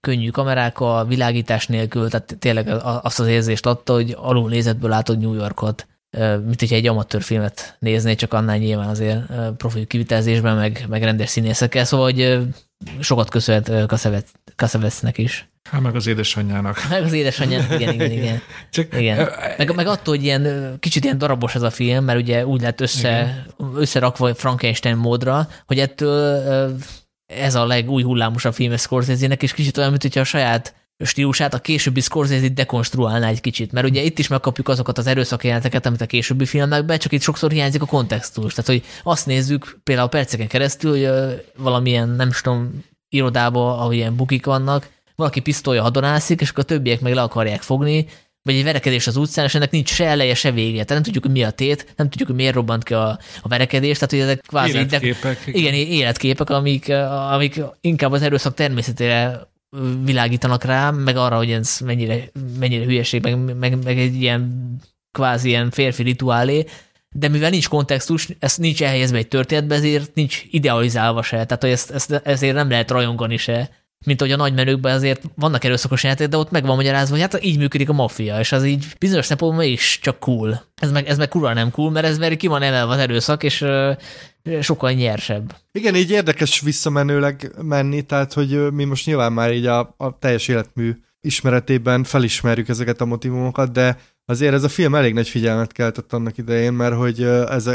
könnyű 0.00 0.30
kamerákkal, 0.30 1.06
világítás 1.06 1.66
nélkül, 1.66 2.10
tehát 2.10 2.36
tényleg 2.38 2.68
azt 3.02 3.20
az 3.20 3.26
érzést 3.26 3.66
adta, 3.66 3.92
hogy 3.92 4.16
alul 4.18 4.48
nézetből 4.48 4.90
látod 4.90 5.18
New 5.18 5.34
Yorkot, 5.34 5.86
mint 6.18 6.60
hogyha 6.60 6.76
egy 6.76 6.86
amatőr 6.86 7.22
filmet 7.22 7.76
nézné, 7.78 8.14
csak 8.14 8.32
annál 8.32 8.56
nyilván 8.56 8.88
azért 8.88 9.20
profi 9.56 9.86
kivitelezésben, 9.86 10.56
meg, 10.56 10.84
meg 10.88 11.02
rendes 11.02 11.28
színészekkel, 11.28 11.84
szóval 11.84 12.06
hogy 12.06 12.38
sokat 13.00 13.28
köszönhet 13.28 14.32
Kaszevecnek 14.56 15.18
is. 15.18 15.48
Hát 15.70 15.80
meg 15.80 15.94
az 15.94 16.06
édesanyjának. 16.06 16.78
Meg 16.90 17.02
az 17.02 17.12
édesanyjának, 17.12 17.80
igen, 17.80 17.94
igen, 17.94 18.10
igen. 18.10 18.40
Csak, 18.70 19.00
igen. 19.00 19.28
Meg, 19.56 19.74
meg 19.74 19.86
attól, 19.86 20.14
hogy 20.14 20.24
ilyen, 20.24 20.76
kicsit 20.78 21.04
ilyen 21.04 21.18
darabos 21.18 21.54
ez 21.54 21.62
a 21.62 21.70
film, 21.70 22.04
mert 22.04 22.20
ugye 22.20 22.46
úgy 22.46 22.60
lett 22.60 22.80
össze, 22.80 23.44
összerakva 23.74 24.34
Frankenstein 24.34 24.96
módra, 24.96 25.48
hogy 25.66 25.78
ettől 25.78 26.76
ez 27.26 27.54
a 27.54 27.66
legúj 27.66 28.02
hullámosabb 28.02 28.54
film 28.54 28.76
Scorsese-nek, 28.76 29.42
és 29.42 29.52
kicsit 29.52 29.76
olyan, 29.76 29.90
mint 29.90 30.02
hogyha 30.02 30.20
a 30.20 30.24
saját 30.24 30.74
stílusát 31.04 31.54
a 31.54 31.58
későbbi 31.58 32.00
Scorsese 32.00 32.48
dekonstruálná 32.48 33.28
egy 33.28 33.40
kicsit, 33.40 33.72
mert 33.72 33.86
ugye 33.86 34.02
itt 34.02 34.18
is 34.18 34.28
megkapjuk 34.28 34.68
azokat 34.68 34.98
az 34.98 35.06
erőszakjeleneteket, 35.06 35.86
amit 35.86 36.00
a 36.00 36.06
későbbi 36.06 36.44
filmekben, 36.44 36.98
csak 36.98 37.12
itt 37.12 37.22
sokszor 37.22 37.50
hiányzik 37.50 37.82
a 37.82 37.86
kontextus. 37.86 38.54
Tehát, 38.54 38.70
hogy 38.70 38.84
azt 39.02 39.26
nézzük 39.26 39.80
például 39.84 40.08
perceken 40.08 40.48
keresztül, 40.48 40.90
hogy 40.90 41.40
valamilyen, 41.56 42.08
nem 42.08 42.28
is 42.28 42.40
tudom, 42.40 42.84
irodába, 43.08 43.78
ahol 43.78 43.92
ilyen 43.92 44.16
bukik 44.16 44.46
vannak, 44.46 44.88
valaki 45.14 45.40
pisztolya 45.40 45.82
hadonászik, 45.82 46.40
és 46.40 46.50
akkor 46.50 46.62
a 46.62 46.66
többiek 46.66 47.00
meg 47.00 47.14
le 47.14 47.22
akarják 47.22 47.62
fogni, 47.62 48.06
vagy 48.42 48.54
egy 48.54 48.64
verekedés 48.64 49.06
az 49.06 49.16
utcán, 49.16 49.44
és 49.44 49.54
ennek 49.54 49.70
nincs 49.70 49.88
se 49.88 50.06
eleje, 50.06 50.34
se 50.34 50.50
vége. 50.50 50.72
Tehát 50.72 50.88
nem 50.88 51.02
tudjuk, 51.02 51.24
hogy 51.24 51.32
mi 51.32 51.42
a 51.42 51.50
tét, 51.50 51.92
nem 51.96 52.08
tudjuk, 52.08 52.28
hogy 52.28 52.36
miért 52.36 52.54
robbant 52.54 52.84
ki 52.84 52.94
a, 52.94 53.18
a 53.40 53.48
verekedés, 53.48 53.94
tehát 53.94 54.10
hogy 54.10 54.20
ezek 54.20 54.40
kvázi... 54.40 54.78
Életképek. 54.78 55.44
De, 55.44 55.50
igen, 55.58 55.74
életképek, 55.74 56.50
amik, 56.50 56.88
amik 57.32 57.60
inkább 57.80 58.12
az 58.12 58.22
erőszak 58.22 58.54
természetére 58.54 59.48
világítanak 60.04 60.64
rá, 60.64 60.90
meg 60.90 61.16
arra, 61.16 61.36
hogy 61.36 61.50
ez 61.50 61.78
mennyire, 61.84 62.30
mennyire 62.58 62.84
hülyeség, 62.84 63.22
meg, 63.22 63.54
meg, 63.54 63.84
meg 63.84 63.98
egy 63.98 64.14
ilyen 64.14 64.74
kvázi 65.12 65.48
ilyen 65.48 65.70
férfi 65.70 66.02
rituálé, 66.02 66.64
de 67.12 67.28
mivel 67.28 67.50
nincs 67.50 67.68
kontextus, 67.68 68.28
ez 68.38 68.56
nincs 68.56 68.82
elhelyezve 68.82 69.18
egy 69.18 69.28
történetbe, 69.28 69.74
ezért 69.74 70.14
nincs 70.14 70.42
idealizálva 70.50 71.22
se, 71.22 71.44
tehát 71.44 71.62
hogy 71.62 71.70
ezt, 71.70 71.90
ezt, 71.90 72.12
ezért 72.12 72.54
nem 72.54 72.70
lehet 72.70 72.90
rajongani 72.90 73.36
se 73.36 73.70
mint 74.06 74.20
hogy 74.20 74.32
a 74.32 74.36
nagy 74.36 74.54
menőkben 74.54 74.94
azért 74.94 75.22
vannak 75.34 75.64
erőszakos 75.64 76.04
játék, 76.04 76.28
de 76.28 76.36
ott 76.36 76.50
meg 76.50 76.66
van 76.66 76.76
magyarázva, 76.76 77.12
hogy 77.12 77.20
hát 77.20 77.44
így 77.44 77.58
működik 77.58 77.88
a 77.88 77.92
maffia, 77.92 78.38
és 78.38 78.52
az 78.52 78.64
így 78.64 78.86
bizonyos 78.98 79.26
szempontból 79.26 79.64
is 79.64 79.98
csak 80.02 80.18
cool. 80.18 80.62
Ez 80.74 80.90
meg, 80.90 81.06
ez 81.06 81.18
meg 81.18 81.28
kurva 81.28 81.52
nem 81.52 81.70
cool, 81.70 81.90
mert 81.90 82.06
ez 82.06 82.18
mert 82.18 82.36
ki 82.36 82.46
van 82.46 82.62
emelve 82.62 82.92
az 82.92 82.98
erőszak, 82.98 83.42
és 83.42 83.64
sokkal 84.60 84.90
nyersebb. 84.90 85.56
Igen, 85.72 85.96
így 85.96 86.10
érdekes 86.10 86.60
visszamenőleg 86.60 87.52
menni, 87.62 88.02
tehát 88.02 88.32
hogy 88.32 88.72
mi 88.72 88.84
most 88.84 89.06
nyilván 89.06 89.32
már 89.32 89.52
így 89.52 89.66
a, 89.66 89.94
a 89.96 90.18
teljes 90.18 90.48
életmű 90.48 90.92
ismeretében 91.20 92.04
felismerjük 92.04 92.68
ezeket 92.68 93.00
a 93.00 93.04
motivumokat, 93.04 93.72
de 93.72 93.98
azért 94.24 94.54
ez 94.54 94.64
a 94.64 94.68
film 94.68 94.94
elég 94.94 95.14
nagy 95.14 95.28
figyelmet 95.28 95.72
keltett 95.72 96.12
annak 96.12 96.38
idején, 96.38 96.72
mert 96.72 96.94
hogy 96.94 97.22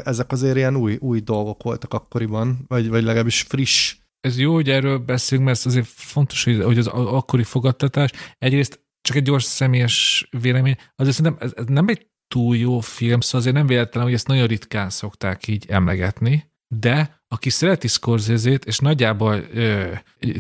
ezek 0.04 0.32
azért 0.32 0.56
ilyen 0.56 0.76
új, 0.76 0.98
új 1.00 1.20
dolgok 1.20 1.64
voltak 1.64 1.94
akkoriban, 1.94 2.66
vagy, 2.68 2.90
vagy 2.90 3.04
legalábbis 3.04 3.42
friss 3.42 3.96
ez 4.26 4.40
jó, 4.40 4.54
hogy 4.54 4.70
erről 4.70 4.98
beszélünk, 4.98 5.48
mert 5.48 5.60
ez 5.60 5.66
azért 5.66 5.88
fontos, 5.88 6.44
hogy, 6.44 6.78
az 6.78 6.88
akkori 6.88 7.44
fogadtatás. 7.44 8.12
Egyrészt 8.38 8.84
csak 9.02 9.16
egy 9.16 9.24
gyors 9.24 9.44
személyes 9.44 10.28
vélemény, 10.42 10.76
azért 10.96 11.16
szerintem 11.16 11.48
ez, 11.48 11.54
ez 11.56 11.66
nem 11.66 11.88
egy 11.88 12.08
túl 12.28 12.58
jó 12.58 12.80
film, 12.80 13.20
szóval 13.20 13.40
azért 13.40 13.56
nem 13.56 13.68
véletlen, 13.68 14.04
hogy 14.04 14.14
ezt 14.14 14.28
nagyon 14.28 14.48
ritkán 14.48 14.90
szokták 14.90 15.48
így 15.48 15.66
emlegetni, 15.70 16.52
de 16.68 17.24
aki 17.28 17.50
szereti 17.50 17.88
scorsese 17.88 18.60
és 18.66 18.80
nagyjából 18.80 19.36
ö, 19.54 19.94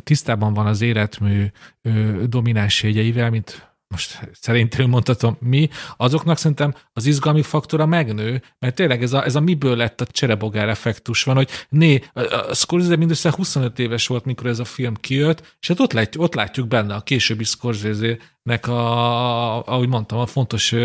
tisztában 0.04 0.54
van 0.54 0.66
az 0.66 0.82
életmű 0.82 1.46
ö, 1.82 2.24
domináns 2.28 2.84
jegyeivel, 2.84 3.30
mint 3.30 3.75
most 3.96 4.30
szerintem 4.32 4.90
mondhatom 4.90 5.38
mi, 5.40 5.70
azoknak 5.98 6.38
szerintem 6.38 6.74
az 6.94 7.06
izgalmi 7.06 7.42
faktora 7.42 7.86
megnő, 7.86 8.42
mert 8.60 8.76
tényleg 8.76 9.04
ez 9.04 9.14
a, 9.14 9.26
ez 9.26 9.36
a 9.36 9.40
miből 9.40 9.76
lett 9.76 10.02
a 10.02 10.06
cserebogár 10.06 10.70
effektus 10.70 11.24
van, 11.24 11.36
hogy 11.36 11.50
né, 11.70 12.02
a 12.14 12.54
Scorsese 12.54 12.96
mindössze 12.96 13.34
25 13.36 13.80
éves 13.80 14.08
volt, 14.08 14.26
mikor 14.26 14.48
ez 14.48 14.60
a 14.60 14.66
film 14.66 14.94
kijött, 14.96 15.56
és 15.60 15.68
hát 15.68 15.80
ott 15.80 15.94
látjuk, 15.94 16.24
ott 16.24 16.36
látjuk 16.36 16.68
benne 16.68 16.94
a 16.94 17.02
későbbi 17.02 17.44
Scorsese-nek 17.44 18.68
a, 18.68 19.66
ahogy 19.66 19.88
mondtam, 19.88 20.20
a 20.20 20.26
fontos 20.26 20.76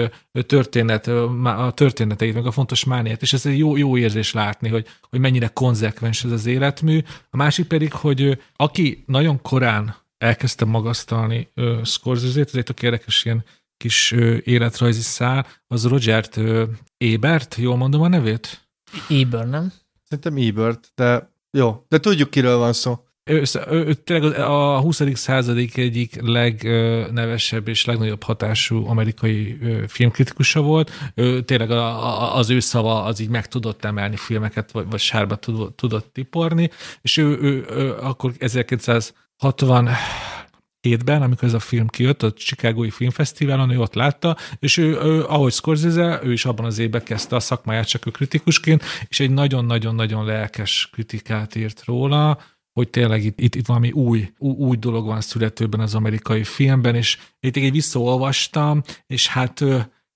történet, 0.46 1.06
a 1.44 1.72
történeteit, 1.74 2.34
meg 2.34 2.46
a 2.46 2.50
fontos 2.50 2.84
mániát, 2.84 3.22
és 3.22 3.32
ez 3.32 3.46
egy 3.46 3.58
jó, 3.58 3.76
jó 3.76 3.96
érzés 3.96 4.32
látni, 4.32 4.68
hogy, 4.68 4.86
hogy 5.00 5.20
mennyire 5.20 5.48
konzekvens 5.48 6.24
ez 6.24 6.30
az 6.30 6.46
életmű. 6.46 7.00
A 7.30 7.36
másik 7.36 7.66
pedig, 7.66 7.92
hogy 7.92 8.38
aki 8.56 9.04
nagyon 9.06 9.42
korán 9.42 9.94
elkezdtem 10.20 10.68
magasztalni 10.68 11.48
uh, 11.56 11.84
Scorsese-t, 11.84 12.48
ez 12.48 12.54
egy 12.54 12.64
tök 12.64 12.82
érdekes 12.82 13.24
ilyen 13.24 13.44
kis 13.76 14.12
uh, 14.12 14.36
életrajzi 14.44 15.00
szál, 15.00 15.46
az 15.66 15.86
Rogert 15.86 16.36
uh, 16.36 16.62
Ebert, 16.98 17.54
jól 17.54 17.76
mondom 17.76 18.02
a 18.02 18.08
nevét? 18.08 18.68
Eber, 19.08 19.48
nem? 19.48 19.72
Szerintem 20.04 20.36
Ebert, 20.36 20.92
de 20.94 21.32
jó, 21.50 21.84
de 21.88 22.00
tudjuk, 22.00 22.30
kiről 22.30 22.56
van 22.56 22.72
szó. 22.72 23.04
Ő, 23.30 23.42
ő, 23.70 23.94
tényleg 23.94 24.38
a 24.38 24.80
20. 24.80 25.02
század 25.14 25.56
egyik 25.56 26.20
legnevesebb 26.20 27.68
és 27.68 27.84
legnagyobb 27.84 28.22
hatású 28.22 28.86
amerikai 28.86 29.58
filmkritikusa 29.88 30.60
volt. 30.60 30.90
Ő, 31.14 31.42
tényleg 31.42 31.70
a, 31.70 32.06
a, 32.06 32.36
az 32.36 32.50
ő 32.50 32.60
szava 32.60 33.02
az 33.02 33.20
így 33.20 33.28
meg 33.28 33.48
tudott 33.48 33.84
emelni 33.84 34.16
filmeket, 34.16 34.72
vagy, 34.72 34.86
vagy 34.90 35.00
sárba 35.00 35.36
tudott, 35.36 35.76
tudott 35.76 36.12
tiporni, 36.12 36.70
és 37.02 37.16
ő, 37.16 37.38
ő, 37.40 37.66
ő 37.70 37.94
akkor 37.94 38.32
1900 38.38 39.14
67-ben, 39.40 41.22
amikor 41.22 41.48
ez 41.48 41.54
a 41.54 41.60
film 41.60 41.86
kijött, 41.86 42.22
a 42.22 42.32
Chicagói 42.32 42.90
Filmfesztiválon, 42.90 43.70
ő 43.70 43.80
ott 43.80 43.94
látta, 43.94 44.36
és 44.58 44.76
ő, 44.76 44.98
ő 45.02 45.24
ahogy 45.24 45.52
Scorsese, 45.52 46.20
ő 46.22 46.32
is 46.32 46.44
abban 46.44 46.64
az 46.64 46.78
évben 46.78 47.02
kezdte 47.02 47.36
a 47.36 47.40
szakmáját 47.40 47.88
csak 47.88 48.06
ő 48.06 48.10
kritikusként, 48.10 48.84
és 49.08 49.20
egy 49.20 49.30
nagyon-nagyon-nagyon 49.30 50.24
lelkes 50.24 50.88
kritikát 50.92 51.54
írt 51.54 51.84
róla, 51.84 52.38
hogy 52.72 52.90
tényleg 52.90 53.24
itt, 53.24 53.40
itt, 53.40 53.54
itt 53.54 53.66
valami 53.66 53.90
új, 53.90 54.32
új, 54.38 54.54
új 54.56 54.76
dolog 54.76 55.06
van 55.06 55.20
születőben 55.20 55.80
az 55.80 55.94
amerikai 55.94 56.44
filmben, 56.44 56.94
és 56.94 57.18
itt 57.40 57.56
egy 57.56 57.72
visszaolvastam, 57.72 58.82
és 59.06 59.28
hát 59.28 59.64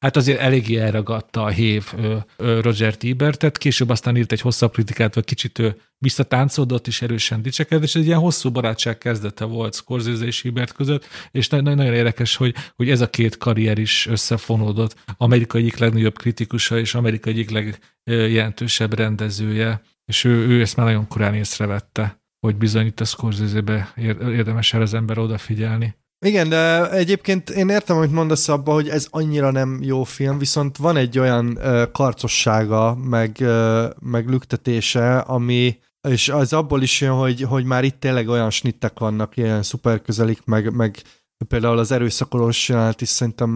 hát 0.05 0.17
azért 0.17 0.41
eléggé 0.41 0.77
elragadta 0.77 1.43
a 1.43 1.49
hév 1.49 1.93
Roger 2.37 2.97
Tibertet, 2.97 3.59
később 3.59 3.89
aztán 3.89 4.17
írt 4.17 4.33
egy 4.33 4.41
hosszabb 4.41 4.73
kritikát, 4.73 5.15
vagy 5.15 5.25
kicsit 5.25 5.59
ő 5.59 5.77
visszatáncolódott 5.99 6.87
és 6.87 7.03
erősen 7.03 7.43
dicsekedett, 7.43 7.85
és 7.85 7.95
egy 7.95 8.07
ilyen 8.07 8.19
hosszú 8.19 8.51
barátság 8.51 8.99
kezdete 8.99 9.45
volt 9.45 9.75
Scorsese 9.75 10.25
és 10.25 10.41
Hibert 10.41 10.73
között, 10.73 11.07
és 11.31 11.49
nagyon, 11.49 11.75
nagyon 11.75 11.95
érdekes, 11.95 12.37
hogy, 12.37 12.55
hogy 12.77 12.91
ez 12.91 13.01
a 13.01 13.11
két 13.11 13.37
karrier 13.37 13.79
is 13.79 14.07
összefonódott. 14.07 14.97
Amerika 15.17 15.59
egyik 15.59 15.77
legnagyobb 15.77 16.19
kritikusa 16.19 16.79
és 16.79 16.95
Amerika 16.95 17.31
egyik 17.31 17.51
legjelentősebb 17.51 18.95
rendezője, 18.95 19.83
és 20.05 20.25
ő, 20.25 20.47
ő 20.47 20.61
ezt 20.61 20.77
már 20.77 20.87
nagyon 20.87 21.09
korán 21.09 21.35
észrevette, 21.35 22.23
hogy 22.41 22.57
bizony 22.57 22.87
itt 22.87 23.01
a 23.01 23.05
Scorsese-be 23.05 23.93
érdemes 24.19 24.75
el 24.75 24.81
az 24.81 24.95
ember 24.95 25.19
odafigyelni. 25.19 25.95
Igen, 26.19 26.49
de 26.49 26.91
egyébként 26.91 27.51
én 27.51 27.69
értem, 27.69 27.97
amit 27.97 28.13
mondasz 28.13 28.49
abba, 28.49 28.73
hogy 28.73 28.89
ez 28.89 29.07
annyira 29.11 29.51
nem 29.51 29.79
jó 29.83 30.05
film, 30.05 30.39
viszont 30.39 30.77
van 30.77 30.97
egy 30.97 31.19
olyan 31.19 31.47
uh, 31.47 31.91
karcossága, 31.93 32.95
meg, 32.95 33.37
uh, 33.41 33.85
meg 34.01 34.29
lüktetése, 34.29 35.19
ami, 35.19 35.79
és 36.09 36.29
az 36.29 36.53
abból 36.53 36.83
is 36.83 37.01
jön, 37.01 37.13
hogy, 37.13 37.41
hogy 37.41 37.65
már 37.65 37.85
itt 37.85 38.01
tényleg 38.01 38.29
olyan 38.29 38.51
snittek 38.51 38.99
vannak, 38.99 39.37
ilyen 39.37 39.63
szuper 39.63 40.03
közelik, 40.03 40.45
meg, 40.45 40.75
meg 40.75 41.03
például 41.49 41.79
az 41.79 41.93
erőszakolós 41.93 42.69
jelenet 42.69 43.01
is 43.01 43.09
szerintem 43.09 43.51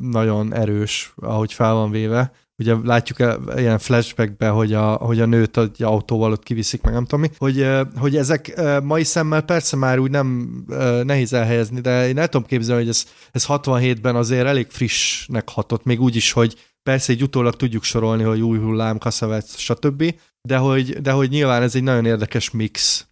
nagyon 0.00 0.54
erős, 0.54 1.12
ahogy 1.16 1.52
fel 1.52 1.74
van 1.74 1.90
véve, 1.90 2.32
ugye 2.60 2.74
látjuk 2.84 3.18
ilyen 3.56 3.78
flashbackbe, 3.78 4.48
hogy 4.48 4.72
a, 4.72 4.92
hogy 4.92 5.20
a 5.20 5.26
nőt 5.26 5.58
egy 5.58 5.82
autóval 5.82 6.32
ott 6.32 6.42
kiviszik, 6.42 6.82
meg 6.82 6.92
nem 6.92 7.04
tudom 7.04 7.20
mi, 7.20 7.30
hogy, 7.38 7.66
hogy 7.96 8.16
ezek 8.16 8.60
mai 8.82 9.04
szemmel 9.04 9.42
persze 9.42 9.76
már 9.76 9.98
úgy 9.98 10.10
nem 10.10 10.50
nehéz 11.02 11.32
elhelyezni, 11.32 11.80
de 11.80 12.08
én 12.08 12.18
el 12.18 12.28
tudom 12.28 12.46
képzelni, 12.46 12.80
hogy 12.80 12.90
ez, 12.90 13.04
ez 13.32 13.44
67-ben 13.48 14.16
azért 14.16 14.46
elég 14.46 14.66
frissnek 14.70 15.48
hatott, 15.48 15.84
még 15.84 16.00
úgy 16.00 16.16
is, 16.16 16.32
hogy 16.32 16.56
persze 16.82 17.12
egy 17.12 17.22
utólag 17.22 17.56
tudjuk 17.56 17.82
sorolni, 17.82 18.22
hogy 18.22 18.40
új 18.40 18.58
hullám, 18.58 18.98
kaszavec, 18.98 19.58
stb., 19.58 20.14
de 20.42 20.56
hogy, 20.56 21.00
de 21.00 21.10
hogy 21.10 21.30
nyilván 21.30 21.62
ez 21.62 21.74
egy 21.74 21.82
nagyon 21.82 22.06
érdekes 22.06 22.50
mix, 22.50 23.06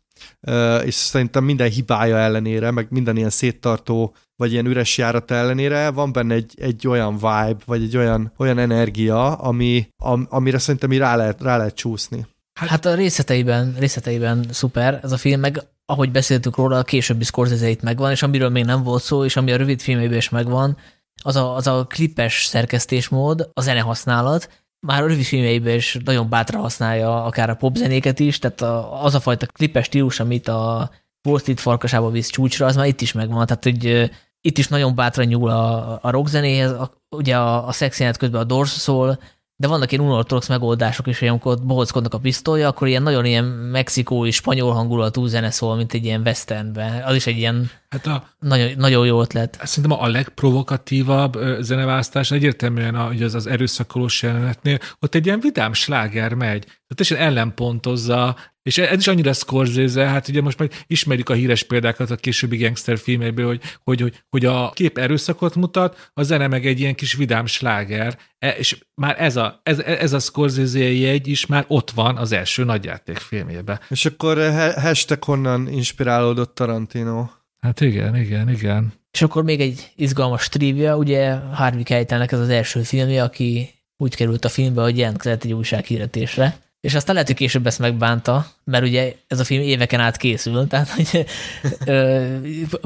és 0.85 0.95
szerintem 0.95 1.45
minden 1.45 1.71
hibája 1.71 2.17
ellenére, 2.17 2.71
meg 2.71 2.87
minden 2.91 3.17
ilyen 3.17 3.31
széttartó 3.31 4.15
vagy 4.37 4.53
ilyen 4.53 4.67
üres 4.67 4.99
járat 4.99 5.31
ellenére 5.31 5.91
van 5.91 6.13
benne 6.13 6.35
egy, 6.35 6.55
egy 6.57 6.89
olyan 6.89 7.15
vibe, 7.15 7.57
vagy 7.65 7.83
egy 7.83 7.97
olyan, 7.97 8.33
olyan 8.37 8.59
energia, 8.59 9.33
ami, 9.35 9.89
am, 9.97 10.27
amire 10.31 10.59
szerintem 10.59 10.93
rá 10.93 11.17
lehet, 11.17 11.43
rá 11.43 11.57
lehet 11.57 11.75
csúszni. 11.75 12.27
Hát, 12.59 12.69
hát 12.69 12.85
a 12.85 12.95
részleteiben, 12.95 13.75
részleteiben 13.79 14.47
szuper 14.51 15.01
ez 15.03 15.13
a 15.13 15.17
film, 15.17 15.41
meg 15.41 15.63
ahogy 15.87 16.11
beszéltük 16.11 16.57
róla, 16.57 16.79
a 16.79 16.83
későbbi 16.83 17.25
scorsese 17.25 17.77
megvan, 17.83 18.11
és 18.11 18.23
amiről 18.23 18.49
még 18.49 18.65
nem 18.65 18.83
volt 18.83 19.03
szó, 19.03 19.25
és 19.25 19.37
ami 19.37 19.53
a 19.53 19.57
rövid 19.57 19.81
filmében 19.81 20.17
is 20.17 20.29
megvan, 20.29 20.77
az 21.23 21.37
a, 21.37 21.55
az 21.55 21.67
a 21.67 21.87
klipes 21.89 22.45
szerkesztésmód, 22.45 23.51
a 23.53 23.61
zene 23.61 23.81
használat, 23.81 24.49
már 24.81 25.03
a 25.03 25.07
rövidfilmjeiben 25.07 25.75
is 25.75 25.99
nagyon 26.05 26.29
bátran 26.29 26.61
használja 26.61 27.25
akár 27.25 27.51
a 27.51 27.55
popzenéket 27.55 28.19
is, 28.21 28.39
tehát 28.39 28.61
a, 28.61 29.05
az 29.05 29.15
a 29.15 29.21
fajta 29.21 29.47
klipes 29.47 29.85
stílus, 29.85 30.21
amit 30.21 30.49
a 30.49 30.91
Wall 31.29 31.39
Street 31.39 31.61
farkasába 31.61 32.11
visz 32.11 32.29
csúcsra, 32.29 32.67
az 32.67 32.77
már 32.77 32.87
itt 32.87 33.01
is 33.01 33.13
megvan. 33.13 33.47
Tehát, 33.47 33.65
hogy 33.65 34.11
itt 34.41 34.59
is 34.59 34.69
nagyon 34.69 34.95
bátran 34.95 35.27
nyúl 35.27 35.51
a, 35.51 35.99
a 36.03 36.11
rockzenéhez, 36.11 36.71
a, 36.71 37.03
ugye 37.11 37.37
a, 37.37 37.67
a 37.67 37.73
szexénet 37.73 38.17
közben 38.17 38.41
a 38.41 38.45
Doors 38.45 38.71
szól, 38.71 39.19
de 39.61 39.69
vannak 39.69 39.93
ilyen 39.93 40.05
unortodox 40.05 40.49
megoldások 40.49 41.07
is, 41.07 41.19
hogy 41.19 41.29
amikor 41.29 41.59
bohockodnak 41.63 42.15
a 42.15 42.19
pisztolya, 42.19 42.69
akkor 42.69 42.89
ilyen 42.89 43.03
nagyon 43.03 43.25
ilyen 43.25 43.45
mexikói, 43.45 44.31
spanyol 44.31 44.73
hangulatú 44.73 45.27
zene 45.27 45.51
szól, 45.51 45.77
mint 45.77 45.93
egy 45.93 46.05
ilyen 46.05 46.21
westernben. 46.21 47.03
Az 47.03 47.15
is 47.15 47.27
egy 47.27 47.37
ilyen 47.37 47.71
hát 47.89 48.07
a, 48.07 48.29
nagyon, 48.39 48.71
nagyon 48.77 49.07
jó 49.07 49.21
ötlet. 49.21 49.59
Szerintem 49.63 50.01
a 50.01 50.09
legprovokatívabb 50.09 51.39
zeneválasztás 51.61 52.31
egyértelműen 52.31 52.95
a, 52.95 53.09
az, 53.09 53.35
az 53.35 53.47
erőszakolós 53.47 54.23
jelenetnél, 54.23 54.79
ott 55.01 55.15
egy 55.15 55.27
ilyen 55.27 55.41
vidám 55.41 55.73
sláger 55.73 56.35
megy. 56.35 56.65
Tehát 56.65 56.99
és 56.99 57.11
ellenpontozza 57.11 58.37
és 58.69 58.79
ez 58.79 58.99
is 58.99 59.07
annyira 59.07 59.33
Scorsese, 59.33 60.07
hát 60.07 60.29
ugye 60.29 60.41
most 60.41 60.59
meg 60.59 60.73
ismerjük 60.87 61.29
a 61.29 61.35
híres 61.35 61.63
példákat 61.63 62.11
a 62.11 62.17
későbbi 62.17 62.57
gangster 62.57 62.99
filmekből, 62.99 63.47
hogy, 63.47 63.61
hogy, 63.85 64.01
hogy, 64.01 64.23
hogy 64.29 64.45
a 64.45 64.71
kép 64.71 64.99
erőszakot 64.99 65.55
mutat, 65.55 66.11
a 66.15 66.23
zene 66.23 66.47
meg 66.47 66.67
egy 66.67 66.81
ilyen 66.81 66.95
kis 66.95 67.13
vidám 67.13 67.47
sláger, 67.47 68.19
e, 68.39 68.49
és 68.51 68.79
már 68.95 69.23
ez 69.23 69.37
a, 69.37 69.61
ez, 69.63 69.79
ez 69.79 70.13
a 70.13 70.19
Scorsese 70.19 70.79
jegy 70.79 71.29
is 71.29 71.47
már 71.47 71.65
ott 71.69 71.91
van 71.91 72.17
az 72.17 72.33
első 72.33 72.65
nagyjáték 72.65 73.17
filmjében. 73.17 73.81
És 73.89 74.05
akkor 74.05 74.39
hashtag 74.75 75.25
honnan 75.25 75.69
inspirálódott 75.69 76.55
Tarantino? 76.55 77.27
Hát 77.61 77.81
igen, 77.81 78.17
igen, 78.17 78.51
igen. 78.51 78.93
És 79.11 79.23
akkor 79.23 79.45
még 79.45 79.61
egy 79.61 79.93
izgalmas 79.97 80.49
trivia, 80.49 80.97
ugye 80.97 81.35
Harvey 81.35 81.83
Keitelnek 81.83 82.33
ez 82.33 82.41
az 82.41 82.49
első 82.49 82.83
filmje, 82.83 83.23
aki 83.23 83.71
úgy 83.97 84.15
került 84.15 84.45
a 84.45 84.49
filmbe, 84.49 84.83
hogy 84.83 84.99
jelentkezett 84.99 85.45
egy 85.45 85.53
újsághirdetésre, 85.53 86.67
és 86.81 86.95
aztán 86.95 87.15
lehet, 87.15 87.29
hogy 87.29 87.39
később 87.39 87.67
ezt 87.67 87.79
megbánta, 87.79 88.47
mert 88.65 88.85
ugye 88.85 89.15
ez 89.27 89.41
a 89.41 89.45
film 89.45 89.63
éveken 89.63 90.01
át 90.01 90.17
készül, 90.17 90.67
tehát 90.69 90.89
hogy 90.89 91.27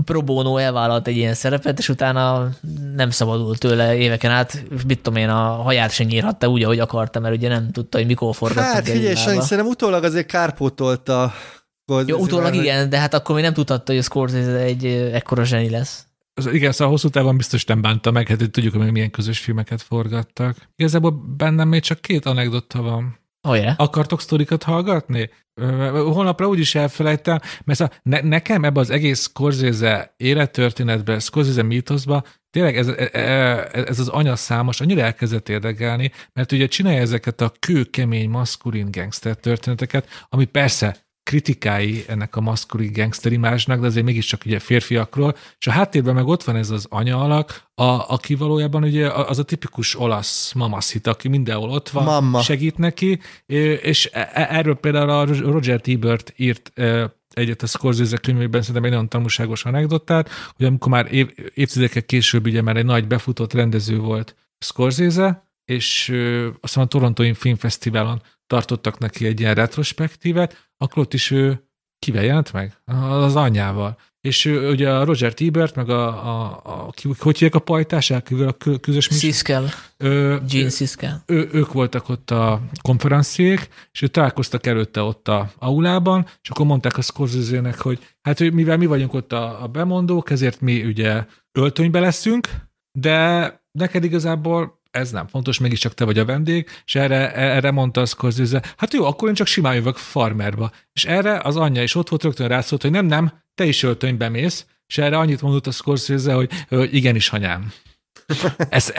pro 0.05 0.23
bono 0.23 0.57
elvállalt 0.57 1.07
egy 1.07 1.17
ilyen 1.17 1.35
szerepet, 1.35 1.79
és 1.79 1.89
utána 1.89 2.49
nem 2.95 3.11
szabadult 3.11 3.59
tőle 3.59 3.97
éveken 3.97 4.31
át, 4.31 4.63
mit 4.87 5.01
tudom 5.01 5.21
én, 5.21 5.29
a 5.29 5.63
haját 5.63 5.91
sem 5.91 6.07
nyírhatta 6.07 6.49
úgy, 6.49 6.63
ahogy 6.63 6.79
akarta, 6.79 7.21
mert 7.21 7.35
ugye 7.35 7.49
nem 7.49 7.71
tudta, 7.73 7.99
hogy 7.99 8.07
mikor 8.07 8.35
forgatott. 8.35 8.73
Hát 8.73 8.89
figyelj, 8.89 9.15
Sanyi, 9.15 9.41
szerintem 9.41 9.67
utólag 9.67 10.05
azért 10.05 10.27
kárpótolta. 10.27 11.33
Jó, 12.07 12.19
utólag 12.19 12.55
igen, 12.55 12.89
de 12.89 12.99
hát 12.99 13.15
akkor 13.15 13.35
még 13.35 13.45
nem 13.45 13.53
tudhatta, 13.53 13.93
hogy 13.93 14.01
a 14.01 14.05
Scorsese 14.05 14.57
egy 14.57 14.85
ekkora 15.13 15.45
zseni 15.45 15.71
lesz. 15.71 16.07
Az, 16.35 16.47
igen, 16.47 16.73
szóval 16.73 16.93
hosszú 16.93 17.09
távon 17.09 17.37
biztos 17.37 17.65
nem 17.65 17.81
bánta 17.81 18.11
meg, 18.11 18.29
hát 18.29 18.51
tudjuk, 18.51 18.75
hogy 18.75 18.93
milyen 18.93 19.11
közös 19.11 19.39
filmeket 19.39 19.83
forgattak. 19.83 20.57
Igazából 20.77 21.11
bennem 21.37 21.69
még 21.69 21.81
csak 21.81 22.01
két 22.01 22.27
anekdota 22.27 22.83
van. 22.83 23.21
Oh, 23.49 23.57
yeah. 23.57 23.75
Akartok 23.77 24.21
sztorikat 24.21 24.63
hallgatni? 24.63 25.31
Holnapra 25.93 26.49
úgyis 26.49 26.75
elfelejtem, 26.75 27.39
mert 27.65 27.79
szóval 27.79 27.95
ne, 28.03 28.21
nekem 28.21 28.65
ebbe 28.65 28.81
az 28.81 28.91
egész 28.91 29.23
Scorsese 29.23 30.15
élettörténetben, 30.17 31.21
Scorsese 31.21 31.63
mítoszba 31.63 32.23
tényleg 32.51 32.77
ez, 32.77 32.89
e, 32.89 33.09
e, 33.13 33.69
ez 33.73 33.99
az 33.99 34.09
anyaszámos 34.09 34.81
annyira 34.81 35.01
elkezdett 35.01 35.49
érdekelni, 35.49 36.13
mert 36.33 36.53
ugye 36.53 36.67
csinálja 36.67 37.01
ezeket 37.01 37.41
a 37.41 37.53
kőkemény, 37.59 38.29
maszkulin 38.29 38.91
gangster 38.91 39.37
történeteket, 39.37 40.09
ami 40.29 40.45
persze 40.45 40.97
kritikái 41.23 42.05
ennek 42.07 42.37
a 42.37 42.41
maszkulin 42.41 42.93
gangster 42.93 43.33
imázsnak, 43.33 43.81
de 43.81 43.87
azért 43.87 44.05
mégiscsak 44.05 44.43
ugye 44.47 44.59
férfiakról, 44.59 45.37
és 45.59 45.67
a 45.67 45.71
háttérben 45.71 46.15
meg 46.15 46.27
ott 46.27 46.43
van 46.43 46.57
ez 46.57 46.71
az 46.71 46.87
anya 46.91 47.21
alak, 47.21 47.71
a, 47.75 47.85
aki 47.85 48.35
valójában 48.35 48.83
ugye 48.83 49.11
az 49.11 49.39
a 49.39 49.43
tipikus 49.43 49.99
olasz 49.99 50.53
mamaszit, 50.53 51.07
aki 51.07 51.29
mindenhol 51.29 51.71
ott 51.71 51.89
van, 51.89 52.05
Mama. 52.05 52.43
segít 52.43 52.79
neki, 52.79 53.21
és 53.83 54.11
e, 54.13 54.31
e, 54.33 54.47
erről 54.51 54.75
például 54.75 55.11
a 55.11 55.25
Roger 55.25 55.81
Ebert 55.85 56.33
írt 56.37 56.73
egyet 57.33 57.63
a 57.63 57.67
Scorsese 57.67 58.17
könyvében 58.17 58.61
szerintem 58.61 58.85
egy 58.85 58.91
nagyon 58.91 59.09
tanulságos 59.09 59.65
anekdotát, 59.65 60.31
hogy 60.57 60.67
amikor 60.67 60.93
már 60.93 61.13
év, 61.13 61.31
évtizedekkel 61.55 62.03
később 62.03 62.47
ugye 62.47 62.63
már 62.63 62.77
egy 62.77 62.85
nagy 62.85 63.07
befutott 63.07 63.53
rendező 63.53 63.99
volt 63.99 64.37
Scorsese, 64.59 65.51
és 65.65 66.09
azt 66.61 66.77
mondom, 66.77 66.83
a 66.83 66.87
Torontói 66.87 67.35
Filmfesztiválon 67.35 68.23
tartottak 68.53 68.99
neki 68.99 69.27
egy 69.27 69.41
ilyen 69.41 69.55
retrospektívet, 69.55 70.71
akkor 70.77 71.03
ott 71.03 71.15
is 71.15 71.31
ő 71.31 71.69
kivel 71.99 72.25
jelent 72.25 72.53
meg? 72.53 72.77
Az 73.11 73.37
anyjával. 73.37 73.99
És 74.21 74.45
ő, 74.45 74.71
ugye 74.71 74.91
a 74.91 75.05
Roger 75.05 75.35
Tibert, 75.35 75.75
meg 75.75 75.89
a, 75.89 76.07
a, 76.07 76.61
a 76.65 76.93
hogy 77.19 77.39
hívják 77.39 77.55
a 77.55 77.59
pajtás, 77.59 78.11
elkívül 78.11 78.49
a 78.49 78.57
közös 78.81 79.09
Siskel. 79.11 79.71
Gene 80.49 80.71
Siskel. 80.71 81.23
Ő, 81.27 81.49
ők 81.53 81.73
voltak 81.73 82.09
ott 82.09 82.31
a 82.31 82.61
konferenciék, 82.83 83.69
és 83.93 84.03
ő 84.03 84.07
találkoztak 84.07 84.67
előtte 84.67 85.03
ott 85.03 85.29
a 85.29 85.53
aulában, 85.59 86.27
és 86.43 86.51
akkor 86.51 86.67
mondták 86.67 86.97
a 86.97 87.03
scorsese 87.03 87.75
hogy 87.79 87.99
hát 88.23 88.39
hogy 88.39 88.53
mivel 88.53 88.77
mi 88.77 88.87
vagyunk 88.87 89.15
ott 89.15 89.33
a, 89.33 89.63
a 89.63 89.67
bemondók, 89.67 90.31
ezért 90.31 90.61
mi 90.61 90.85
ugye 90.85 91.25
öltönybe 91.53 92.01
leszünk, 92.01 92.49
de 92.99 93.61
neked 93.79 94.05
igazából 94.05 94.82
ez 94.93 95.11
nem 95.11 95.27
fontos, 95.27 95.59
mégiscsak 95.59 95.95
te 95.95 96.05
vagy 96.05 96.19
a 96.19 96.25
vendég, 96.25 96.69
és 96.85 96.95
erre, 96.95 97.35
erre 97.35 97.71
mondta 97.71 98.01
a 98.01 98.07
Scorsese, 98.07 98.63
hát 98.77 98.93
jó, 98.93 99.05
akkor 99.05 99.29
én 99.29 99.35
csak 99.35 99.47
simán 99.47 99.75
jövök 99.75 99.97
farmerba. 99.97 100.71
És 100.93 101.05
erre 101.05 101.41
az 101.43 101.57
anyja 101.57 101.83
is 101.83 101.95
ott 101.95 102.09
volt, 102.09 102.23
rögtön 102.23 102.49
rászólt, 102.49 102.83
hogy 102.83 102.91
nem, 102.91 103.07
nem, 103.07 103.33
te 103.55 103.65
is 103.65 103.83
öltönybe 103.83 104.29
mész, 104.29 104.67
és 104.87 104.99
erre 104.99 105.19
annyit 105.19 105.43
mondott 105.43 105.67
a 105.67 105.71
Scorsese, 105.71 106.33
hogy, 106.33 106.51
hogy 106.69 106.95
igenis, 106.95 107.29
hanyám. 107.29 107.73
Ez, 108.69 108.93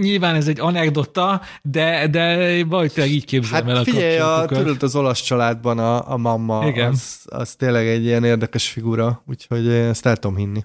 nyilván 0.00 0.34
ez 0.34 0.48
egy 0.48 0.60
anekdota, 0.60 1.40
de, 1.62 2.06
de 2.06 2.64
valahogy 2.64 2.92
így 3.06 3.24
képzelem 3.24 3.66
hát 3.66 3.74
el 3.74 3.80
a 3.80 3.84
figyelj, 3.84 4.18
a, 4.18 4.44
tudod, 4.48 4.82
az 4.82 4.96
olasz 4.96 5.20
családban 5.20 5.78
a, 5.78 6.12
a 6.12 6.16
mamma, 6.16 6.66
Igen. 6.66 6.90
Az, 6.90 7.20
az 7.24 7.54
tényleg 7.54 7.86
egy 7.86 8.04
ilyen 8.04 8.24
érdekes 8.24 8.68
figura, 8.68 9.22
úgyhogy 9.26 9.68
ezt 9.68 10.06
el 10.06 10.16
tudom 10.16 10.36
hinni. 10.36 10.64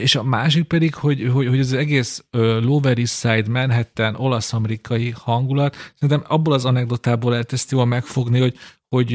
És 0.00 0.14
a 0.14 0.22
másik 0.22 0.64
pedig, 0.64 0.94
hogy, 0.94 1.30
hogy, 1.32 1.46
hogy 1.46 1.58
az 1.58 1.72
egész 1.72 2.24
Lower 2.30 2.98
East 2.98 3.18
Side, 3.18 3.48
Manhattan, 3.48 4.14
olasz-amerikai 4.14 5.10
hangulat, 5.10 5.76
szerintem 5.94 6.24
abból 6.28 6.52
az 6.52 6.64
anekdotából 6.64 7.30
lehet 7.30 7.52
ezt 7.52 7.70
jól 7.70 7.84
megfogni, 7.84 8.40
hogy, 8.40 8.56
hogy 8.88 9.12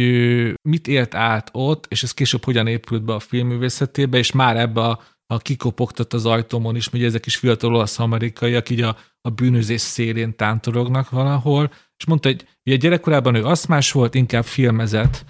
mit 0.62 0.88
élt 0.88 1.16
át 1.16 1.50
ott, 1.54 1.86
és 1.90 2.04
ez 2.04 2.12
később 2.14 2.44
hogyan 2.44 2.68
épült 2.68 3.04
be 3.04 3.14
a 3.14 3.20
filmművészetébe, 3.20 4.18
és 4.18 4.32
már 4.32 4.58
ebbe 4.58 4.82
a, 4.82 5.00
a 5.26 5.38
kikopogtat 5.38 6.14
az 6.14 6.26
ajtómon 6.26 6.76
is, 6.76 6.88
hogy 6.88 7.04
ezek 7.04 7.26
is 7.26 7.36
fiatal 7.36 7.76
olasz-amerikaiak 7.76 8.70
így 8.70 8.82
a, 8.82 8.98
a 9.22 9.30
bűnözés 9.30 9.82
szélén 9.82 10.36
tántorognak 10.36 11.10
valahol, 11.10 11.72
és 12.02 12.08
mondta, 12.08 12.28
hogy 12.28 12.46
ugye 12.66 12.76
gyerekkorában 12.76 13.36
ő 13.36 13.46
aszmás 13.46 13.92
volt, 13.92 14.16
inkább 14.16 14.44
filmezett, 14.44 15.26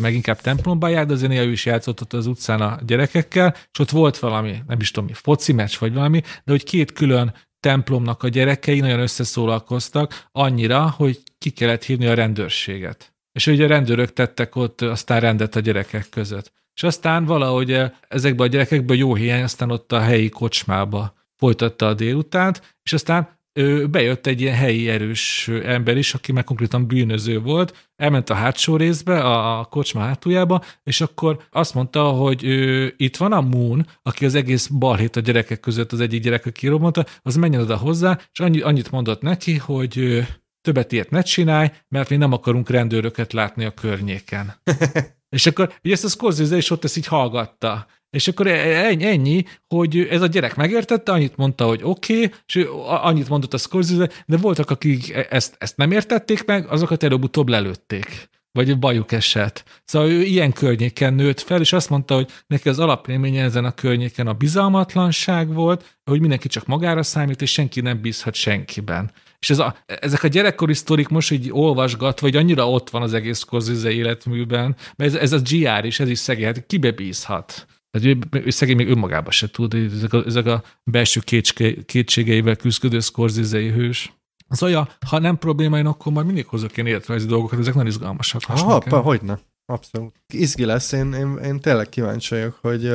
meg 0.00 0.14
inkább 0.14 0.40
templomban 0.40 0.90
járt, 0.90 1.06
de 1.06 1.12
azért 1.12 1.32
ő 1.32 1.50
is 1.50 1.66
játszott 1.66 2.00
ott 2.00 2.12
az 2.12 2.26
utcán 2.26 2.60
a 2.60 2.78
gyerekekkel, 2.86 3.54
és 3.72 3.78
ott 3.78 3.90
volt 3.90 4.18
valami, 4.18 4.62
nem 4.66 4.80
is 4.80 4.90
tudom 4.90 5.08
mi, 5.08 5.14
foci 5.14 5.52
meccs 5.52 5.78
vagy 5.78 5.94
valami, 5.94 6.20
de 6.20 6.52
hogy 6.52 6.64
két 6.64 6.92
külön 6.92 7.34
templomnak 7.60 8.22
a 8.22 8.28
gyerekei 8.28 8.80
nagyon 8.80 9.00
összeszólalkoztak, 9.00 10.26
annyira, 10.32 10.90
hogy 10.90 11.22
ki 11.38 11.50
kellett 11.50 11.84
hívni 11.84 12.06
a 12.06 12.14
rendőrséget. 12.14 13.14
És 13.32 13.46
ugye 13.46 13.64
a 13.64 13.68
rendőrök 13.68 14.12
tettek 14.12 14.56
ott 14.56 14.80
aztán 14.80 15.20
rendet 15.20 15.56
a 15.56 15.60
gyerekek 15.60 16.08
között. 16.08 16.52
És 16.74 16.82
aztán 16.82 17.24
valahogy 17.24 17.80
ezekben 18.08 18.46
a 18.46 18.50
gyerekekből 18.50 18.96
jó 18.96 19.14
hiány, 19.14 19.42
aztán 19.42 19.70
ott 19.70 19.92
a 19.92 20.00
helyi 20.00 20.28
kocsmába 20.28 21.14
folytatta 21.36 21.86
a 21.86 21.94
délutánt, 21.94 22.76
és 22.82 22.92
aztán 22.92 23.42
bejött 23.90 24.26
egy 24.26 24.40
ilyen 24.40 24.54
helyi 24.54 24.88
erős 24.88 25.48
ember 25.48 25.96
is, 25.96 26.14
aki 26.14 26.32
meg 26.32 26.44
konkrétan 26.44 26.86
bűnöző 26.86 27.40
volt, 27.40 27.90
elment 27.96 28.30
a 28.30 28.34
hátsó 28.34 28.76
részbe, 28.76 29.20
a 29.20 29.64
kocsma 29.64 30.00
hátuljába, 30.00 30.62
és 30.82 31.00
akkor 31.00 31.38
azt 31.50 31.74
mondta, 31.74 32.02
hogy 32.02 32.44
ő, 32.44 32.94
itt 32.96 33.16
van 33.16 33.32
a 33.32 33.40
Moon, 33.40 33.86
aki 34.02 34.24
az 34.24 34.34
egész 34.34 34.66
balhét 34.66 35.16
a 35.16 35.20
gyerekek 35.20 35.60
között 35.60 35.92
az 35.92 36.00
egyik 36.00 36.22
gyerek, 36.22 36.46
aki 36.46 36.60
kirobbanta, 36.60 37.06
az 37.22 37.36
menjen 37.36 37.60
oda 37.60 37.76
hozzá, 37.76 38.18
és 38.32 38.40
annyi, 38.40 38.60
annyit 38.60 38.90
mondott 38.90 39.22
neki, 39.22 39.56
hogy 39.56 40.24
többet 40.60 40.92
ilyet 40.92 41.10
ne 41.10 41.22
csinálj, 41.22 41.70
mert 41.88 42.08
mi 42.08 42.16
nem 42.16 42.32
akarunk 42.32 42.68
rendőröket 42.68 43.32
látni 43.32 43.64
a 43.64 43.74
környéken. 43.74 44.54
és 45.36 45.46
akkor 45.46 45.72
ugye 45.84 45.92
ezt 45.92 46.04
a 46.04 46.08
Scorsese 46.08 46.56
is 46.56 46.70
ott 46.70 46.84
ezt 46.84 46.96
így 46.96 47.06
hallgatta. 47.06 47.86
És 48.14 48.28
akkor 48.28 48.46
e- 48.46 48.86
ennyi, 48.86 49.04
ennyi, 49.04 49.44
hogy 49.66 49.98
ez 50.10 50.20
a 50.22 50.26
gyerek 50.26 50.56
megértette, 50.56 51.12
annyit 51.12 51.36
mondta, 51.36 51.66
hogy 51.66 51.80
oké, 51.82 52.14
okay, 52.14 52.30
és 52.46 52.66
annyit 52.86 53.28
mondott 53.28 53.54
a 53.54 53.58
Scorsese, 53.58 54.10
de 54.26 54.36
voltak, 54.36 54.70
akik 54.70 55.12
e- 55.12 55.26
ezt, 55.30 55.56
ezt 55.58 55.76
nem 55.76 55.90
értették 55.90 56.44
meg, 56.44 56.66
azokat 56.68 57.02
előbb-utóbb 57.02 57.48
lelőtték 57.48 58.32
vagy 58.58 58.78
bajuk 58.78 59.12
esett. 59.12 59.64
Szóval 59.84 60.08
ő 60.08 60.22
ilyen 60.22 60.52
környéken 60.52 61.14
nőtt 61.14 61.40
fel, 61.40 61.60
és 61.60 61.72
azt 61.72 61.90
mondta, 61.90 62.14
hogy 62.14 62.30
neki 62.46 62.68
az 62.68 62.78
alapélménye 62.78 63.42
ezen 63.42 63.64
a 63.64 63.74
környéken 63.74 64.26
a 64.26 64.32
bizalmatlanság 64.32 65.52
volt, 65.52 65.98
hogy 66.04 66.20
mindenki 66.20 66.48
csak 66.48 66.66
magára 66.66 67.02
számít, 67.02 67.42
és 67.42 67.52
senki 67.52 67.80
nem 67.80 68.00
bízhat 68.00 68.34
senkiben. 68.34 69.10
És 69.38 69.50
ez 69.50 69.58
a, 69.58 69.76
ezek 69.86 70.22
a 70.22 70.28
gyerekkori 70.28 70.74
sztorik 70.74 71.08
most 71.08 71.30
így 71.30 71.48
olvasgat, 71.52 72.20
vagy 72.20 72.36
annyira 72.36 72.70
ott 72.70 72.90
van 72.90 73.02
az 73.02 73.14
egész 73.14 73.38
Scorsese 73.38 73.90
életműben, 73.90 74.76
mert 74.96 75.14
ez, 75.14 75.20
ez 75.20 75.32
a 75.32 75.42
GR 75.50 75.84
is, 75.84 76.00
ez 76.00 76.08
is 76.08 76.18
szegény, 76.18 76.44
hát 76.44 76.66
kibe 76.66 76.90
bízhat? 76.90 77.66
Tehát 77.94 78.18
ő, 78.30 78.40
ő 78.44 78.50
szegény 78.50 78.76
még 78.76 78.88
önmagában 78.88 79.30
se 79.30 79.50
tud, 79.50 79.74
ezek 79.74 80.12
a, 80.12 80.24
ezek 80.26 80.46
a 80.46 80.62
belső 80.84 81.20
kétske, 81.20 81.74
kétségeivel 81.84 82.56
küzdő 82.56 83.00
Scorsese 83.00 83.58
hős. 83.58 84.12
Az 84.48 84.62
olyan, 84.62 84.88
ha 85.06 85.18
nem 85.18 85.38
problémáim, 85.38 85.86
akkor 85.86 86.12
majd 86.12 86.26
mindig 86.26 86.46
hozok 86.46 86.76
ilyen 86.76 86.88
életrajzi 86.88 87.26
dolgokat, 87.26 87.58
ezek 87.58 87.74
nagyon 87.74 87.88
izgalmasak. 87.88 88.42
Ha, 88.42 88.78
pa, 88.78 89.00
hogy 89.00 89.22
ne. 89.22 89.38
Abszolút. 89.66 90.14
Izgi 90.32 90.64
lesz, 90.64 90.92
én, 90.92 91.12
én, 91.12 91.36
én 91.36 91.60
tényleg 91.60 91.88
kíváncsi 91.88 92.34
vagyok, 92.34 92.58
hogy, 92.60 92.92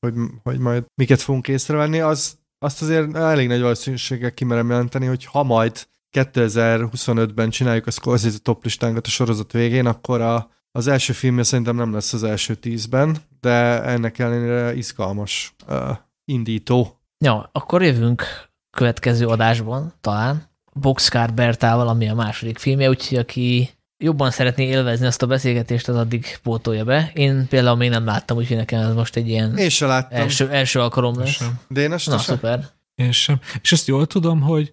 hogy, 0.00 0.14
hogy 0.42 0.58
majd 0.58 0.84
miket 0.94 1.20
fogunk 1.20 1.48
észrevenni. 1.48 2.00
Az, 2.00 2.38
azt 2.58 2.82
azért 2.82 3.16
elég 3.16 3.48
nagy 3.48 3.60
valószínűséggel 3.60 4.34
kimerem 4.34 4.68
jelenteni, 4.70 5.06
hogy 5.06 5.24
ha 5.24 5.42
majd 5.42 5.86
2025-ben 6.18 7.50
csináljuk 7.50 7.86
a 7.86 7.90
Scorsese 7.90 8.38
top 8.38 8.64
listánkat 8.64 9.06
a 9.06 9.10
sorozat 9.10 9.52
végén, 9.52 9.86
akkor 9.86 10.20
a, 10.20 10.50
az 10.78 10.86
első 10.86 11.12
filmje 11.12 11.42
szerintem 11.42 11.76
nem 11.76 11.92
lesz 11.92 12.12
az 12.12 12.22
első 12.22 12.54
tízben, 12.54 13.16
de 13.40 13.82
ennek 13.82 14.18
ellenére 14.18 14.74
izgalmas 14.74 15.54
uh, 15.68 15.96
indító. 16.24 17.00
Ja, 17.24 17.50
akkor 17.52 17.82
jövünk 17.82 18.22
következő 18.70 19.26
adásban, 19.26 19.92
talán, 20.00 20.42
Boxcar 20.72 21.32
Bertával, 21.32 21.88
ami 21.88 22.08
a 22.08 22.14
második 22.14 22.58
filmje, 22.58 22.88
úgyhogy 22.88 23.18
aki 23.18 23.70
jobban 23.98 24.30
szeretné 24.30 24.66
élvezni 24.66 25.06
azt 25.06 25.22
a 25.22 25.26
beszélgetést, 25.26 25.88
az 25.88 25.96
addig 25.96 26.38
pótolja 26.42 26.84
be. 26.84 27.10
Én 27.14 27.46
például 27.48 27.76
még 27.76 27.90
nem 27.90 28.04
láttam, 28.04 28.36
úgyhogy 28.36 28.56
nekem 28.56 28.80
ez 28.80 28.94
most 28.94 29.16
egy 29.16 29.28
ilyen 29.28 29.56
Én 29.56 29.68
se 29.68 29.86
láttam. 29.86 30.20
első, 30.20 30.50
első 30.50 30.80
alkalom 30.80 31.18
lesz. 31.18 31.44
De 31.68 31.80
én 31.80 31.92
ezt 31.92 32.06
Na, 32.06 32.18
sem. 32.18 32.34
szuper. 32.34 32.66
Én 32.94 33.12
sem. 33.12 33.40
És 33.62 33.72
ezt 33.72 33.86
jól 33.86 34.06
tudom, 34.06 34.40
hogy 34.40 34.72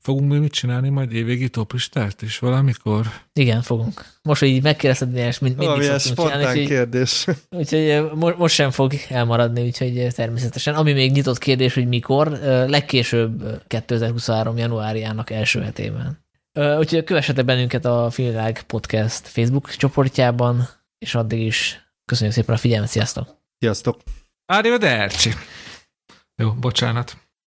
fogunk 0.00 0.30
mi 0.30 0.38
mit 0.38 0.52
csinálni 0.52 0.88
majd 0.88 1.12
évvégi 1.12 1.48
toplistát 1.48 2.22
is 2.22 2.38
valamikor? 2.38 3.06
Igen, 3.32 3.62
fogunk. 3.62 4.04
Most, 4.22 4.40
hogy 4.40 4.48
így 4.48 4.62
megkérdezted, 4.62 5.16
és 5.16 5.38
mind, 5.38 5.56
mindig 5.56 5.76
Valami 5.76 5.84
szoktunk 5.84 6.14
spontán 6.14 6.38
csinálni, 6.38 6.60
úgyhogy, 6.60 6.76
kérdés. 6.76 7.26
úgyhogy 7.50 7.78
eh, 7.88 8.10
mo- 8.14 8.38
most 8.38 8.54
sem 8.54 8.70
fog 8.70 8.92
elmaradni, 9.08 9.62
úgyhogy 9.62 10.06
természetesen. 10.14 10.74
Ami 10.74 10.92
még 10.92 11.12
nyitott 11.12 11.38
kérdés, 11.38 11.74
hogy 11.74 11.88
mikor, 11.88 12.28
legkésőbb 12.66 13.42
eh, 13.42 13.58
2023. 13.66 14.56
januárjának 14.56 15.30
első 15.30 15.60
hetében. 15.60 16.20
Úgyhogy 16.78 17.04
kövessetek 17.04 17.44
bennünket 17.44 17.84
a 17.84 18.10
Filmvilág 18.10 18.62
Podcast 18.62 19.28
Facebook 19.28 19.70
csoportjában, 19.70 20.68
és 20.98 21.14
addig 21.14 21.40
is 21.40 21.80
köszönjük 22.04 22.34
szépen 22.36 22.54
a 22.54 22.58
figyelmet, 22.58 22.88
sziasztok! 22.88 23.28
Sziasztok! 23.58 24.00
Arrivederci! 24.46 25.30
Jó, 26.36 26.52
bocsánat. 26.52 27.16